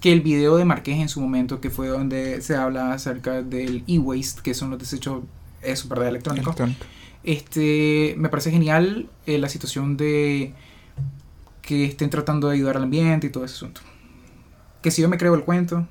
que 0.00 0.12
el 0.12 0.20
video 0.20 0.56
de 0.56 0.64
Marqués 0.64 0.98
en 0.98 1.08
su 1.08 1.20
momento, 1.20 1.60
que 1.60 1.70
fue 1.70 1.88
donde 1.88 2.42
se 2.42 2.56
habla 2.56 2.92
acerca 2.92 3.42
del 3.42 3.84
e-waste, 3.86 4.42
que 4.42 4.54
son 4.54 4.70
los 4.70 4.78
desechos, 4.78 5.22
eso, 5.62 5.88
¿verdad? 5.88 6.08
Electrónicos. 6.08 6.48
Electrónico. 6.58 6.84
Este, 7.22 8.14
me 8.16 8.28
parece 8.28 8.50
genial 8.50 9.08
eh, 9.26 9.38
la 9.38 9.48
situación 9.48 9.96
de 9.96 10.54
que 11.62 11.84
estén 11.84 12.10
tratando 12.10 12.48
de 12.48 12.54
ayudar 12.54 12.76
al 12.76 12.84
ambiente 12.84 13.26
y 13.26 13.30
todo 13.30 13.44
ese 13.44 13.54
asunto. 13.54 13.80
Que 14.82 14.90
si 14.90 15.02
yo 15.02 15.08
me 15.08 15.18
creo 15.18 15.34
el 15.34 15.44
cuento, 15.44 15.86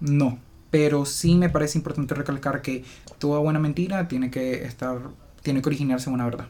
no. 0.00 0.38
Pero 0.70 1.06
sí 1.06 1.36
me 1.36 1.48
parece 1.48 1.78
importante 1.78 2.14
recalcar 2.14 2.60
que 2.60 2.84
toda 3.18 3.38
buena 3.38 3.58
mentira 3.58 4.08
tiene 4.08 4.30
que 4.30 4.64
estar, 4.64 4.98
tiene 5.42 5.62
que 5.62 5.68
originarse 5.68 6.10
en 6.10 6.14
una 6.14 6.24
verdad. 6.24 6.48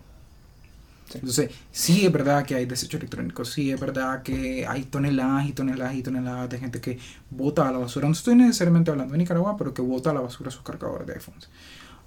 Sí. 1.10 1.18
Entonces, 1.18 1.50
sí 1.70 2.04
es 2.04 2.10
verdad 2.10 2.44
que 2.44 2.56
hay 2.56 2.66
desechos 2.66 2.98
electrónicos, 2.98 3.52
sí 3.52 3.70
es 3.70 3.78
verdad 3.78 4.22
que 4.22 4.66
hay 4.66 4.84
toneladas 4.84 5.46
y 5.46 5.52
toneladas 5.52 5.94
y 5.94 6.02
toneladas 6.02 6.50
de 6.50 6.58
gente 6.58 6.80
que 6.80 6.98
bota 7.30 7.68
a 7.68 7.72
la 7.72 7.78
basura. 7.78 8.08
No 8.08 8.12
estoy 8.12 8.34
necesariamente 8.34 8.90
hablando 8.90 9.12
de 9.12 9.18
Nicaragua, 9.18 9.56
pero 9.56 9.72
que 9.72 9.82
bota 9.82 10.10
a 10.10 10.14
la 10.14 10.20
basura 10.20 10.50
sus 10.50 10.62
cargadores 10.62 11.06
de 11.06 11.12
iPhones. 11.14 11.48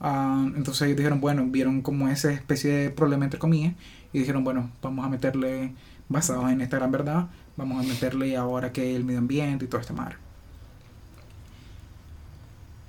Ah, 0.02 0.50
entonces 0.56 0.84
ellos 0.84 0.98
dijeron, 0.98 1.20
bueno, 1.20 1.46
vieron 1.46 1.82
como 1.82 2.08
esa 2.08 2.32
especie 2.32 2.72
de 2.72 2.90
problema 2.90 3.26
entre 3.26 3.40
comillas 3.40 3.74
y 4.14 4.20
dijeron, 4.20 4.44
bueno, 4.44 4.72
vamos 4.82 5.06
a 5.06 5.10
meterle, 5.10 5.74
basados 6.08 6.50
en 6.52 6.62
esta 6.62 6.78
gran 6.78 6.92
verdad, 6.92 7.28
vamos 7.58 7.84
a 7.84 7.88
meterle 7.88 8.36
ahora 8.38 8.72
que 8.72 8.96
el 8.96 9.04
medio 9.04 9.20
ambiente 9.20 9.66
y 9.66 9.68
todo 9.68 9.82
este 9.82 9.94
mar. 9.94 10.18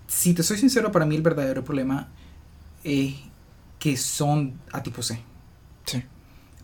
Si 0.06 0.34
te 0.34 0.42
soy 0.42 0.58
sincero, 0.58 0.90
para 0.92 1.06
mí 1.06 1.16
el 1.16 1.22
verdadero 1.22 1.64
problema 1.64 2.08
es 2.84 3.14
que 3.78 3.96
son 3.96 4.54
a 4.72 4.82
tipo 4.82 5.02
C. 5.02 5.20
Sí. 5.84 6.02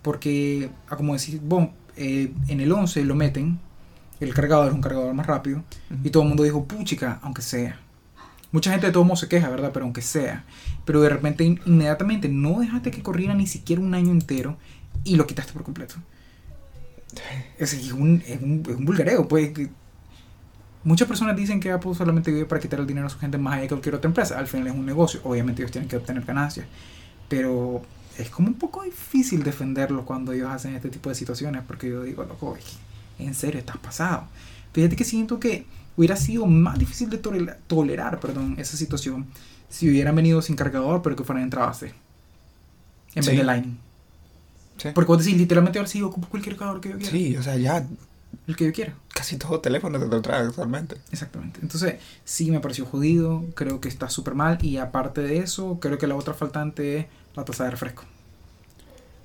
Porque, 0.02 0.70
ah, 0.88 0.96
como 0.96 1.14
decís, 1.14 1.40
vos, 1.42 1.68
eh, 1.96 2.32
en 2.48 2.60
el 2.60 2.70
11 2.70 3.04
lo 3.04 3.14
meten, 3.14 3.58
el 4.20 4.32
cargador 4.34 4.68
es 4.68 4.74
un 4.74 4.80
cargador 4.80 5.12
más 5.14 5.26
rápido, 5.26 5.62
y 6.02 6.10
todo 6.10 6.22
el 6.22 6.28
mundo 6.28 6.44
dijo, 6.44 6.64
puchica, 6.64 7.18
aunque 7.22 7.42
sea. 7.42 7.80
Mucha 8.52 8.70
gente 8.70 8.86
de 8.86 8.92
todo 8.92 9.04
modo 9.04 9.16
se 9.16 9.28
queja, 9.28 9.48
¿verdad? 9.48 9.70
Pero 9.72 9.84
aunque 9.84 10.02
sea. 10.02 10.44
Pero 10.84 11.00
de 11.02 11.08
repente, 11.08 11.44
in- 11.44 11.60
inmediatamente, 11.66 12.28
no 12.28 12.60
dejaste 12.60 12.90
que 12.90 13.02
corriera 13.02 13.34
ni 13.34 13.46
siquiera 13.46 13.82
un 13.82 13.94
año 13.94 14.10
entero 14.10 14.56
y 15.04 15.16
lo 15.16 15.26
quitaste 15.26 15.52
por 15.52 15.62
completo. 15.62 15.96
Es, 17.58 17.72
es 17.72 17.92
un, 17.92 18.22
es, 18.26 18.40
un, 18.42 18.62
es 18.68 18.76
un 18.76 18.84
vulgareo, 18.84 19.26
pues. 19.28 19.52
Muchas 20.84 21.08
personas 21.08 21.36
dicen 21.36 21.58
que 21.58 21.72
Apple 21.72 21.94
solamente 21.94 22.30
vive 22.30 22.46
para 22.46 22.60
quitar 22.60 22.78
el 22.78 22.86
dinero 22.86 23.08
a 23.08 23.10
su 23.10 23.18
gente 23.18 23.38
más 23.38 23.54
allá 23.54 23.62
que 23.62 23.68
cualquier 23.70 23.96
otra 23.96 24.08
empresa. 24.08 24.38
Al 24.38 24.46
final 24.46 24.68
es 24.68 24.74
un 24.74 24.86
negocio. 24.86 25.20
Obviamente 25.24 25.62
ellos 25.62 25.72
tienen 25.72 25.88
que 25.88 25.96
obtener 25.96 26.24
ganancias. 26.24 26.66
Pero 27.28 27.82
es 28.16 28.30
como 28.30 28.48
un 28.48 28.54
poco 28.54 28.82
difícil 28.84 29.42
defenderlos 29.42 30.04
cuando 30.04 30.32
ellos 30.32 30.48
hacen 30.48 30.76
este 30.76 30.88
tipo 30.88 31.08
de 31.08 31.16
situaciones. 31.16 31.62
Porque 31.66 31.88
yo 31.88 32.04
digo, 32.04 32.24
loco, 32.24 32.56
en 33.18 33.34
serio 33.34 33.58
estás 33.58 33.78
pasado. 33.78 34.28
Fíjate 34.72 34.94
que 34.94 35.04
siento 35.04 35.40
que 35.40 35.66
hubiera 35.96 36.16
sido 36.16 36.46
más 36.46 36.78
difícil 36.78 37.08
de 37.10 37.18
tolera- 37.18 37.58
tolerar 37.66 38.20
perdón, 38.20 38.54
esa 38.58 38.76
situación 38.76 39.26
si 39.68 39.88
hubieran 39.90 40.14
venido 40.14 40.40
sin 40.42 40.56
cargador, 40.56 41.02
pero 41.02 41.16
que 41.16 41.24
fueran 41.24 41.42
entrada 41.44 41.72
C. 41.74 41.92
En 43.14 43.22
Sí. 43.22 43.30
vez 43.30 43.38
de 43.38 43.44
Lightning. 43.44 43.78
Sí. 44.76 44.88
Porque 44.94 45.08
vos 45.08 45.24
decís, 45.24 45.38
literalmente 45.38 45.78
ahora 45.78 45.88
sí 45.90 46.02
ocupo 46.02 46.28
cualquier 46.28 46.56
cargador 46.56 46.80
que 46.80 46.90
yo 46.90 46.96
quiera. 46.98 47.10
Sí, 47.10 47.36
o 47.36 47.42
sea, 47.42 47.56
ya 47.56 47.86
El 48.46 48.56
que 48.56 48.66
yo 48.66 48.72
quiera. 48.72 48.94
casi 49.14 49.38
todo 49.38 49.58
teléfono 49.60 49.98
te 49.98 50.06
lo 50.06 50.20
trae 50.22 50.42
actualmente. 50.46 50.96
Exactamente. 51.10 51.60
Entonces, 51.62 51.94
sí 52.24 52.50
me 52.50 52.60
pareció 52.60 52.84
jodido. 52.84 53.42
Creo 53.54 53.80
que 53.80 53.88
está 53.88 54.10
súper 54.10 54.34
mal. 54.34 54.58
Y 54.62 54.76
aparte 54.76 55.22
de 55.22 55.38
eso, 55.38 55.78
creo 55.80 55.96
que 55.98 56.06
la 56.06 56.14
otra 56.14 56.34
faltante 56.34 56.98
es 56.98 57.06
la 57.34 57.44
taza 57.44 57.64
de 57.64 57.70
refresco. 57.70 58.04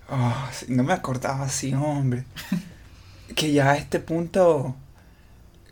Oh, 0.10 0.34
no 0.70 0.84
me 0.84 0.94
acordaba 0.94 1.44
así, 1.46 1.74
hombre. 1.74 2.24
que 3.36 3.52
ya 3.54 3.72
a 3.72 3.78
este 3.78 4.00
punto 4.00 4.76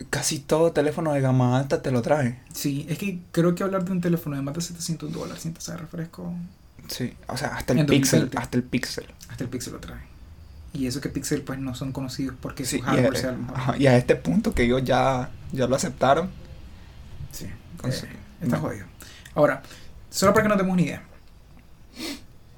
casi 0.10 0.39
todo 0.39 0.72
teléfono 0.72 1.14
de 1.14 1.22
gama 1.22 1.58
alta 1.58 1.82
te 1.82 1.91
lo 1.91 2.02
trae. 2.02 2.39
Sí, 2.54 2.86
es 2.89 2.97
que 2.97 3.20
creo 3.32 3.54
que 3.56 3.64
hablar 3.64 3.84
de 3.86 3.91
un 3.91 4.02
teléfono 4.02 4.36
de 4.36 4.41
más 4.41 4.56
de 4.56 4.62
700 4.62 5.12
dólares 5.12 5.43
sin 5.43 5.54
taza 5.54 5.74
de 5.74 5.80
refresco, 5.80 6.34
Sí, 6.88 7.14
o 7.28 7.38
sea, 7.38 7.50
hasta 7.56 7.74
el 7.74 7.86
Pixel, 7.86 8.22
2020. 8.22 8.38
hasta 8.39 8.58
el 8.58 8.64
Pixel. 8.64 9.06
hasta 9.30 9.43
el 9.43 9.50
Pixel 9.50 9.74
lo 9.74 9.80
trae. 9.80 10.00
Y 10.74 10.88
eso 10.88 11.02
que 11.02 11.10
Pixel 11.10 11.41
pues 11.43 11.60
no 11.60 11.76
son 11.76 11.91
conocidos 11.91 12.36
porque 12.41 12.64
Sí, 12.66 12.78
su 12.80 12.84
y, 12.84 12.88
hardware 12.88 13.16
a, 13.16 13.20
sea 13.20 13.30
el 13.32 13.38
mejor. 13.38 13.58
ajá, 13.58 13.78
y 13.78 13.88
a 13.88 13.97
este 13.97 14.16
punto 14.16 14.54
que 14.56 14.64
ellos 14.64 14.84
ya, 14.84 15.30
ya 15.52 15.68
lo 15.68 15.76
aceptaron. 15.76 16.30
Sí, 17.32 17.45
eh, 17.45 17.91
su- 17.91 18.06
está 18.41 18.56
no. 18.58 18.62
jodido. 18.62 18.86
Ahora, 19.36 19.62
solo 20.10 20.34
para 20.34 20.43
que 20.43 20.50
no 20.50 20.56
tengamos 20.58 20.74
una 20.74 20.82
idea. 20.82 21.04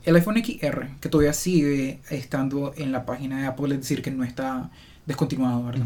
El 0.03 0.15
iPhone 0.15 0.37
XR, 0.43 0.89
que 0.99 1.09
todavía 1.09 1.33
sigue 1.33 1.99
estando 2.09 2.73
en 2.77 2.91
la 2.91 3.05
página 3.05 3.39
de 3.41 3.47
Apple, 3.47 3.75
es 3.75 3.81
decir, 3.81 4.01
que 4.01 4.11
no 4.11 4.23
está 4.23 4.71
descontinuado, 5.05 5.63
¿verdad? 5.65 5.85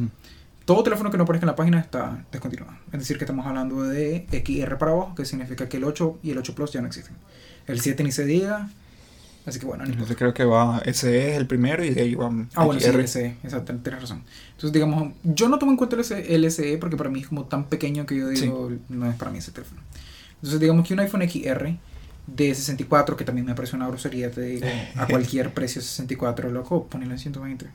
Todo 0.66 0.82
teléfono 0.84 1.11
que 1.11 1.18
no 1.18 1.24
aparezca 1.24 1.45
en 1.45 1.51
la 1.51 1.55
página 1.55 1.80
está 1.80 2.26
descontinuado. 2.32 2.76
Es 2.91 2.99
decir, 2.99 3.18
que 3.18 3.24
estamos 3.24 3.45
hablando 3.45 3.84
de 3.84 4.26
XR 4.32 4.78
para 4.78 4.91
abajo, 4.91 5.13
que 5.16 5.26
significa 5.26 5.70
que 5.70 5.78
el 5.78 5.84
8 5.84 6.20
y 6.24 6.32
el 6.32 6.38
8 6.39 6.55
Plus 6.55 6.72
ya 6.72 6.82
no 6.82 6.88
existen. 6.88 7.16
El 7.68 7.80
7 7.80 8.03
ni 8.03 8.11
se 8.11 8.26
diga. 8.26 8.70
Así 9.45 9.59
que 9.59 9.68
bueno, 9.68 9.86
no. 9.86 9.91
Entonces 9.91 10.18
creo 10.18 10.34
que 10.34 10.43
va, 10.43 10.82
ese 10.86 11.30
es 11.30 11.38
el 11.38 11.45
primero 11.45 11.86
y 11.86 11.91
de 11.91 12.01
ahí 12.01 12.16
va 12.16 12.32
Ah, 12.55 12.66
bueno, 12.66 12.82
sí, 12.82 12.88
XR. 12.88 12.99
LSE, 13.03 13.26
exacto, 13.43 13.76
tienes 13.76 14.01
razón. 14.01 14.24
Entonces, 14.53 14.72
digamos, 14.72 15.13
yo 15.24 15.49
no 15.49 15.59
tomo 15.59 15.72
en 15.72 15.78
cuenta 15.78 15.97
el 15.97 16.41
LSE 16.41 16.78
porque 16.80 16.97
para 16.97 17.11
mí 17.11 17.20
es 17.20 17.28
como 17.28 17.45
tan 17.45 17.66
pequeño 17.66 18.07
que 18.07 18.18
yo 18.18 18.28
digo, 18.30 18.72
no 18.89 19.07
es 19.07 19.16
para 19.16 19.30
mí 19.30 19.38
ese 19.38 19.51
teléfono. 19.51 19.82
Entonces, 20.36 20.59
digamos 20.59 20.88
que 20.88 20.95
un 20.95 20.99
iPhone 20.99 21.30
XR 21.30 21.78
de 22.26 22.55
64, 22.55 23.16
que 23.16 23.24
también 23.24 23.45
me 23.45 23.53
parece 23.53 23.76
una 23.76 23.88
grosería, 23.88 24.32
te 24.32 24.41
digo, 24.41 24.66
a 24.95 25.05
cualquier 25.09 25.53
precio 25.53 25.80
64, 25.80 26.49
loco, 26.49 26.88
ponelo 26.88 27.11
en 27.11 27.20
120. 27.20 27.68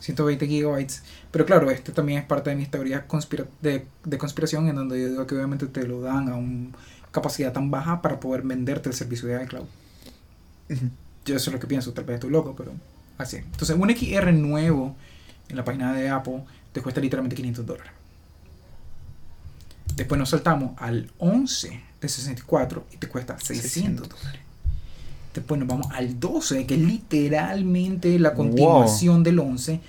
120 0.00 0.46
gigabytes. 0.46 1.02
Pero 1.30 1.46
claro, 1.46 1.70
este 1.70 1.92
también 1.92 2.20
es 2.20 2.24
parte 2.24 2.50
de 2.50 2.56
mis 2.56 2.70
teorías 2.70 3.04
conspira 3.04 3.46
de, 3.60 3.86
de 4.04 4.18
conspiración, 4.18 4.68
en 4.68 4.76
donde 4.76 5.00
yo 5.00 5.08
digo 5.08 5.26
que 5.26 5.34
obviamente 5.34 5.66
te 5.66 5.86
lo 5.86 6.00
dan 6.00 6.28
a 6.28 6.34
una 6.34 6.70
capacidad 7.12 7.52
tan 7.52 7.70
baja 7.70 8.02
para 8.02 8.20
poder 8.20 8.42
venderte 8.42 8.88
el 8.88 8.94
servicio 8.94 9.28
de 9.28 9.42
iCloud. 9.44 9.66
Ujú. 10.70 10.90
Yo 11.24 11.36
eso 11.36 11.50
es 11.50 11.54
lo 11.54 11.60
que 11.60 11.66
pienso, 11.66 11.92
tal 11.92 12.04
vez 12.04 12.14
estoy 12.14 12.30
loco, 12.30 12.54
pero 12.56 12.72
así. 13.18 13.36
Entonces, 13.36 13.76
un 13.76 13.90
XR 13.90 14.32
nuevo 14.32 14.96
en 15.48 15.56
la 15.56 15.64
página 15.64 15.92
de 15.92 16.08
Apple 16.08 16.44
te 16.72 16.80
cuesta 16.80 17.00
literalmente 17.00 17.36
500 17.36 17.66
dólares. 17.66 17.92
Después 19.96 20.18
nos 20.18 20.30
saltamos 20.30 20.72
al 20.78 21.10
11 21.18 21.82
de 22.00 22.08
64 22.08 22.86
y 22.92 22.96
te 22.96 23.08
cuesta 23.08 23.38
600 23.38 24.08
dólares. 24.08 24.40
Después 25.34 25.58
nos 25.60 25.68
vamos 25.68 25.86
al 25.92 26.18
12, 26.18 26.66
que 26.66 26.74
es 26.74 26.80
literalmente 26.80 28.18
la 28.18 28.34
continuación 28.34 29.22
del 29.22 29.38
11, 29.38 29.80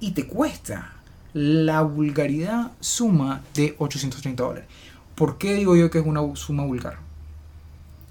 y 0.00 0.12
te 0.12 0.26
cuesta 0.26 0.92
la 1.34 1.82
vulgaridad 1.82 2.72
suma 2.80 3.42
de 3.54 3.74
830 3.78 4.42
dólares. 4.42 4.68
¿Por 5.14 5.36
qué 5.38 5.54
digo 5.54 5.76
yo 5.76 5.90
que 5.90 5.98
es 5.98 6.06
una 6.06 6.22
suma 6.34 6.64
vulgar? 6.64 6.96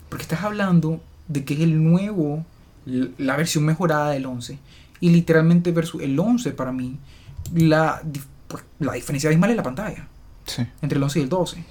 Porque 0.09 0.21
estás 0.23 0.43
hablando 0.43 1.01
de 1.27 1.43
que 1.43 1.55
es 1.55 1.59
el 1.61 1.83
nuevo, 1.83 2.45
la 2.85 3.35
versión 3.35 3.65
mejorada 3.65 4.11
del 4.11 4.25
11. 4.27 4.59
Y 5.01 5.09
literalmente 5.09 5.71
versus 5.71 6.01
el 6.01 6.19
11 6.19 6.51
para 6.51 6.71
mí, 6.71 6.97
la, 7.53 8.01
pues, 8.47 8.63
la 8.79 8.93
diferencia 8.93 9.29
abismal 9.29 9.49
es 9.51 9.55
la 9.57 9.63
pantalla 9.63 10.07
Sí. 10.45 10.63
entre 10.81 10.97
el 10.97 11.03
11 11.03 11.19
y 11.19 11.23
el 11.23 11.29
12. 11.29 11.63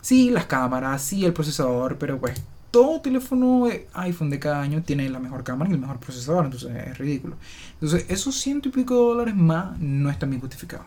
Sí, 0.00 0.30
las 0.30 0.46
cámaras, 0.46 1.00
sí, 1.02 1.24
el 1.24 1.32
procesador, 1.32 1.96
pero 1.96 2.18
pues 2.18 2.42
todo 2.72 3.02
teléfono 3.02 3.66
de 3.66 3.86
iPhone 3.92 4.30
de 4.30 4.40
cada 4.40 4.60
año 4.60 4.82
tiene 4.82 5.08
la 5.10 5.20
mejor 5.20 5.44
cámara 5.44 5.70
y 5.70 5.74
el 5.74 5.78
mejor 5.78 5.98
procesador, 5.98 6.46
entonces 6.46 6.74
es 6.74 6.98
ridículo. 6.98 7.36
Entonces, 7.74 8.06
esos 8.08 8.34
ciento 8.34 8.70
y 8.70 8.72
pico 8.72 8.94
de 8.94 9.00
dólares 9.00 9.36
más 9.36 9.78
no 9.78 10.10
están 10.10 10.30
bien 10.30 10.40
justificados. 10.40 10.86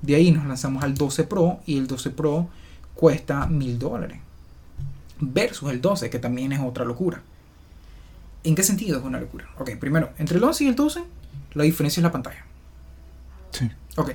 De 0.00 0.14
ahí 0.14 0.30
nos 0.30 0.46
lanzamos 0.46 0.84
al 0.84 0.94
12 0.94 1.24
Pro 1.24 1.60
y 1.66 1.76
el 1.76 1.88
12 1.88 2.10
Pro 2.10 2.48
cuesta 2.94 3.46
mil 3.46 3.78
dólares. 3.78 4.20
Versus 5.18 5.70
el 5.70 5.80
12, 5.80 6.08
que 6.08 6.20
también 6.20 6.52
es 6.52 6.60
otra 6.60 6.84
locura. 6.84 7.20
¿En 8.44 8.54
qué 8.54 8.62
sentido 8.62 8.98
es 8.98 9.04
una 9.04 9.18
locura? 9.18 9.48
Ok, 9.58 9.72
primero, 9.80 10.10
entre 10.18 10.38
el 10.38 10.44
11 10.44 10.64
y 10.64 10.68
el 10.68 10.76
12, 10.76 11.02
la 11.54 11.64
diferencia 11.64 12.00
es 12.00 12.04
la 12.04 12.12
pantalla. 12.12 12.44
Sí. 13.50 13.68
Ok, 13.96 14.12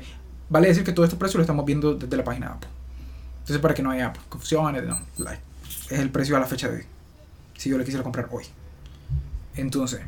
vale 0.49 0.69
decir 0.69 0.85
que 0.85 0.93
todo 0.93 1.03
este 1.03 1.17
precio 1.17 1.37
lo 1.37 1.43
estamos 1.43 1.65
viendo 1.65 1.95
desde 1.95 2.15
la 2.15 2.23
página 2.23 2.47
de 2.47 2.53
Apple. 2.53 2.69
Entonces, 3.39 3.59
para 3.59 3.73
que 3.73 3.83
no 3.83 3.91
haya 3.91 4.13
confusiones, 4.29 4.83
no, 4.85 4.97
like, 5.17 5.50
es 5.91 5.99
el 5.99 6.09
precio 6.09 6.35
a 6.37 6.39
la 6.39 6.45
fecha 6.45 6.69
de 6.69 6.77
hoy. 6.77 6.83
Si 7.57 7.69
yo 7.69 7.77
le 7.77 7.83
quisiera 7.83 8.03
comprar 8.03 8.27
hoy. 8.31 8.45
Entonces, 9.55 10.01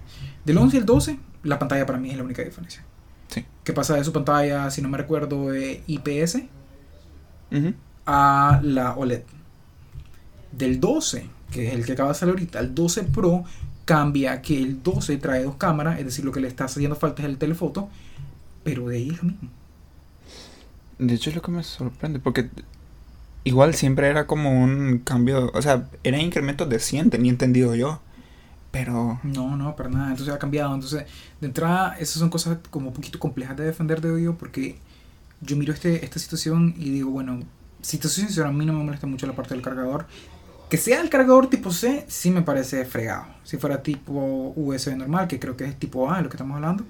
del 0.46 0.58
11 0.58 0.78
al 0.78 0.86
12, 0.86 1.20
la 1.44 1.60
pantalla 1.60 1.86
para 1.86 2.00
mí 2.00 2.10
es 2.10 2.18
la 2.18 2.24
única 2.24 2.44
diferencia. 2.44 2.84
Sí. 3.28 3.46
Que 3.64 3.74
pasa 3.74 3.96
de 3.96 4.04
su 4.04 4.14
pantalla, 4.14 4.70
si 4.72 4.82
no 4.82 4.90
me 4.90 4.98
recuerdo, 4.98 5.50
de 5.50 5.84
IPS 5.88 6.44
a 8.06 8.60
la 8.64 8.96
OLED. 8.96 9.24
Del 10.52 10.80
12, 10.80 11.30
que 11.52 11.68
es 11.68 11.74
el 11.74 11.86
que 11.86 11.94
acaba 11.94 12.10
de 12.10 12.16
salir 12.16 12.34
ahorita, 12.34 12.60
al 12.60 12.74
12 12.74 13.04
Pro 13.04 13.44
cambia 13.86 14.42
que 14.42 14.58
el 14.58 14.82
12 14.82 15.18
trae 15.18 15.44
dos 15.44 15.56
cámaras, 15.56 16.00
es 16.00 16.06
decir, 16.06 16.24
lo 16.24 16.32
que 16.32 16.40
le 16.40 16.48
está 16.48 16.66
haciendo 16.66 16.96
falta 16.96 17.22
es 17.22 17.28
el 17.28 17.38
telefoto, 17.38 17.90
pero 18.64 18.88
de 18.88 18.98
ahí 18.98 19.10
es 19.10 19.18
lo 19.18 19.24
mismo. 19.24 19.50
De 21.00 21.14
hecho 21.14 21.30
es 21.30 21.36
lo 21.36 21.42
que 21.42 21.52
me 21.52 21.64
sorprende, 21.64 22.20
porque 22.20 22.50
igual 23.44 23.74
siempre 23.76 24.08
era 24.08 24.28
como 24.28 24.52
un 24.52 25.00
cambio, 25.00 25.52
o 25.54 25.62
sea, 25.62 25.88
eran 26.04 26.22
incrementos 26.22 26.70
de 26.70 26.80
100, 26.80 27.10
tenía 27.10 27.32
entendido 27.32 27.76
yo. 27.76 28.02
Pero 28.72 29.20
No, 29.22 29.56
no, 29.56 29.76
para 29.76 29.90
nada. 29.90 30.10
Entonces 30.10 30.34
ha 30.34 30.40
cambiado. 30.40 30.74
Entonces, 30.74 31.06
de 31.40 31.48
entrada, 31.48 31.96
esas 32.00 32.16
son 32.16 32.30
cosas 32.30 32.58
como 32.72 32.88
un 32.88 32.94
poquito 32.94 33.20
complejas 33.20 33.56
de 33.56 33.66
defender 33.66 34.02
de 34.02 34.10
oído 34.10 34.36
porque 34.36 34.78
yo 35.42 35.56
miro 35.56 35.74
este, 35.74 36.04
esta 36.04 36.18
situación 36.18 36.74
y 36.78 36.90
digo, 36.90 37.12
bueno, 37.12 37.42
si 37.82 38.00
te 38.00 38.08
soy 38.08 38.24
sincero, 38.24 38.48
a 38.48 38.52
mí 38.52 38.66
no 38.66 38.74
me 38.74 38.84
molesta 38.84 39.06
mucho 39.06 39.28
la 39.28 39.34
parte 39.34 39.54
del 39.54 39.62
cargador. 39.62 40.08
Que 40.72 40.78
sea 40.78 41.02
el 41.02 41.10
cargador 41.12 41.52
tipo 41.52 41.72
C, 41.72 42.04
sí 42.08 42.32
me 42.32 42.42
parece 42.42 42.84
fregado. 42.86 43.28
Si 43.44 43.58
fuera 43.58 43.84
tipo 43.84 44.54
USB 44.56 44.96
normal, 44.96 45.28
que 45.28 45.40
creo 45.40 45.56
que 45.56 45.66
es 45.66 45.78
tipo 45.78 46.10
A, 46.10 46.18
de 46.18 46.24
lo 46.24 46.30
que 46.30 46.38
estamos 46.38 46.56
hablando, 46.56 46.84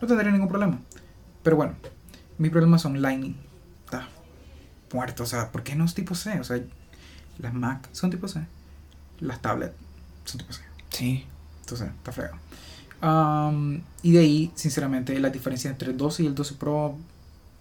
no 0.00 0.08
tendría 0.08 0.32
ningún 0.32 0.48
problema. 0.48 0.78
Pero 1.42 1.56
bueno, 1.56 1.74
mis 2.38 2.50
problemas 2.50 2.80
son 2.80 3.02
Lightning. 3.02 3.36
Muerto. 4.96 5.22
O 5.24 5.26
sea, 5.26 5.52
¿por 5.52 5.62
qué 5.62 5.74
no 5.76 5.84
es 5.84 5.94
tipo 5.94 6.14
C? 6.14 6.40
O 6.40 6.44
sea, 6.44 6.58
las 7.38 7.52
Mac 7.54 7.88
son 7.92 8.10
tipo 8.10 8.26
C. 8.28 8.40
Las 9.20 9.40
tablets 9.42 9.74
son 10.24 10.38
tipo 10.40 10.52
C. 10.52 10.62
sí, 10.90 11.26
Entonces, 11.60 11.88
está 11.88 12.12
feo. 12.12 12.30
Am, 13.00 13.82
y 14.02 14.12
de 14.12 14.18
ahí, 14.20 14.52
sinceramente, 14.54 15.18
la 15.20 15.28
diferencia 15.30 15.70
entre 15.70 15.90
el 15.90 15.96
12 15.96 16.22
y 16.22 16.26
el 16.26 16.34
12 16.34 16.54
Pro 16.54 16.96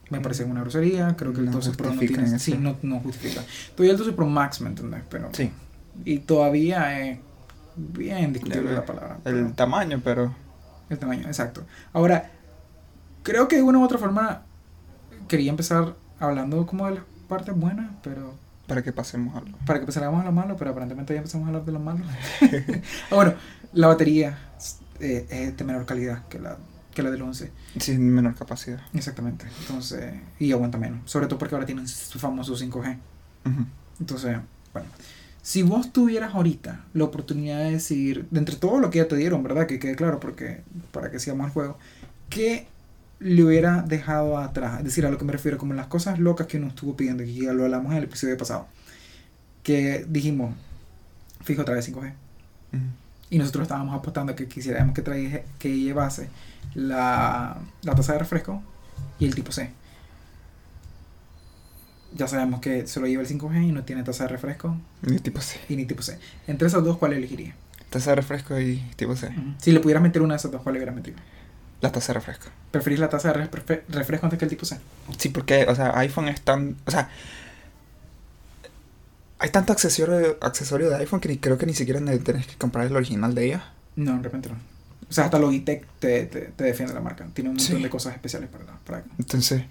me 0.09 0.21
parece 0.21 0.43
una 0.45 0.61
grosería. 0.61 1.15
Creo 1.17 1.33
que 1.33 1.39
el 1.39 1.45
No 1.47 1.51
12 1.51 1.71
Pro 1.71 1.93
no 1.93 1.99
tiene. 1.99 2.39
Sí, 2.39 2.57
no, 2.57 2.77
no 2.83 2.99
justifica. 3.01 3.43
Todavía 3.75 3.91
el 3.91 3.97
12 3.97 4.13
Pro 4.13 4.27
Max, 4.27 4.61
¿me 4.61 4.69
entendés? 4.69 5.01
Pero, 5.09 5.29
sí. 5.33 5.51
Y 6.05 6.19
todavía 6.19 7.01
es 7.01 7.19
bien 7.75 8.31
discutible 8.33 8.69
El- 8.69 8.75
la 8.75 8.85
palabra. 8.85 9.15
El 9.25 9.33
pero- 9.35 9.51
tamaño, 9.53 10.01
pero 10.03 10.33
el 10.89 10.97
tamaño, 10.99 11.27
exacto. 11.27 11.65
Ahora, 11.93 12.31
creo 13.23 13.47
que 13.47 13.57
de 13.57 13.63
una 13.63 13.79
u 13.79 13.83
otra 13.83 13.97
forma 13.97 14.43
quería 15.27 15.49
empezar 15.49 15.95
hablando 16.19 16.65
como 16.65 16.85
de 16.87 16.95
las 16.95 17.03
partes 17.25 17.55
buenas, 17.55 17.91
pero 18.03 18.33
para 18.67 18.83
que 18.83 18.91
pasemos 18.91 19.35
algo. 19.35 19.57
para 19.65 19.79
que 19.79 19.85
pasáramos 19.85 20.21
a 20.21 20.25
lo 20.25 20.31
malo, 20.31 20.55
pero 20.57 20.71
aparentemente 20.71 21.13
ya 21.13 21.19
empezamos 21.19 21.45
a 21.45 21.49
hablar 21.49 21.65
de 21.65 21.71
lo 21.71 21.79
malo. 21.79 22.03
ah, 23.11 23.15
bueno, 23.15 23.33
la 23.73 23.87
batería 23.87 24.37
eh, 24.99 25.25
es 25.29 25.57
de 25.57 25.63
menor 25.63 25.85
calidad 25.85 26.27
que 26.27 26.39
la, 26.39 26.57
que 26.93 27.03
la 27.03 27.11
del 27.11 27.21
11. 27.21 27.51
Sí, 27.79 27.97
menor 27.97 28.35
capacidad. 28.35 28.81
Exactamente. 28.93 29.45
Entonces, 29.61 30.13
y 30.39 30.51
aguanta 30.51 30.77
menos. 30.77 31.09
Sobre 31.09 31.27
todo 31.27 31.37
porque 31.37 31.55
ahora 31.55 31.65
tienen 31.65 31.87
su 31.87 32.17
famoso 32.17 32.55
5G. 32.55 32.97
Ujú. 33.45 33.65
Entonces, 33.99 34.37
bueno. 34.73 34.89
Si 35.41 35.61
vos 35.61 35.93
tuvieras 35.93 36.33
ahorita 36.33 36.85
la 36.93 37.03
oportunidad 37.03 37.59
de 37.59 37.73
decidir, 37.73 38.27
de 38.31 38.39
entre 38.39 38.55
todo 38.55 38.79
lo 38.79 38.89
que 38.89 38.97
ya 38.97 39.07
te 39.07 39.15
dieron, 39.15 39.43
¿verdad? 39.43 39.67
Que 39.67 39.77
quede 39.77 39.95
claro, 39.95 40.19
porque 40.19 40.63
para 40.91 41.11
que 41.11 41.19
sigamos 41.19 41.45
el 41.45 41.53
juego, 41.53 41.77
¿qué 42.29 42.67
le 43.19 43.43
hubiera 43.43 43.81
dejado 43.81 44.37
atrás? 44.37 44.79
Es 44.79 44.85
decir, 44.85 45.05
a 45.05 45.09
lo 45.11 45.17
que 45.17 45.25
me 45.25 45.31
refiero, 45.31 45.57
como 45.57 45.73
las 45.73 45.87
cosas 45.87 46.19
locas 46.19 46.47
que 46.47 46.57
uno 46.57 46.67
estuvo 46.67 46.95
pidiendo, 46.95 47.23
que 47.23 47.33
ya 47.33 47.53
lo 47.53 47.63
hablamos 47.65 47.91
en 47.91 47.97
el 47.99 48.03
episodio 48.05 48.37
pasado, 48.37 48.67
que 49.63 50.05
dijimos, 50.07 50.53
fijo, 51.43 51.65
trae 51.65 51.81
5G. 51.81 52.13
Ujú. 52.73 52.83
Y 53.29 53.39
nosotros 53.39 53.63
estábamos 53.63 53.95
apostando 53.95 54.35
que 54.35 54.47
quisiéramos 54.47 54.93
que, 54.93 55.43
que 55.57 55.77
llevase 55.79 56.29
la, 56.75 57.57
la 57.81 57.95
tasa 57.95 58.13
de 58.13 58.19
refresco 58.19 58.61
y 59.19 59.25
el 59.25 59.33
tipo 59.35 59.51
C. 59.51 59.71
Ya 62.13 62.27
sabemos 62.27 62.61
que 62.61 62.87
solo 62.87 63.07
lleva 63.07 63.23
el 63.23 63.27
5G 63.29 63.67
y 63.67 63.71
no 63.71 63.83
tiene 63.83 64.03
tasa 64.03 64.23
de 64.23 64.29
refresco 64.29 64.77
Y 65.05 65.19
tipo 65.19 65.41
C. 65.41 65.59
y 65.67 65.75
ni 65.75 65.85
tipo 65.85 66.01
C. 66.01 66.17
Entre 66.47 66.67
esas 66.67 66.83
dos, 66.83 66.97
¿cuál 66.97 67.13
elegiría? 67.13 67.55
Taza 67.89 68.11
de 68.11 68.15
refresco 68.17 68.59
y 68.59 68.77
tipo 68.95 69.15
C. 69.15 69.29
Si 69.57 69.71
le 69.71 69.79
pudieras 69.79 70.03
meter 70.03 70.21
una 70.21 70.33
de 70.33 70.37
esas 70.37 70.51
dos, 70.51 70.61
¿cuál 70.61 70.73
le 70.73 70.79
hubieras 70.79 70.95
metido? 70.95 71.17
La 71.85 71.91
taza 71.91 72.13
de 72.13 72.19
refresco. 72.19 72.47
¿Preferís 72.71 72.99
la 72.99 73.09
tasa 73.09 73.31
de 73.31 73.49
refre- 73.49 73.81
refresco 73.89 74.25
antes 74.25 74.39
que 74.39 74.45
el 74.45 74.49
tipo 74.49 74.65
C? 74.65 74.79
Sí, 75.17 75.29
porque, 75.29 75.65
o 75.67 75.75
sea, 75.75 75.97
iPhone 75.99 76.27
es 76.29 76.41
tan. 76.41 76.75
O 76.85 76.91
sea. 76.91 77.09
Hay 79.37 79.49
tanto 79.49 79.73
accesorio, 79.73 80.37
accesorio 80.41 80.89
de 80.89 80.95
iPhone 80.95 81.19
que 81.19 81.29
ni, 81.29 81.37
creo 81.37 81.57
que 81.57 81.65
ni 81.65 81.73
siquiera 81.73 81.99
tenés 82.23 82.47
que 82.47 82.55
comprar 82.57 82.85
el 82.87 82.95
original 82.95 83.35
de 83.35 83.45
ella. 83.47 83.73
No, 83.95 84.17
de 84.17 84.23
repente 84.23 84.49
no. 84.49 84.55
O 85.09 85.13
sea, 85.13 85.25
hasta 85.25 85.37
Logitech 85.37 85.85
te, 85.99 86.25
te, 86.25 86.41
te 86.55 86.63
defiende 86.63 86.93
la 86.93 87.01
marca. 87.01 87.27
Tiene 87.33 87.49
un 87.51 87.57
montón 87.57 87.77
Sí. 87.77 87.83
de 87.83 87.89
cosas 87.89 88.13
especiales 88.13 88.49
para, 88.49 88.65
para 88.85 89.03
Entonces, 89.19 89.63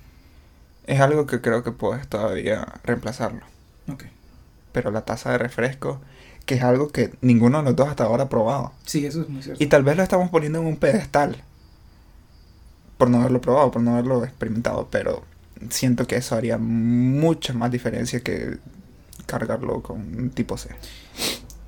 es 0.87 1.01
algo 1.01 1.27
que 1.27 1.41
creo 1.41 1.65
que 1.65 1.73
puedes 1.73 2.07
todavía 2.07 2.67
reemplazarlo. 2.85 3.41
Ok. 3.91 4.05
Pero 4.73 4.91
la 4.91 5.01
taza 5.05 5.33
de 5.33 5.39
refresco, 5.39 6.01
que 6.47 6.55
es 6.57 6.63
algo 6.63 6.89
que 6.91 7.13
ninguno 7.23 7.59
de 7.59 7.65
los 7.65 7.77
dos 7.77 7.89
hasta 7.89 8.05
ahora 8.05 8.25
ha 8.25 8.29
probado. 8.29 8.73
Sí, 8.85 9.05
eso 9.07 9.23
es 9.23 9.29
muy 9.29 9.43
cierto. 9.43 9.63
Y 9.65 9.67
tal 9.67 9.83
vez 9.83 9.97
lo 9.97 10.03
estamos 10.03 10.31
poniendo 10.31 10.61
en 10.61 10.67
un 10.67 10.77
pedestal. 10.77 11.43
Por 12.99 13.11
no 13.11 13.19
haberlo 13.19 13.41
probado, 13.41 13.71
por 13.71 13.83
no 13.83 13.93
haberlo 13.93 14.25
experimentado. 14.25 14.89
Pero 14.91 15.25
siento 15.71 16.07
que 16.07 16.17
eso 16.17 16.35
haría 16.37 16.59
mucha 16.59 17.53
más 17.53 17.71
diferencia 17.71 18.21
que 18.21 18.59
cargarlo 19.27 19.83
con 19.83 20.01
un 20.01 20.31
tipo 20.31 20.57
C. 20.57 20.71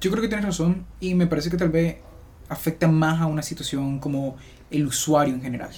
Yo 0.01 0.11
creo 0.11 0.22
que 0.22 0.29
tienes 0.29 0.47
razón 0.47 0.87
y 1.01 1.14
me 1.14 1.27
parece 1.27 1.51
que 1.51 1.57
tal 1.57 1.70
vez 1.70 1.97
afecta 2.49 2.87
más 2.89 3.20
a 3.20 3.27
una 3.27 3.43
situación 3.43 3.99
como 3.99 4.37
el 4.70 4.87
usuario 4.87 5.35
en 5.35 5.43
general. 5.43 5.70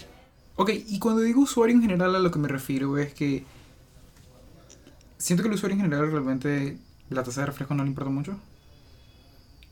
Ok, 0.57 0.71
y 0.89 0.99
cuando 0.99 1.23
digo 1.23 1.43
usuario 1.43 1.77
en 1.77 1.83
general 1.83 2.17
a 2.17 2.19
lo 2.19 2.31
que 2.31 2.39
me 2.39 2.49
refiero 2.49 2.99
es 2.99 3.15
que 3.15 3.45
siento 5.17 5.43
que 5.43 5.49
el 5.49 5.55
usuario 5.55 5.77
en 5.77 5.83
general 5.83 6.11
realmente 6.11 6.79
la 7.11 7.23
tasa 7.23 7.43
de 7.43 7.47
refresco 7.47 7.75
no 7.75 7.85
le 7.85 7.91
importa 7.91 8.11
mucho. 8.11 8.37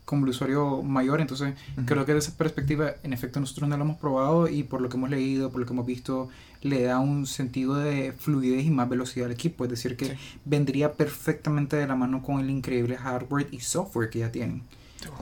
Como 0.07 0.23
el 0.23 0.29
usuario 0.29 0.81
mayor, 0.83 1.19
entonces 1.19 1.53
Ujú. 1.75 1.85
creo 1.85 2.05
que 2.05 2.13
desde 2.13 2.29
esa 2.29 2.37
perspectiva, 2.37 2.93
en 3.03 3.11
efecto, 3.11 3.41
nosotros 3.41 3.67
no 3.67 3.75
lo 3.75 3.83
hemos 3.83 3.97
probado 3.97 4.47
y 4.47 4.63
por 4.63 4.79
lo 4.79 4.87
que 4.87 4.95
hemos 4.95 5.09
leído, 5.09 5.51
por 5.51 5.59
lo 5.59 5.65
que 5.67 5.73
hemos 5.73 5.85
visto, 5.85 6.29
le 6.61 6.83
da 6.83 6.99
un 6.99 7.27
sentido 7.27 7.75
de 7.75 8.13
fluidez 8.17 8.63
y 8.65 8.71
más 8.71 8.87
velocidad 8.87 9.25
al 9.25 9.33
equipo. 9.33 9.65
Es 9.65 9.69
decir, 9.69 9.97
que 9.97 10.05
Sí. 10.05 10.11
vendría 10.45 10.93
perfectamente 10.93 11.75
de 11.75 11.87
la 11.87 11.95
mano 11.95 12.23
con 12.23 12.39
el 12.39 12.49
increíble 12.49 12.95
hardware 12.95 13.49
y 13.51 13.59
software 13.59 14.09
que 14.09 14.19
ya 14.19 14.31
tienen. 14.31 14.63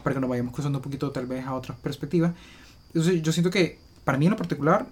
Para 0.03 0.13
que 0.13 0.19
nos 0.21 0.29
vayamos 0.29 0.53
cruzando 0.53 0.77
un 0.77 0.83
poquito 0.83 1.09
tal 1.11 1.25
vez 1.25 1.43
a 1.47 1.55
otras 1.55 1.79
perspectivas. 1.79 2.33
Entonces 2.93 3.23
yo 3.23 3.31
siento 3.31 3.49
que 3.49 3.79
para 4.03 4.19
mí 4.19 4.25
en 4.27 4.31
lo 4.31 4.38
particular 4.38 4.86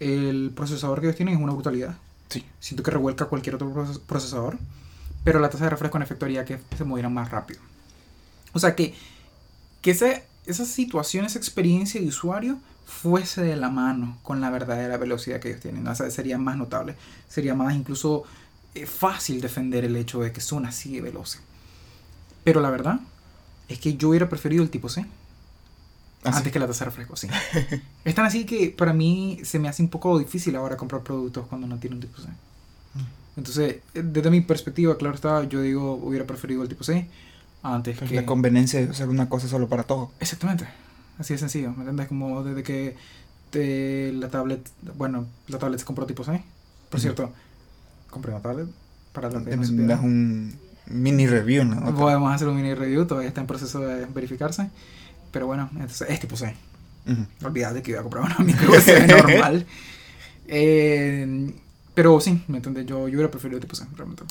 el 0.00 0.50
procesador 0.56 1.00
que 1.00 1.08
ellos 1.08 1.16
tienen 1.16 1.34
es 1.36 1.40
una 1.42 1.52
brutalidad. 1.52 1.96
Sí. 2.30 2.42
Siento 2.58 2.82
que 2.82 2.90
revuelca 2.90 3.26
cualquier 3.26 3.54
otro 3.56 3.70
proces- 3.74 4.00
procesador. 4.00 4.56
Pero 5.24 5.40
la 5.40 5.50
tasa 5.50 5.64
de 5.64 5.70
refresco 5.70 5.98
en 5.98 6.02
efecto 6.04 6.24
haría 6.24 6.44
que 6.46 6.58
se 6.76 6.84
movieran 6.84 7.12
más 7.12 7.30
rápido. 7.30 7.60
O 8.54 8.58
sea 8.58 8.74
que, 8.74 8.94
que 9.86 9.92
ese- 9.92 10.24
esa 10.46 10.66
situación, 10.66 11.24
esa 11.24 11.38
experiencia 11.38 12.02
de 12.02 12.08
usuario 12.08 12.58
fuese 12.86 13.42
de 13.42 13.56
la 13.56 13.70
mano 13.70 14.18
con 14.24 14.40
la 14.42 14.50
verdadera 14.50 14.98
velocidad 14.98 15.40
que 15.40 15.50
ellos 15.50 15.60
tienen. 15.62 15.86
O 15.88 15.94
sea, 15.94 16.10
sería 16.10 16.38
más 16.38 16.56
notable. 16.58 16.96
Sería 17.28 17.54
más 17.54 17.74
incluso 17.76 18.24
eh, 18.74 18.86
fácil 18.86 19.40
defender 19.40 19.84
el 19.84 19.96
hecho 19.96 20.20
de 20.20 20.32
que 20.32 20.40
son 20.42 20.66
así 20.66 20.94
de 20.96 21.02
veloces. 21.02 21.42
Pero 22.44 22.60
la 22.60 22.70
verdad 22.70 23.00
es 23.68 23.78
que 23.80 23.96
yo 23.96 24.10
hubiera 24.10 24.28
preferido 24.28 24.64
el 24.64 24.70
tipo 24.70 24.88
C 24.88 25.06
¿Ah, 26.24 26.32
sí? 26.32 26.38
antes 26.38 26.52
que 26.52 26.58
la 26.58 26.66
tasa 26.66 26.84
de 26.84 26.90
refresco, 26.90 27.16
sí. 27.16 27.28
es 28.04 28.14
tan 28.14 28.24
así 28.26 28.44
que 28.46 28.70
para 28.70 28.92
mí 28.92 29.40
se 29.44 29.58
me 29.58 29.68
hace 29.68 29.82
un 29.82 29.88
poco 29.88 30.18
difícil 30.18 30.56
ahora 30.56 30.76
comprar 30.76 31.02
productos 31.02 31.46
cuando 31.46 31.66
no 31.66 31.78
tiene 31.78 31.96
un 31.96 32.02
tipo 32.02 32.20
C. 32.20 32.28
Entonces, 33.36 33.76
eh, 33.94 34.02
desde 34.02 34.30
mi 34.30 34.40
perspectiva, 34.40 34.96
claro 34.96 35.14
está, 35.14 35.44
yo 35.44 35.60
digo, 35.60 35.94
hubiera 35.94 36.26
preferido 36.26 36.62
el 36.62 36.68
tipo 36.68 36.84
C 36.84 37.06
antes 37.74 37.98
Pues 37.98 38.10
que... 38.10 38.16
la 38.16 38.26
conveniencia 38.26 38.80
de 38.80 38.90
usar 38.90 39.08
una 39.08 39.28
cosa 39.28 39.48
solo 39.48 39.68
para 39.68 39.82
todo. 39.84 40.10
Exactamente. 40.20 40.66
Así 41.18 41.34
de 41.34 41.38
sencillo, 41.38 41.70
¿me 41.70 41.78
entiendes? 41.78 42.08
Como 42.08 42.42
desde 42.42 42.62
que 42.62 42.96
te- 43.50 44.12
la 44.12 44.28
tablet, 44.28 44.68
bueno, 44.96 45.26
la 45.48 45.58
tablet 45.58 45.78
se 45.80 45.86
compró 45.86 46.06
tipo 46.06 46.24
C. 46.24 46.42
Por 46.90 47.00
cierto, 47.00 47.32
compré 48.10 48.32
una 48.32 48.40
tablet 48.42 48.68
para 49.12 49.30
la 49.30 49.42
que 49.44 49.56
no 49.56 50.00
un 50.02 50.58
mini 50.86 51.26
review, 51.26 51.64
¿no? 51.64 51.94
Podemos 51.94 52.34
hacer 52.34 52.48
un 52.48 52.56
mini 52.56 52.74
review, 52.74 53.06
todavía 53.06 53.28
está 53.28 53.40
en 53.40 53.46
proceso 53.46 53.80
de 53.80 54.04
verificarse. 54.06 54.70
Pero 55.32 55.46
bueno, 55.46 55.68
entonces 55.72 56.08
es 56.10 56.20
tipo 56.20 56.36
C. 56.36 56.54
Ujú. 57.06 57.26
Olvídate 57.46 57.82
que 57.82 57.90
iba 57.92 58.00
a 58.00 58.02
comprar 58.02 58.24
una 58.24 58.38
micro 58.40 58.70
USB 58.72 59.06
normal. 59.08 59.66
Eh, 60.48 61.52
pero 61.94 62.20
sí, 62.20 62.40
¿me 62.48 62.58
entiendes? 62.58 62.86
Yo, 62.86 63.08
yo 63.08 63.14
hubiera 63.16 63.30
preferido 63.30 63.58
tipo 63.60 63.74
C, 63.74 63.84
realmente. 63.96 64.22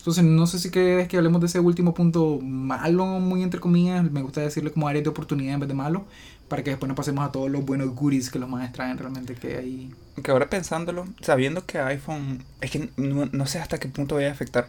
Entonces, 0.00 0.24
no 0.24 0.46
sé 0.46 0.58
si 0.58 0.70
quieres 0.70 1.08
que 1.08 1.18
hablemos 1.18 1.42
de 1.42 1.46
ese 1.46 1.60
último 1.60 1.92
punto 1.92 2.38
malo, 2.40 3.04
muy 3.04 3.42
entre 3.42 3.60
comillas. 3.60 4.10
Me 4.10 4.22
gusta 4.22 4.40
decirle 4.40 4.70
como 4.70 4.88
área 4.88 5.02
de 5.02 5.08
oportunidad 5.10 5.52
en 5.52 5.60
vez 5.60 5.68
de 5.68 5.74
malo, 5.74 6.06
para 6.48 6.64
que 6.64 6.70
después 6.70 6.88
nos 6.88 6.96
pasemos 6.96 7.22
a 7.28 7.30
todos 7.30 7.50
los 7.50 7.66
buenos 7.66 7.94
goodies 7.94 8.30
que 8.30 8.38
los 8.38 8.48
más 8.48 8.72
traen 8.72 8.96
realmente 8.96 9.34
que 9.34 9.58
hay. 9.58 9.94
Que 10.22 10.30
ahora 10.30 10.48
pensándolo, 10.48 11.06
sabiendo 11.20 11.66
que 11.66 11.80
iPhone, 11.80 12.42
es 12.62 12.70
que 12.70 12.88
no, 12.96 13.26
no 13.30 13.46
sé 13.46 13.58
hasta 13.58 13.76
qué 13.76 13.88
punto 13.88 14.14
va 14.14 14.22
a 14.22 14.30
afectar. 14.30 14.68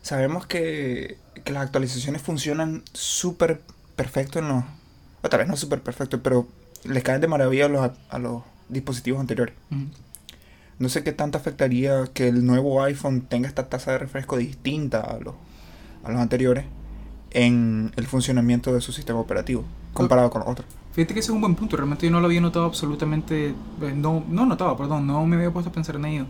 Sabemos 0.00 0.46
que, 0.46 1.18
que 1.42 1.52
las 1.52 1.64
actualizaciones 1.64 2.22
funcionan 2.22 2.84
súper 2.92 3.60
perfecto 3.96 4.38
en 4.38 4.46
los, 4.46 4.64
o 5.22 5.28
tal 5.28 5.40
vez 5.40 5.48
no 5.48 5.56
súper 5.56 5.82
perfecto, 5.82 6.22
pero 6.22 6.46
les 6.84 7.02
caen 7.02 7.20
de 7.20 7.26
maravilla 7.26 7.66
a 7.66 7.68
los, 7.68 7.90
a 8.10 8.18
los 8.20 8.42
dispositivos 8.68 9.20
anteriores. 9.20 9.56
Mm. 9.70 9.86
No 10.78 10.88
sé 10.88 11.02
qué 11.02 11.12
tanto 11.12 11.38
afectaría 11.38 12.04
que 12.14 12.28
el 12.28 12.46
nuevo 12.46 12.82
iPhone 12.82 13.22
tenga 13.22 13.48
esta 13.48 13.68
tasa 13.68 13.92
de 13.92 13.98
refresco 13.98 14.36
distinta 14.36 15.00
a 15.00 15.18
los, 15.18 15.34
a 16.04 16.12
los 16.12 16.20
anteriores 16.20 16.64
en 17.30 17.92
el 17.96 18.06
funcionamiento 18.06 18.72
de 18.72 18.80
su 18.80 18.92
sistema 18.92 19.18
operativo 19.20 19.64
comparado 19.92 20.30
con 20.30 20.42
otros. 20.46 20.66
Fíjate 20.92 21.14
que 21.14 21.20
ese 21.20 21.30
es 21.30 21.34
un 21.34 21.40
buen 21.40 21.54
punto. 21.54 21.76
Realmente 21.76 22.06
yo 22.06 22.12
no 22.12 22.20
lo 22.20 22.26
había 22.26 22.40
notado 22.40 22.64
absolutamente. 22.64 23.48
eh, 23.48 23.54
No, 23.96 24.24
no 24.28 24.46
notado, 24.46 24.76
perdón. 24.76 25.06
No 25.06 25.24
me 25.26 25.36
había 25.36 25.50
puesto 25.52 25.70
a 25.70 25.72
pensar 25.72 25.96
en 25.96 26.04
ello. 26.06 26.26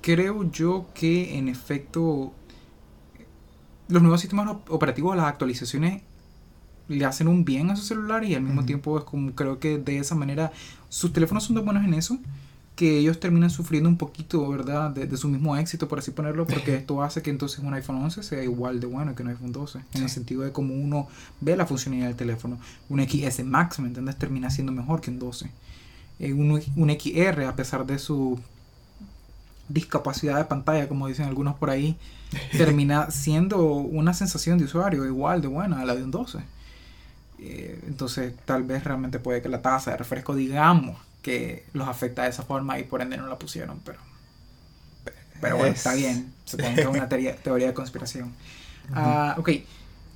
Creo 0.00 0.50
yo 0.50 0.86
que 0.94 1.38
en 1.38 1.48
efecto 1.48 2.32
los 3.88 4.02
nuevos 4.02 4.20
sistemas 4.20 4.48
op- 4.48 4.70
operativos, 4.70 5.16
las 5.16 5.26
actualizaciones 5.26 6.02
le 6.88 7.04
hacen 7.04 7.28
un 7.28 7.44
bien 7.44 7.70
a 7.70 7.76
su 7.76 7.82
celular 7.82 8.24
y 8.24 8.34
al 8.34 8.42
mismo 8.42 8.64
tiempo 8.64 8.98
es 8.98 9.04
como 9.04 9.32
creo 9.32 9.58
que 9.58 9.78
de 9.78 9.98
esa 9.98 10.14
manera 10.14 10.52
sus 10.88 11.12
teléfonos 11.12 11.44
son 11.44 11.56
tan 11.56 11.64
buenos 11.64 11.84
en 11.84 11.94
eso 11.94 12.18
que 12.76 12.98
ellos 12.98 13.20
terminan 13.20 13.50
sufriendo 13.50 13.88
un 13.88 13.98
poquito, 13.98 14.48
¿verdad? 14.48 14.90
De, 14.90 15.06
de 15.06 15.16
su 15.16 15.28
mismo 15.28 15.56
éxito, 15.56 15.88
por 15.88 15.98
así 15.98 16.10
ponerlo, 16.10 16.46
porque 16.46 16.74
esto 16.74 17.02
hace 17.02 17.20
que 17.20 17.30
entonces 17.30 17.58
un 17.58 17.74
iPhone 17.74 17.96
11 17.96 18.22
sea 18.22 18.42
igual 18.42 18.80
de 18.80 18.86
bueno 18.86 19.14
que 19.14 19.22
un 19.22 19.28
iPhone 19.28 19.52
12, 19.52 19.80
en 19.92 20.02
el 20.02 20.08
sentido 20.08 20.42
de 20.42 20.52
cómo 20.52 20.74
uno 20.74 21.06
ve 21.40 21.54
la 21.54 21.66
funcionalidad 21.66 22.08
del 22.08 22.16
teléfono. 22.16 22.58
Un 22.88 23.06
XS 23.06 23.44
Max, 23.44 23.78
¿me 23.78 23.88
entiendes? 23.88 24.16
Termina 24.16 24.48
siendo 24.50 24.72
mejor 24.72 25.02
que 25.02 25.10
un 25.10 25.18
12. 25.18 25.50
Eh, 26.18 26.32
un, 26.32 26.62
un 26.76 26.90
XR, 26.90 27.44
a 27.44 27.56
pesar 27.56 27.84
de 27.86 27.98
su 27.98 28.40
discapacidad 29.68 30.38
de 30.38 30.44
pantalla, 30.44 30.88
como 30.88 31.08
dicen 31.08 31.26
algunos 31.26 31.56
por 31.56 31.68
ahí, 31.68 31.96
termina 32.56 33.10
siendo 33.10 33.64
una 33.64 34.14
sensación 34.14 34.58
de 34.58 34.64
usuario 34.64 35.04
igual 35.04 35.42
de 35.42 35.48
buena 35.48 35.80
a 35.80 35.84
la 35.84 35.94
de 35.94 36.04
un 36.04 36.10
12. 36.10 36.38
Eh, 37.44 37.80
entonces, 37.88 38.32
tal 38.44 38.62
vez 38.62 38.84
realmente 38.84 39.18
puede 39.18 39.42
que 39.42 39.48
la 39.48 39.62
tasa 39.62 39.90
de 39.90 39.96
refresco, 39.96 40.34
digamos, 40.36 40.96
que 41.22 41.64
los 41.72 41.88
afecta 41.88 42.22
de 42.22 42.28
esa 42.30 42.44
forma 42.44 42.78
y 42.78 42.84
por 42.84 43.02
ende 43.02 43.16
no 43.16 43.26
la 43.26 43.38
pusieron, 43.38 43.80
pero. 43.84 43.98
Pero 45.40 45.56
bueno, 45.56 45.72
Es- 45.72 45.78
está 45.78 45.94
bien. 45.94 46.32
Supongo 46.44 46.74
que 46.74 46.80
es 46.82 46.86
una 46.86 47.08
teoría, 47.08 47.34
teoría 47.42 47.66
de 47.68 47.74
conspiración. 47.74 48.32
Ah, 48.94 49.34
ok, 49.38 49.48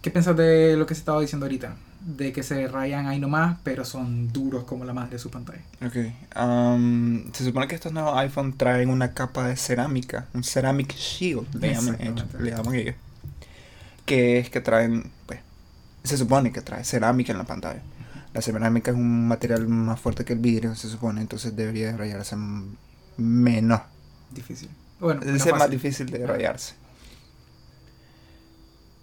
¿qué 0.02 0.10
piensas 0.10 0.36
de 0.36 0.76
lo 0.76 0.86
que 0.86 0.94
se 0.94 1.00
estaba 1.00 1.20
diciendo 1.20 1.46
ahorita? 1.46 1.74
De 2.00 2.32
que 2.32 2.44
se 2.44 2.68
rayan 2.68 3.06
ahí 3.06 3.18
nomás, 3.18 3.58
pero 3.64 3.84
son 3.84 4.32
duros 4.32 4.62
como 4.64 4.84
la 4.84 4.92
madre 4.92 5.10
de 5.12 5.18
su 5.18 5.30
pantalla. 5.30 5.62
Ok. 5.84 5.96
am, 6.34 7.32
se 7.32 7.44
supone 7.44 7.66
que 7.66 7.74
estos 7.74 7.92
nuevos 7.92 8.16
iPhone 8.18 8.56
traen 8.56 8.88
una 8.90 9.12
capa 9.12 9.48
de 9.48 9.56
cerámica, 9.56 10.26
un 10.32 10.44
ceramic 10.44 10.94
shield, 10.94 11.52
le 11.60 11.72
llaman, 11.74 11.96
le 12.38 12.50
llaman 12.50 12.74
ellos. 12.76 12.94
Que 14.04 14.38
es 14.38 14.50
que 14.50 14.60
traen, 14.60 15.10
pues, 15.26 15.40
se 16.06 16.16
supone 16.16 16.52
que 16.52 16.60
trae 16.62 16.84
cerámica 16.84 17.32
en 17.32 17.38
la 17.38 17.44
pantalla. 17.44 17.82
La 18.32 18.42
cerámica 18.42 18.90
es 18.90 18.96
un 18.96 19.28
material 19.28 19.66
más 19.68 19.98
fuerte 20.00 20.24
que 20.24 20.34
el 20.34 20.38
vidrio, 20.40 20.74
se 20.74 20.88
supone, 20.88 21.20
entonces 21.20 21.56
debería 21.56 21.86
de 21.92 21.96
rayarse 21.96 22.36
menos. 23.16 23.80
Difícil. 24.30 24.68
Bueno, 25.00 25.22
Es 25.22 25.46
más 25.46 25.50
fácil. 25.50 25.70
difícil 25.70 26.06
de 26.10 26.26
rayarse. 26.26 26.74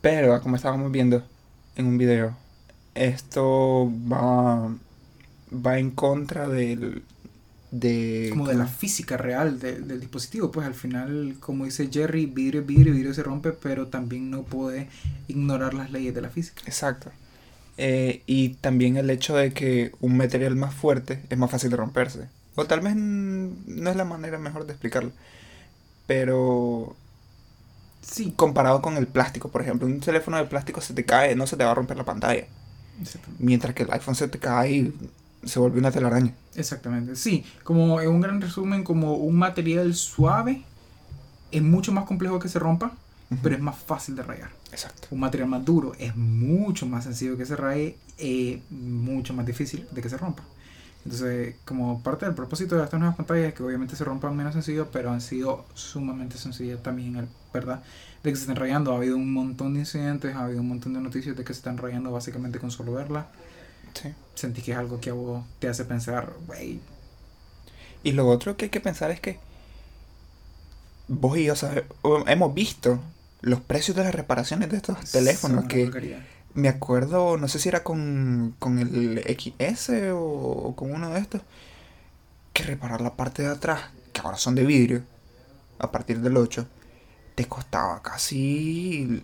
Pero, 0.02 0.40
como 0.42 0.56
estábamos 0.56 0.92
viendo 0.92 1.24
en 1.76 1.86
un 1.88 1.98
video, 1.98 2.36
esto 2.94 3.92
va, 4.12 4.70
va 5.54 5.80
en 5.80 5.92
contra 5.92 6.48
del... 6.48 7.04
De, 7.80 8.30
como 8.30 8.48
de 8.48 8.56
la 8.56 8.68
física 8.68 9.18
real 9.18 9.60
de- 9.60 9.82
del 9.82 10.00
dispositivo. 10.00 10.52
Pues 10.52 10.66
al 10.68 10.74
final, 10.76 11.38
como 11.40 11.66
dice 11.66 11.90
Jerry, 11.92 12.26
vidrio 12.26 12.64
vidrio, 12.64 12.94
vidrio 12.94 13.14
se 13.14 13.24
rompe, 13.24 13.52
pero 13.54 13.88
también 13.88 14.30
no 14.32 14.44
puede 14.44 14.90
ignorar 15.28 15.74
las 15.74 15.92
leyes 15.92 16.14
de 16.16 16.22
la 16.22 16.30
física. 16.30 16.64
Exacto. 16.66 17.12
Eh, 17.78 18.24
y 18.28 18.50
también 18.56 18.98
el 18.98 19.10
hecho 19.10 19.36
de 19.36 19.54
que 19.54 19.94
un 20.00 20.18
material 20.18 20.56
más 20.56 20.74
fuerte 20.76 21.26
es 21.30 21.38
más 21.38 21.52
fácil 21.52 21.72
de 21.72 21.78
romperse. 21.78 22.30
O 22.56 22.66
tal 22.68 22.82
vez 22.82 22.96
no 22.96 23.90
es 23.90 23.96
la 23.96 24.06
manera 24.06 24.38
mejor 24.40 24.66
de 24.66 24.74
explicarlo. 24.74 25.12
Pero 26.08 26.98
Sí, 28.02 28.34
comparado 28.36 28.82
con 28.82 28.98
el 28.98 29.08
plástico, 29.08 29.50
por 29.50 29.62
ejemplo, 29.62 29.88
un 29.88 30.00
teléfono 30.00 30.38
de 30.38 30.46
plástico 30.46 30.82
se 30.82 30.94
te 30.94 31.06
cae, 31.06 31.36
no 31.36 31.48
se 31.48 31.56
te 31.58 31.64
va 31.64 31.72
a 31.72 31.76
romper 31.76 31.98
la 31.98 32.04
pantalla. 32.06 32.48
Mientras 33.40 33.74
que 33.74 33.84
el 33.84 33.92
iPhone 33.94 34.16
se 34.16 34.28
te 34.28 34.40
cae 34.40 34.72
y 34.74 34.94
se 35.46 35.60
vuelve 35.60 35.80
una 35.80 35.92
telaraña. 35.92 36.34
Exactamente. 36.56 37.16
Sí, 37.16 37.44
como 37.64 38.00
en 38.02 38.10
un 38.10 38.22
gran 38.22 38.42
resumen, 38.42 38.84
como 38.84 39.16
un 39.16 39.36
material 39.36 39.94
suave 39.96 40.64
es 41.52 41.62
mucho 41.62 41.92
más 41.92 42.06
complejo 42.06 42.40
que 42.40 42.50
se 42.50 42.60
rompa, 42.60 42.92
Ujú. 43.32 43.40
pero 43.44 43.56
es 43.56 43.62
más 43.62 43.78
fácil 43.78 44.16
de 44.16 44.24
rayar. 44.24 44.50
Exacto. 44.72 45.08
Un 45.12 45.20
material 45.20 45.50
más 45.50 45.64
duro 45.64 45.94
es 46.00 46.16
mucho 46.16 46.86
más 46.86 47.04
sencillo 47.04 47.38
que 47.38 47.46
se 47.46 47.56
raye, 47.56 47.98
eh, 48.18 48.62
mucho 48.70 49.34
más 49.34 49.46
difícil 49.46 49.88
de 49.92 50.02
que 50.02 50.10
se 50.10 50.18
rompa. 50.18 50.44
Entonces, 51.06 51.56
como 51.66 52.02
parte 52.02 52.26
del 52.26 52.34
propósito 52.34 52.78
de 52.78 52.84
estas 52.86 52.98
nuevas 53.00 53.18
pantallas 53.18 53.50
es 53.50 53.54
que 53.54 53.62
obviamente 53.64 53.96
se 53.96 54.06
rompan 54.06 54.38
menos 54.38 54.54
sencillo, 54.54 54.88
pero 54.92 55.12
han 55.12 55.20
sido 55.20 55.66
sumamente 55.74 56.38
sencillas 56.38 56.82
también, 56.82 57.28
¿verdad? 57.54 57.84
De 58.24 58.30
que 58.30 58.36
se 58.38 58.44
estén 58.44 58.56
rayando. 58.56 58.94
Ha 58.94 58.98
habido 58.98 59.18
un 59.18 59.34
montón 59.34 59.74
de 59.74 59.82
incidentes, 59.82 60.34
ha 60.34 60.46
habido 60.46 60.62
un 60.62 60.70
montón 60.70 60.94
de 60.94 61.02
noticias 61.02 61.36
de 61.36 61.44
que 61.44 61.54
se 61.54 61.60
están 61.60 61.78
rayando 61.78 62.10
básicamente 62.12 62.58
con 62.58 62.72
solo 62.72 62.94
verla. 62.94 63.28
Sí. 63.94 64.14
Sentí 64.36 64.62
que 64.62 64.72
es 64.72 64.78
algo 64.78 65.00
que 65.00 65.12
a 65.12 65.14
vos 65.14 65.46
te 65.60 65.68
hace 65.70 65.86
pensar, 65.86 66.34
wey, 66.48 66.82
Y 68.04 68.12
lo 68.12 68.28
otro 68.30 68.56
que 68.58 68.66
hay 68.66 68.70
que 68.72 68.82
pensar 68.82 69.12
es 69.12 69.20
que 69.20 69.40
vos 71.08 71.38
y 71.38 71.46
yo 71.46 71.56
sabe- 71.56 71.86
hemos 72.28 72.54
visto 72.54 73.00
los 73.42 73.60
precios 73.62 73.96
de 73.98 74.04
las 74.04 74.16
reparaciones 74.16 74.70
de 74.70 74.78
estos 74.78 75.12
teléfonos 75.12 75.66
que 75.66 75.86
porquería. 75.86 76.26
me 76.54 76.70
acuerdo, 76.70 77.38
no 77.38 77.48
sé 77.48 77.60
si 77.60 77.70
era 77.70 77.84
con, 77.84 78.56
con 78.60 78.80
el 78.80 79.20
XS 79.26 80.12
o, 80.14 80.20
o 80.22 80.76
con 80.76 80.92
uno 80.92 81.10
de 81.12 81.20
estos, 81.20 81.42
que 82.54 82.64
reparar 82.64 83.02
la 83.02 83.16
parte 83.16 83.42
de 83.44 83.50
atrás, 83.50 83.82
que 84.12 84.22
ahora 84.22 84.38
son 84.38 84.56
de 84.56 84.64
vidrio, 84.66 85.04
a 85.80 85.92
partir 85.92 86.22
del 86.22 86.38
8, 86.38 86.68
te 87.36 87.46
costaba 87.48 88.02
casi 88.02 89.24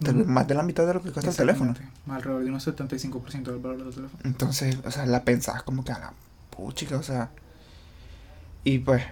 Ujú. 0.00 0.24
más 0.26 0.46
de 0.48 0.54
la 0.54 0.62
mitad 0.62 0.86
de 0.86 0.94
lo 0.94 1.02
que 1.02 1.12
cuesta 1.12 1.30
el 1.30 1.36
teléfono. 1.36 1.74
Alrededor 2.06 2.44
de 2.44 2.50
un 2.50 2.60
75% 2.60 3.44
del 3.44 3.58
valor 3.58 3.84
del 3.84 3.94
teléfono. 3.94 4.20
Entonces, 4.24 4.78
o 4.84 4.90
sea, 4.90 5.06
la 5.06 5.24
pensás 5.24 5.62
como 5.62 5.84
que 5.84 5.92
a 5.92 5.98
la 5.98 6.12
puchica, 6.50 6.96
o 6.96 7.02
sea. 7.02 7.30
Y 8.62 8.78
pues, 8.80 9.02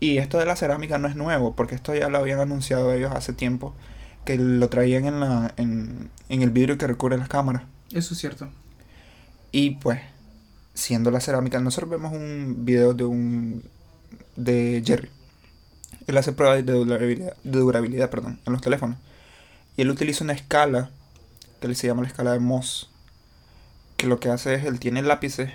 y 0.00 0.18
esto 0.18 0.38
de 0.38 0.46
la 0.46 0.56
cerámica 0.56 0.98
no 0.98 1.08
es 1.08 1.16
nuevo, 1.16 1.54
porque 1.54 1.74
esto 1.74 1.94
ya 1.94 2.08
lo 2.08 2.18
habían 2.18 2.40
anunciado 2.40 2.92
ellos 2.92 3.12
hace 3.14 3.32
tiempo, 3.32 3.74
que 4.24 4.36
lo 4.36 4.68
traían 4.68 5.06
en, 5.06 5.20
la, 5.20 5.54
en, 5.56 6.10
en 6.28 6.42
el 6.42 6.50
vidrio 6.50 6.78
que 6.78 6.86
recubre 6.86 7.16
las 7.16 7.28
cámaras. 7.28 7.62
Eso 7.92 8.14
es 8.14 8.20
cierto. 8.20 8.48
Y 9.52 9.76
pues, 9.76 10.00
siendo 10.74 11.10
la 11.10 11.20
cerámica, 11.20 11.60
nosotros 11.60 11.90
vemos 11.90 12.12
un 12.12 12.64
video 12.64 12.92
de 12.92 13.04
un 13.04 13.62
de 14.36 14.82
Jerry. 14.84 15.08
Él 16.06 16.16
hace 16.16 16.32
pruebas 16.32 16.64
de 16.64 16.72
durabilidad, 16.72 17.36
de 17.42 17.58
durabilidad 17.58 18.10
perdón, 18.10 18.38
en 18.46 18.52
los 18.52 18.62
teléfonos. 18.62 18.98
Y 19.76 19.82
él 19.82 19.90
utiliza 19.90 20.24
una 20.24 20.34
escala 20.34 20.90
que 21.60 21.74
se 21.74 21.86
llama 21.86 22.02
la 22.02 22.08
escala 22.08 22.32
de 22.32 22.38
Mohs. 22.40 22.88
Que 23.96 24.06
lo 24.06 24.20
que 24.20 24.28
hace 24.30 24.54
es, 24.54 24.64
él 24.64 24.78
tiene 24.78 25.02
lápices, 25.02 25.50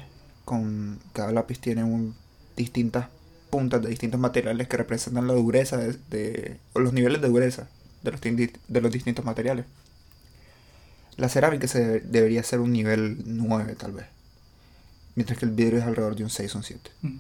con 0.46 1.00
cada 1.14 1.32
lápiz 1.32 1.60
tiene 1.60 1.84
un, 1.84 2.16
distintas 2.58 3.08
puntas 3.50 3.82
de 3.82 3.90
distintos 3.90 4.20
materiales 4.20 4.68
que 4.68 4.78
representan 4.78 5.28
la 5.28 5.34
dureza 5.34 5.78
de, 5.78 5.98
de- 6.10 6.58
o 6.74 6.80
los 6.80 6.94
niveles 6.94 7.22
de 7.22 7.28
dureza 7.28 7.68
de 8.04 8.12
los, 8.12 8.22
de 8.22 8.82
los 8.82 8.92
distintos 8.92 9.26
materiales. 9.26 9.66
La 11.18 11.30
cerámica 11.30 11.68
se 11.68 11.80
debe- 11.86 12.02
debería 12.02 12.44
ser 12.44 12.60
un 12.62 12.72
nivel 12.72 13.22
9 13.26 13.76
tal 13.76 13.92
vez. 13.92 14.06
Mientras 15.16 15.38
que 15.38 15.46
el 15.46 15.52
vidrio 15.52 15.80
es 15.80 15.86
alrededor 15.86 16.16
de 16.16 16.24
un 16.24 16.30
6 16.30 16.56
o 16.56 16.58
un 16.60 16.64
7. 16.64 16.90
Mm. 17.02 17.18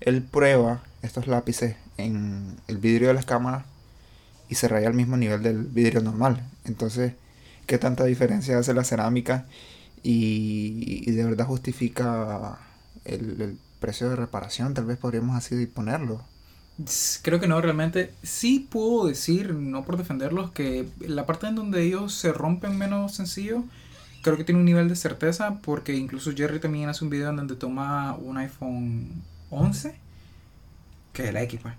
Él 0.00 0.22
prueba 0.22 0.82
estos 1.02 1.26
lápices 1.26 1.76
en 1.98 2.56
el 2.66 2.78
vidrio 2.78 3.08
de 3.08 3.14
las 3.14 3.26
cámaras 3.26 3.64
y 4.48 4.54
se 4.54 4.66
raya 4.68 4.88
al 4.88 4.94
mismo 4.94 5.16
nivel 5.18 5.42
del 5.42 5.64
vidrio 5.64 6.00
normal. 6.00 6.42
Entonces, 6.64 7.12
¿qué 7.70 7.78
tanta 7.78 8.04
diferencia 8.04 8.58
hace 8.58 8.74
la 8.74 8.82
cerámica? 8.82 9.46
Y, 10.02 11.04
y 11.06 11.12
de 11.12 11.24
verdad 11.24 11.46
justifica 11.46 12.58
el, 13.04 13.40
el 13.40 13.58
precio 13.78 14.10
de 14.10 14.16
reparación, 14.16 14.74
tal 14.74 14.86
vez 14.86 14.98
podríamos 14.98 15.36
así 15.36 15.66
ponerlo. 15.66 16.20
Creo 17.22 17.38
que 17.38 17.46
no, 17.46 17.60
realmente. 17.60 18.12
Sí 18.24 18.66
puedo 18.68 19.06
decir, 19.06 19.54
no 19.54 19.84
por 19.84 19.98
defenderlos, 19.98 20.50
que 20.50 20.88
la 20.98 21.26
parte 21.26 21.46
en 21.46 21.54
donde 21.54 21.84
ellos 21.84 22.12
se 22.12 22.32
rompen 22.32 22.76
menos 22.76 23.14
sencillo, 23.14 23.62
creo 24.22 24.36
que 24.36 24.42
tiene 24.42 24.58
un 24.58 24.66
nivel 24.66 24.88
de 24.88 24.96
certeza, 24.96 25.60
porque 25.62 25.94
incluso 25.94 26.32
Jerry 26.34 26.58
también 26.58 26.88
hace 26.88 27.04
un 27.04 27.10
video 27.10 27.30
en 27.30 27.36
donde 27.36 27.54
toma 27.54 28.16
un 28.16 28.36
iPhone 28.36 29.22
11, 29.50 29.94
que 31.12 31.28
es 31.28 31.32
la 31.32 31.42
X, 31.42 31.60
pues, 31.62 31.74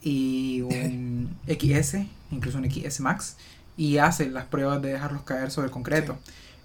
y 0.00 0.60
un 0.60 1.36
XS, 1.48 2.06
incluso 2.30 2.58
un 2.58 2.70
XS 2.70 3.00
Max, 3.00 3.36
y 3.76 3.98
hace 3.98 4.30
las 4.30 4.46
pruebas 4.46 4.80
de 4.82 4.92
dejarlos 4.92 5.22
caer 5.22 5.50
sobre 5.50 5.66
el 5.66 5.72
concreto. 5.72 6.18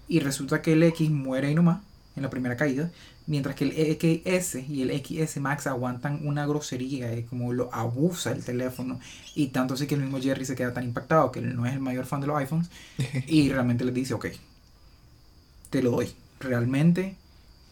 Y 0.08 0.20
resulta 0.20 0.62
que 0.62 0.72
el 0.72 0.82
X 0.82 1.10
muere 1.10 1.48
ahí 1.48 1.54
nomás, 1.54 1.80
en 2.16 2.22
la 2.22 2.30
primera 2.30 2.56
caída, 2.56 2.90
mientras 3.26 3.54
que 3.54 3.64
el 3.64 4.22
XS 4.24 4.68
y 4.68 4.82
el 4.82 4.90
XS 4.90 5.38
Max 5.38 5.66
aguantan 5.66 6.26
una 6.26 6.46
grosería, 6.46 7.14
y 7.16 7.22
como 7.22 7.52
lo 7.52 7.72
abusa 7.72 8.32
el 8.32 8.44
teléfono. 8.44 8.98
Y 9.34 9.48
tanto 9.48 9.74
así 9.74 9.86
que 9.86 9.94
el 9.94 10.02
mismo 10.02 10.20
Jerry 10.20 10.44
se 10.44 10.56
queda 10.56 10.74
tan 10.74 10.84
impactado, 10.84 11.30
que 11.30 11.38
él 11.38 11.54
no 11.54 11.66
es 11.66 11.72
el 11.72 11.80
mayor 11.80 12.06
fan 12.06 12.20
de 12.20 12.26
los 12.26 12.38
iPhones, 12.38 12.70
y 13.26 13.50
realmente 13.50 13.84
les 13.84 13.94
dice, 13.94 14.14
ok, 14.14 14.26
te 15.70 15.82
lo 15.82 15.92
doy. 15.92 16.12
Realmente 16.40 17.16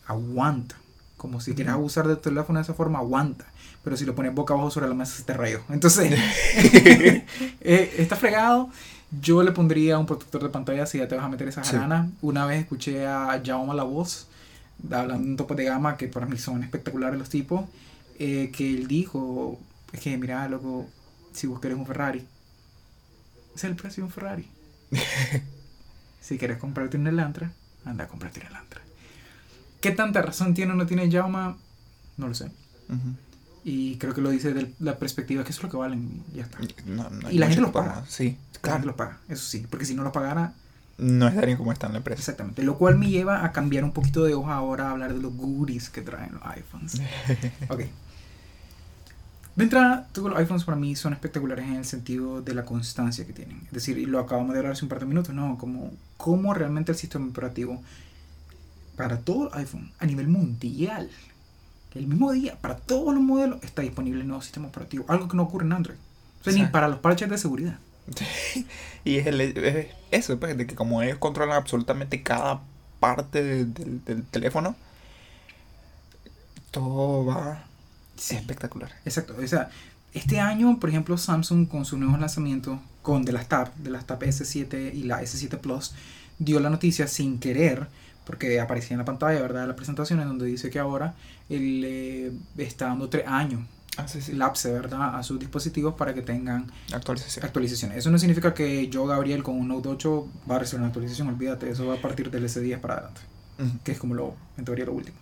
aguanta. 0.07 0.77
Como 1.17 1.41
si 1.41 1.55
quieres 1.55 1.73
abusar 1.73 2.07
del 2.07 2.19
teléfono 2.19 2.61
de 2.61 2.63
esa 2.63 2.75
forma, 2.75 3.01
aguanta. 3.01 3.47
Pero 3.83 3.97
si 3.97 4.05
lo 4.05 4.15
pones 4.15 4.35
boca 4.35 4.55
abajo 4.55 4.71
sobre 4.71 4.89
la 4.89 4.95
mesa, 4.95 5.17
se 5.17 5.25
te 5.25 5.33
rayó. 5.33 5.63
Entonces, 5.69 6.13
eh, 6.55 7.95
está 7.99 8.15
fregado. 8.15 8.71
Yo 9.11 9.43
le 9.43 9.53
pondría 9.53 9.99
un 9.99 10.07
protector 10.07 10.43
de 10.43 10.49
pantalla 10.51 10.85
si 10.87 10.99
ya 10.99 11.09
te 11.09 11.17
vas 11.17 11.25
a 11.25 11.29
meter 11.29 11.49
esa 11.49 11.65
Sí. 11.65 11.73
jarana. 11.73 12.11
Una 12.21 12.45
vez 12.47 12.61
escuché 12.61 13.07
a 13.07 13.41
Jaume 13.45 13.75
La 13.75 13.83
Voz, 13.85 14.27
hablando 14.91 15.25
de 15.25 15.31
un 15.31 15.37
tope 15.37 15.55
de 15.55 15.65
gama 15.65 15.97
que 15.97 16.09
para 16.09 16.27
mí 16.27 16.37
son 16.39 16.63
espectaculares 16.63 17.19
los 17.19 17.29
tipos, 17.31 17.65
eh, 18.19 18.51
que 18.55 18.69
él 18.75 18.87
dijo, 18.87 19.59
es 19.93 20.01
que 20.01 20.17
mira, 20.19 20.47
loco, 20.49 20.87
si 21.33 21.47
vos 21.47 21.59
querés 21.61 21.79
un 21.79 21.87
Ferrari, 21.87 22.19
ese 23.55 23.67
es 23.67 23.71
el 23.71 23.77
precio 23.77 24.03
de 24.03 24.07
un 24.09 24.13
Ferrari. 24.13 24.47
si 26.21 26.39
quieres 26.39 26.59
comprarte 26.59 26.97
un 26.97 27.07
Elantra, 27.07 27.53
anda 27.85 28.05
a 28.05 28.09
comprarte 28.09 28.41
un 28.41 28.47
Elantra. 28.47 28.83
¿Qué 29.81 29.91
tanta 29.93 30.23
razón 30.23 30.55
tiene 30.55 30.73
o 30.73 30.75
no 30.75 30.87
tiene 30.87 31.11
Jaume? 31.11 31.55
No 32.17 32.29
lo 32.29 32.35
sé. 32.35 32.51
Y 33.65 33.97
creo 33.97 34.15
que 34.15 34.21
lo 34.21 34.31
dice 34.31 34.53
de 34.55 34.73
la 34.81 34.99
perspectiva 34.99 35.45
que 35.45 35.51
eso 35.51 35.61
es 35.61 35.65
lo 35.65 35.71
que 35.71 35.77
valen 35.77 36.23
y 36.33 36.37
ya 36.39 36.45
está. 36.45 36.59
No, 36.87 37.09
no 37.11 37.31
Y 37.31 37.39
la 37.39 37.47
gente 37.49 37.63
que 37.65 37.71
paga. 37.71 38.05
Sí, 38.09 38.37
claro. 38.61 38.85
los 38.87 38.95
paga, 38.97 39.19
eso 39.29 39.45
sí, 39.45 39.67
porque 39.71 39.85
si 39.87 39.95
no 39.95 40.03
los 40.03 40.13
pagara, 40.13 40.55
No 40.99 41.29
estaría 41.29 41.57
como 41.57 41.73
está 41.73 41.87
en 41.87 41.93
la 41.93 41.99
empresa. 41.99 42.21
exactamente. 42.21 42.63
Lo 42.63 42.77
cual 42.79 42.99
me 42.99 43.09
lleva 43.09 43.45
a 43.45 43.53
cambiar 43.53 43.85
un 43.85 43.93
poquito 43.93 44.25
de 44.25 44.35
hoja 44.35 44.55
ahora 44.55 44.89
a 44.89 44.91
hablar 44.93 45.15
de 45.15 45.21
los 45.21 45.33
goodies 45.35 45.91
que 45.91 46.03
traen 46.03 46.33
los 46.35 46.43
iPhones. 46.45 47.01
Ok. 47.69 47.83
De 49.57 49.65
entrada, 49.65 50.09
todos 50.13 50.31
los 50.31 50.39
iPhones 50.39 50.65
para 50.65 50.77
mí 50.77 50.95
son 50.95 51.13
espectaculares 51.13 51.67
en 51.67 51.75
el 51.75 51.85
sentido 51.85 52.43
de 52.43 52.55
la 52.55 52.65
constancia 52.65 53.27
que 53.27 53.33
tienen. 53.33 53.63
Es 53.67 53.73
decir, 53.73 53.99
y 53.99 54.07
lo 54.07 54.21
acabamos 54.21 54.53
de 54.53 54.59
hablar 54.59 54.73
hace 54.75 54.85
un 54.85 54.89
par 54.89 55.01
de 55.01 55.07
minutos, 55.07 55.35
¿no? 55.35 55.59
Como, 55.59 55.93
como 56.17 56.55
realmente 56.55 56.93
el 56.93 56.99
sistema 56.99 57.27
operativo 57.27 57.83
para 58.97 59.19
todo 59.19 59.49
el 59.53 59.59
iPhone 59.59 59.93
a 59.99 60.07
nivel 60.07 60.29
mundial, 60.29 61.11
el 61.95 62.07
mismo 62.07 62.31
día, 62.33 62.57
para 62.61 62.77
todos 62.77 63.15
los 63.15 63.23
modelos, 63.23 63.59
está 63.63 63.83
disponible 63.83 64.21
el 64.21 64.29
nuevo 64.29 64.43
sistema 64.43 64.69
operativo. 64.69 65.05
Algo 65.09 65.27
que 65.29 65.37
no 65.37 65.45
ocurre 65.45 65.67
en 65.67 65.73
Android. 65.73 65.99
O 66.41 66.45
sea, 66.45 66.53
ni 66.53 66.67
para 66.67 66.89
los 66.89 66.99
parches 67.01 67.29
de 67.29 67.39
seguridad. 67.39 67.79
Y 69.05 69.17
es, 69.19 69.27
el- 69.27 69.41
es 69.41 69.87
eso, 70.11 70.39
pues, 70.39 70.57
de 70.57 70.67
que 70.67 70.75
como 70.75 71.03
ellos 71.03 71.19
controlan 71.19 71.57
absolutamente 71.57 72.23
cada 72.23 72.63
parte 73.01 73.43
de- 73.43 73.65
del, 73.67 74.05
del 74.05 74.25
teléfono, 74.25 74.77
todo 76.71 77.25
va 77.25 77.65
Sí. 78.17 78.35
espectacular. 78.37 78.91
Exacto. 79.05 79.35
O 79.43 79.47
sea, 79.47 79.71
este 80.13 80.41
año, 80.41 80.79
por 80.81 80.91
ejemplo, 80.91 81.17
Samsung 81.17 81.69
con 81.69 81.85
sus 81.85 81.99
nuevos 81.99 82.19
lanzamientos, 82.21 82.81
con 83.03 83.25
de 83.25 83.33
las 83.33 83.49
Tab, 83.49 83.75
de 83.77 83.91
las 83.91 84.07
Tab 84.07 84.23
S7 84.25 84.91
y 84.93 85.05
la 85.05 85.23
S7 85.23 85.57
Plus, 85.59 85.95
dio 86.39 86.59
la 86.61 86.71
noticia 86.71 87.07
sin 87.07 87.39
querer, 87.39 87.87
porque 88.27 88.61
aparecía 88.61 88.95
en 88.95 88.99
la 88.99 89.05
pantalla, 89.05 89.41
¿verdad? 89.41 89.63
De 89.63 89.67
la 89.69 89.77
presentación, 89.77 90.21
en 90.21 90.29
donde 90.29 90.47
dice 90.47 90.71
que 90.71 90.79
ahora 90.81 91.15
él 91.49 91.83
eh, 91.87 92.33
está 92.59 92.87
dando 92.89 93.09
tres 93.09 93.27
años. 93.27 93.63
Lapse, 94.35 94.73
¿verdad? 94.73 95.17
A 95.17 95.23
sus 95.23 95.39
dispositivos 95.39 95.95
para 95.95 96.15
que 96.15 96.23
tengan 96.23 96.71
Actualización. 96.93 97.45
actualizaciones. 97.45 97.99
Eso 97.99 98.11
no 98.11 98.19
significa 98.19 98.55
que 98.55 98.89
yo, 98.89 99.07
Gabriel, 99.07 99.43
con 99.43 99.57
un 99.57 99.69
Note 99.69 99.89
8 99.89 100.29
va 100.51 100.57
a 100.57 100.59
recibir 100.61 100.81
una 100.81 100.89
actualización, 100.89 101.29
olvídate, 101.29 101.71
eso 101.71 101.87
va 101.87 101.95
a 101.95 102.01
partir 102.01 102.31
del 102.31 102.45
S10 102.45 102.79
para 102.81 102.95
adelante 102.95 103.21
Ujú. 103.59 103.71
que 103.83 103.93
es 103.93 103.99
como 103.99 104.15
lo, 104.15 104.35
en 104.57 104.65
teoría 104.65 104.85
lo 104.85 104.93
último. 104.93 105.17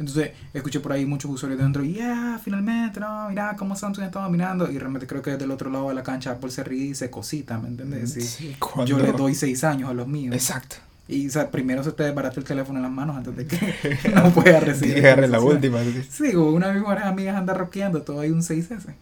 Entonces, 0.00 0.30
escuché 0.54 0.80
por 0.80 0.92
ahí 0.92 1.04
muchos 1.06 1.30
usuarios 1.30 1.60
dentro, 1.60 1.84
y 1.84 1.94
ya, 1.94 2.40
finalmente, 2.42 3.00
no, 3.00 3.28
mira 3.28 3.54
cómo 3.56 3.74
Samsung 3.76 4.04
está 4.04 4.20
dominando, 4.22 4.70
y 4.70 4.78
realmente 4.78 5.06
creo 5.06 5.22
que 5.22 5.30
desde 5.32 5.44
el 5.44 5.50
otro 5.50 5.70
lado 5.70 5.88
de 5.88 5.94
la 5.94 6.02
cancha 6.02 6.32
Apple 6.32 6.50
se 6.50 6.62
ríe 6.64 6.86
y 6.86 6.94
se 6.94 7.10
cosita, 7.10 7.58
¿me 7.58 7.68
entiendes? 7.68 8.12
Sí. 8.12 8.20
Sí, 8.22 8.56
Yo 8.86 8.98
le 8.98 9.12
doy 9.12 9.34
seis 9.34 9.64
años 9.64 9.90
a 9.90 9.94
los 9.94 10.06
míos. 10.08 10.34
Exacto. 10.34 10.76
Y 11.08 11.26
o 11.26 11.30
sea, 11.30 11.50
primero 11.50 11.82
se 11.82 11.92
te 11.92 12.02
desbarata 12.02 12.38
el 12.38 12.44
teléfono 12.44 12.78
en 12.78 12.82
las 12.82 12.92
manos 12.92 13.16
antes 13.16 13.34
de 13.34 13.46
que 13.46 14.10
no 14.14 14.30
pueda 14.30 14.60
recibir. 14.60 15.02
La 15.28 15.40
última. 15.40 15.78
sí. 16.10 16.34
Una 16.36 16.68
de 16.68 16.74
mis 16.74 16.82
mejores 16.82 17.04
amigas 17.04 17.36
anda 17.36 17.54
rockeando 17.54 18.02
todo 18.02 18.20
hay 18.20 18.30
un 18.30 18.42
6S. 18.42 18.94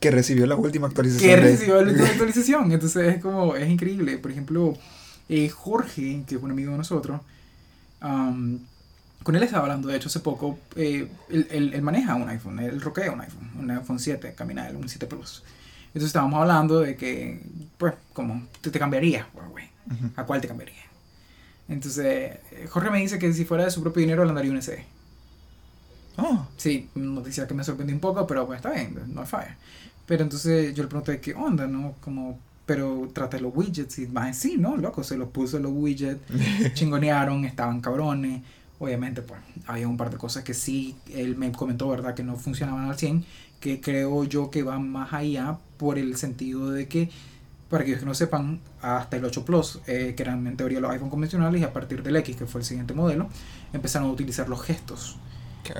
Que 0.00 0.10
recibió 0.10 0.46
la 0.46 0.54
última 0.54 0.86
actualización. 0.86 1.30
Que 1.30 1.36
de- 1.36 1.42
recibió 1.42 1.82
la 1.82 1.90
última 1.90 2.08
actualización. 2.10 2.70
Entonces 2.72 3.16
es 3.16 3.22
como, 3.22 3.56
es 3.56 3.68
increíble. 3.68 4.16
Por 4.18 4.30
ejemplo, 4.30 4.76
eh, 5.28 5.48
Jorge, 5.48 6.22
que 6.26 6.36
es 6.36 6.42
un 6.42 6.50
amigo 6.52 6.70
de 6.72 6.78
nosotros, 6.78 7.20
con 8.00 9.34
él 9.36 9.42
estaba 9.42 9.62
hablando, 9.62 9.88
de 9.88 9.96
hecho, 9.96 10.08
hace 10.08 10.20
poco, 10.20 10.58
eh, 10.76 11.08
él, 11.30 11.46
él- 11.50 11.72
él 11.74 11.82
maneja 11.82 12.14
un 12.14 12.28
iPhone, 12.28 12.58
él 12.58 12.80
roquea 12.80 13.10
un 13.10 13.22
iPhone, 13.22 13.50
un 13.58 13.70
iPhone 13.70 13.98
7, 13.98 14.34
camina 14.36 14.68
un 14.78 14.88
7 14.88 15.06
Plus. 15.06 15.42
Entonces 15.88 16.08
estábamos 16.08 16.40
hablando 16.40 16.80
de 16.80 16.96
que, 16.96 17.40
pues, 17.78 17.94
como, 18.12 18.46
te, 18.60 18.70
te 18.70 18.78
cambiaría. 18.78 19.26
¿A 20.16 20.24
cuál 20.24 20.40
te 20.42 20.48
cambiaría? 20.48 20.83
Entonces, 21.68 22.40
eh, 22.52 22.66
Jorge 22.70 22.90
me 22.90 23.00
dice 23.00 23.18
que 23.18 23.32
si 23.32 23.44
fuera 23.44 23.64
de 23.64 23.70
su 23.70 23.82
propio 23.82 24.00
dinero, 24.02 24.24
le 24.24 24.30
andaría 24.30 24.50
un 24.52 24.58
SE. 24.62 24.84
Oh, 26.16 26.46
Sí, 26.56 26.90
noticia 26.94 27.46
que 27.46 27.54
me 27.54 27.64
sorprendió 27.64 27.94
un 27.96 28.00
poco, 28.00 28.26
pero 28.26 28.46
pues 28.46 28.58
está 28.58 28.70
bien, 28.70 28.94
no 29.12 29.22
hay 29.22 29.26
falla. 29.26 29.58
Pero 30.06 30.22
entonces 30.22 30.74
yo 30.74 30.82
le 30.84 30.88
pregunté 30.88 31.20
qué 31.20 31.34
onda, 31.34 31.66
¿no? 31.66 31.96
Como, 32.00 32.38
pero 32.66 33.10
trate 33.12 33.40
los 33.40 33.54
widgets 33.54 33.98
y 33.98 34.06
más 34.06 34.38
sí, 34.38 34.56
¿no? 34.58 34.76
Loco, 34.76 35.02
se 35.02 35.16
los 35.16 35.30
puso 35.30 35.58
los 35.58 35.72
widgets, 35.74 36.22
chingonearon, 36.74 37.44
estaban 37.44 37.80
cabrones. 37.80 38.42
Obviamente, 38.78 39.22
pues, 39.22 39.40
había 39.66 39.88
un 39.88 39.96
par 39.96 40.10
de 40.10 40.18
cosas 40.18 40.44
que 40.44 40.54
sí, 40.54 40.96
él 41.12 41.36
me 41.36 41.50
comentó, 41.52 41.88
¿verdad? 41.88 42.14
Que 42.14 42.22
no 42.22 42.36
funcionaban 42.36 42.88
al 42.88 42.98
100, 42.98 43.24
que 43.60 43.80
creo 43.80 44.24
yo 44.24 44.50
que 44.50 44.62
van 44.62 44.88
más 44.90 45.12
allá 45.12 45.58
por 45.78 45.98
el 45.98 46.16
sentido 46.16 46.70
de 46.70 46.86
que, 46.88 47.10
para 47.70 47.82
aquellos 47.82 48.00
que 48.00 48.06
no 48.06 48.14
sepan, 48.14 48.60
hasta 48.82 49.16
el 49.16 49.24
8 49.24 49.44
Plus, 49.44 49.80
eh, 49.86 50.14
que 50.16 50.22
eran 50.22 50.46
en 50.46 50.56
teoría 50.56 50.80
los 50.80 50.90
iPhone 50.90 51.10
convencionales, 51.10 51.60
y 51.60 51.64
a 51.64 51.72
partir 51.72 52.02
del 52.02 52.16
X, 52.16 52.36
que 52.36 52.46
fue 52.46 52.60
el 52.60 52.64
siguiente 52.66 52.94
modelo, 52.94 53.28
empezaron 53.72 54.08
a 54.08 54.12
utilizar 54.12 54.48
los 54.48 54.62
gestos. 54.62 55.16
que 55.64 55.72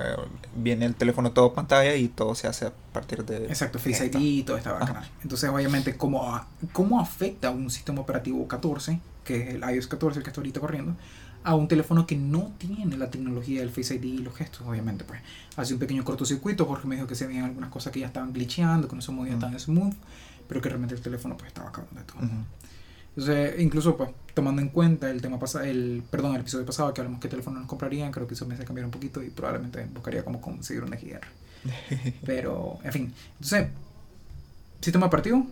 viene 0.55 0.85
el 0.85 0.95
teléfono 0.95 1.31
todo 1.31 1.53
pantalla 1.53 1.95
y 1.95 2.07
todo 2.07 2.33
se 2.33 2.47
hace 2.47 2.65
a 2.65 2.71
partir 2.91 3.23
de. 3.23 3.45
Exacto, 3.45 3.77
Face 3.77 4.05
Esta. 4.05 4.17
ID 4.17 4.21
y 4.39 4.43
todo 4.43 4.57
estaba 4.57 4.77
Ajá. 4.77 4.87
canal. 4.87 5.09
Entonces, 5.21 5.47
obviamente, 5.47 5.95
¿cómo, 5.95 6.41
¿cómo 6.73 6.99
afecta 6.99 7.51
un 7.51 7.69
sistema 7.69 8.01
operativo 8.01 8.47
14, 8.47 8.99
que 9.23 9.35
es 9.49 9.55
el 9.55 9.61
iOS 9.75 9.85
14, 9.85 10.17
el 10.19 10.23
que 10.23 10.31
está 10.31 10.41
ahorita 10.41 10.59
corriendo, 10.59 10.95
a 11.43 11.53
un 11.53 11.67
teléfono 11.67 12.07
que 12.07 12.15
no 12.15 12.51
tiene 12.57 12.97
la 12.97 13.11
tecnología 13.11 13.59
del 13.59 13.69
Face 13.69 13.93
ID 13.93 14.03
y 14.05 14.17
los 14.17 14.33
gestos? 14.35 14.63
Obviamente, 14.67 15.03
pues 15.03 15.21
hace 15.55 15.73
un 15.75 15.79
pequeño 15.79 16.03
cortocircuito. 16.03 16.65
Jorge 16.65 16.87
me 16.87 16.95
dijo 16.95 17.05
que 17.05 17.13
se 17.13 17.27
veían 17.27 17.43
algunas 17.45 17.69
cosas 17.69 17.93
que 17.93 17.99
ya 17.99 18.07
estaban 18.07 18.33
glitcheando, 18.33 18.87
que 18.87 18.95
no 18.95 19.03
se 19.03 19.11
movían 19.11 19.37
Mm. 19.37 19.41
tan 19.41 19.59
smooth, 19.59 19.93
pero 20.47 20.61
que 20.61 20.69
realmente 20.69 20.95
el 20.95 21.01
teléfono 21.01 21.37
pues 21.37 21.47
estaba 21.47 21.69
acabando 21.69 21.99
de 21.99 22.05
todo. 22.05 22.17
Ujú. 22.19 22.45
Entonces, 23.17 23.59
incluso 23.61 23.95
pues 23.95 24.09
tomando 24.33 24.61
en 24.61 24.69
cuenta 24.69 25.09
el 25.09 25.21
tema 25.21 25.39
pasado, 25.39 25.63
el, 25.63 26.03
perdón, 26.11 26.35
el 26.35 26.41
episodio 26.41 26.65
pasado 26.65 26.93
que 26.93 27.01
hablamos 27.01 27.21
qué 27.21 27.29
teléfono 27.29 27.59
nos 27.59 27.67
comprarían, 27.67 28.11
creo 28.11 28.27
que 28.27 28.33
eso 28.33 28.45
me 28.45 28.55
hace 28.55 28.65
cambiar 28.65 28.85
un 28.85 28.91
poquito 28.91 29.23
y 29.23 29.29
probablemente 29.29 29.85
buscaría 29.93 30.23
cómo 30.25 30.41
conseguir 30.41 30.83
una 30.83 30.97
XR. 30.97 31.21
Pero, 32.25 32.79
en 32.83 32.91
fin. 32.91 33.13
Entonces, 33.35 33.67
sistema 34.81 35.05
operativo, 35.05 35.47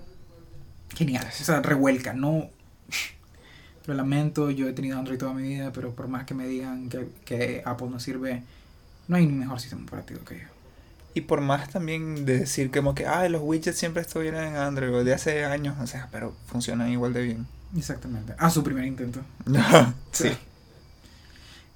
genial. 0.95 1.25
O 1.27 1.43
sea, 1.43 1.61
revuelca, 1.61 2.13
no. 2.13 2.49
Lo 3.85 3.93
lamento, 3.93 4.51
yo 4.51 4.67
he 4.67 4.73
tenido 4.73 4.97
Android 4.97 5.17
toda 5.17 5.33
mi 5.33 5.43
vida, 5.43 5.73
pero 5.73 5.93
por 5.93 6.07
más 6.07 6.25
que 6.25 6.33
me 6.33 6.47
digan 6.47 6.87
que, 6.87 7.09
que 7.25 7.61
Apple 7.65 7.87
no 7.89 7.99
sirve, 7.99 8.41
no 9.09 9.17
hay 9.17 9.25
ni 9.25 9.33
mejor 9.33 9.59
sistema 9.59 9.83
operativo 9.83 10.23
que 10.23 10.39
yo. 10.39 10.52
Y 11.13 11.21
por 11.21 11.41
más 11.41 11.69
también 11.69 12.25
de 12.25 12.39
decir 12.39 12.71
como 12.71 12.95
que, 12.95 13.05
ah, 13.05 13.27
los 13.29 13.41
widgets 13.43 13.77
siempre 13.77 14.01
estuvieron 14.01 14.43
en 14.43 14.55
Android 14.55 15.05
de 15.05 15.13
hace 15.13 15.45
años, 15.45 15.75
o 15.79 15.85
sea, 15.85 16.09
pero 16.11 16.33
funcionan 16.47 16.91
igual 16.91 17.13
de 17.13 17.21
bien. 17.21 17.47
Exactamente. 17.77 18.33
A 18.37 18.49
su 18.49 18.63
primer 18.63 18.85
intento. 18.85 19.21
sí. 20.11 20.29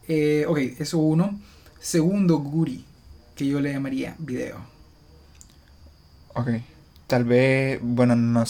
Eh, 0.08 0.46
ok, 0.48 0.58
eso 0.80 0.98
uno. 1.00 1.40
Segundo, 1.80 2.38
Guri, 2.40 2.86
que 3.36 3.46
yo 3.46 3.60
le 3.60 3.72
llamaría 3.72 4.16
video. 4.20 4.58
Ok. 6.34 6.50
Tal 7.08 7.24
vez, 7.24 7.80
bueno, 7.82 8.16
no, 8.16 8.44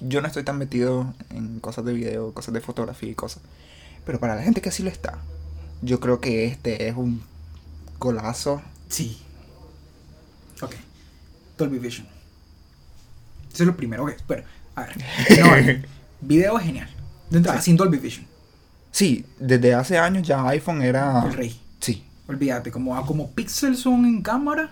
yo 0.00 0.20
no 0.20 0.26
estoy 0.26 0.42
tan 0.42 0.58
metido 0.58 1.14
en 1.30 1.60
cosas 1.60 1.84
de 1.84 1.92
video, 1.92 2.32
cosas 2.32 2.54
de 2.54 2.60
fotografía 2.60 3.10
y 3.10 3.14
cosas. 3.14 3.42
Pero 4.04 4.20
para 4.20 4.34
la 4.36 4.42
gente 4.42 4.60
que 4.60 4.70
sí 4.70 4.82
lo 4.82 4.90
está, 4.90 5.18
yo 5.82 6.00
creo 6.00 6.20
que 6.20 6.46
este 6.46 6.88
es 6.88 6.96
un 6.96 7.22
golazo. 7.98 8.62
Sí. 8.88 9.22
Ok. 10.62 10.74
Dolby 11.58 11.78
Vision. 11.78 12.06
Eso 13.52 13.62
es 13.62 13.66
lo 13.66 13.76
primero. 13.76 14.04
Ok, 14.04 14.12
pero, 14.26 14.44
a 14.74 14.82
ver. 14.82 14.96
No, 15.40 15.82
video 16.20 16.58
es 16.58 16.64
genial. 16.64 16.88
Sí. 17.30 17.38
sin 17.60 17.76
Dolby 17.76 17.98
Vision. 17.98 18.26
Sí, 18.90 19.24
desde 19.38 19.74
hace 19.74 19.98
años 19.98 20.26
ya 20.26 20.46
iPhone 20.48 20.82
era... 20.82 21.22
El 21.26 21.34
rey. 21.34 21.60
Sí. 21.80 22.04
Olvídate, 22.28 22.70
como, 22.70 23.04
como 23.06 23.30
píxeles 23.32 23.80
son 23.80 24.04
en 24.06 24.22
cámara, 24.22 24.70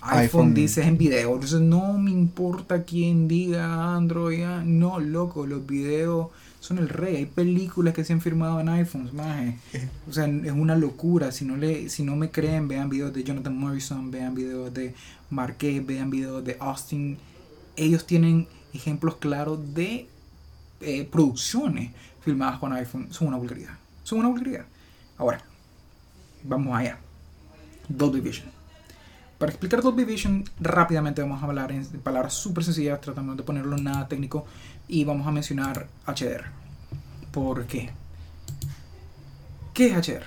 iPhone, 0.00 0.18
iPhone. 0.20 0.54
dice 0.54 0.82
en 0.82 0.98
video. 0.98 1.34
Entonces 1.34 1.60
no 1.60 1.92
me 1.94 2.10
importa 2.10 2.82
quién 2.82 3.28
diga 3.28 3.94
Android. 3.96 4.42
ah, 4.42 4.62
No, 4.64 4.98
loco, 4.98 5.46
los 5.46 5.64
videos 5.66 6.28
son 6.62 6.78
el 6.78 6.88
rey. 6.88 7.16
Hay 7.16 7.26
películas 7.26 7.92
que 7.92 8.04
se 8.04 8.12
han 8.12 8.20
firmado 8.20 8.60
en 8.60 8.68
iPhones, 8.68 9.12
maje. 9.12 9.58
O 10.08 10.12
sea, 10.12 10.26
es 10.26 10.52
una 10.52 10.76
locura. 10.76 11.32
Si 11.32 11.44
no, 11.44 11.56
le, 11.56 11.88
si 11.88 12.04
no 12.04 12.14
me 12.14 12.30
creen, 12.30 12.68
vean 12.68 12.88
videos 12.88 13.12
de 13.12 13.24
Jonathan 13.24 13.56
Morrison, 13.56 14.12
vean 14.12 14.32
videos 14.36 14.72
de 14.72 14.94
Marquez, 15.28 15.84
vean 15.84 16.08
videos 16.08 16.44
de 16.44 16.56
Austin. 16.60 17.18
Ellos 17.74 18.06
tienen 18.06 18.46
ejemplos 18.72 19.16
claros 19.16 19.74
de 19.74 20.06
eh, 20.80 21.04
producciones 21.10 21.90
filmadas 22.20 22.60
con 22.60 22.72
iPhone. 22.72 23.08
Son 23.10 23.26
una 23.26 23.38
vulgaridad. 23.38 23.76
Son 24.04 24.20
una 24.20 24.28
vulgaridad. 24.28 24.64
Ahora, 25.18 25.42
vamos 26.44 26.78
allá. 26.78 26.96
Dolby 27.88 28.20
Vision. 28.20 28.62
Para 29.36 29.50
explicar 29.50 29.82
Dolby 29.82 30.04
Vision, 30.04 30.44
rápidamente 30.60 31.20
vamos 31.20 31.42
a 31.42 31.46
hablar 31.46 31.72
en 31.72 31.84
palabras 32.04 32.34
súper 32.34 32.62
sencillas, 32.62 33.00
tratando 33.00 33.34
de 33.34 33.42
ponerlo 33.42 33.76
en 33.76 33.82
nada 33.82 34.06
técnico, 34.06 34.46
y 34.88 35.04
vamos 35.04 35.26
a 35.26 35.30
mencionar 35.30 35.86
HDR. 36.06 36.46
¿Por 37.30 37.66
qué? 37.66 37.90
¿Qué 39.72 39.86
es 39.86 40.06
HDR? 40.06 40.24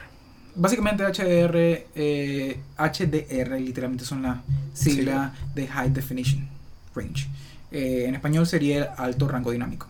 Básicamente 0.55 1.03
HDR, 1.03 1.85
eh, 1.95 2.59
HDR 2.77 3.59
literalmente 3.59 4.05
son 4.05 4.21
las 4.21 4.37
siglas 4.73 5.33
de 5.53 5.67
High 5.67 5.91
Definition 5.91 6.47
Range. 6.95 7.27
Eh, 7.71 8.05
en 8.07 8.15
español 8.15 8.47
sería 8.47 8.83
el 8.83 8.89
alto 8.97 9.27
rango 9.27 9.51
dinámico. 9.51 9.87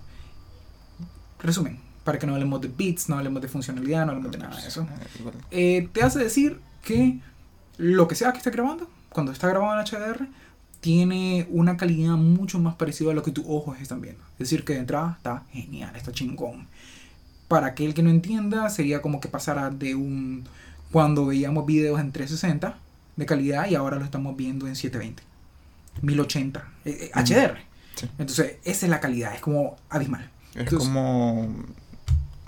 Resumen, 1.40 1.80
para 2.04 2.18
que 2.18 2.26
no 2.26 2.34
hablemos 2.34 2.60
de 2.62 2.68
bits, 2.68 3.10
no 3.10 3.18
hablemos 3.18 3.42
de 3.42 3.48
funcionalidad, 3.48 4.06
no 4.06 4.14
hablemos 4.14 4.32
de 4.32 4.38
nada 4.40 4.60
de 4.60 4.68
eso. 4.68 4.88
Eh, 5.52 5.88
te 5.94 6.02
hace 6.02 6.20
decir 6.20 6.60
que 6.82 7.20
lo 7.78 8.08
que 8.08 8.16
sea 8.16 8.32
que 8.32 8.40
esté 8.40 8.50
grabando, 8.52 8.90
cuando 9.10 9.32
está 9.32 9.48
grabado 9.48 9.80
en 9.80 9.86
HDR, 9.86 10.28
tiene 10.82 11.48
una 11.50 11.78
calidad 11.78 12.16
mucho 12.16 12.60
más 12.60 12.76
parecida 12.76 13.12
a 13.12 13.14
lo 13.14 13.24
que 13.24 13.32
tus 13.32 13.46
ojos 13.48 13.80
están 13.82 14.02
viendo. 14.02 14.22
Es 14.34 14.40
decir, 14.50 14.64
que 14.64 14.74
de 14.74 14.80
entrada 14.80 15.16
está 15.18 15.44
genial, 15.52 15.96
está 15.96 16.12
chingón. 16.12 16.68
Para 17.48 17.68
aquel 17.68 17.94
que 17.94 18.04
no 18.04 18.10
entienda, 18.10 18.70
sería 18.70 19.02
como 19.02 19.20
que 19.20 19.28
pasara 19.28 19.70
de 19.70 19.96
un. 19.96 20.44
Cuando 20.92 21.26
veíamos 21.26 21.66
videos 21.66 22.00
en 22.00 22.12
360 22.12 22.78
de 23.16 23.26
calidad 23.26 23.68
y 23.70 23.76
ahora 23.76 23.98
lo 23.98 24.06
estamos 24.06 24.36
viendo 24.38 24.68
en 24.68 24.76
720, 24.76 25.24
1080, 26.02 26.68
eh, 26.86 26.98
eh, 27.02 27.12
HDR. 27.14 27.58
Sí. 27.96 28.08
Entonces, 28.18 28.58
esa 28.64 28.86
es 28.86 28.90
la 28.90 29.00
calidad, 29.00 29.34
es 29.34 29.42
como 29.42 29.78
abismal. 29.90 30.30
Es 30.54 30.62
Entonces- 30.62 30.88
como, 30.90 31.54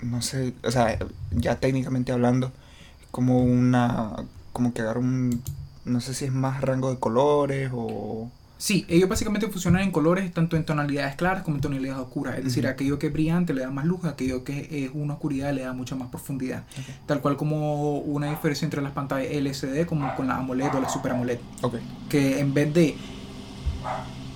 no 0.02 0.22
sé, 0.22 0.54
o 0.62 0.70
sea, 0.70 0.98
ya 1.32 1.56
técnicamente 1.56 2.12
hablando, 2.12 2.52
es 3.02 3.08
como 3.10 3.42
una, 3.42 4.12
como 4.52 4.72
que 4.72 4.82
agarra 4.82 5.00
un, 5.00 5.42
no 5.88 6.00
sé 6.00 6.14
si 6.14 6.26
es 6.26 6.32
más 6.32 6.60
rango 6.60 6.90
de 6.90 6.98
colores 6.98 7.70
o... 7.72 8.30
Sí, 8.58 8.84
ellos 8.88 9.08
básicamente 9.08 9.46
funcionan 9.46 9.82
en 9.82 9.92
colores, 9.92 10.32
tanto 10.32 10.56
en 10.56 10.64
tonalidades 10.64 11.14
claras 11.14 11.44
como 11.44 11.56
en 11.56 11.60
tonalidades 11.60 12.02
oscuras. 12.02 12.38
Es 12.38 12.44
decir, 12.44 12.66
aquello 12.66 12.98
que 12.98 13.06
es 13.06 13.12
brillante 13.12 13.54
le 13.54 13.60
da 13.60 13.70
más 13.70 13.84
luz, 13.84 14.04
aquello 14.04 14.42
que 14.42 14.84
es 14.84 14.90
una 14.92 15.14
oscuridad 15.14 15.52
le 15.52 15.62
da 15.62 15.72
mucha 15.72 15.94
más 15.94 16.08
profundidad. 16.08 16.64
Tal 17.06 17.20
cual 17.20 17.36
como 17.36 17.98
una 17.98 18.30
diferencia 18.30 18.66
entre 18.66 18.82
las 18.82 18.92
pantallas 18.92 19.30
LCD 19.30 19.86
como 19.86 20.12
con 20.16 20.26
la 20.26 20.36
AMOLED 20.38 20.74
o 20.74 20.80
la 20.80 20.88
Super 20.88 21.12
AMOLED. 21.12 21.38
Ok, 21.62 21.76
Que 22.08 22.40
en 22.40 22.52
vez 22.52 22.74
de 22.74 22.96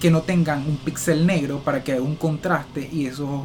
que 0.00 0.10
no 0.10 0.22
tengan 0.22 0.66
un 0.68 0.76
píxel 0.76 1.26
negro 1.26 1.64
para 1.64 1.82
que 1.82 1.92
haya 1.92 2.02
un 2.02 2.14
contraste 2.14 2.88
y 2.92 3.06
esos 3.06 3.42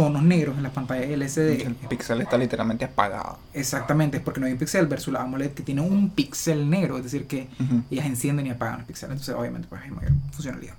tonos 0.00 0.22
negros 0.22 0.56
en 0.56 0.62
las 0.62 0.72
pantallas 0.72 1.10
LCD. 1.10 1.60
el 1.66 1.74
pixel 1.74 2.22
está 2.22 2.38
literalmente 2.38 2.86
apagado. 2.86 3.38
Exactamente, 3.52 4.16
es 4.16 4.22
porque 4.22 4.40
no 4.40 4.46
hay 4.46 4.52
un 4.52 4.58
píxel 4.58 4.86
versus 4.86 5.12
la 5.12 5.20
AMOLED 5.20 5.50
que 5.50 5.62
tiene 5.62 5.82
un 5.82 6.08
píxel 6.08 6.70
negro, 6.70 6.96
es 6.96 7.04
decir, 7.04 7.26
que 7.26 7.48
Ujú. 7.60 7.82
ellas 7.90 8.06
encienden 8.06 8.46
y 8.46 8.50
apagan 8.50 8.78
los 8.78 8.86
píxeles, 8.86 9.12
entonces 9.12 9.34
obviamente 9.34 9.68
pues 9.68 9.82
hay 9.82 9.90
mayor 9.90 10.12
funcionalidad. 10.32 10.72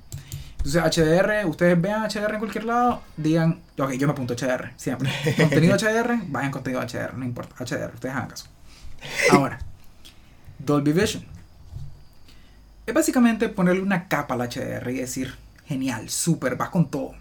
Entonces 0.63 0.81
HDR, 0.83 1.45
ustedes 1.45 1.79
vean 1.79 2.09
HDR 2.09 2.33
en 2.33 2.39
cualquier 2.39 2.63
lado, 2.63 3.03
digan, 3.15 3.59
ok, 3.77 3.91
yo 3.91 4.07
me 4.07 4.13
apunto 4.13 4.33
HDR, 4.35 4.71
siempre. 4.75 5.11
Contenido 5.37 5.77
HDR, 5.77 6.17
vayan 6.29 6.49
contenido 6.49 6.81
HDR, 6.81 7.13
no 7.15 7.23
importa, 7.23 7.63
HDR, 7.63 7.93
ustedes 7.93 8.15
hagan 8.15 8.29
caso. 8.29 8.47
Ahora, 9.31 9.59
Dolby 10.57 10.93
Vision. 10.93 11.23
Es 12.87 12.93
básicamente 12.95 13.49
ponerle 13.49 13.83
una 13.83 14.07
capa 14.07 14.33
al 14.33 14.49
HDR 14.49 14.89
y 14.89 14.95
decir, 14.95 15.35
genial, 15.67 16.09
súper, 16.09 16.55
vas 16.55 16.69
con 16.69 16.89
todo. 16.89 17.13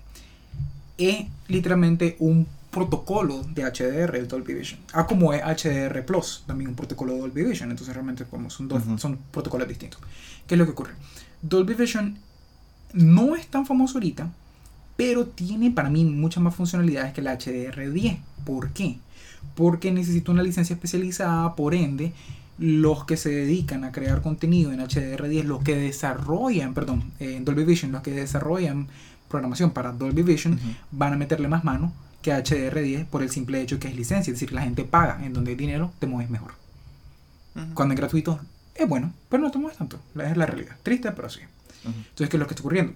Es 1.00 1.26
literalmente 1.48 2.16
un 2.18 2.46
protocolo 2.70 3.42
de 3.54 3.64
HDR, 3.64 4.16
el 4.16 4.28
Dolby 4.28 4.54
Vision. 4.54 4.80
Ah, 4.92 5.06
como 5.06 5.32
es 5.32 5.42
HDR 5.42 6.04
Plus, 6.04 6.44
también 6.46 6.68
un 6.70 6.76
protocolo 6.76 7.14
de 7.14 7.20
Dolby 7.20 7.42
Vision. 7.42 7.70
Entonces 7.70 7.94
realmente 7.94 8.24
como 8.24 8.50
son, 8.50 8.68
dos, 8.68 8.82
son 9.00 9.18
protocolos 9.30 9.66
distintos. 9.66 10.00
¿Qué 10.46 10.54
es 10.54 10.58
lo 10.58 10.66
que 10.66 10.72
ocurre? 10.72 10.92
Dolby 11.42 11.74
Vision 11.74 12.18
no 12.92 13.34
es 13.34 13.46
tan 13.46 13.66
famoso 13.66 13.94
ahorita, 13.94 14.30
pero 14.96 15.26
tiene 15.26 15.70
para 15.70 15.88
mí 15.88 16.04
muchas 16.04 16.42
más 16.42 16.54
funcionalidades 16.54 17.14
que 17.14 17.22
el 17.22 17.28
HDR10. 17.28 18.18
¿Por 18.44 18.70
qué? 18.72 18.98
Porque 19.54 19.90
necesita 19.92 20.30
una 20.32 20.42
licencia 20.42 20.74
especializada, 20.74 21.56
por 21.56 21.74
ende, 21.74 22.12
los 22.58 23.06
que 23.06 23.16
se 23.16 23.30
dedican 23.30 23.84
a 23.84 23.92
crear 23.92 24.20
contenido 24.20 24.70
en 24.70 24.80
HDR10, 24.80 25.44
los 25.44 25.62
que 25.62 25.76
desarrollan, 25.76 26.74
perdón, 26.74 27.10
en 27.18 27.46
Dolby 27.46 27.64
Vision, 27.64 27.90
los 27.90 28.02
que 28.02 28.10
desarrollan 28.10 28.88
programación 29.30 29.70
para 29.70 29.92
Dolby 29.92 30.22
Vision, 30.22 30.60
van 30.90 31.14
a 31.14 31.16
meterle 31.16 31.48
más 31.48 31.64
mano 31.64 31.92
que 32.20 32.32
a 32.32 32.42
HDR10 32.42 33.06
por 33.06 33.22
el 33.22 33.30
simple 33.30 33.62
hecho 33.62 33.78
que 33.78 33.88
es 33.88 33.96
licencia, 33.96 34.30
es 34.30 34.38
decir, 34.38 34.52
la 34.52 34.62
gente 34.62 34.84
paga, 34.84 35.24
en 35.24 35.32
donde 35.32 35.52
hay 35.52 35.56
dinero 35.56 35.92
te 35.98 36.06
mueves 36.06 36.30
mejor. 36.30 36.52
Cuando 37.74 37.94
es 37.94 38.00
gratuito 38.00 38.40
es 38.74 38.88
bueno, 38.88 39.12
pero 39.28 39.42
no 39.42 39.50
te 39.50 39.58
mueves 39.58 39.78
tanto, 39.78 39.98
es 40.22 40.36
la 40.36 40.46
realidad. 40.46 40.76
Triste, 40.82 41.12
pero 41.12 41.30
sí. 41.30 41.40
Ujú. 41.84 41.94
Entonces, 41.96 42.28
¿qué 42.28 42.36
es 42.36 42.40
lo 42.40 42.46
que 42.46 42.54
está 42.54 42.62
ocurriendo? 42.62 42.94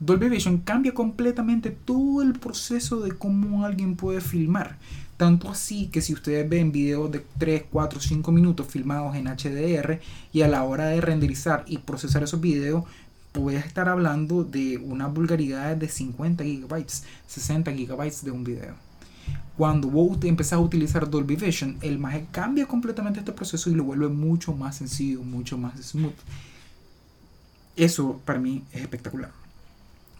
Dolby 0.00 0.28
Vision 0.28 0.58
cambia 0.58 0.92
completamente 0.92 1.70
todo 1.70 2.22
el 2.22 2.32
proceso 2.32 3.00
de 3.00 3.12
cómo 3.12 3.64
alguien 3.64 3.96
puede 3.96 4.20
filmar. 4.20 4.76
Tanto 5.16 5.48
así 5.48 5.86
que 5.86 6.00
si 6.00 6.12
ustedes 6.12 6.48
ven 6.48 6.72
videos 6.72 7.10
de 7.12 7.24
3, 7.38 7.64
4, 7.70 8.00
5 8.00 8.32
minutos 8.32 8.66
filmados 8.66 9.14
en 9.14 9.26
HDR 9.26 10.00
y 10.32 10.42
a 10.42 10.48
la 10.48 10.64
hora 10.64 10.86
de 10.86 11.00
renderizar 11.00 11.64
y 11.68 11.78
procesar 11.78 12.24
esos 12.24 12.40
videos, 12.40 12.84
puedes 13.34 13.66
estar 13.66 13.88
hablando 13.88 14.44
de 14.44 14.78
una 14.78 15.08
vulgaridad 15.08 15.76
de 15.76 15.88
50 15.88 16.44
gigabytes, 16.44 17.02
60 17.26 17.72
gigabytes 17.72 18.24
de 18.24 18.30
un 18.30 18.44
video. 18.44 18.76
Cuando 19.56 19.88
vos 19.88 20.18
empezás 20.22 20.54
a 20.54 20.60
utilizar 20.60 21.10
Dolby 21.10 21.34
Vision, 21.34 21.76
el 21.82 21.98
Mac 21.98 22.26
cambia 22.30 22.66
completamente 22.66 23.18
este 23.18 23.32
proceso 23.32 23.70
y 23.70 23.74
lo 23.74 23.82
vuelve 23.82 24.08
mucho 24.08 24.52
más 24.52 24.76
sencillo, 24.76 25.22
mucho 25.22 25.58
más 25.58 25.80
smooth. 25.80 26.14
Eso 27.74 28.20
para 28.24 28.38
mí 28.38 28.62
es 28.72 28.82
espectacular. 28.82 29.32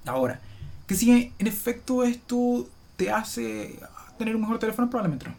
Ahora, 0.07 0.41
que 0.89 0.97
si 0.97 1.33
en 1.39 1.47
efecto 1.47 2.03
esto 2.03 2.69
te 2.97 3.13
hace 3.13 3.79
tener 4.19 4.35
un 4.35 4.43
mejor 4.43 4.59
teléfono, 4.59 4.91
probablemente 4.91 5.29
no. 5.29 5.37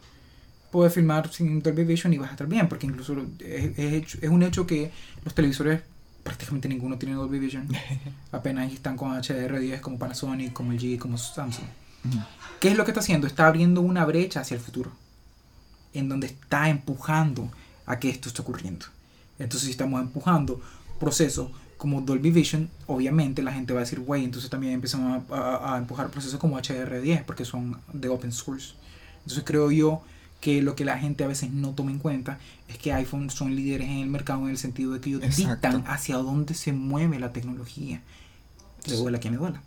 Puedes 0.72 0.94
filmar 0.94 1.30
sin 1.32 1.62
Dolby 1.62 1.84
Vision 1.84 2.14
y 2.14 2.18
vas 2.18 2.30
a 2.30 2.32
estar 2.32 2.48
bien, 2.48 2.70
porque 2.70 2.88
incluso 2.88 3.16
es 3.40 4.30
un 4.30 4.44
hecho 4.44 4.66
que 4.66 4.92
los 5.26 5.36
televisores, 5.36 5.82
prácticamente 6.26 6.68
ninguno 6.68 6.98
tiene 6.98 7.14
Dolby 7.16 7.40
Vision. 7.40 7.68
Apenas 8.34 8.74
están 8.74 8.98
con 8.98 9.12
HDR10 9.12 9.80
como 9.80 9.98
Panasonic, 10.00 10.52
como 10.52 10.74
LG, 10.74 10.98
como 11.00 11.18
Samsung. 11.18 11.66
Ujú. 12.10 12.18
¿Qué 12.60 12.70
es 12.70 12.76
lo 12.78 12.84
que 12.84 12.92
está 12.92 13.00
haciendo? 13.02 13.28
Está 13.28 13.48
abriendo 13.48 13.80
una 13.82 14.04
brecha 14.06 14.40
hacia 14.42 14.56
el 14.56 14.62
futuro, 14.62 14.92
en 15.94 16.10
donde 16.10 16.28
está 16.28 16.68
empujando 16.70 17.50
a 17.86 18.00
que 18.00 18.10
esto 18.10 18.28
esté 18.30 18.42
ocurriendo. 18.42 18.88
Entonces, 19.38 19.66
si 19.68 19.72
estamos 19.72 20.02
empujando 20.02 20.60
procesos 21.00 21.52
como 21.78 22.02
Dolby 22.02 22.32
Vision, 22.32 22.70
obviamente 22.88 23.44
la 23.44 23.52
gente 23.54 23.74
va 23.74 23.82
a 23.82 23.84
decir, 23.84 24.00
güey, 24.00 24.24
entonces 24.24 24.50
también 24.50 24.74
empezamos 24.74 25.24
a, 25.30 25.36
a- 25.36 25.76
a 25.76 25.78
empujar 25.78 26.10
procesos 26.10 26.40
como 26.40 26.58
HDR10, 26.58 27.24
porque 27.26 27.46
son 27.46 27.80
de 27.94 28.10
open 28.10 28.32
source. 28.32 28.74
Entonces, 29.20 29.44
creo 29.46 29.70
yo 29.72 30.02
que 30.46 30.62
lo 30.62 30.76
que 30.76 30.86
la 30.86 31.00
gente 31.00 31.24
a 31.24 31.28
veces 31.28 31.50
no 31.50 31.72
toma 31.72 31.90
en 31.90 31.98
cuenta 31.98 32.38
es 32.68 32.78
que 32.78 32.94
iPhone 32.94 33.32
son 33.32 33.56
líderes 33.56 33.90
en 33.90 33.98
el 33.98 34.10
mercado 34.10 34.44
en 34.44 34.52
el 34.52 34.60
sentido 34.60 34.94
de 34.94 35.02
que 35.02 35.10
ellos 35.10 35.24
Exacto. 35.24 35.54
dictan 35.54 35.84
hacia 35.88 36.18
dónde 36.18 36.54
se 36.54 36.72
mueve 36.72 37.18
la 37.18 37.34
tecnología. 37.34 38.04
Le 38.86 38.96
duela 38.96 39.18
a 39.18 39.20
quien 39.20 39.34
le 39.34 39.40
duela. 39.40 39.64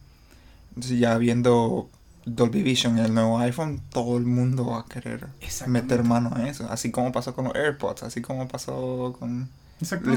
Ya 0.76 1.18
viendo 1.18 1.91
Dolby 2.26 2.62
Vision 2.62 2.97
en 2.97 3.07
el 3.07 3.12
nuevo 3.12 3.41
iPhone, 3.41 3.81
todo 3.91 4.18
el 4.18 4.24
mundo 4.24 4.66
va 4.66 4.83
a 4.83 4.85
querer 4.85 5.26
meter 5.66 6.05
mano 6.05 6.31
a 6.33 6.49
eso. 6.49 6.70
Así 6.70 6.93
como 6.93 7.11
pasó 7.11 7.35
con 7.35 7.47
los 7.47 7.57
AirPods, 7.57 8.05
así 8.05 8.22
como 8.22 8.47
pasó 8.47 9.16
con, 9.18 9.49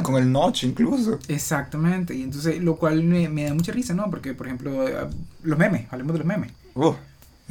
con 0.03 0.17
el 0.17 0.31
Notch 0.31 0.65
incluso. 0.65 1.17
Exactamente, 1.27 2.13
y 2.13 2.21
entonces 2.21 2.61
lo 2.61 2.75
cual 2.75 3.01
me, 3.01 3.29
me 3.29 3.45
da 3.45 3.55
mucha 3.55 3.71
risa, 3.71 3.95
¿no? 3.95 4.11
Porque, 4.11 4.35
por 4.35 4.45
ejemplo, 4.45 4.87
eh, 4.87 5.07
los 5.41 5.57
memes, 5.57 5.87
hablemos 5.89 6.13
de 6.13 6.19
los 6.19 6.27
memes. 6.27 6.51
Uh, 6.75 6.93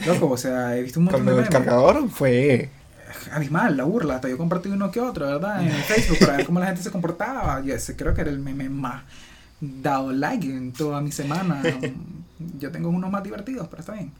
Loco, 0.06 0.30
o 0.30 0.36
sea, 0.36 0.76
he 0.76 0.82
visto 0.84 1.00
un 1.00 1.06
montón 1.06 1.24
con 1.24 1.26
lo 1.26 1.32
de 1.32 1.42
memes. 1.42 1.50
cargador 1.50 2.08
fue... 2.08 2.70
Abismal, 3.32 3.76
la 3.76 3.84
burla, 3.84 4.16
hasta 4.16 4.28
yo 4.28 4.38
compartí 4.38 4.68
uno 4.68 4.90
que 4.90 5.00
otro, 5.00 5.26
¿verdad? 5.26 5.62
En 5.62 5.70
Facebook 5.84 6.18
para 6.20 6.36
ver 6.36 6.46
cómo 6.46 6.60
la 6.60 6.66
gente 6.66 6.82
se 6.82 6.90
comportaba. 6.90 7.62
Y 7.64 7.70
ese 7.70 7.96
creo 7.96 8.14
que 8.14 8.22
era 8.22 8.30
el 8.30 8.38
meme 8.38 8.68
más 8.68 9.02
dado 9.60 10.12
like 10.12 10.46
en 10.46 10.72
toda 10.72 11.00
mi 11.00 11.12
semana. 11.12 11.62
Yo 12.58 12.70
tengo 12.70 12.88
unos 12.88 13.10
más 13.10 13.22
divertidos, 13.22 13.68
pero 13.68 13.80
está 13.80 13.92
bien. 13.92 14.12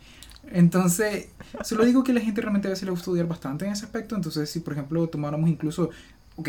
Entonces, 0.53 1.29
solo 1.63 1.85
digo 1.85 2.05
que 2.05 2.13
la 2.13 2.21
gente 2.21 2.41
realmente 2.41 2.69
a 2.69 2.71
veces 2.71 2.85
le 2.85 2.91
gusta 2.91 3.05
estudiar 3.05 3.27
bastante 3.27 3.67
en 3.67 3.73
ese 3.73 3.85
aspecto. 3.85 4.15
Entonces, 4.15 4.51
si 4.51 4.61
por 4.61 4.75
ejemplo 4.75 5.07
tomáramos 5.09 5.49
incluso, 5.49 5.91
ok, 6.37 6.49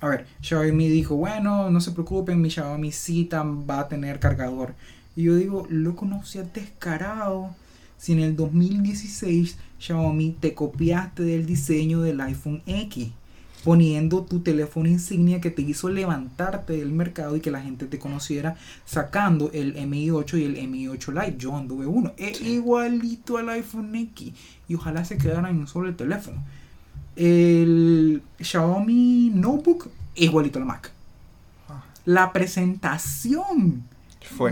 a 0.00 0.08
ver, 0.08 0.26
Xiaomi 0.40 0.88
dijo, 0.88 1.14
bueno, 1.14 1.70
no 1.70 1.80
se 1.80 1.92
preocupen, 1.92 2.40
mi 2.40 2.50
Xiaomi 2.50 2.90
sí 2.90 3.28
va 3.32 3.80
a 3.80 3.88
tener 3.88 4.18
cargador. 4.18 4.74
Y 5.14 5.24
yo 5.24 5.36
digo, 5.36 5.66
loco, 5.70 6.06
no 6.06 6.24
seas 6.24 6.52
descarado. 6.52 7.54
Si 8.02 8.10
en 8.10 8.18
el 8.18 8.34
2016 8.34 9.58
Xiaomi 9.78 10.34
te 10.40 10.54
copiaste 10.54 11.22
del 11.22 11.46
diseño 11.46 12.00
del 12.00 12.20
iPhone 12.20 12.60
X, 12.66 13.10
poniendo 13.62 14.24
tu 14.24 14.40
teléfono 14.40 14.88
insignia 14.88 15.40
que 15.40 15.52
te 15.52 15.62
hizo 15.62 15.88
levantarte 15.88 16.72
del 16.72 16.90
mercado 16.90 17.36
y 17.36 17.40
que 17.40 17.52
la 17.52 17.62
gente 17.62 17.86
te 17.86 18.00
conociera 18.00 18.56
sacando 18.84 19.52
el 19.52 19.86
Mi 19.86 20.10
8 20.10 20.36
y 20.36 20.42
el 20.42 20.68
Mi 20.68 20.88
8 20.88 21.12
Lite. 21.12 21.36
Yo 21.38 21.56
anduve 21.56 21.86
uno, 21.86 22.12
es 22.16 22.40
igualito 22.40 23.36
al 23.36 23.48
iPhone 23.50 23.94
X 23.94 24.32
y 24.66 24.74
ojalá 24.74 25.04
se 25.04 25.16
quedara 25.16 25.48
en 25.48 25.58
un 25.58 25.68
solo 25.68 25.94
teléfono. 25.94 26.42
El 27.14 28.20
Xiaomi 28.40 29.30
Notebook 29.32 29.88
igualito 30.16 30.58
al 30.58 30.64
Mac. 30.64 30.90
Ah. 31.68 31.84
La 32.04 32.32
presentación 32.32 33.84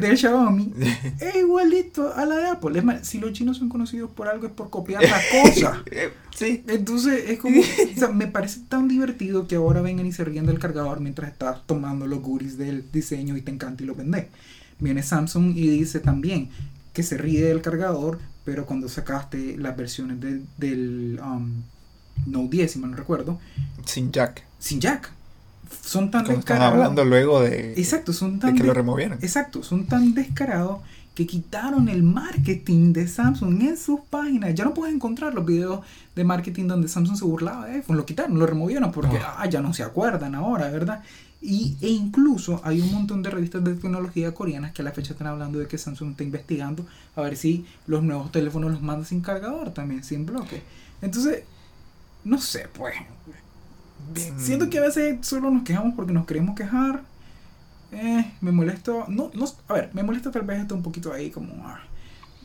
del 0.00 0.16
Xiaomi 0.16 0.72
es 1.20 1.36
igualito 1.36 2.12
a 2.14 2.24
la 2.24 2.36
de 2.36 2.46
Apple. 2.48 2.78
Es 2.78 2.84
más, 2.84 3.06
si 3.06 3.18
los 3.18 3.32
chinos 3.32 3.58
son 3.58 3.68
conocidos 3.68 4.10
por 4.10 4.28
algo 4.28 4.46
es 4.46 4.52
por 4.52 4.70
copiar 4.70 5.02
la 5.02 5.20
cosa. 5.30 5.82
sí. 6.34 6.62
Entonces 6.68 7.30
es 7.30 7.38
como, 7.38 7.62
me 8.14 8.26
parece 8.26 8.60
tan 8.68 8.88
divertido 8.88 9.46
que 9.46 9.56
ahora 9.56 9.80
vengan 9.80 10.06
y 10.06 10.12
se 10.12 10.24
ríen 10.24 10.46
del 10.46 10.58
cargador 10.58 11.00
mientras 11.00 11.30
estás 11.30 11.66
tomando 11.66 12.06
los 12.06 12.20
goodies 12.20 12.58
del 12.58 12.90
diseño 12.90 13.36
y 13.36 13.42
te 13.42 13.50
encanta 13.50 13.82
y 13.82 13.86
lo 13.86 13.94
vendes. 13.94 14.26
Viene 14.78 15.02
Samsung 15.02 15.56
y 15.56 15.68
dice 15.68 16.00
también 16.00 16.48
que 16.92 17.02
se 17.02 17.18
ríe 17.18 17.44
del 17.44 17.62
cargador, 17.62 18.18
pero 18.44 18.66
cuando 18.66 18.88
sacaste 18.88 19.56
las 19.58 19.76
versiones 19.76 20.18
del 20.56 21.20
um, 21.22 21.62
Note 22.26 22.56
10, 22.56 22.72
si 22.72 22.78
mal 22.78 22.90
no 22.90 22.96
recuerdo. 22.96 23.38
Sin 23.84 24.12
jack. 24.12 24.44
Sin 24.58 24.80
jack. 24.80 25.12
Son 25.82 26.10
tan 26.10 26.24
descarados. 26.24 26.74
hablando 26.74 27.04
luego 27.04 27.40
de, 27.40 27.72
exacto, 27.74 28.12
son 28.12 28.38
tan 28.38 28.54
que 28.54 28.64
lo 28.64 28.74
removieron. 28.74 29.18
Exacto, 29.22 29.62
son 29.62 29.86
tan 29.86 30.14
descarados 30.14 30.78
que 31.14 31.26
quitaron 31.26 31.88
el 31.88 32.02
marketing 32.02 32.92
de 32.92 33.06
Samsung 33.08 33.60
en 33.62 33.76
sus 33.76 34.00
páginas. 34.08 34.54
Ya 34.54 34.64
no 34.64 34.74
puedes 34.74 34.94
encontrar 34.94 35.34
los 35.34 35.44
videos 35.44 35.80
de 36.14 36.24
marketing 36.24 36.66
donde 36.66 36.88
Samsung 36.88 37.16
se 37.16 37.24
burlaba 37.24 37.66
de 37.66 37.74
iPhone. 37.76 37.96
Lo 37.96 38.06
quitaron, 38.06 38.38
lo 38.38 38.46
removieron 38.46 38.92
porque 38.92 39.18
ah, 39.18 39.46
ya 39.46 39.60
no 39.60 39.74
se 39.74 39.82
acuerdan 39.82 40.34
ahora, 40.34 40.70
¿verdad? 40.70 41.02
Y, 41.42 41.76
e 41.80 41.88
incluso 41.88 42.60
hay 42.64 42.80
un 42.80 42.92
montón 42.92 43.22
de 43.22 43.30
revistas 43.30 43.64
de 43.64 43.74
tecnología 43.74 44.32
coreanas 44.32 44.72
que 44.72 44.82
a 44.82 44.84
la 44.84 44.92
fecha 44.92 45.12
están 45.12 45.26
hablando 45.26 45.58
de 45.58 45.66
que 45.66 45.78
Samsung 45.78 46.10
está 46.10 46.22
investigando 46.22 46.86
a 47.16 47.22
ver 47.22 47.36
si 47.36 47.64
los 47.86 48.02
nuevos 48.02 48.30
teléfonos 48.30 48.70
los 48.70 48.82
manda 48.82 49.04
sin 49.04 49.20
cargador 49.20 49.72
también, 49.72 50.04
sin 50.04 50.26
bloque. 50.26 50.62
Entonces, 51.02 51.44
no 52.24 52.38
sé, 52.38 52.68
pues. 52.72 52.94
Siento 54.38 54.68
que 54.70 54.78
a 54.78 54.82
veces 54.82 55.26
solo 55.26 55.50
nos 55.50 55.64
quejamos 55.64 55.94
porque 55.94 56.12
nos 56.12 56.26
queremos 56.26 56.54
quejar. 56.56 57.02
Eh, 57.92 58.32
me 58.40 58.52
molesto. 58.52 59.06
No, 59.08 59.30
no, 59.34 59.46
a 59.68 59.72
ver, 59.74 59.90
me 59.92 60.02
molesta 60.02 60.30
tal 60.30 60.42
vez 60.42 60.60
esto 60.60 60.74
un 60.74 60.82
poquito 60.82 61.12
ahí 61.12 61.30
como 61.30 61.66
ah, 61.66 61.80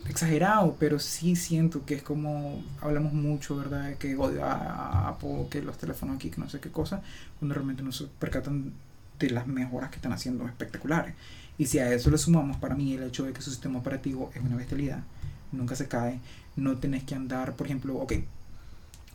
exagerado, 0.10 0.76
pero 0.80 1.00
sí 1.00 1.36
siento 1.36 1.86
que 1.86 1.96
es 1.96 2.04
como 2.04 2.64
hablamos 2.82 3.14
mucho, 3.14 3.56
¿verdad? 3.56 3.96
Que 3.96 4.16
odio 4.16 4.44
a 4.44 5.10
Apple, 5.10 5.48
que 5.50 5.62
los 5.62 5.78
teléfonos 5.78 6.16
aquí, 6.16 6.30
que 6.30 6.40
no 6.40 6.50
sé 6.50 6.60
qué 6.60 6.72
cosa, 6.72 7.02
cuando 7.40 7.56
realmente 7.56 7.84
no 7.84 7.92
se 7.92 8.06
percatan 8.06 8.74
de 9.20 9.30
las 9.30 9.48
mejoras 9.48 9.90
que 9.90 9.98
están 9.98 10.14
haciendo 10.14 10.46
espectaculares. 10.48 11.16
Y 11.58 11.68
si 11.68 11.80
a 11.80 11.92
eso 11.94 12.12
le 12.12 12.18
sumamos 12.18 12.58
para 12.58 12.76
mí 12.76 12.94
el 12.94 13.04
hecho 13.04 13.24
de 13.24 13.34
que 13.34 13.42
su 13.42 13.50
sistema 13.50 13.80
operativo 13.80 14.32
es 14.36 14.42
una 14.42 14.58
bestialidad, 14.58 15.04
nunca 15.52 15.76
se 15.76 15.88
cae, 15.88 16.20
no 16.56 16.78
tenés 16.78 17.04
que 17.04 17.16
andar, 17.16 17.56
por 17.56 17.68
ejemplo, 17.68 17.96
ok, 17.96 18.14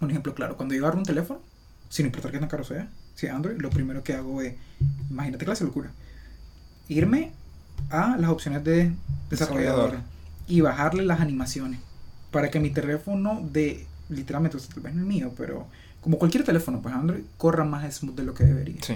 un 0.01 0.11
ejemplo 0.11 0.35
claro, 0.35 0.57
cuando 0.57 0.75
yo 0.75 0.83
agarro 0.83 0.99
un 0.99 1.05
teléfono, 1.05 1.41
sin 1.91 2.07
importar 2.07 2.33
qué 2.33 2.39
tan 2.39 2.49
caro 2.49 2.65
sea, 2.65 2.89
si 3.15 3.27
Android, 3.27 3.59
lo 3.59 3.69
primero 3.69 4.03
que 4.03 4.15
hago 4.15 4.41
es, 4.41 4.55
imagínate 5.11 5.45
clase 5.45 5.65
locura, 5.65 5.91
irme 6.89 7.33
a 7.91 8.17
las 8.17 8.31
opciones 8.31 8.65
de 8.65 8.93
desarrollador 9.29 9.99
y 10.49 10.63
bajarle 10.63 11.05
las 11.05 11.21
animaciones 11.21 11.81
para 12.31 12.51
que 12.51 12.61
mi 12.61 12.71
teléfono 12.71 13.47
de, 13.53 13.87
literalmente, 14.09 14.57
tal 14.59 14.83
vez 14.83 14.95
no 14.95 15.01
el 15.01 15.07
mío, 15.07 15.35
pero 15.37 15.67
como 16.01 16.19
cualquier 16.19 16.45
teléfono, 16.45 16.81
pues 16.81 16.95
Android, 16.95 17.23
corra 17.37 17.65
más 17.65 17.93
smooth 17.95 18.15
de 18.15 18.25
lo 18.25 18.35
que 18.35 18.45
debería. 18.45 18.81
Sí. 18.83 18.95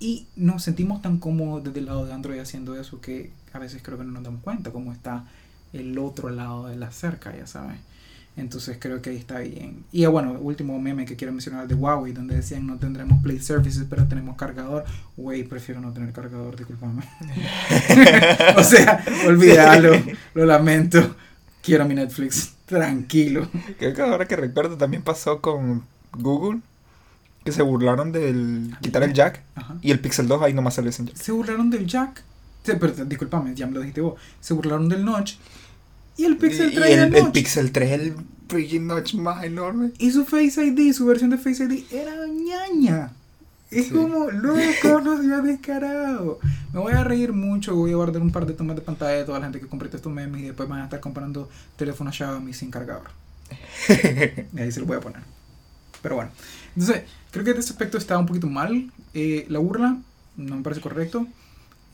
Y 0.00 0.26
nos 0.34 0.64
sentimos 0.64 1.02
tan 1.02 1.18
cómodos 1.18 1.62
desde 1.62 1.78
el 1.78 1.86
lado 1.86 2.06
de 2.06 2.12
Android 2.12 2.40
haciendo 2.40 2.74
eso 2.78 3.00
que 3.00 3.30
a 3.52 3.58
veces 3.58 3.82
creo 3.82 3.98
que 3.98 4.04
no 4.04 4.12
nos 4.12 4.24
damos 4.24 4.42
cuenta 4.42 4.72
cómo 4.72 4.92
está 4.92 5.26
el 5.72 5.98
otro 5.98 6.30
lado 6.30 6.66
de 6.68 6.76
la 6.76 6.90
cerca, 6.90 7.36
ya 7.36 7.46
sabes. 7.46 7.78
Entonces 8.36 8.78
creo 8.80 9.00
que 9.00 9.10
ahí 9.10 9.16
está 9.16 9.38
bien. 9.38 9.84
Y 9.92 10.04
bueno, 10.06 10.32
último 10.32 10.78
meme 10.80 11.04
que 11.04 11.14
quiero 11.14 11.32
mencionar 11.32 11.68
de 11.68 11.74
Huawei, 11.74 12.12
donde 12.12 12.34
decían 12.34 12.66
no 12.66 12.78
tendremos 12.78 13.22
Play 13.22 13.38
Services, 13.38 13.84
pero 13.88 14.06
tenemos 14.08 14.36
cargador. 14.36 14.84
Güey, 15.16 15.44
prefiero 15.44 15.80
no 15.80 15.92
tener 15.92 16.12
cargador, 16.12 16.56
discúlpame. 16.56 17.04
o 18.56 18.62
sea, 18.64 19.04
olvídalo, 19.26 19.92
lo 20.34 20.46
lamento. 20.46 21.14
Quiero 21.62 21.84
mi 21.86 21.94
Netflix, 21.94 22.54
tranquilo. 22.66 23.48
Creo 23.78 23.94
que 23.94 24.02
ahora 24.02 24.26
que 24.26 24.36
recuerdo 24.36 24.76
también 24.76 25.02
pasó 25.02 25.40
con 25.40 25.84
Google, 26.12 26.60
que 27.44 27.52
se 27.52 27.62
burlaron 27.62 28.10
del 28.10 28.74
quitar 28.80 29.04
el 29.04 29.12
jack 29.12 29.42
y 29.80 29.92
el 29.92 30.00
Pixel 30.00 30.26
2 30.26 30.42
ahí 30.42 30.54
nomás 30.54 30.74
salió 30.74 30.90
sin 30.90 31.06
jack. 31.06 31.16
Se 31.16 31.30
burlaron 31.30 31.70
del 31.70 31.86
jack. 31.86 32.22
Pero, 32.64 32.88
discúlpame, 33.04 33.54
ya 33.54 33.66
me 33.66 33.74
lo 33.74 33.80
dijiste 33.80 34.00
vos. 34.00 34.18
Se 34.40 34.54
burlaron 34.54 34.88
del 34.88 35.04
notch 35.04 35.34
y 36.16 36.24
el 36.24 36.36
Pixel 36.36 36.74
3 36.74 36.90
y 36.90 36.92
el, 36.92 37.14
el, 37.14 37.32
Pixel 37.32 37.72
3 37.72 37.90
el 37.92 38.14
freaking 38.48 38.86
notch 38.86 39.14
más 39.14 39.44
enorme. 39.44 39.92
Y 39.98 40.10
su 40.10 40.24
Face 40.24 40.64
ID, 40.64 40.92
su 40.92 41.06
versión 41.06 41.30
de 41.30 41.38
Face 41.38 41.64
ID 41.64 41.84
era 41.92 42.12
ñaña. 42.26 43.12
Es 43.70 43.90
como, 43.90 44.30
loco, 44.30 45.00
no 45.02 45.16
se 45.20 45.42
descarado. 45.42 46.38
Me 46.72 46.78
voy 46.78 46.92
a 46.92 47.02
reír 47.02 47.32
mucho, 47.32 47.74
voy 47.74 47.92
a 47.92 47.96
guardar 47.96 48.22
un 48.22 48.30
par 48.30 48.46
de 48.46 48.52
tomas 48.52 48.76
de 48.76 48.82
pantalla 48.82 49.18
de 49.18 49.24
toda 49.24 49.40
la 49.40 49.46
gente 49.46 49.58
que 49.58 49.66
compré 49.66 49.88
estos 49.92 50.12
memes 50.12 50.42
y 50.42 50.44
después 50.44 50.68
van 50.68 50.80
a 50.80 50.84
estar 50.84 51.00
comprando 51.00 51.48
teléfonos 51.76 52.14
Xiaomi 52.14 52.52
sin 52.52 52.70
cargador. 52.70 53.10
y 53.88 54.60
ahí 54.60 54.70
se 54.70 54.78
lo 54.78 54.86
voy 54.86 54.98
a 54.98 55.00
poner. 55.00 55.22
Pero 56.02 56.14
bueno, 56.16 56.30
entonces, 56.76 57.02
creo 57.32 57.44
que 57.44 57.50
este 57.50 57.72
aspecto 57.72 57.98
está 57.98 58.16
un 58.16 58.26
poquito 58.26 58.46
mal. 58.46 58.92
Eh, 59.12 59.46
la 59.48 59.58
burla 59.58 59.98
no 60.36 60.56
me 60.56 60.62
parece 60.62 60.80
correcto. 60.80 61.26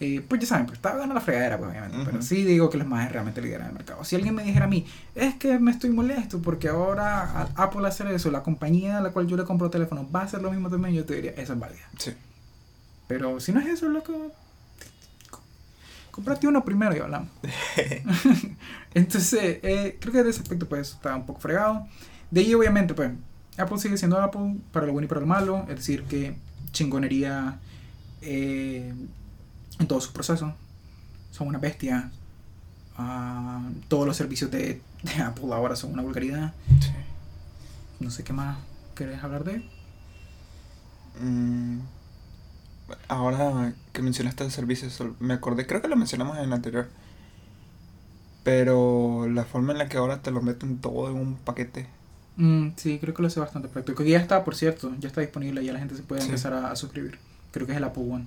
Eh, 0.03 0.25
pues 0.27 0.41
ya 0.41 0.47
saben, 0.47 0.65
pues 0.65 0.79
estaba 0.79 0.95
ganando 0.95 1.15
la 1.15 1.21
fregadera, 1.21 1.59
pues 1.59 1.71
obviamente. 1.71 1.99
Pero 2.05 2.23
sí 2.23 2.43
digo 2.43 2.71
que 2.71 2.79
los 2.79 2.87
más 2.87 3.13
realmente 3.13 3.43
lideran 3.43 3.69
el 3.69 3.75
mercado. 3.75 4.03
Si 4.03 4.17
alguien 4.17 4.35
me 4.35 4.43
dijera 4.43 4.65
a 4.65 4.69
mí, 4.69 4.87
es 5.15 5.35
que 5.35 5.59
me 5.59 5.71
estoy 5.71 5.91
molesto 5.91 6.41
porque 6.41 6.69
ahora 6.69 7.49
Apple 7.55 7.87
hacer 7.87 8.07
eso, 8.07 8.31
la 8.31 8.43
compañía 8.43 8.99
a 8.99 9.01
la 9.03 9.11
cual 9.11 9.27
yo 9.27 9.37
le 9.37 9.45
compro 9.45 9.69
teléfono 9.69 10.09
va 10.11 10.23
a 10.23 10.25
hacer 10.25 10.41
lo 10.41 10.51
mismo 10.51 10.71
también, 10.71 10.95
yo 10.95 11.05
te 11.05 11.17
diría, 11.17 11.33
eso 11.33 11.53
es 11.53 11.59
válida. 11.59 11.87
Sí. 11.99 12.13
Pero 13.09 13.41
si 13.41 13.53
no 13.53 13.61
es 13.61 13.67
eso, 13.67 13.89
loco, 13.89 14.33
comprate 16.11 16.49
uno 16.49 16.65
primero 16.65 16.97
y 16.97 17.01
hablamos. 17.01 17.29
Entonces, 18.95 19.59
eh, 19.63 19.99
creo 20.01 20.13
que 20.13 20.23
de 20.23 20.31
ese 20.31 20.41
aspecto, 20.41 20.67
pues 20.67 20.93
está 20.93 21.15
un 21.15 21.27
poco 21.27 21.41
fregado. 21.41 21.87
De 22.31 22.41
ahí, 22.41 22.55
obviamente, 22.55 22.95
pues 22.95 23.11
Apple 23.59 23.79
sigue 23.79 23.99
siendo 23.99 24.19
Apple 24.19 24.57
para 24.73 24.87
lo 24.87 24.93
bueno 24.93 25.05
y 25.05 25.09
para 25.09 25.21
lo 25.21 25.27
malo. 25.27 25.67
Es 25.69 25.77
decir, 25.77 26.05
que 26.05 26.37
chingonería. 26.73 27.59
Eh, 28.23 28.93
en 29.81 29.89
todo 29.89 30.01
su 30.01 30.13
proceso. 30.13 30.55
Son 31.33 31.49
una 31.49 31.59
bestia. 31.59 32.11
Ah, 32.97 33.63
todos 33.89 34.07
los 34.07 34.17
servicios 34.17 34.51
de, 34.51 34.81
Apple 35.25 35.53
ahora 35.53 35.75
son 35.75 35.93
una 35.93 36.03
vulgaridad. 36.03 36.53
No 37.99 38.11
sé 38.11 38.23
qué 38.23 38.33
más 38.33 38.59
querés 38.95 39.23
hablar 39.25 39.45
de. 39.45 39.63
Mm, 41.21 41.81
ahora 43.09 43.75
que 43.93 44.03
mencionaste 44.03 44.45
el 44.45 44.51
servicios, 44.51 45.03
me 45.19 45.35
acordé, 45.35 45.67
creo 45.67 45.83
que 45.83 45.89
lo 45.89 45.97
mencionamos 45.97 46.39
en 46.39 46.45
el 46.45 46.53
anterior. 46.53 46.89
Pero 48.45 49.27
la 49.29 49.45
forma 49.45 49.73
en 49.73 49.79
la 49.79 49.89
que 49.89 49.99
ahora 49.99 50.23
te 50.23 50.31
lo 50.31 50.41
meten 50.41 50.79
todo 50.79 51.11
en 51.11 51.17
un 51.17 51.37
paquete. 51.37 51.87
Mm, 52.37 52.71
sí, 52.77 52.99
creo 52.99 53.13
que 53.13 53.21
lo 53.21 53.29
hace 53.29 53.41
bastante 53.41 53.69
práctico. 53.69 54.03
Ya 54.03 54.19
está, 54.19 54.45
por 54.45 54.55
cierto, 54.55 54.95
ya 54.99 55.09
está 55.09 55.21
disponible, 55.21 55.65
ya 55.65 55.75
la 55.75 55.79
gente 55.79 55.95
se 55.95 56.03
puede 56.03 56.23
empezar 56.23 56.55
a, 56.55 56.71
a, 56.71 56.77
suscribir. 56.77 57.19
Creo 57.51 57.67
que 57.67 57.73
es 57.73 57.79
el 57.79 57.85
Apple 57.85 58.05
One. 58.09 58.25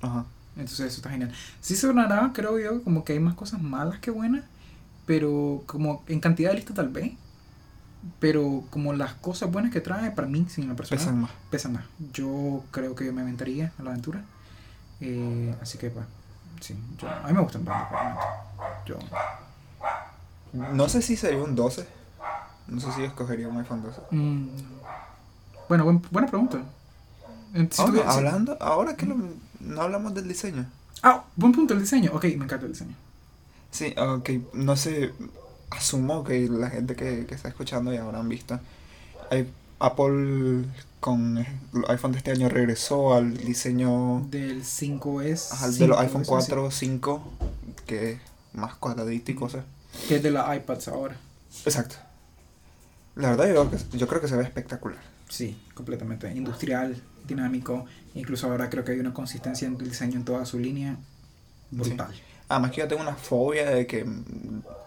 Ajá. 0.00 0.24
Entonces 0.56 0.80
eso 0.80 0.96
está 0.96 1.10
genial. 1.10 1.32
Sí 1.60 1.76
sonará, 1.76 2.30
creo 2.34 2.58
yo, 2.58 2.82
como 2.82 3.04
que 3.04 3.14
hay 3.14 3.20
más 3.20 3.34
cosas 3.34 3.60
malas 3.62 4.00
que 4.00 4.10
buenas, 4.10 4.44
pero 5.06 5.62
como 5.66 6.02
en 6.08 6.20
cantidad 6.20 6.50
de 6.50 6.56
lista 6.56 6.74
tal 6.74 6.88
vez. 6.88 7.12
Pero 8.18 8.64
como 8.70 8.92
las 8.92 9.14
cosas 9.14 9.50
buenas 9.52 9.70
que 9.72 9.80
trae, 9.80 10.10
para 10.10 10.26
mí, 10.26 10.44
sin 10.48 10.68
la 10.68 10.74
persona, 10.74 10.98
pesan 10.98 11.20
más. 11.20 11.30
Pesan 11.50 11.72
más. 11.74 11.84
Yo 12.12 12.64
creo 12.72 12.96
que 12.96 13.12
me 13.12 13.22
aventaría 13.22 13.72
a 13.78 13.82
la 13.84 13.90
aventura. 13.90 14.24
Eh, 15.00 15.54
así 15.62 15.78
que, 15.78 15.90
pues, 15.90 16.04
sí, 16.60 16.76
a 17.02 17.28
mí 17.28 17.32
me 17.32 17.40
gustan 17.40 17.64
Yo. 18.84 18.98
No 20.52 20.88
sé 20.88 21.00
si 21.00 21.16
sería 21.16 21.42
un 21.42 21.54
12. 21.54 21.86
No 22.66 22.80
sé 22.80 22.92
si 22.92 23.04
escogería 23.04 23.48
un 23.48 23.58
iPhone 23.58 23.82
12. 23.82 24.00
Mm. 24.10 24.48
Bueno, 25.68 26.00
buena 26.10 26.28
pregunta. 26.28 26.58
hablando, 27.76 28.56
ahora 28.60 28.96
que 28.96 29.06
lo 29.06 29.16
no 29.62 29.82
hablamos 29.82 30.14
del 30.14 30.28
diseño. 30.28 30.66
Ah, 31.02 31.24
buen 31.36 31.52
punto 31.52 31.74
el 31.74 31.80
diseño. 31.80 32.12
Ok, 32.14 32.24
me 32.24 32.44
encanta 32.44 32.66
el 32.66 32.72
diseño. 32.72 32.94
Sí, 33.70 33.94
ok, 33.96 34.30
no 34.52 34.76
sé, 34.76 35.12
asumo 35.70 36.24
que 36.24 36.48
la 36.48 36.68
gente 36.70 36.94
que, 36.94 37.26
está 37.30 37.48
escuchando 37.48 37.92
ya 37.92 38.02
habrán 38.02 38.28
visto. 38.28 38.60
Apple 39.78 40.64
con 41.00 41.38
el 41.38 41.46
iPhone 41.88 42.12
de 42.12 42.18
este 42.18 42.30
año 42.30 42.48
regresó 42.48 43.14
al 43.14 43.36
diseño 43.36 44.24
Del 44.30 44.62
5S. 44.62 45.52
ajá, 45.52 45.70
de 45.70 45.88
los 45.88 45.98
5S, 45.98 46.00
iPhone 46.02 46.24
sí, 46.24 46.28
4, 46.28 46.70
5, 46.70 47.32
que 47.86 48.12
es 48.12 48.20
más 48.52 48.74
cuadradito 48.76 49.32
y 49.32 49.34
cosas. 49.34 49.64
Que 50.06 50.16
es 50.16 50.22
de 50.22 50.30
las 50.30 50.54
iPads 50.56 50.88
ahora. 50.88 51.16
Exacto. 51.64 51.96
La 53.16 53.30
verdad 53.30 53.52
yo, 53.52 53.70
que- 53.70 53.98
yo 53.98 54.06
creo 54.06 54.20
que 54.20 54.28
se 54.28 54.36
ve 54.36 54.44
espectacular. 54.44 55.00
Sí, 55.28 55.60
completamente. 55.74 56.30
Industrial, 56.32 57.02
dinámico. 57.26 57.86
Incluso 58.14 58.46
ahora 58.46 58.68
creo 58.68 58.84
que 58.84 58.92
hay 58.92 59.00
una 59.00 59.14
consistencia 59.14 59.66
en 59.66 59.74
el 59.80 59.88
diseño 59.88 60.16
en 60.16 60.24
toda 60.24 60.44
su 60.46 60.58
línea. 60.58 60.96
Brutal. 61.70 62.08
Además 62.48 62.70
que 62.72 62.78
yo 62.82 62.88
tengo 62.88 63.00
una 63.02 63.14
fobia 63.14 63.70
de 63.70 63.86
que 63.86 64.06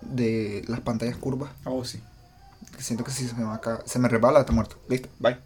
de 0.02 0.64
las 0.68 0.82
pantallas 0.82 1.18
curvas. 1.18 1.52
Oh, 1.66 1.84
sí. 1.84 2.02
Siento 2.78 3.04
que 3.04 3.12
si 3.12 3.28
se 3.28 3.34
me, 3.36 3.44
va 3.44 3.56
a 3.56 3.62
ca- 3.62 3.82
se 3.86 3.98
me 4.00 4.08
resbala, 4.10 4.42
está 4.42 4.52
muerto. 4.54 4.78
Listo, 4.88 5.10
bye. 5.20 5.38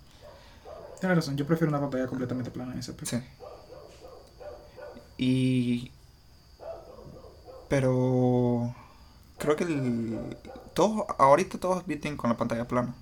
Tienes 0.99 1.15
razón, 1.17 1.37
yo 1.37 1.45
prefiero 1.47 1.69
una 1.69 1.79
pantalla 1.79 2.07
completamente 2.07 2.51
plana 2.51 2.73
en 2.73 2.79
ese 2.79 2.91
aspecto. 2.91 3.15
Sí. 3.17 3.23
Y. 5.17 5.91
Pero. 7.69 8.75
Creo 9.37 9.55
que 9.55 9.63
el. 9.63 10.37
Todos, 10.73 11.05
ahorita 11.17 11.57
todos 11.57 11.85
vienen 11.85 12.17
con 12.17 12.29
la 12.29 12.37
pantalla 12.37 12.67
plana. 12.67 12.93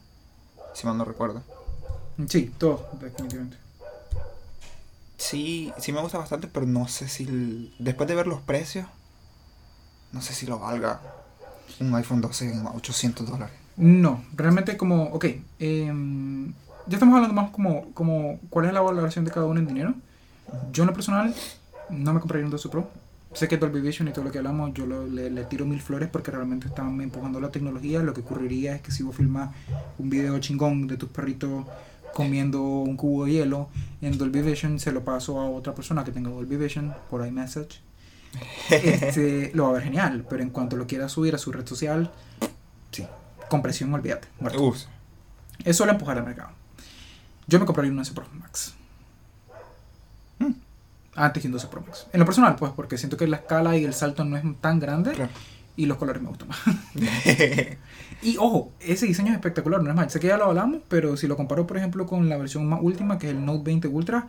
Si 0.73 0.85
mal 0.85 0.97
no 0.97 1.05
recuerdo. 1.05 1.41
Sí, 2.27 2.51
todo, 2.57 2.87
definitivamente. 2.99 3.57
Sí, 5.17 5.73
sí 5.79 5.91
me 5.91 6.01
gusta 6.01 6.17
bastante, 6.19 6.47
pero 6.47 6.65
no 6.65 6.87
sé 6.87 7.07
si. 7.07 7.23
el- 7.23 7.73
después 7.79 8.07
de 8.07 8.15
ver 8.15 8.27
los 8.27 8.41
precios. 8.41 8.85
No 10.11 10.21
sé 10.21 10.33
si 10.33 10.45
lo 10.45 10.59
valga 10.59 11.01
un 11.79 11.93
iPhone 11.95 12.21
12 12.21 12.51
en 12.51 12.65
800 12.65 13.27
dólares. 13.27 13.53
No, 13.75 14.23
realmente 14.35 14.77
como, 14.77 15.03
ok, 15.05 15.25
em, 15.59 16.53
ya 16.87 16.95
estamos 16.95 17.15
hablando 17.15 17.35
más 17.39 17.51
como, 17.51 17.91
como 17.93 18.39
cuál 18.49 18.65
es 18.67 18.73
la 18.73 18.81
valoración 18.81 19.25
de 19.25 19.31
cada 19.31 19.45
uno 19.45 19.59
en 19.59 19.67
dinero. 19.67 19.93
Yo 20.71 20.83
en 20.83 20.87
lo 20.87 20.93
personal 20.93 21.33
no 21.89 22.13
me 22.13 22.19
compraría 22.19 22.45
un 22.45 22.51
12 22.51 22.69
Pro. 22.69 22.89
Sé 23.33 23.47
que 23.47 23.57
Dolby 23.57 23.81
Vision 23.81 24.07
y 24.07 24.11
todo 24.13 24.23
lo 24.25 24.31
que 24.31 24.37
hablamos, 24.39 24.73
yo 24.73 24.85
lo- 24.87 25.05
le, 25.05 25.29
le 25.29 25.43
tiro 25.43 25.65
mil 25.65 25.81
flores 25.81 26.09
porque 26.09 26.31
realmente 26.31 26.67
están 26.67 26.99
empujando 27.01 27.39
la 27.39 27.49
tecnología. 27.51 28.01
Lo 28.01 28.13
que 28.13 28.21
ocurriría 28.21 28.75
es 28.75 28.81
que 28.81 28.91
si 28.91 29.03
vos 29.03 29.15
filmas 29.15 29.53
un 29.99 30.09
video 30.09 30.39
chingón 30.39 30.87
de 30.87 30.97
tus 30.97 31.09
perritos 31.09 31.65
comiendo 32.17 32.63
un 32.63 32.97
cubo 32.97 33.25
de 33.25 33.33
hielo 33.33 33.69
en 34.01 34.17
Dolby 34.17 34.41
Vision, 34.41 34.79
se 34.79 34.91
lo 34.91 35.05
paso 35.05 35.39
a 35.39 35.47
otra 35.47 35.75
persona 35.75 36.03
que 36.03 36.11
tenga 36.11 36.31
Dolby 36.31 36.55
Vision 36.55 36.95
por 37.11 37.23
iMessage. 37.23 37.79
Este, 38.71 39.51
lo 39.53 39.65
va 39.65 39.69
a 39.69 39.73
ver 39.73 39.83
genial, 39.83 40.25
pero 40.27 40.41
en 40.41 40.49
cuanto 40.49 40.77
lo 40.77 40.87
quiera 40.87 41.09
subir 41.09 41.35
a 41.35 41.37
su 41.37 41.51
red 41.51 41.67
social, 41.67 42.11
sí, 42.91 43.05
compresión, 43.51 43.93
olvídate. 43.93 44.29
muerto. 44.39 44.63
Uf, 44.63 44.85
Es 45.63 45.77
solo 45.77 45.91
empujar 45.91 46.17
al 46.17 46.25
mercado. 46.25 46.49
Yo 47.45 47.59
me 47.59 47.67
compraría 47.67 47.91
un 47.91 47.99
11 47.99 48.13
Pro 48.13 48.25
Max. 48.33 48.73
Mm. 50.39 50.53
Antes 51.13 51.41
que 51.43 51.47
un 51.49 51.53
12 51.53 51.67
Pro 51.67 51.81
Max. 51.81 52.07
En 52.13 52.19
lo 52.19 52.25
personal, 52.25 52.55
pues, 52.55 52.71
porque 52.71 52.97
siento 52.97 53.15
que 53.15 53.27
la 53.27 53.37
escala 53.37 53.77
y 53.77 53.85
el 53.85 53.93
salto 53.93 54.25
no 54.25 54.37
es 54.37 54.43
tan 54.59 54.79
grande 54.79 55.11
claro. 55.11 55.29
Y 55.77 55.85
los 55.85 55.97
colores 55.97 56.21
me 56.21 56.27
gustan 56.29 56.49
más. 56.49 56.59
Y 58.21 58.35
ojo, 58.37 58.71
ese 58.79 59.05
diseño 59.05 59.29
es 59.29 59.35
espectacular, 59.35 59.81
no 59.83 59.89
es 59.91 59.95
mal. 59.95 60.09
Sé 60.09 60.19
que 60.19 60.27
ya 60.27 60.37
lo 60.37 60.45
hablamos, 60.45 60.81
pero 60.87 61.15
si 61.17 61.27
lo 61.27 61.37
comparo, 61.37 61.67
por 61.67 61.77
ejemplo, 61.77 62.05
con 62.07 62.27
la 62.29 62.37
versión 62.37 62.67
más 62.67 62.79
última, 62.81 63.19
que 63.19 63.27
es 63.29 63.33
el 63.35 63.45
Note 63.45 63.61
20 63.63 63.87
Ultra, 63.87 64.27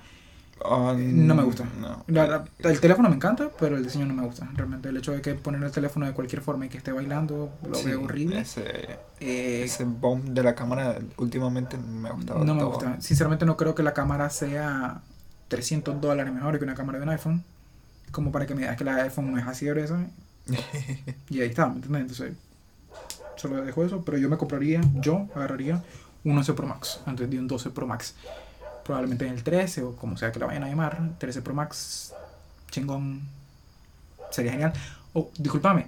no 0.96 1.34
me 1.34 1.42
gusta. 1.44 1.64
no. 1.80 2.04
la- 2.08 2.26
la- 2.26 2.44
el 2.70 2.80
teléfono 2.80 3.08
me 3.08 3.14
encanta, 3.14 3.50
pero 3.58 3.76
el 3.76 3.84
diseño 3.84 4.04
no 4.06 4.12
me 4.14 4.24
gusta. 4.26 4.48
Realmente 4.54 4.88
el 4.90 4.96
hecho 4.98 5.12
de 5.12 5.22
que 5.22 5.34
poner 5.36 5.62
el 5.62 5.70
teléfono 5.70 6.04
de 6.06 6.12
cualquier 6.12 6.42
forma 6.42 6.66
y 6.66 6.68
que 6.68 6.78
esté 6.78 6.92
bailando, 6.92 7.50
lo 7.66 7.74
Sí, 7.74 7.86
veo 7.86 8.02
horrible. 8.02 8.40
Ese, 8.40 8.98
Eh, 9.20 9.62
ese 9.64 9.84
bomb 9.84 10.24
de 10.24 10.42
la 10.42 10.54
cámara 10.54 10.98
últimamente 11.16 11.78
me 11.78 12.08
ha 12.08 12.12
gustado. 12.12 12.44
No 12.44 12.54
me 12.54 12.60
todo. 12.60 12.70
gusta. 12.72 13.00
Sinceramente 13.00 13.46
no 13.46 13.56
creo 13.56 13.74
que 13.74 13.82
la 13.82 13.94
cámara 13.94 14.28
sea 14.30 15.00
300 15.48 16.00
dólares 16.00 16.32
mejor 16.34 16.58
que 16.58 16.64
una 16.64 16.74
cámara 16.74 16.98
de 16.98 17.04
un 17.04 17.10
iPhone. 17.10 17.44
Como 18.10 18.32
para 18.32 18.46
que 18.46 18.54
me 18.54 18.62
digas 18.62 18.76
que 18.76 18.84
la 18.84 18.96
iPhone 18.96 19.32
no 19.32 19.38
es 19.38 19.46
así 19.46 19.64
de 19.66 19.82
eso. 19.82 19.96
Y 21.28 21.40
ahí 21.40 21.48
está, 21.48 21.66
¿me 21.66 21.76
entiendes? 21.76 22.02
Entonces, 22.02 22.36
solo 23.36 23.62
dejo 23.64 23.84
eso. 23.84 24.02
Pero 24.04 24.18
yo 24.18 24.28
me 24.28 24.36
compraría, 24.36 24.80
yo 24.94 25.28
agarraría 25.34 25.82
un 26.24 26.36
11 26.36 26.52
Pro 26.54 26.66
Max 26.66 27.00
antes 27.06 27.28
de 27.30 27.38
un 27.38 27.48
12 27.48 27.70
Pro 27.70 27.86
Max. 27.86 28.14
Probablemente 28.84 29.26
en 29.26 29.34
el 29.34 29.42
13 29.42 29.82
o 29.82 29.96
como 29.96 30.16
sea 30.16 30.32
que 30.32 30.38
la 30.38 30.46
vayan 30.46 30.64
a 30.64 30.68
llamar. 30.68 31.16
13 31.18 31.42
Pro 31.42 31.54
Max, 31.54 32.14
chingón. 32.70 33.22
Sería 34.30 34.52
genial. 34.52 34.72
Oh, 35.14 35.30
discúlpame, 35.38 35.86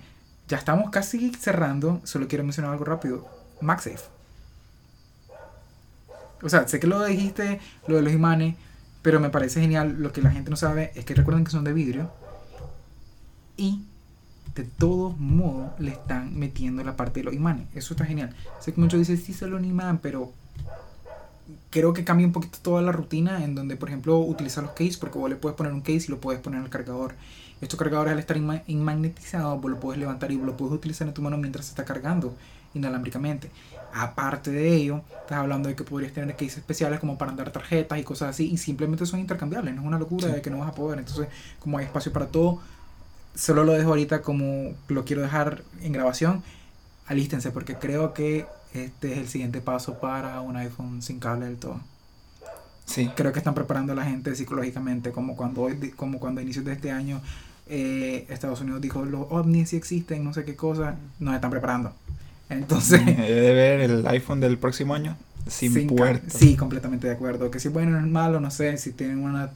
ya 0.48 0.56
estamos 0.58 0.90
casi 0.90 1.32
cerrando. 1.34 2.00
Solo 2.04 2.28
quiero 2.28 2.44
mencionar 2.44 2.72
algo 2.72 2.84
rápido. 2.84 3.28
MagSafe. 3.60 4.08
O 6.42 6.48
sea, 6.48 6.66
sé 6.66 6.80
que 6.80 6.86
lo 6.86 7.04
dijiste, 7.04 7.60
lo 7.86 7.96
de 7.96 8.02
los 8.02 8.12
imanes, 8.12 8.56
pero 9.02 9.20
me 9.20 9.30
parece 9.30 9.60
genial. 9.60 9.96
Lo 9.98 10.12
que 10.12 10.22
la 10.22 10.30
gente 10.30 10.50
no 10.50 10.56
sabe 10.56 10.90
es 10.94 11.04
que 11.04 11.14
recuerden 11.14 11.44
que 11.44 11.50
son 11.50 11.64
de 11.64 11.72
vidrio. 11.72 12.10
Y 13.56 13.84
de 14.62 14.68
todos 14.78 15.18
modos 15.18 15.70
le 15.78 15.90
están 15.92 16.38
metiendo 16.38 16.82
la 16.84 16.96
parte 16.96 17.20
de 17.20 17.24
los 17.24 17.34
imanes. 17.34 17.66
Eso 17.74 17.94
está 17.94 18.04
genial. 18.04 18.34
Sé 18.60 18.72
que 18.72 18.80
muchos 18.80 18.98
dicen, 18.98 19.16
sí, 19.18 19.32
solo 19.32 19.56
un 19.56 19.64
imán, 19.64 19.98
pero 19.98 20.32
creo 21.70 21.92
que 21.92 22.04
cambia 22.04 22.26
un 22.26 22.32
poquito 22.32 22.58
toda 22.62 22.82
la 22.82 22.92
rutina 22.92 23.44
en 23.44 23.54
donde, 23.54 23.76
por 23.76 23.88
ejemplo, 23.88 24.18
utilizar 24.18 24.62
los 24.64 24.72
case, 24.72 24.96
porque 25.00 25.18
vos 25.18 25.30
le 25.30 25.36
puedes 25.36 25.56
poner 25.56 25.72
un 25.72 25.80
case 25.80 26.06
y 26.06 26.08
lo 26.08 26.20
puedes 26.20 26.40
poner 26.40 26.60
al 26.60 26.68
cargador. 26.68 27.14
Estos 27.60 27.78
cargadores 27.78 28.12
al 28.12 28.18
estar 28.18 28.36
inma- 28.36 28.62
inmagnetizados, 28.66 29.60
vos 29.60 29.70
lo 29.70 29.80
puedes 29.80 29.98
levantar 30.00 30.32
y 30.32 30.36
lo 30.36 30.56
puedes 30.56 30.74
utilizar 30.74 31.06
en 31.06 31.14
tu 31.14 31.22
mano 31.22 31.36
mientras 31.36 31.66
se 31.66 31.72
está 31.72 31.84
cargando 31.84 32.34
inalámbricamente. 32.74 33.50
Aparte 33.92 34.50
de 34.52 34.74
ello, 34.74 35.02
estás 35.22 35.38
hablando 35.38 35.68
de 35.68 35.74
que 35.74 35.82
podrías 35.84 36.12
tener 36.12 36.34
cases 36.36 36.58
especiales 36.58 37.00
como 37.00 37.18
para 37.18 37.32
andar 37.32 37.50
tarjetas 37.50 37.98
y 37.98 38.04
cosas 38.04 38.30
así, 38.30 38.48
y 38.50 38.56
simplemente 38.56 39.04
son 39.06 39.20
intercambiables, 39.20 39.74
no 39.74 39.80
es 39.82 39.86
una 39.86 39.98
locura 39.98 40.28
Sí. 40.28 40.34
de 40.34 40.40
que 40.42 40.50
no 40.50 40.58
vas 40.58 40.68
a 40.68 40.74
poder. 40.74 41.00
Entonces, 41.00 41.26
como 41.58 41.78
hay 41.78 41.84
espacio 41.86 42.12
para 42.12 42.26
todo, 42.28 42.60
solo 43.40 43.64
lo 43.64 43.72
dejo 43.72 43.90
ahorita 43.90 44.20
como 44.20 44.74
lo 44.88 45.04
quiero 45.04 45.22
dejar 45.22 45.62
en 45.82 45.92
grabación. 45.92 46.42
Alístense, 47.06 47.50
porque 47.50 47.74
creo 47.74 48.12
que 48.12 48.46
este 48.74 49.12
es 49.12 49.18
el 49.18 49.28
siguiente 49.28 49.60
paso 49.60 49.98
para 49.98 50.40
un 50.42 50.56
iPhone 50.56 51.00
sin 51.00 51.18
cable 51.18 51.46
del 51.46 51.56
todo. 51.56 51.80
Sí. 52.84 53.10
Creo 53.16 53.32
que 53.32 53.38
están 53.38 53.54
preparando 53.54 53.92
a 53.94 53.96
la 53.96 54.04
gente 54.04 54.34
psicológicamente, 54.34 55.10
como 55.10 55.36
cuando, 55.36 55.68
como 55.96 56.20
cuando 56.20 56.40
a 56.40 56.42
inicios 56.44 56.64
de 56.64 56.72
este 56.72 56.90
año 56.90 57.22
eh, 57.66 58.26
Estados 58.28 58.60
Unidos 58.60 58.80
dijo 58.80 59.04
los 59.04 59.26
ovnis 59.30 59.70
sí 59.70 59.76
existen, 59.76 60.24
no 60.24 60.34
sé 60.34 60.44
qué 60.44 60.54
cosa, 60.54 60.96
nos 61.18 61.34
están 61.34 61.50
preparando. 61.50 61.94
Entonces, 62.50 63.00
He 63.06 63.32
de 63.32 63.54
ver 63.54 63.80
el 63.80 64.06
iPhone 64.08 64.40
del 64.40 64.58
próximo 64.58 64.94
año 64.94 65.16
sin, 65.46 65.72
Sin 65.72 65.86
puerto. 65.86 66.36
Sí, 66.36 66.56
completamente 66.56 67.06
de 67.06 67.14
acuerdo. 67.14 67.50
Que 67.50 67.58
si 67.58 67.68
es 67.68 67.74
bueno 67.74 67.96
o 67.96 68.00
es 68.00 68.06
malo, 68.06 68.38
no 68.40 68.50
sé. 68.50 68.76
Si 68.76 68.92
tienen 68.92 69.20
una 69.20 69.50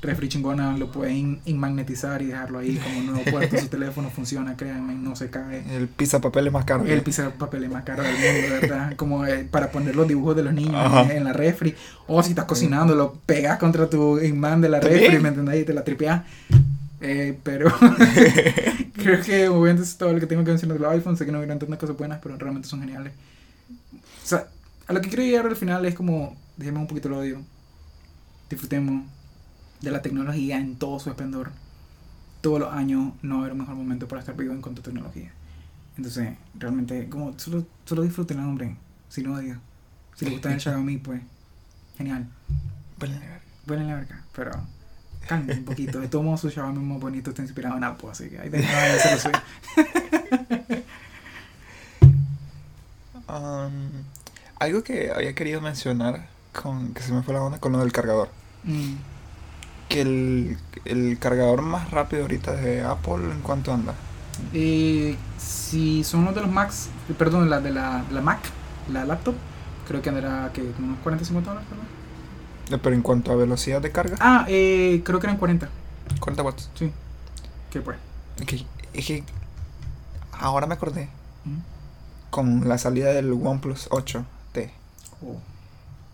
refri 0.00 0.28
chingona, 0.28 0.76
lo 0.76 0.92
pueden 0.92 1.40
inmagnetizar 1.44 2.22
y 2.22 2.26
dejarlo 2.26 2.58
ahí 2.60 2.76
como 2.76 2.98
un 2.98 3.06
nuevo 3.06 3.30
puerto. 3.30 3.58
su 3.58 3.66
teléfono 3.68 4.10
funciona, 4.10 4.56
créanme, 4.56 4.94
no 4.94 5.16
se 5.16 5.28
cae. 5.30 5.64
El 5.76 5.88
pizza 5.88 6.20
papel 6.20 6.46
es 6.46 6.52
más 6.52 6.64
caro. 6.64 6.84
El 6.84 7.02
pizza 7.02 7.30
papel 7.30 7.64
es 7.64 7.70
más 7.70 7.82
caro 7.82 8.02
del 8.02 8.12
mundo, 8.12 8.60
¿verdad? 8.60 8.96
Como 8.96 9.26
eh, 9.26 9.46
para 9.50 9.70
poner 9.70 9.96
los 9.96 10.06
dibujos 10.06 10.36
de 10.36 10.44
los 10.44 10.52
niños 10.54 10.74
Ajá. 10.76 11.12
en 11.12 11.24
la 11.24 11.32
refri. 11.32 11.74
O 12.06 12.22
si 12.22 12.30
estás 12.30 12.44
cocinando, 12.44 12.94
lo 12.94 13.14
pegas 13.26 13.58
contra 13.58 13.90
tu 13.90 14.18
imán 14.20 14.60
de 14.60 14.68
la 14.68 14.80
¿También? 14.80 15.02
refri, 15.02 15.18
¿me 15.20 15.28
entendés? 15.30 15.62
Y 15.62 15.64
te 15.64 15.74
la 15.74 15.82
tripeas. 15.84 16.22
Eh, 17.00 17.38
pero 17.42 17.72
creo 18.94 19.20
que 19.22 19.48
obviamente 19.48 19.82
es 19.84 19.96
todo 19.96 20.12
lo 20.12 20.20
que 20.20 20.26
tengo 20.26 20.44
que 20.44 20.50
mencionar 20.50 20.78
de 20.78 20.82
los 20.84 20.92
iPhones. 20.92 21.18
Sé 21.18 21.26
que 21.26 21.32
no 21.32 21.38
hubieran 21.38 21.58
tantas 21.58 21.78
cosas 21.78 21.96
buenas, 21.96 22.20
pero 22.22 22.36
realmente 22.36 22.68
son 22.68 22.80
geniales. 22.80 23.12
O 24.24 24.26
sea, 24.26 24.46
a 24.86 24.92
lo 24.92 25.00
que 25.00 25.08
quiero 25.08 25.24
llegar 25.24 25.46
al 25.46 25.56
final 25.56 25.84
es 25.86 25.94
como, 25.94 26.36
dejemos 26.56 26.82
un 26.82 26.86
poquito 26.86 27.08
el 27.08 27.14
odio. 27.14 27.40
Disfrutemos 28.48 29.02
de 29.80 29.90
la 29.90 30.02
tecnología 30.02 30.58
en 30.58 30.76
todo 30.76 30.98
su 30.98 31.10
esplendor. 31.10 31.50
Todos 32.40 32.60
los 32.60 32.72
años 32.72 33.12
no 33.22 33.36
va 33.36 33.40
a 33.40 33.44
haber 33.44 33.52
un 33.52 33.58
mejor 33.58 33.74
momento 33.74 34.08
para 34.08 34.20
estar 34.20 34.36
vivo 34.36 34.52
en 34.52 34.62
cuanto 34.62 34.80
a 34.80 34.84
tecnología. 34.84 35.32
Entonces, 35.96 36.36
realmente, 36.58 37.08
como 37.08 37.38
solo, 37.38 37.66
solo 37.84 38.02
disfruten, 38.02 38.38
hombre. 38.40 38.76
Sin 39.08 39.26
odio. 39.28 39.58
Si 40.14 40.24
les 40.24 40.34
gusta 40.34 40.52
el 40.52 40.60
Xiaomi, 40.60 40.98
pues, 40.98 41.20
genial. 41.96 42.28
Bueno, 42.98 43.16
a 43.16 43.20
ver. 43.20 43.40
Vuelen 43.66 43.88
la 43.88 43.96
verga, 43.96 44.24
pero 44.34 44.52
calmen 45.26 45.58
un 45.58 45.64
poquito. 45.64 46.00
De 46.00 46.08
todos 46.08 46.24
modos, 46.24 46.40
su 46.40 46.50
Xiaomi 46.50 46.78
más 46.78 47.00
bonito 47.00 47.30
está 47.30 47.42
inspirado 47.42 47.76
en 47.76 47.84
Apple, 47.84 48.08
así 48.10 48.30
que 48.30 48.38
ahí 48.38 48.50
lo 48.50 49.18
suyo. 49.18 49.38
Um, 53.28 53.90
algo 54.58 54.82
que 54.82 55.10
había 55.14 55.34
querido 55.34 55.60
mencionar 55.60 56.28
con 56.54 56.94
que 56.94 57.02
se 57.02 57.12
me 57.12 57.22
fue 57.22 57.34
la 57.34 57.42
onda 57.42 57.58
con 57.58 57.72
lo 57.72 57.78
del 57.78 57.92
cargador. 57.92 58.30
Mm. 58.64 58.94
Que 59.88 60.02
el, 60.02 60.58
el 60.84 61.18
cargador 61.18 61.62
más 61.62 61.90
rápido 61.90 62.22
ahorita 62.22 62.52
de 62.52 62.82
Apple, 62.82 63.24
¿en 63.32 63.40
cuánto 63.42 63.72
anda? 63.72 63.94
Eh, 64.52 65.16
si 65.38 66.04
son 66.04 66.24
los 66.24 66.34
de 66.34 66.42
los 66.42 66.50
Macs, 66.50 66.88
eh, 67.08 67.14
perdón, 67.16 67.48
la 67.50 67.60
de 67.60 67.70
la, 67.70 68.04
la 68.10 68.20
Mac, 68.20 68.40
la 68.92 69.04
laptop, 69.04 69.34
creo 69.86 70.02
que 70.02 70.08
andará 70.10 70.50
que 70.52 70.60
unos 70.78 70.98
40, 71.02 71.24
50 71.24 71.50
dólares, 71.50 71.68
¿verdad? 71.70 71.84
Eh, 72.70 72.80
Pero 72.82 72.94
en 72.94 73.02
cuanto 73.02 73.32
a 73.32 73.36
velocidad 73.36 73.80
de 73.80 73.90
carga, 73.90 74.16
Ah, 74.20 74.44
eh, 74.48 75.00
creo 75.04 75.18
que 75.20 75.26
eran 75.26 75.38
40, 75.38 75.68
40 76.20 76.42
watts. 76.42 76.70
sí. 76.74 76.92
¿Qué 77.70 77.80
pues? 77.80 77.98
Es 78.38 78.46
que, 78.46 78.64
es 78.94 79.06
que 79.06 79.24
ahora 80.32 80.66
me 80.66 80.74
acordé 80.74 81.08
Mm. 81.44 81.58
con 82.30 82.68
la 82.68 82.78
salida 82.78 83.12
del 83.12 83.32
OnePlus 83.32 83.88
8T. 83.90 84.70
Oh. 85.22 85.38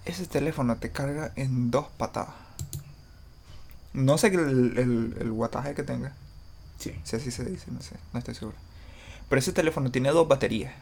ese 0.05 0.27
teléfono 0.27 0.77
te 0.77 0.91
carga 0.91 1.33
en 1.37 1.71
dos 1.71 1.87
patadas. 1.97 2.35
No 3.95 4.19
sé 4.19 4.27
el, 4.29 4.77
el, 4.77 5.17
el 5.21 5.31
wattaje 5.31 5.75
que 5.75 5.83
tenga. 5.83 6.13
Sí. 6.79 6.93
Si 7.05 7.17
así 7.17 7.31
se 7.31 7.45
dice, 7.45 7.71
no 7.71 7.81
sé, 7.81 7.97
no 8.13 8.19
estoy 8.19 8.35
seguro. 8.35 8.57
Pero 9.29 9.39
ese 9.39 9.53
teléfono 9.53 9.91
tiene 9.91 10.11
dos 10.11 10.29
baterías 10.29 10.75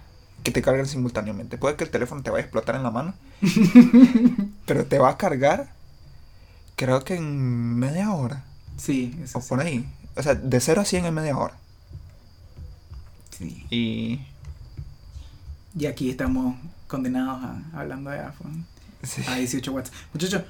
que 0.42 0.50
te 0.50 0.62
cargan 0.62 0.86
simultáneamente. 0.86 1.58
Puede 1.58 1.76
que 1.76 1.84
el 1.84 1.90
teléfono 1.90 2.22
te 2.22 2.30
vaya 2.30 2.42
a 2.42 2.46
explotar 2.46 2.74
en 2.74 2.82
la 2.82 2.90
mano, 2.90 3.14
pero 4.66 4.84
te 4.86 4.98
va 4.98 5.10
a 5.10 5.16
cargar, 5.18 5.72
creo 6.76 7.04
que 7.04 7.14
en 7.14 7.76
media 7.78 8.12
hora. 8.12 8.44
Sí, 8.76 9.16
eso 9.22 9.38
O 9.38 9.42
sí. 9.42 9.48
por 9.48 9.60
ahí. 9.60 9.86
O 10.16 10.22
sea, 10.22 10.34
de 10.34 10.60
0 10.60 10.80
a 10.80 10.84
100 10.84 11.04
en 11.06 11.14
media 11.14 11.36
hora. 11.38 11.54
Sí. 13.30 13.66
Y. 13.70 14.20
Y 15.78 15.86
aquí 15.86 16.10
estamos 16.10 16.56
condenados 16.88 17.42
a 17.42 17.62
hablando 17.80 18.10
de 18.10 18.20
iPhone. 18.20 18.66
sí. 19.02 19.22
A 19.28 19.36
18 19.36 19.72
watts. 19.72 19.92
Muchachos, 20.12 20.42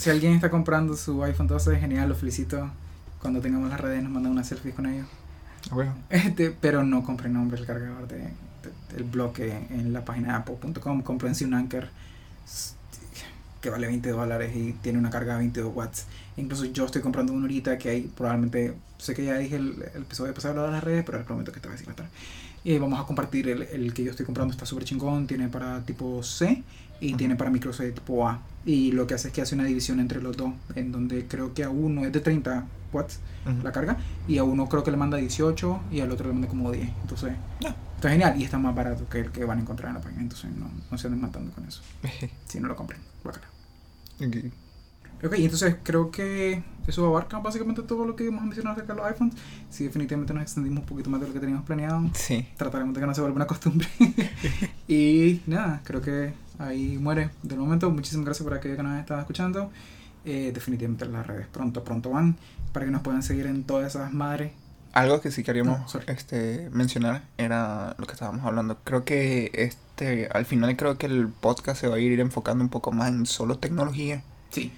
si 0.00 0.10
alguien 0.10 0.32
está 0.32 0.50
comprando 0.50 0.96
su 0.96 1.22
iPhone 1.24 1.46
12, 1.46 1.78
genial, 1.78 2.08
lo 2.08 2.14
felicito. 2.14 2.70
Cuando 3.20 3.40
tengamos 3.40 3.68
las 3.70 3.80
redes 3.80 4.02
nos 4.02 4.12
mandan 4.12 4.32
una 4.32 4.44
selfie 4.44 4.72
con 4.72 4.86
ellos. 4.86 5.06
Bueno, 5.70 5.94
Este, 6.08 6.50
pero 6.50 6.82
no 6.84 7.02
compren 7.02 7.34
nombre 7.34 7.60
el 7.60 7.66
cargador 7.66 8.08
de, 8.08 8.16
de- 8.18 8.94
del 8.94 9.04
bloque 9.04 9.66
en 9.70 9.92
la 9.92 10.04
página 10.04 10.36
apple.com. 10.36 11.02
Comprense 11.02 11.44
un 11.44 11.54
Anker 11.54 11.90
que 13.60 13.68
vale 13.68 13.86
20 13.88 14.08
dólares 14.10 14.56
y 14.56 14.72
tiene 14.72 14.98
una 14.98 15.10
carga 15.10 15.34
de 15.34 15.40
22 15.40 15.74
watts. 15.74 16.06
Incluso 16.38 16.64
yo 16.64 16.86
estoy 16.86 17.02
comprando 17.02 17.32
uno 17.34 17.42
ahorita 17.42 17.76
que 17.76 17.90
hay 17.90 18.00
probablemente, 18.02 18.74
sé 18.96 19.14
que 19.14 19.24
ya 19.24 19.36
dije 19.36 19.56
el, 19.56 19.84
el 19.94 20.02
episodio 20.02 20.32
pasado 20.32 20.64
de 20.64 20.72
las 20.72 20.82
redes, 20.82 21.04
pero 21.04 21.22
prometo 21.24 21.52
que 21.52 21.60
te 21.60 21.68
voy 21.68 21.74
a 21.76 21.78
decir 21.78 21.94
Y 22.64 22.78
vamos 22.78 23.00
a 23.00 23.04
compartir 23.06 23.48
el, 23.48 23.62
el 23.62 23.94
que 23.94 24.04
yo 24.04 24.10
estoy 24.10 24.26
comprando, 24.26 24.52
está 24.52 24.66
súper 24.66 24.84
chingón, 24.84 25.26
tiene 25.26 25.48
para 25.48 25.82
tipo 25.84 26.22
C 26.22 26.62
y 27.00 27.14
tiene 27.14 27.36
para 27.36 27.50
micro 27.50 27.72
C 27.72 27.90
tipo 27.92 28.28
A. 28.28 28.42
Y 28.66 28.92
lo 28.92 29.06
que 29.06 29.14
hace 29.14 29.28
es 29.28 29.34
que 29.34 29.40
hace 29.40 29.54
una 29.54 29.64
división 29.64 30.00
entre 30.00 30.20
los 30.20 30.36
dos, 30.36 30.52
en 30.74 30.92
donde 30.92 31.26
creo 31.26 31.54
que 31.54 31.64
a 31.64 31.70
uno 31.70 32.04
es 32.04 32.12
de 32.12 32.20
30 32.20 32.66
watts 32.92 33.20
la 33.62 33.70
carga 33.72 33.96
y 34.28 34.36
a 34.38 34.44
uno 34.44 34.68
creo 34.68 34.82
que 34.84 34.90
le 34.90 34.96
manda 34.96 35.16
18 35.16 35.80
y 35.92 36.00
al 36.00 36.10
otro 36.10 36.26
le 36.26 36.32
manda 36.32 36.48
como 36.48 36.70
10 36.72 36.88
entonces 37.02 37.32
Ya. 37.60 37.74
está 37.94 38.10
genial 38.10 38.34
y 38.38 38.42
está 38.44 38.58
más 38.58 38.74
barato 38.74 39.08
que 39.08 39.20
el 39.20 39.30
que 39.30 39.44
van 39.44 39.58
a 39.58 39.60
encontrar 39.62 39.90
en 39.90 39.94
la 39.94 40.00
página 40.00 40.22
entonces 40.22 40.50
no, 40.56 40.68
no 40.90 40.98
se 40.98 41.06
anden 41.06 41.20
matando 41.22 41.52
con 41.52 41.64
eso 41.66 41.82
si 42.46 42.58
no 42.60 42.66
lo 42.68 42.74
compren 42.76 43.00
bacana 43.24 43.46
Ok. 44.20 44.36
Ok 45.24 45.34
entonces 45.36 45.76
creo 45.82 46.10
que 46.10 46.62
eso 46.86 47.06
abarca 47.06 47.38
básicamente 47.38 47.82
todo 47.82 48.04
lo 48.04 48.16
que 48.16 48.24
íbamos 48.24 48.42
a 48.42 48.46
mencionar 48.46 48.72
acerca 48.72 48.94
de 48.94 49.00
los 49.00 49.08
iPhones. 49.08 49.34
Si 49.70 49.84
definitivamente 49.84 50.34
nos 50.34 50.42
extendimos 50.42 50.80
un 50.80 50.86
poquito 50.86 51.08
más 51.08 51.20
de 51.20 51.28
lo 51.28 51.32
que 51.32 51.40
teníamos 51.40 51.64
planeado. 51.64 52.10
Sí. 52.14 52.46
trataremos 52.56 52.94
de 52.94 53.00
que 53.00 53.06
no 53.06 53.14
se 53.14 53.20
vuelva 53.20 53.36
una 53.36 53.46
costumbre. 53.46 53.88
Y 54.88 55.40
nada 55.46 55.80
creo 55.84 56.00
que 56.00 56.32
ahí 56.58 56.98
muere 56.98 57.30
del 57.42 57.58
momento. 57.58 57.90
Muchísimas 57.90 58.24
gracias 58.26 58.44
por 58.44 58.54
aquello 58.54 58.76
que 58.76 58.82
nos 58.82 58.98
estaba 58.98 59.20
escuchando. 59.20 59.70
Eh, 60.24 60.50
definitivamente 60.52 61.06
las 61.06 61.26
redes 61.26 61.46
pronto 61.46 61.82
pronto 61.82 62.10
van 62.10 62.36
para 62.72 62.84
que 62.84 62.92
nos 62.92 63.00
puedan 63.02 63.22
seguir 63.22 63.46
en 63.46 63.64
todas 63.64 63.94
esas 63.94 64.12
madres. 64.12 64.52
Algo 64.92 65.20
que 65.20 65.30
sí 65.30 65.44
queríamos 65.44 65.94
No, 65.94 66.00
este, 66.08 66.68
mencionar 66.72 67.22
era 67.38 67.94
lo 67.98 68.06
que 68.06 68.14
estábamos 68.14 68.44
hablando. 68.44 68.78
Creo 68.82 69.04
que 69.04 69.52
este 69.54 70.28
al 70.32 70.44
final 70.44 70.76
creo 70.76 70.98
que 70.98 71.06
el 71.06 71.28
podcast 71.28 71.80
se 71.80 71.86
va 71.86 71.96
a 71.96 71.98
ir 72.00 72.18
enfocando 72.18 72.64
un 72.64 72.70
poco 72.70 72.90
más 72.90 73.10
en 73.10 73.26
solo 73.26 73.58
tecnología. 73.58 74.24
sí 74.50 74.72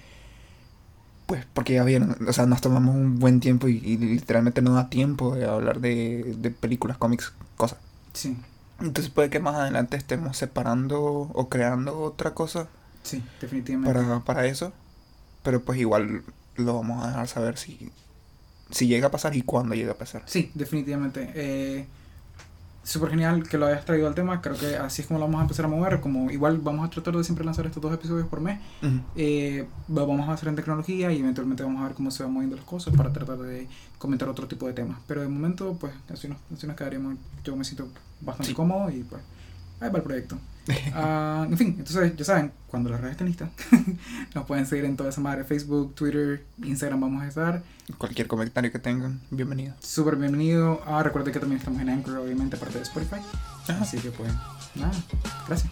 Pues 1.33 1.47
porque 1.51 1.73
ya 1.73 1.83
vieron, 1.83 2.15
o 2.27 2.31
sea, 2.33 2.45
nos 2.45 2.61
tomamos 2.61 2.93
un 2.95 3.17
buen 3.17 3.39
tiempo 3.39 3.67
y, 3.67 3.77
y 3.77 3.97
literalmente 3.97 4.61
no 4.61 4.75
da 4.75 4.89
tiempo 4.89 5.33
de 5.35 5.45
hablar 5.45 5.79
de, 5.81 6.35
de 6.37 6.51
películas, 6.51 6.97
cómics, 6.99 7.33
cosas. 7.57 7.79
Sí, 8.13 8.37
Entonces 8.79 9.11
puede 9.11 9.29
que 9.31 9.39
más 9.39 9.55
adelante 9.55 9.97
estemos 9.97 10.37
separando 10.37 11.01
o 11.01 11.49
creando 11.49 11.99
otra 12.01 12.35
cosa 12.35 12.69
sí, 13.03 13.23
definitivamente. 13.41 13.91
para, 13.93 14.19
para 14.21 14.45
eso. 14.45 14.73
Pero 15.43 15.63
pues 15.63 15.79
igual 15.79 16.23
lo 16.55 16.75
vamos 16.75 17.03
a 17.03 17.07
dejar 17.07 17.27
saber 17.27 17.57
si, 17.57 17.91
si 18.71 18.87
llega 18.87 19.07
a 19.07 19.11
pasar 19.11 19.35
y 19.35 19.41
cuándo 19.43 19.75
llega 19.75 19.93
a 19.93 19.97
pasar. 19.97 20.23
Sí, 20.25 20.51
definitivamente. 20.53 21.31
Eh, 21.35 21.87
Súper 22.85 23.11
genial 23.11 23.47
que 23.47 23.57
lo 23.57 23.65
hayas 23.65 23.85
traído 23.85 24.07
al 24.07 24.13
tema. 24.15 24.41
Creo 24.41 24.57
que 24.57 24.75
así 24.75 25.01
es 25.03 25.07
como 25.07 25.17
lo 25.19 25.25
vamos 25.25 25.39
a 25.39 25.43
empezar 25.43 25.63
a 25.65 25.67
mover. 25.69 26.01
Como 26.01 26.29
igual 26.31 26.57
vamos 26.57 26.85
a 26.85 26.89
tratar 26.89 27.15
de 27.15 27.23
siempre 27.23 27.45
lanzar 27.45 27.65
estos 27.65 27.81
dos 27.81 27.93
episodios 27.93 28.27
por 28.27 28.41
mes. 28.41 28.59
Eh, 29.15 29.65
lo 29.87 30.05
vamos 30.05 30.27
a 30.27 30.33
hacer 30.33 30.49
en 30.49 30.55
tecnología 30.57 31.09
y 31.13 31.19
eventualmente 31.19 31.63
vamos 31.63 31.81
a 31.81 31.85
ver 31.87 31.93
cómo 31.95 32.11
se 32.11 32.23
van 32.23 32.33
moviendo 32.33 32.57
las 32.57 32.65
cosas 32.65 32.93
para 32.95 33.13
tratar 33.13 33.37
de 33.37 33.69
comentar 33.97 34.27
otro 34.27 34.47
tipo 34.47 34.67
de 34.67 34.73
temas. 34.73 34.97
Pero 35.07 35.21
de 35.21 35.29
momento, 35.29 35.77
pues 35.79 35.93
así 36.11 36.27
nos, 36.27 36.37
así 36.53 36.67
nos 36.67 36.75
quedaríamos. 36.75 37.15
Yo 37.45 37.55
me 37.55 37.63
siento 37.63 37.87
bastante 38.19 38.49
Sí. 38.49 38.53
cómodo 38.53 38.89
y 38.91 39.03
pues 39.03 39.21
ahí 39.79 39.89
va 39.89 39.97
el 39.99 40.03
proyecto. 40.03 40.37
Ah, 40.95 41.45
en 41.49 41.57
fin, 41.57 41.75
entonces 41.77 42.15
ya 42.15 42.25
saben, 42.25 42.51
cuando 42.67 42.89
las 42.89 43.01
redes 43.01 43.13
estén 43.13 43.27
listas, 43.27 43.49
nos 44.35 44.45
pueden 44.45 44.65
seguir 44.65 44.85
en 44.85 44.95
toda 44.95 45.09
esa 45.09 45.21
madre, 45.21 45.43
Facebook, 45.43 45.95
Twitter, 45.95 46.45
Instagram 46.63 47.01
vamos 47.01 47.23
a 47.23 47.27
estar. 47.27 47.63
Cualquier 47.97 48.27
comentario 48.27 48.71
que 48.71 48.79
tengan, 48.79 49.19
bienvenido. 49.29 49.73
Súper 49.79 50.15
bienvenido. 50.15 50.81
Ah, 50.85 51.03
recuerden 51.03 51.33
que 51.33 51.39
también 51.39 51.59
estamos 51.59 51.81
en 51.81 51.89
Anchor, 51.89 52.17
obviamente, 52.17 52.55
aparte 52.55 52.77
de 52.77 52.83
Spotify. 52.83 53.21
Ajá. 53.67 53.81
Así 53.81 53.97
que 53.97 54.11
pues, 54.11 54.31
nada, 54.75 54.93
gracias. 55.47 55.71